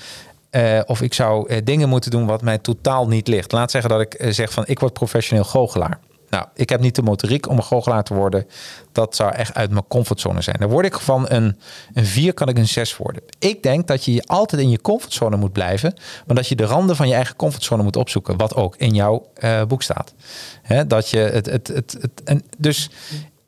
Eh, 0.49 0.79
of 0.85 1.01
ik 1.01 1.13
zou 1.13 1.49
eh, 1.49 1.57
dingen 1.63 1.89
moeten 1.89 2.11
doen 2.11 2.25
wat 2.25 2.41
mij 2.41 2.57
totaal 2.57 3.07
niet 3.07 3.27
ligt. 3.27 3.51
Laat 3.51 3.71
zeggen 3.71 3.89
dat 3.89 4.01
ik 4.01 4.25
zeg 4.29 4.51
van 4.51 4.63
ik 4.67 4.79
word 4.79 4.93
professioneel 4.93 5.43
goochelaar. 5.43 5.99
Nou, 6.29 6.45
ik 6.53 6.69
heb 6.69 6.79
niet 6.79 6.95
de 6.95 7.01
motoriek 7.01 7.49
om 7.49 7.57
een 7.57 7.63
goochelaar 7.63 8.03
te 8.03 8.13
worden. 8.13 8.47
Dat 8.91 9.15
zou 9.15 9.33
echt 9.33 9.55
uit 9.55 9.71
mijn 9.71 9.87
comfortzone 9.87 10.41
zijn. 10.41 10.55
Dan 10.59 10.69
word 10.69 10.85
ik 10.85 10.99
van 10.99 11.25
een, 11.29 11.59
een 11.93 12.05
4 12.05 12.33
kan 12.33 12.47
ik 12.47 12.57
een 12.57 12.67
6 12.67 12.97
worden. 12.97 13.23
Ik 13.39 13.63
denk 13.63 13.87
dat 13.87 14.05
je 14.05 14.23
altijd 14.25 14.61
in 14.61 14.69
je 14.69 14.81
comfortzone 14.81 15.37
moet 15.37 15.51
blijven. 15.51 15.93
Maar 16.27 16.35
dat 16.35 16.47
je 16.47 16.55
de 16.55 16.65
randen 16.65 16.95
van 16.95 17.07
je 17.07 17.13
eigen 17.13 17.35
comfortzone 17.35 17.83
moet 17.83 17.95
opzoeken. 17.95 18.37
Wat 18.37 18.55
ook 18.55 18.75
in 18.75 18.93
jouw 18.93 19.27
eh, 19.33 19.63
boek 19.63 19.81
staat. 19.81 20.13
Dat 20.87 21.09
je 21.09 21.17
het, 21.17 21.45
het, 21.45 21.67
het, 21.67 21.97
het 22.01 22.23
en 22.23 22.43
dus 22.57 22.89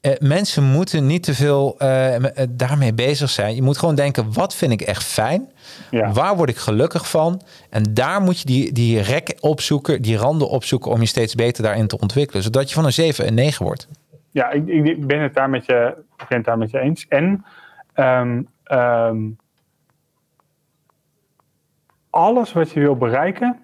eh, 0.02 0.12
mensen 0.20 0.64
moeten 0.64 1.06
niet 1.06 1.24
te 1.24 1.34
veel 1.34 1.76
eh, 1.78 2.16
eh, 2.16 2.48
daarmee 2.50 2.94
bezig 2.94 3.30
zijn. 3.30 3.56
Je 3.56 3.62
moet 3.62 3.78
gewoon 3.78 3.96
denken, 3.96 4.34
wat 4.34 4.56
vind 4.56 4.72
ik 4.72 4.82
echt 4.82 5.04
fijn? 5.04 5.52
Ja. 5.90 6.12
Waar 6.12 6.36
word 6.36 6.50
ik 6.50 6.58
gelukkig 6.58 7.10
van? 7.10 7.42
En 7.70 7.84
daar 7.94 8.22
moet 8.22 8.40
je 8.40 8.46
die, 8.46 8.72
die 8.72 9.02
rek 9.02 9.38
opzoeken, 9.40 10.02
die 10.02 10.18
randen 10.18 10.50
opzoeken... 10.50 10.92
om 10.92 11.00
je 11.00 11.06
steeds 11.06 11.36
beter 11.36 11.64
daarin 11.64 11.88
te 11.88 12.00
ontwikkelen. 12.00 12.44
Zodat 12.44 12.70
je 12.70 12.76
van 12.76 12.86
een 12.86 12.94
7 12.94 13.28
een 13.28 13.34
9 13.34 13.66
wordt. 13.66 13.88
Ja, 14.32 14.50
ik, 14.50 14.68
ik 14.68 15.08
ben 15.08 15.20
het 15.20 15.34
daar 15.34 15.50
met 15.50 15.66
je, 15.66 15.96
ik 16.18 16.28
ben 16.28 16.38
het 16.38 16.46
daar 16.46 16.58
met 16.58 16.72
je 16.72 16.80
eens. 16.80 17.08
En 17.08 17.46
ehm, 17.94 18.42
ehm, 18.64 19.30
alles 22.10 22.54
wat 22.54 22.72
je 22.72 22.80
wil 22.80 22.96
bereiken, 22.96 23.60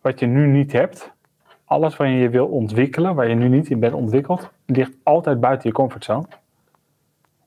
wat 0.00 0.20
je 0.20 0.26
nu 0.26 0.46
niet 0.46 0.72
hebt, 0.72 1.12
alles 1.64 1.96
wat 1.96 2.08
je 2.08 2.28
wil 2.28 2.46
ontwikkelen, 2.46 3.14
waar 3.14 3.28
je 3.28 3.34
nu 3.34 3.48
niet 3.48 3.70
in 3.70 3.80
bent 3.80 3.94
ontwikkeld, 3.94 4.50
ligt 4.66 4.92
altijd 5.02 5.40
buiten 5.40 5.68
je 5.68 5.74
comfortzone. 5.74 6.26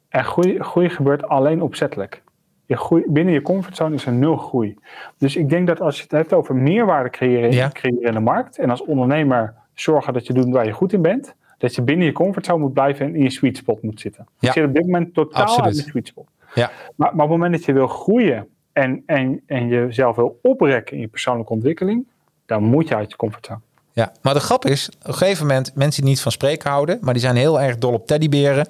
En 0.09 0.23
groei, 0.23 0.59
groei 0.59 0.89
gebeurt 0.89 1.27
alleen 1.27 1.61
opzettelijk. 1.61 2.23
Je 2.65 2.77
groei, 2.77 3.03
binnen 3.07 3.33
je 3.33 3.41
comfortzone 3.41 3.95
is 3.95 4.05
er 4.05 4.13
nul 4.13 4.37
groei. 4.37 4.77
Dus 5.17 5.35
ik 5.35 5.49
denk 5.49 5.67
dat 5.67 5.81
als 5.81 5.97
je 5.97 6.03
het 6.03 6.11
hebt 6.11 6.33
over 6.33 6.55
meerwaarde 6.55 7.09
creëren, 7.09 7.51
Ja. 7.51 7.69
creëren 7.69 8.01
in 8.07 8.13
de 8.13 8.19
markt, 8.19 8.57
en 8.57 8.69
als 8.69 8.83
ondernemer 8.83 9.53
zorgen 9.73 10.13
dat 10.13 10.27
je 10.27 10.33
doet 10.33 10.49
waar 10.49 10.65
je 10.65 10.71
goed 10.71 10.93
in 10.93 11.01
bent, 11.01 11.35
dat 11.57 11.75
je 11.75 11.81
binnen 11.81 12.05
je 12.05 12.11
comfortzone 12.11 12.59
moet 12.59 12.73
blijven 12.73 13.05
en 13.05 13.15
in 13.15 13.23
je 13.23 13.29
sweet 13.29 13.57
spot 13.57 13.81
moet 13.81 13.99
zitten. 13.99 14.27
Ja. 14.27 14.47
Je 14.47 14.51
zit 14.51 14.65
op 14.67 14.73
dit 14.73 14.85
moment 14.85 15.13
totaal 15.13 15.41
Absoluut. 15.41 15.65
uit 15.65 15.75
je 15.75 15.81
sweet 15.89 16.07
spot. 16.07 16.27
Ja, 16.53 16.71
Maar, 16.95 17.15
maar 17.15 17.25
op 17.25 17.31
het 17.31 17.39
moment 17.39 17.51
dat 17.53 17.65
je 17.65 17.73
wil 17.73 17.87
groeien 17.87 18.47
en, 18.73 19.03
en, 19.05 19.41
en 19.45 19.67
jezelf 19.67 20.15
wil 20.15 20.39
oprekken 20.41 20.95
in 20.95 21.01
je 21.01 21.07
persoonlijke 21.07 21.53
ontwikkeling, 21.53 22.07
dan 22.45 22.63
moet 22.63 22.87
je 22.87 22.95
uit 22.95 23.09
je 23.11 23.15
comfortzone. 23.17 23.59
Ja. 23.99 24.11
Maar 24.21 24.33
de 24.33 24.39
grap 24.39 24.65
is, 24.65 24.89
op 25.01 25.07
een 25.07 25.13
gegeven 25.13 25.47
moment... 25.47 25.71
mensen 25.75 26.01
die 26.01 26.09
niet 26.11 26.21
van 26.21 26.31
spreken 26.31 26.69
houden... 26.69 26.97
maar 27.01 27.13
die 27.13 27.21
zijn 27.23 27.35
heel 27.35 27.61
erg 27.61 27.77
dol 27.77 27.93
op 27.93 28.07
teddyberen... 28.07 28.67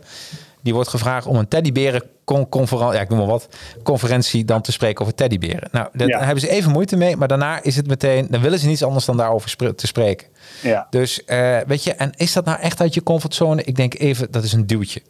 die 0.62 0.74
wordt 0.74 0.90
gevraagd 0.90 1.26
om 1.26 1.36
een 1.36 1.48
teddyberen-conferentie... 1.48 2.96
ja, 2.96 3.02
ik 3.02 3.10
noem 3.10 3.18
maar 3.18 3.28
wat... 3.28 3.48
conferentie 3.84 4.46
dan 4.46 4.62
te 4.62 4.72
spreken 4.72 5.02
over 5.02 5.16
teddyberen. 5.16 5.70
Nou, 5.72 5.88
daar 5.94 6.08
Ja. 6.08 6.18
hebben 6.20 6.40
ze 6.40 6.50
even 6.50 6.72
moeite 6.72 6.98
mee... 6.98 7.16
maar 7.16 7.28
daarna 7.28 7.64
is 7.64 7.76
het 7.76 7.88
meteen... 7.88 8.28
dan 8.30 8.42
willen 8.42 8.60
ze 8.60 8.68
niets 8.68 8.84
anders 8.84 9.06
dan 9.06 9.18
daarover 9.18 9.50
spre- 9.50 9.76
te 9.76 9.88
spreken. 9.88 10.28
Ja. 10.62 10.88
Dus 10.90 11.26
eh, 11.26 11.58
weet 11.68 11.84
je, 11.84 11.94
en 11.94 12.12
is 12.18 12.34
dat 12.34 12.46
nou 12.46 12.60
echt 12.60 12.82
uit 12.82 12.94
je 12.94 13.04
comfortzone? 13.04 13.64
Ik 13.64 13.76
denk 13.76 14.00
even, 14.00 14.32
dat 14.32 14.44
is 14.44 14.54
een 14.54 14.68
duwtje. 14.68 15.02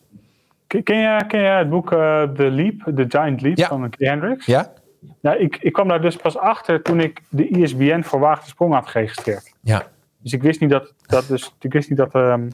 Ken, 0.67 0.81
je, 0.97 1.23
ken 1.27 1.39
je 1.41 1.47
het 1.47 1.69
boek 1.69 1.91
eh, 1.91 2.23
The 2.23 2.51
Leap, 2.51 2.75
The 2.95 3.05
Giant 3.07 3.41
Leap 3.41 3.57
Ja. 3.57 3.67
van 3.67 3.87
Gary 3.97 4.09
Hendricks? 4.11 4.45
Ja? 4.45 4.71
Nou, 5.21 5.37
ik, 5.37 5.57
ik 5.61 5.73
kwam 5.73 5.87
daar 5.87 6.01
dus 6.01 6.15
pas 6.15 6.37
achter 6.37 6.81
toen 6.81 6.99
ik 6.99 7.21
de 7.29 7.47
ISBN 7.47 8.01
voor 8.01 8.19
Waagde 8.19 8.47
Sprong 8.49 8.73
had 8.73 8.87
geregistreerd. 8.87 9.51
Ja. 9.61 9.83
Dus 10.19 10.33
ik 10.33 10.41
wist 10.41 10.59
niet 10.59 10.69
dat, 10.69 10.93
dat 11.01 11.27
dus, 11.27 11.55
ik 11.59 11.73
wist 11.73 11.89
niet 11.89 11.97
dat, 11.97 12.13
ehm, 12.13 12.49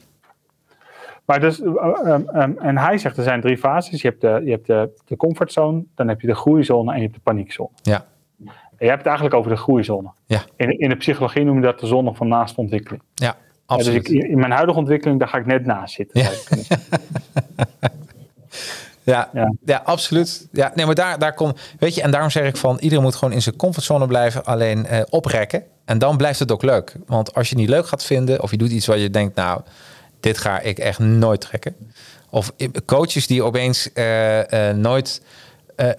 maar 1.24 1.40
dus, 1.40 1.62
eh, 1.62 1.74
ehm, 2.04 2.28
ehm, 2.28 2.52
en 2.58 2.78
hij 2.78 2.98
zegt 2.98 3.16
er 3.16 3.22
zijn 3.22 3.40
drie 3.40 3.58
fases. 3.58 4.02
Je 4.02 4.08
hebt 4.08 4.20
de, 4.20 4.40
je 4.44 4.50
hebt 4.50 4.66
de, 4.66 4.90
de 5.04 5.16
comfortzone, 5.16 5.84
dan 5.94 6.08
heb 6.08 6.20
je 6.20 6.26
de 6.26 6.34
groeizone 6.34 6.90
en 6.90 6.96
je 6.96 7.02
hebt 7.02 7.14
de 7.14 7.20
paniekzone. 7.20 7.70
Ja. 7.82 8.06
En 8.76 8.84
je 8.84 8.86
hebt 8.86 8.98
het 8.98 9.06
eigenlijk 9.06 9.36
over 9.36 9.50
de 9.50 9.56
groeizone. 9.56 10.10
Ja. 10.26 10.42
In, 10.56 10.78
in 10.78 10.88
de 10.88 10.96
psychologie 10.96 11.44
noem 11.44 11.56
je 11.56 11.62
dat 11.62 11.80
de 11.80 11.86
zone 11.86 12.14
van 12.14 12.28
naast 12.28 12.56
ontwikkeling. 12.56 13.02
Ja, 13.14 13.36
Ja, 13.66 13.76
dus 13.76 13.86
ik, 13.86 14.08
in 14.08 14.38
mijn 14.38 14.52
huidige 14.52 14.78
ontwikkeling, 14.78 15.18
daar 15.18 15.28
ga 15.28 15.38
ik 15.38 15.46
net 15.46 15.64
naast 15.64 15.94
zitten. 15.94 16.20
Ja. 16.20 16.30
Ja, 19.06 19.30
ja. 19.32 19.52
Ja. 19.64 19.82
absoluut. 19.84 20.48
Ja, 20.52 20.72
nee, 20.74 20.86
maar 20.86 20.94
daar, 20.94 21.18
daar 21.18 21.34
komt, 21.34 21.60
weet 21.78 21.94
je, 21.94 22.02
en 22.02 22.10
daarom 22.10 22.30
zeg 22.30 22.46
ik 22.46 22.56
van 22.56 22.78
iedereen 22.78 23.04
moet 23.04 23.14
gewoon 23.14 23.34
in 23.34 23.42
zijn 23.42 23.56
comfortzone 23.56 24.06
blijven, 24.06 24.44
alleen 24.44 24.86
eh, 24.86 25.00
oprekken. 25.10 25.64
En 25.84 25.98
dan 25.98 26.16
blijft 26.16 26.38
het 26.38 26.52
ook 26.52 26.62
leuk. 26.62 26.96
Want 27.06 27.34
als 27.34 27.48
je 27.48 27.54
het 27.54 27.64
niet 27.64 27.74
leuk 27.74 27.86
gaat 27.86 28.04
vinden, 28.04 28.42
of 28.42 28.50
je 28.50 28.56
doet 28.56 28.70
iets 28.70 28.86
waar 28.86 28.98
je 28.98 29.10
denkt, 29.10 29.36
nou, 29.36 29.60
dit 30.20 30.38
ga 30.38 30.60
ik 30.60 30.78
echt 30.78 30.98
nooit 30.98 31.40
trekken. 31.40 31.76
Of 32.30 32.52
coaches 32.86 33.26
die 33.26 33.42
opeens 33.42 33.92
eh, 33.92 34.68
eh, 34.70 34.76
nooit 34.76 35.22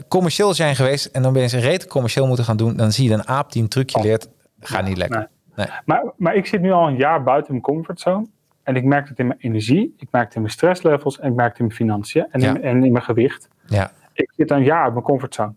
commercieel 0.07 0.53
zijn 0.53 0.75
geweest 0.75 1.05
en 1.05 1.21
dan 1.21 1.33
je 1.33 1.39
een 1.39 1.59
rete 1.59 1.87
commercieel 1.87 2.27
moeten 2.27 2.45
gaan 2.45 2.57
doen, 2.57 2.75
dan 2.75 2.91
zie 2.91 3.07
je 3.07 3.13
een 3.13 3.27
aap 3.27 3.51
die 3.51 3.61
een 3.61 3.67
trucje 3.69 4.01
leert. 4.01 4.27
Gaat 4.59 4.85
niet 4.85 4.97
lekker. 4.97 5.29
Nee. 5.55 5.67
Maar, 5.85 6.03
maar 6.17 6.35
ik 6.35 6.45
zit 6.45 6.61
nu 6.61 6.71
al 6.71 6.87
een 6.87 6.95
jaar 6.95 7.23
buiten 7.23 7.51
mijn 7.51 7.63
comfortzone. 7.63 8.25
En 8.67 8.75
ik 8.75 8.83
merk 8.83 9.09
het 9.09 9.19
in 9.19 9.27
mijn 9.27 9.39
energie, 9.39 9.95
ik 9.97 10.07
merk 10.11 10.25
het 10.25 10.35
in 10.35 10.41
mijn 10.41 10.53
stresslevels 10.53 11.19
en 11.19 11.29
ik 11.29 11.35
merk 11.35 11.49
het 11.49 11.59
in 11.59 11.65
mijn 11.65 11.77
financiën 11.77 12.27
en, 12.31 12.41
in, 12.41 12.63
en 12.63 12.83
in 12.83 12.91
mijn 12.91 13.03
gewicht. 13.03 13.47
Ja. 13.65 13.91
Ik 14.13 14.31
zit 14.35 14.51
een 14.51 14.63
jaar 14.63 14.83
uit 14.83 14.93
mijn 14.93 15.05
comfortzone. 15.05 15.53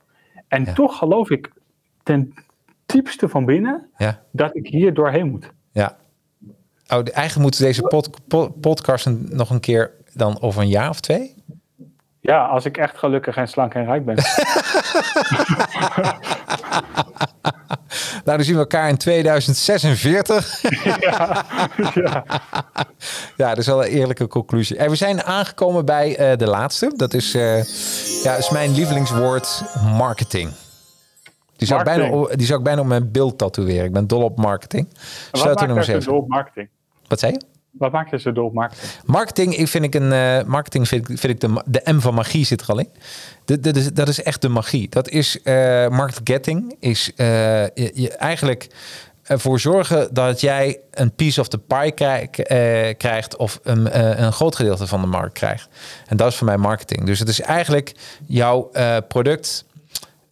En 0.48 0.74
toch 0.74 0.98
geloof 0.98 1.30
ik 1.30 1.52
ten 2.02 2.34
diepste 2.86 3.28
van 3.28 3.44
binnen 3.44 3.88
ja. 3.96 4.22
dat 4.32 4.56
ik 4.56 4.66
hier 4.66 4.94
doorheen 4.94 5.30
moet. 5.30 5.52
Ja. 5.72 5.96
Oh, 6.88 6.98
eigenlijk 7.12 7.38
moeten 7.38 7.64
deze 7.64 7.82
pod, 7.82 8.10
podcast 8.60 9.06
nog 9.28 9.50
een 9.50 9.60
keer 9.60 9.92
dan 10.14 10.40
over 10.40 10.62
een 10.62 10.68
jaar 10.68 10.88
of 10.88 11.00
twee? 11.00 11.34
Ja, 12.30 12.44
als 12.46 12.64
ik 12.64 12.76
echt 12.76 12.98
gelukkig 12.98 13.36
en 13.36 13.48
slank 13.48 13.74
en 13.74 13.84
rijk 13.84 14.04
ben. 14.04 14.14
nou, 18.24 18.36
dan 18.36 18.42
zien 18.42 18.54
we 18.54 18.60
elkaar 18.60 18.88
in 18.88 18.96
2046. 18.96 20.62
ja, 21.00 21.44
ja. 21.94 22.24
ja, 23.36 23.48
dat 23.48 23.58
is 23.58 23.66
wel 23.66 23.84
een 23.84 23.90
eerlijke 23.90 24.26
conclusie. 24.26 24.76
En 24.76 24.90
we 24.90 24.96
zijn 24.96 25.22
aangekomen 25.22 25.84
bij 25.84 26.30
uh, 26.30 26.36
de 26.36 26.46
laatste. 26.46 26.92
Dat 26.96 27.14
is, 27.14 27.34
uh, 27.34 27.64
ja, 28.22 28.34
is 28.34 28.50
mijn 28.50 28.74
lievelingswoord 28.74 29.62
marketing. 29.96 30.50
Die 31.56 31.68
zou, 31.68 31.80
ik 31.80 31.86
bijna, 31.86 32.26
die 32.36 32.46
zou 32.46 32.58
ik 32.58 32.64
bijna 32.64 32.80
op 32.80 32.86
mijn 32.86 33.12
beeld 33.12 33.38
tatoeëren. 33.38 33.84
Ik 33.84 33.92
ben 33.92 34.06
dol 34.06 34.22
op 34.22 34.36
marketing. 34.36 34.88
Wat 35.30 35.44
maakt 35.44 36.04
dol 36.04 36.16
op 36.16 36.28
marketing? 36.28 36.68
Wat 37.08 37.18
zei 37.18 37.32
je? 37.32 37.40
Wat 37.70 37.92
maakt 37.92 38.10
je 38.10 38.18
zo 38.18 38.32
dol 38.32 38.46
op 38.46 38.52
marketing? 38.52 38.92
Marketing, 39.04 39.56
ik 39.56 39.68
vind 39.68 39.84
ik 39.84 39.94
een 39.94 40.12
uh, 40.12 40.42
marketing 40.42 40.88
vind, 40.88 41.06
vind 41.06 41.24
ik 41.24 41.40
de, 41.40 41.62
de 41.66 41.92
M 41.92 42.00
van 42.00 42.14
magie 42.14 42.44
zit 42.44 42.60
er 42.60 42.68
al 42.68 42.78
in. 42.78 42.88
De, 43.44 43.60
de, 43.60 43.72
de, 43.72 43.92
dat 43.92 44.08
is 44.08 44.22
echt 44.22 44.42
de 44.42 44.48
magie. 44.48 44.88
Dat 44.88 45.08
is 45.08 45.38
uh, 45.44 45.88
marketing 45.88 46.76
is 46.78 47.12
uh, 47.16 47.26
je, 47.62 47.90
je 47.94 48.12
eigenlijk 48.16 48.66
ervoor 49.22 49.60
zorgen 49.60 50.14
dat 50.14 50.40
jij 50.40 50.80
een 50.90 51.14
piece 51.14 51.40
of 51.40 51.48
the 51.48 51.58
pie 51.58 51.92
krijg, 51.92 52.30
krijgt 52.96 53.36
of 53.36 53.60
een, 53.62 54.22
een 54.22 54.32
groot 54.32 54.56
gedeelte 54.56 54.86
van 54.86 55.00
de 55.00 55.06
markt 55.06 55.32
krijgt. 55.32 55.68
En 56.06 56.16
dat 56.16 56.30
is 56.30 56.36
voor 56.36 56.46
mij 56.46 56.56
marketing. 56.56 57.04
Dus 57.04 57.18
het 57.18 57.28
is 57.28 57.40
eigenlijk 57.40 57.92
jouw 58.26 58.70
product 59.08 59.64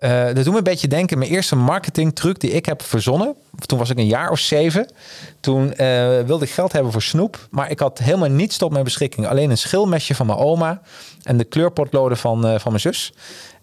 uh, 0.01 0.25
dat 0.25 0.35
doet 0.35 0.51
me 0.51 0.57
een 0.57 0.65
beetje 0.65 0.89
denken. 0.89 1.19
Mijn 1.19 1.31
eerste 1.31 1.57
marketing 1.57 2.15
truc 2.15 2.41
die 2.41 2.51
ik 2.51 2.67
heb 2.67 2.83
verzonnen. 2.83 3.35
Toen 3.67 3.79
was 3.79 3.91
ik 3.91 3.99
een 3.99 4.07
jaar 4.07 4.31
of 4.31 4.39
zeven. 4.39 4.93
Toen 5.41 5.67
uh, 5.67 5.77
wilde 6.21 6.45
ik 6.45 6.51
geld 6.51 6.73
hebben 6.73 6.93
voor 6.93 7.03
snoep. 7.03 7.47
Maar 7.51 7.71
ik 7.71 7.79
had 7.79 7.99
helemaal 7.99 8.29
niets 8.29 8.57
tot 8.57 8.73
mijn 8.73 8.85
beschikking. 8.85 9.27
Alleen 9.27 9.51
een 9.51 9.59
schilmesje 9.59 10.15
van 10.15 10.27
mijn 10.27 10.39
oma. 10.39 10.81
En 11.23 11.37
de 11.37 11.45
kleurpotloden 11.45 12.17
van, 12.17 12.47
uh, 12.47 12.59
van 12.59 12.71
mijn 12.71 12.81
zus. 12.81 13.13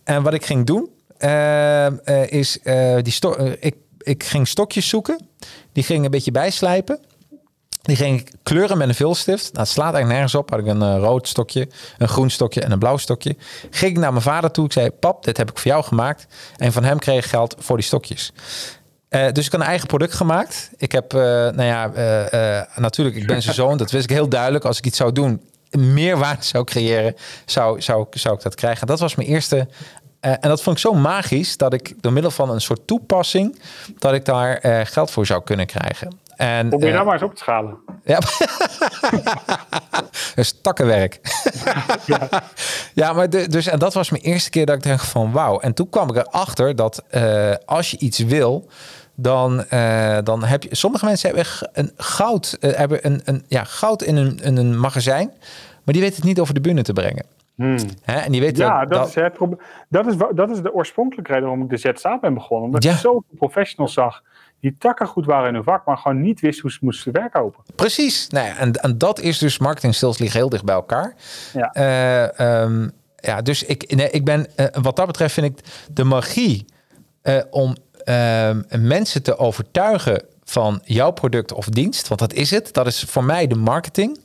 En 0.04 0.24
wat 0.24 0.34
ik 0.34 0.46
ging 0.46 0.66
doen. 0.66 0.90
is 2.30 2.60
die 3.02 3.60
ik, 3.60 3.76
ik 3.98 4.24
ging 4.24 4.48
stokjes 4.48 4.90
zoeken. 4.90 5.28
Die 5.72 5.84
ging 5.84 6.06
een 6.06 6.12
beetje 6.12 6.32
bijslijpen. 6.32 7.00
Die 7.86 7.96
ging 7.96 8.20
ik 8.20 8.32
kleuren 8.44 8.78
met 8.78 8.88
een 8.88 8.96
vilstift. 8.96 9.44
Nou, 9.44 9.60
het 9.60 9.68
slaat 9.68 9.94
eigenlijk 9.94 10.14
nergens 10.14 10.36
op. 10.36 10.50
Had 10.50 10.60
ik 10.60 10.66
een 10.66 10.82
uh, 10.82 10.98
rood 10.98 11.28
stokje, 11.28 11.68
een 11.98 12.08
groen 12.08 12.30
stokje 12.30 12.62
en 12.62 12.72
een 12.72 12.80
blauw 12.80 12.98
stokje. 12.98 13.36
Ging 13.70 13.92
ik 13.92 13.98
naar 13.98 14.12
mijn 14.12 14.24
vader 14.24 14.52
toe. 14.52 14.66
Ik 14.66 14.72
zei, 14.72 14.90
pap, 14.90 15.24
dit 15.24 15.38
heb 15.38 15.50
ik 15.50 15.58
voor 15.58 15.72
jou 15.72 15.84
gemaakt. 15.84 16.28
En 16.58 16.72
van 16.72 16.84
hem 16.84 17.00
kreeg 17.00 17.24
ik 17.24 17.30
geld 17.30 17.56
voor 17.60 17.78
die 17.78 17.86
stokjes. 17.86 18.32
Uh, 19.10 19.32
dus 19.32 19.46
ik 19.46 19.52
had 19.52 19.62
een 19.62 19.68
eigen 19.68 19.88
product 19.88 20.14
gemaakt. 20.14 20.70
Ik 20.78 20.92
heb, 20.92 21.14
uh, 21.14 21.22
nou 21.22 21.64
ja, 21.64 21.92
natuurlijk, 22.76 23.16
ik 23.16 23.28
ben 23.28 23.42
zijn 23.42 23.56
zoon. 23.56 23.78
Dat 23.78 23.92
wist 23.92 24.04
ik 24.04 24.10
heel 24.10 24.30
duidelijk. 24.30 24.66
Als 24.66 24.78
ik 24.78 24.86
iets 24.86 24.98
zou 24.98 25.12
doen, 25.12 25.42
meer 25.70 26.18
waarde 26.18 26.44
zou 26.44 26.64
creëren, 26.64 27.16
zou, 27.46 27.82
zou, 27.82 28.06
zou 28.12 28.36
ik 28.36 28.42
dat 28.42 28.56
krijgen. 28.56 28.88
Dat 28.88 29.00
was 29.00 29.16
mijn 29.16 29.28
eerste 29.28 29.68
en 30.20 30.50
dat 30.50 30.62
vond 30.62 30.76
ik 30.76 30.82
zo 30.82 30.94
magisch 30.94 31.58
dat 31.58 31.74
ik 31.74 31.94
door 32.02 32.14
middel 32.14 32.32
van 32.32 32.50
een 32.50 32.62
soort 32.62 32.88
toepassing, 32.88 33.60
dat 33.98 34.14
ik 34.14 34.26
daar 34.26 34.60
geld 34.88 35.12
voor 35.12 35.26
zou 35.26 35.44
kunnen 35.44 35.66
krijgen. 35.66 36.20
En, 36.36 36.70
Probeer 36.70 36.88
uh, 36.88 36.94
nou 36.94 37.06
maar 37.06 37.14
eens 37.14 37.24
op 37.24 37.36
te 37.36 37.42
schalen. 37.42 37.78
Ja, 38.04 38.20
dus 40.36 40.62
takkenwerk. 40.62 41.20
ja. 42.06 42.30
ja, 42.94 43.14
maar 43.14 43.30
de, 43.30 43.48
dus 43.48 43.68
en 43.68 43.80
dat 43.80 43.94
was 43.94 44.10
mijn 44.10 44.24
eerste 44.24 44.50
keer 44.50 44.66
dat 44.66 44.76
ik 44.76 44.84
dacht 44.84 45.08
van 45.08 45.32
wauw. 45.32 45.60
En 45.60 45.74
toen 45.74 45.90
kwam 45.90 46.10
ik 46.10 46.16
erachter 46.16 46.76
dat 46.76 47.04
uh, 47.12 47.54
als 47.66 47.92
je 47.92 47.98
iets 47.98 48.20
wil, 48.20 48.70
dan, 49.16 49.64
uh, 49.74 50.18
dan 50.24 50.44
heb 50.44 50.64
je. 50.64 50.76
Sommige 50.76 51.06
mensen 51.06 51.30
hebben 51.30 51.46
een 51.74 51.92
goud, 51.98 52.58
hebben 52.60 53.06
een, 53.06 53.22
een, 53.26 53.44
ja, 53.48 53.64
goud 53.64 54.02
in 54.02 54.16
een, 54.16 54.40
in 54.44 54.58
een 54.58 54.80
magazijn, 54.80 55.32
maar 55.84 55.94
die 55.94 56.02
weten 56.02 56.16
het 56.16 56.26
niet 56.26 56.40
over 56.40 56.54
de 56.54 56.62
bühne 56.62 56.82
te 56.82 56.94
brengen. 56.94 57.26
Hmm. 57.56 57.78
Hè? 58.02 58.20
En 58.20 58.32
die 58.32 58.42
weten 58.42 58.66
ja, 58.66 58.80
dat, 58.80 58.90
dat, 58.90 59.08
is 59.08 59.16
het 59.16 59.34
probleem. 59.34 59.60
Dat 59.90 60.06
is, 60.08 60.16
dat 60.36 60.50
is 60.50 60.62
de 60.62 60.74
oorspronkelijke 60.74 61.32
reden 61.32 61.48
waarom 61.48 61.64
ik 61.64 61.70
de 61.70 61.92
ZSA 61.94 62.20
ben 62.20 62.34
begonnen. 62.34 62.66
Omdat 62.66 62.84
ja. 62.84 62.92
ik 62.92 62.98
zoveel 62.98 63.24
professionals 63.38 63.94
zag 63.94 64.24
die 64.66 64.76
takken 64.78 65.08
goed 65.08 65.26
waren 65.26 65.48
in 65.48 65.54
hun 65.54 65.64
vak, 65.64 65.86
maar 65.86 65.98
gewoon 65.98 66.22
niet 66.22 66.40
wisten 66.40 66.62
hoe 66.62 66.72
ze 66.72 66.78
moesten 66.82 67.12
werken 67.12 67.54
Precies. 67.76 68.28
Nou 68.28 68.48
ja, 68.48 68.58
en, 68.58 68.72
en 68.72 68.98
dat 68.98 69.20
is 69.20 69.38
dus 69.38 69.58
marketing 69.58 69.96
skills 69.96 70.18
liggen 70.18 70.40
heel 70.40 70.50
dicht 70.50 70.64
bij 70.64 70.76
elkaar. 70.76 71.16
Ja. 71.54 71.76
Uh, 72.38 72.62
um, 72.62 72.92
ja, 73.16 73.42
dus 73.42 73.64
ik, 73.64 73.96
nee, 73.96 74.10
ik 74.10 74.26
ben, 74.26 74.48
uh, 74.58 74.66
wat 74.82 74.96
dat 74.96 75.06
betreft 75.06 75.34
vind 75.34 75.46
ik 75.46 75.66
de 75.94 76.04
magie 76.04 76.66
uh, 77.24 77.42
om 77.50 77.76
ehm, 78.04 78.62
mensen 78.80 79.24
te 79.24 79.38
overtuigen 79.38 80.24
van 80.44 80.82
jouw 80.84 81.12
product 81.12 81.54
of 81.54 81.66
dienst, 81.70 82.08
want 82.08 82.20
dat 82.20 82.34
is 82.34 82.52
het. 82.52 82.74
Dat 82.74 82.88
is 82.88 83.04
voor 83.08 83.24
mij 83.24 83.48
de 83.48 83.56
marketing. 83.56 84.20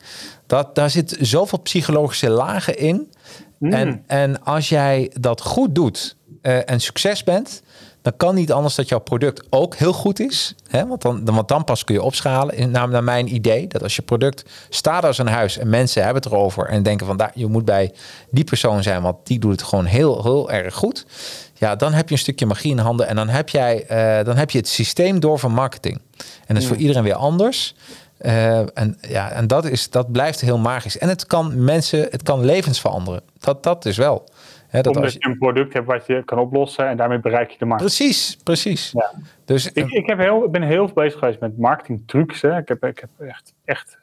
Dat, 0.46 0.74
daar 0.74 0.90
zit 0.90 1.16
zoveel 1.20 1.60
psychologische 1.60 2.30
lagen 2.30 2.78
in. 2.78 3.12
Mm. 3.58 3.72
En, 3.72 4.04
en 4.06 4.42
als 4.42 4.68
jij 4.68 5.10
dat 5.20 5.40
goed 5.40 5.74
doet 5.74 6.16
en 6.42 6.80
succes 6.80 7.24
bent, 7.24 7.62
dan 8.02 8.16
kan 8.16 8.34
niet 8.34 8.52
anders 8.52 8.74
dat 8.74 8.88
jouw 8.88 8.98
product 8.98 9.46
ook 9.50 9.74
heel 9.74 9.92
goed 9.92 10.20
is. 10.20 10.54
Hè? 10.68 10.86
Want, 10.86 11.02
dan, 11.02 11.24
want 11.24 11.48
dan 11.48 11.64
pas 11.64 11.84
kun 11.84 11.94
je 11.94 12.02
opschalen. 12.02 12.70
Naar, 12.70 12.88
naar 12.88 13.04
mijn 13.04 13.34
idee, 13.34 13.66
dat 13.66 13.82
als 13.82 13.96
je 13.96 14.02
product 14.02 14.44
staat 14.68 15.04
als 15.04 15.18
een 15.18 15.26
huis 15.26 15.58
en 15.58 15.68
mensen 15.68 16.04
hebben 16.04 16.22
het 16.22 16.32
erover 16.32 16.66
en 16.66 16.82
denken 16.82 17.06
van 17.06 17.16
daar, 17.16 17.30
je 17.34 17.46
moet 17.46 17.64
bij 17.64 17.92
die 18.30 18.44
persoon 18.44 18.82
zijn, 18.82 19.02
want 19.02 19.16
die 19.26 19.38
doet 19.38 19.52
het 19.52 19.62
gewoon 19.62 19.84
heel, 19.84 20.22
heel 20.22 20.50
erg 20.50 20.74
goed. 20.74 21.06
Ja, 21.54 21.76
dan 21.76 21.92
heb 21.92 22.08
je 22.08 22.14
een 22.14 22.20
stukje 22.20 22.46
magie 22.46 22.70
in 22.70 22.78
handen 22.78 23.08
en 23.08 23.16
dan 23.16 23.28
heb, 23.28 23.48
jij, 23.48 23.84
uh, 23.90 24.24
dan 24.24 24.36
heb 24.36 24.50
je 24.50 24.58
het 24.58 24.68
systeem 24.68 25.20
door 25.20 25.38
van 25.38 25.52
marketing. 25.52 26.00
En 26.46 26.54
dat 26.54 26.62
is 26.62 26.66
voor 26.66 26.76
iedereen 26.76 27.02
weer 27.02 27.14
anders. 27.14 27.74
Uh, 28.20 28.78
en 28.78 28.98
ja, 29.00 29.30
en 29.30 29.46
dat, 29.46 29.64
is, 29.64 29.90
dat 29.90 30.12
blijft 30.12 30.40
heel 30.40 30.58
magisch. 30.58 30.98
En 30.98 31.08
het 31.08 31.26
kan 31.26 31.64
mensen, 31.64 32.06
het 32.10 32.22
kan 32.22 32.44
levens 32.44 32.80
veranderen. 32.80 33.22
Dat, 33.38 33.62
dat 33.62 33.86
is 33.86 33.96
wel. 33.96 34.28
He, 34.70 34.82
dat 34.82 34.96
Omdat 34.96 35.12
je... 35.12 35.18
je 35.18 35.28
een 35.28 35.38
product 35.38 35.72
hebt 35.72 35.86
wat 35.86 36.06
je 36.06 36.22
kan 36.24 36.38
oplossen 36.38 36.88
en 36.88 36.96
daarmee 36.96 37.18
bereik 37.18 37.50
je 37.50 37.58
de 37.58 37.64
markt. 37.64 37.82
Precies, 37.82 38.36
precies. 38.36 38.92
Ja. 38.92 39.12
Dus, 39.44 39.72
ik, 39.72 39.90
ik 39.90 40.06
heb 40.06 40.18
heel, 40.18 40.48
ben 40.48 40.62
heel 40.62 40.86
veel 40.86 40.94
bezig 40.94 41.18
geweest 41.18 41.40
met 41.40 41.58
marketing 41.58 42.02
trucs. 42.06 42.42
Hè. 42.42 42.58
Ik, 42.58 42.68
heb, 42.68 42.84
ik 42.84 42.98
heb 42.98 43.28
echt, 43.28 43.54
echt 43.64 43.98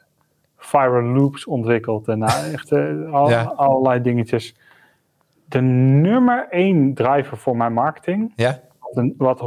viral 0.56 1.02
loops 1.02 1.46
ontwikkeld 1.46 2.08
en 2.08 2.18
nou, 2.18 2.52
echt 2.52 2.72
uh, 2.72 3.12
al, 3.12 3.30
ja. 3.30 3.42
allerlei 3.42 4.02
dingetjes. 4.02 4.54
De 5.44 5.60
nummer 5.60 6.46
één 6.50 6.94
driver 6.94 7.36
voor 7.36 7.56
mijn 7.56 7.72
marketing, 7.72 8.32
ja. 8.36 8.60
wat 9.16 9.40
100% 9.40 9.42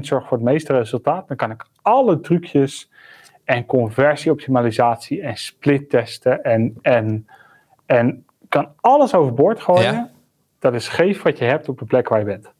zorgt 0.00 0.28
voor 0.28 0.36
het 0.36 0.46
meeste 0.46 0.72
resultaat, 0.72 1.28
dan 1.28 1.36
kan 1.36 1.50
ik 1.50 1.66
alle 1.82 2.20
trucjes 2.20 2.90
en 3.44 3.66
conversieoptimalisatie 3.66 5.22
en 5.22 5.36
split 5.36 5.90
testen 5.90 6.42
en, 6.42 6.78
en, 6.82 7.28
en 7.86 8.24
kan 8.48 8.68
alles 8.80 9.14
overboord 9.14 9.60
gooien. 9.60 9.92
Ja. 9.92 10.14
Dat 10.66 10.74
is 10.74 10.88
geef 10.88 11.22
wat 11.22 11.38
je 11.38 11.44
hebt 11.44 11.68
op 11.68 11.78
de 11.78 11.84
plek 11.84 12.08
waar 12.08 12.18
je 12.18 12.24
bent. 12.24 12.50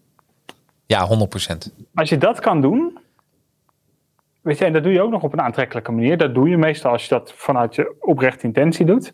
Ja, 0.87 1.09
100%. 1.09 1.87
Als 1.95 2.09
je 2.09 2.19
dat 2.19 2.41
kan 2.41 2.61
doen, 2.61 2.99
weet 4.41 4.59
je, 4.59 4.65
en 4.65 4.73
dat 4.73 4.83
doe 4.83 4.93
je 4.93 5.03
ook 5.03 5.11
nog 5.11 5.23
op 5.23 5.33
een 5.33 5.41
aantrekkelijke 5.41 5.93
manier. 5.93 6.16
Dat 6.16 6.35
doe 6.35 6.49
je 6.49 6.57
meestal 6.57 6.93
als 6.93 7.03
je 7.03 7.09
dat 7.09 7.33
vanuit 7.33 7.74
je 7.74 7.95
oprechte 8.01 8.47
intentie 8.47 8.87
doet. 8.87 9.12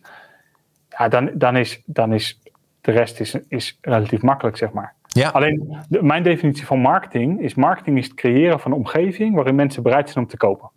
Ja, 0.88 1.08
dan, 1.08 1.30
dan, 1.34 1.56
is, 1.56 1.82
dan 1.86 2.12
is 2.12 2.40
de 2.80 2.90
rest 2.90 3.20
is, 3.20 3.34
is 3.48 3.78
relatief 3.80 4.22
makkelijk, 4.22 4.56
zeg 4.56 4.72
maar. 4.72 4.94
Ja. 5.06 5.28
Alleen, 5.28 5.76
de, 5.88 6.02
mijn 6.02 6.22
definitie 6.22 6.66
van 6.66 6.78
marketing 6.78 7.40
is: 7.40 7.54
marketing 7.54 7.98
is 7.98 8.04
het 8.04 8.14
creëren 8.14 8.60
van 8.60 8.70
een 8.70 8.78
omgeving 8.78 9.34
waarin 9.34 9.54
mensen 9.54 9.82
bereid 9.82 10.10
zijn 10.10 10.24
om 10.24 10.30
te 10.30 10.36
kopen. 10.36 10.70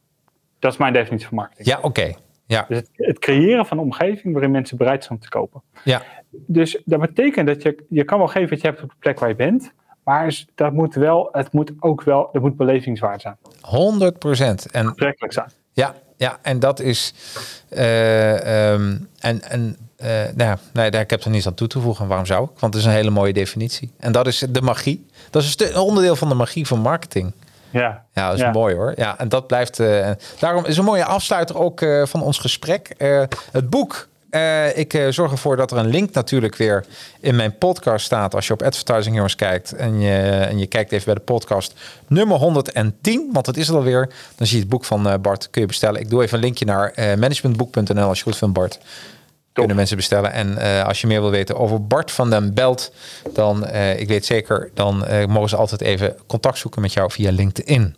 Dat 0.59 0.71
is 0.71 0.77
mijn 0.77 0.93
definitie 0.93 1.27
van 1.27 1.37
marketing. 1.37 1.67
Ja, 1.67 1.79
oké. 1.81 2.13
Ja. 2.45 2.65
Dus 2.67 2.77
het, 2.77 2.89
het, 2.93 3.19
creëren 3.19 3.65
van 3.65 3.77
een 3.77 3.83
omgeving 3.83 4.33
waarin 4.33 4.51
mensen 4.51 4.77
bereid 4.77 5.03
zijn 5.03 5.17
om 5.17 5.23
te 5.23 5.29
kopen. 5.29 5.61
Ja. 5.83 6.01
Dus 6.29 6.81
dat 6.85 6.99
betekent 6.99 7.47
dat 7.47 7.61
je, 7.61 7.85
je 7.89 8.03
kan 8.03 8.17
wel 8.17 8.27
geven 8.27 8.49
wat 8.49 8.61
je 8.61 8.67
hebt 8.67 8.83
op 8.83 8.89
de 8.89 8.95
plek 8.99 9.19
waar 9.19 9.29
je 9.29 9.35
bent. 9.35 9.73
Maar 10.03 10.43
dat 10.55 10.73
moet 10.73 10.95
wel, 10.95 11.29
het 11.31 11.51
moet 11.51 11.71
ook 11.79 12.03
wel, 12.03 12.29
dat 12.31 12.41
moet 12.41 12.57
belevingswaard 12.57 13.21
zijn. 13.21 13.37
100 13.61 14.19
procent. 14.19 14.71
En 14.71 14.85
aantrekkelijk 14.85 15.33
zijn. 15.33 15.51
Ja, 15.73 15.95
ja, 16.17 16.37
en 16.41 16.59
dat 16.59 16.79
is. 16.79 17.13
Uh, 17.69 18.71
um, 18.71 19.09
en 19.19 19.41
en 19.41 19.77
uh, 19.97 20.07
nou, 20.35 20.57
nee, 20.73 20.91
daar, 20.91 21.01
ik 21.01 21.09
heb 21.09 21.23
er 21.23 21.29
niets 21.29 21.47
aan 21.47 21.53
toe 21.53 21.67
te 21.67 21.79
voegen. 21.79 22.07
Waarom 22.07 22.25
zou 22.25 22.43
ik? 22.43 22.59
Want 22.59 22.73
het 22.73 22.83
is 22.83 22.89
een 22.89 22.95
hele 22.95 23.09
mooie 23.09 23.33
definitie. 23.33 23.91
En 23.97 24.11
dat 24.11 24.27
is 24.27 24.39
de 24.49 24.61
magie. 24.61 25.05
Dat 25.29 25.43
is 25.43 25.59
een 25.59 25.77
onderdeel 25.77 26.15
van 26.15 26.29
de 26.29 26.35
magie 26.35 26.67
van 26.67 26.79
marketing. 26.79 27.33
Ja, 27.79 28.03
ja 28.13 28.29
dat 28.29 28.39
is 28.39 28.51
mooi 28.51 28.75
hoor. 28.75 28.93
Ja, 28.95 29.19
en 29.19 29.29
dat 29.29 29.47
blijft. 29.47 29.79
Uh, 29.79 30.09
daarom 30.39 30.65
is 30.65 30.77
een 30.77 30.83
mooie 30.83 31.05
afsluiter 31.05 31.57
ook 31.57 31.81
uh, 31.81 32.05
van 32.05 32.21
ons 32.21 32.37
gesprek. 32.37 32.95
Uh, 32.97 33.23
het 33.51 33.69
boek 33.69 34.07
ik 34.75 35.05
zorg 35.09 35.31
ervoor 35.31 35.57
dat 35.57 35.71
er 35.71 35.77
een 35.77 35.87
link 35.87 36.13
natuurlijk 36.13 36.55
weer 36.55 36.85
in 37.19 37.35
mijn 37.35 37.57
podcast 37.57 38.05
staat. 38.05 38.35
Als 38.35 38.47
je 38.47 38.53
op 38.53 38.61
Advertising 38.61 39.15
Heroes 39.15 39.35
kijkt 39.35 39.73
en 39.73 39.99
je, 39.99 40.17
en 40.49 40.57
je 40.57 40.67
kijkt 40.67 40.91
even 40.91 41.05
bij 41.05 41.13
de 41.13 41.19
podcast 41.19 41.73
nummer 42.07 42.37
110, 42.37 43.29
want 43.33 43.45
dat 43.45 43.57
is 43.57 43.67
het 43.67 43.75
alweer. 43.75 44.09
Dan 44.35 44.47
zie 44.47 44.55
je 44.55 44.61
het 44.61 44.71
boek 44.71 44.85
van 44.85 45.21
Bart, 45.21 45.49
kun 45.49 45.61
je 45.61 45.67
bestellen. 45.67 46.01
Ik 46.01 46.09
doe 46.09 46.23
even 46.23 46.37
een 46.37 46.43
linkje 46.43 46.65
naar 46.65 46.93
managementboek.nl 46.95 48.07
als 48.07 48.17
je 48.17 48.23
goed 48.23 48.37
vindt, 48.37 48.53
Bart. 48.53 48.79
Kunnen 49.55 49.75
mensen 49.75 49.97
bestellen. 49.97 50.31
En 50.31 50.57
als 50.85 51.01
je 51.01 51.07
meer 51.07 51.21
wil 51.21 51.31
weten 51.31 51.57
over 51.57 51.87
Bart 51.87 52.11
van 52.11 52.29
den 52.29 52.53
Belt, 52.53 52.93
dan, 53.33 53.67
ik 53.73 54.07
weet 54.07 54.25
zeker, 54.25 54.71
dan 54.73 55.05
mogen 55.27 55.49
ze 55.49 55.55
altijd 55.55 55.81
even 55.81 56.15
contact 56.27 56.57
zoeken 56.57 56.81
met 56.81 56.93
jou 56.93 57.11
via 57.11 57.31
LinkedIn. 57.31 57.95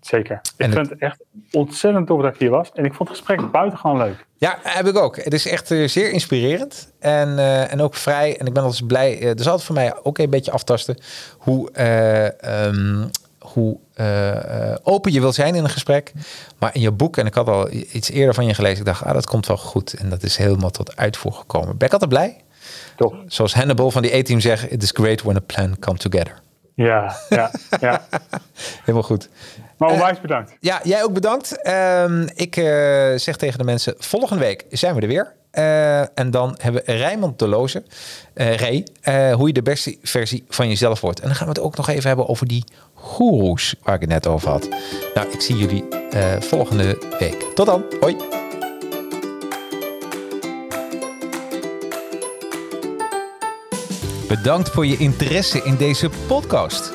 Zeker. 0.00 0.40
Ik 0.42 0.50
en 0.56 0.72
vind 0.72 0.90
het 0.90 0.98
echt 0.98 1.24
ontzettend 1.50 2.06
tof 2.06 2.22
dat 2.22 2.34
ik 2.34 2.40
hier 2.40 2.50
was. 2.50 2.70
En 2.74 2.84
ik 2.84 2.94
vond 2.94 3.08
het 3.08 3.18
gesprek 3.18 3.50
buitengewoon 3.50 3.96
leuk. 3.96 4.26
Ja, 4.36 4.58
heb 4.62 4.86
ik 4.86 4.96
ook. 4.96 5.16
Het 5.16 5.32
is 5.32 5.46
echt 5.46 5.66
zeer 5.66 6.10
inspirerend. 6.10 6.92
En, 6.98 7.38
en 7.68 7.80
ook 7.80 7.94
vrij. 7.94 8.38
En 8.38 8.46
ik 8.46 8.52
ben 8.52 8.62
altijd 8.62 8.86
blij. 8.86 9.20
Er 9.20 9.40
is 9.40 9.46
altijd 9.46 9.66
voor 9.66 9.74
mij 9.74 9.94
ook 10.02 10.18
een 10.18 10.30
beetje 10.30 10.50
aftasten 10.50 10.98
hoe, 11.38 11.70
um, 12.66 13.10
hoe 13.38 13.78
open 14.82 15.12
je 15.12 15.20
wil 15.20 15.32
zijn 15.32 15.54
in 15.54 15.64
een 15.64 15.70
gesprek. 15.70 16.12
Maar 16.58 16.74
in 16.74 16.80
je 16.80 16.90
boek, 16.90 17.16
en 17.16 17.26
ik 17.26 17.34
had 17.34 17.48
al 17.48 17.70
iets 17.70 18.10
eerder 18.10 18.34
van 18.34 18.46
je 18.46 18.54
gelezen. 18.54 18.78
Ik 18.78 18.84
dacht, 18.84 19.04
ah, 19.04 19.12
dat 19.12 19.26
komt 19.26 19.46
wel 19.46 19.56
goed. 19.56 19.92
En 19.94 20.08
dat 20.08 20.22
is 20.22 20.36
helemaal 20.36 20.70
tot 20.70 20.96
uitvoer 20.96 21.32
gekomen. 21.32 21.76
Ben 21.76 21.86
ik 21.86 21.92
altijd 21.92 22.10
blij? 22.10 22.36
Toch. 22.96 23.14
Zoals 23.26 23.54
Hannibal 23.54 23.90
van 23.90 24.02
die 24.02 24.14
A-team 24.14 24.40
zegt. 24.40 24.72
It 24.72 24.82
is 24.82 24.90
great 24.90 25.22
when 25.22 25.36
a 25.36 25.40
plan 25.40 25.78
comes 25.78 26.00
together. 26.00 26.40
Ja, 26.74 27.16
ja, 27.28 27.50
ja. 27.80 28.06
Helemaal 28.80 29.02
goed. 29.02 29.28
Maar 29.76 29.90
onwijs 29.90 30.20
bedankt. 30.20 30.56
Ja, 30.60 30.80
jij 30.82 31.02
ook 31.02 31.12
bedankt. 31.12 31.58
Uh, 31.62 32.20
ik 32.34 32.54
zeg 33.16 33.36
tegen 33.36 33.58
de 33.58 33.64
mensen, 33.64 33.94
volgende 33.98 34.44
week 34.44 34.64
zijn 34.70 34.94
we 34.94 35.00
er 35.00 35.08
weer. 35.08 35.34
Uh, 35.58 36.18
en 36.18 36.30
dan 36.30 36.54
hebben 36.60 36.82
we 36.84 36.92
Rijmond 36.92 37.38
de 37.38 37.48
Loze, 37.48 37.82
uh, 38.34 38.54
Ray, 38.56 38.86
hoe 39.32 39.46
je 39.46 39.52
de 39.52 39.62
beste 39.62 39.96
versie 40.02 40.44
van 40.48 40.68
jezelf 40.68 41.00
wordt. 41.00 41.20
En 41.20 41.26
dan 41.26 41.36
gaan 41.36 41.46
we 41.46 41.52
het 41.52 41.62
ook 41.62 41.76
nog 41.76 41.88
even 41.88 42.06
hebben 42.06 42.28
over 42.28 42.46
die 42.46 42.64
goeroes 42.94 43.74
waar 43.82 43.94
ik 43.94 44.00
het 44.00 44.10
net 44.10 44.26
over 44.26 44.48
had. 44.48 44.68
Nou, 45.14 45.30
ik 45.30 45.40
zie 45.40 45.56
jullie 45.56 45.84
volgende 46.38 47.16
week. 47.18 47.46
Tot 47.54 47.66
dan. 47.66 47.84
Hoi. 48.00 48.16
Bedankt 54.28 54.68
voor 54.68 54.86
je 54.86 54.96
interesse 54.96 55.62
in 55.62 55.76
deze 55.76 56.10
podcast. 56.26 56.92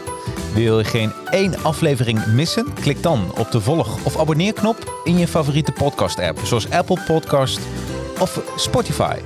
Wil 0.54 0.78
je 0.78 0.86
geen 0.86 1.12
één 1.30 1.64
aflevering 1.64 2.26
missen? 2.26 2.74
Klik 2.74 3.04
dan 3.04 3.32
op 3.38 3.52
de 3.52 3.62
volg- 3.62 4.06
of 4.06 4.20
abonneerknop 4.20 5.02
in 5.04 5.18
je 5.18 5.28
favoriete 5.28 5.72
podcast-app, 5.72 6.40
zoals 6.44 6.70
Apple 6.70 7.00
Podcast 7.06 7.60
of 8.24 8.42
Spotify. 8.56 9.18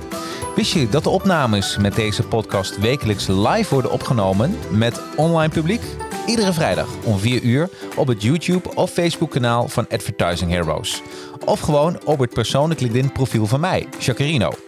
Wist 0.54 0.72
je 0.72 0.88
dat 0.88 1.02
de 1.02 1.08
opnames 1.08 1.76
met 1.76 1.94
deze 1.94 2.22
podcast 2.22 2.78
wekelijks 2.78 3.26
live 3.26 3.74
worden 3.74 3.90
opgenomen 3.90 4.58
met 4.70 5.00
online 5.16 5.52
publiek? 5.52 5.82
Iedere 6.26 6.52
vrijdag 6.52 6.88
om 7.04 7.18
4 7.18 7.42
uur 7.42 7.68
op 7.96 8.06
het 8.06 8.22
YouTube 8.22 8.74
of 8.74 8.90
Facebook 8.90 9.30
kanaal 9.30 9.68
van 9.68 9.88
Advertising 9.88 10.50
Heroes. 10.50 11.02
Of 11.44 11.60
gewoon 11.60 12.04
op 12.04 12.18
het 12.18 12.32
persoonlijk 12.32 12.80
LinkedIn 12.80 13.12
profiel 13.12 13.46
van 13.46 13.60
mij, 13.60 13.88
Jacarino. 13.98 14.67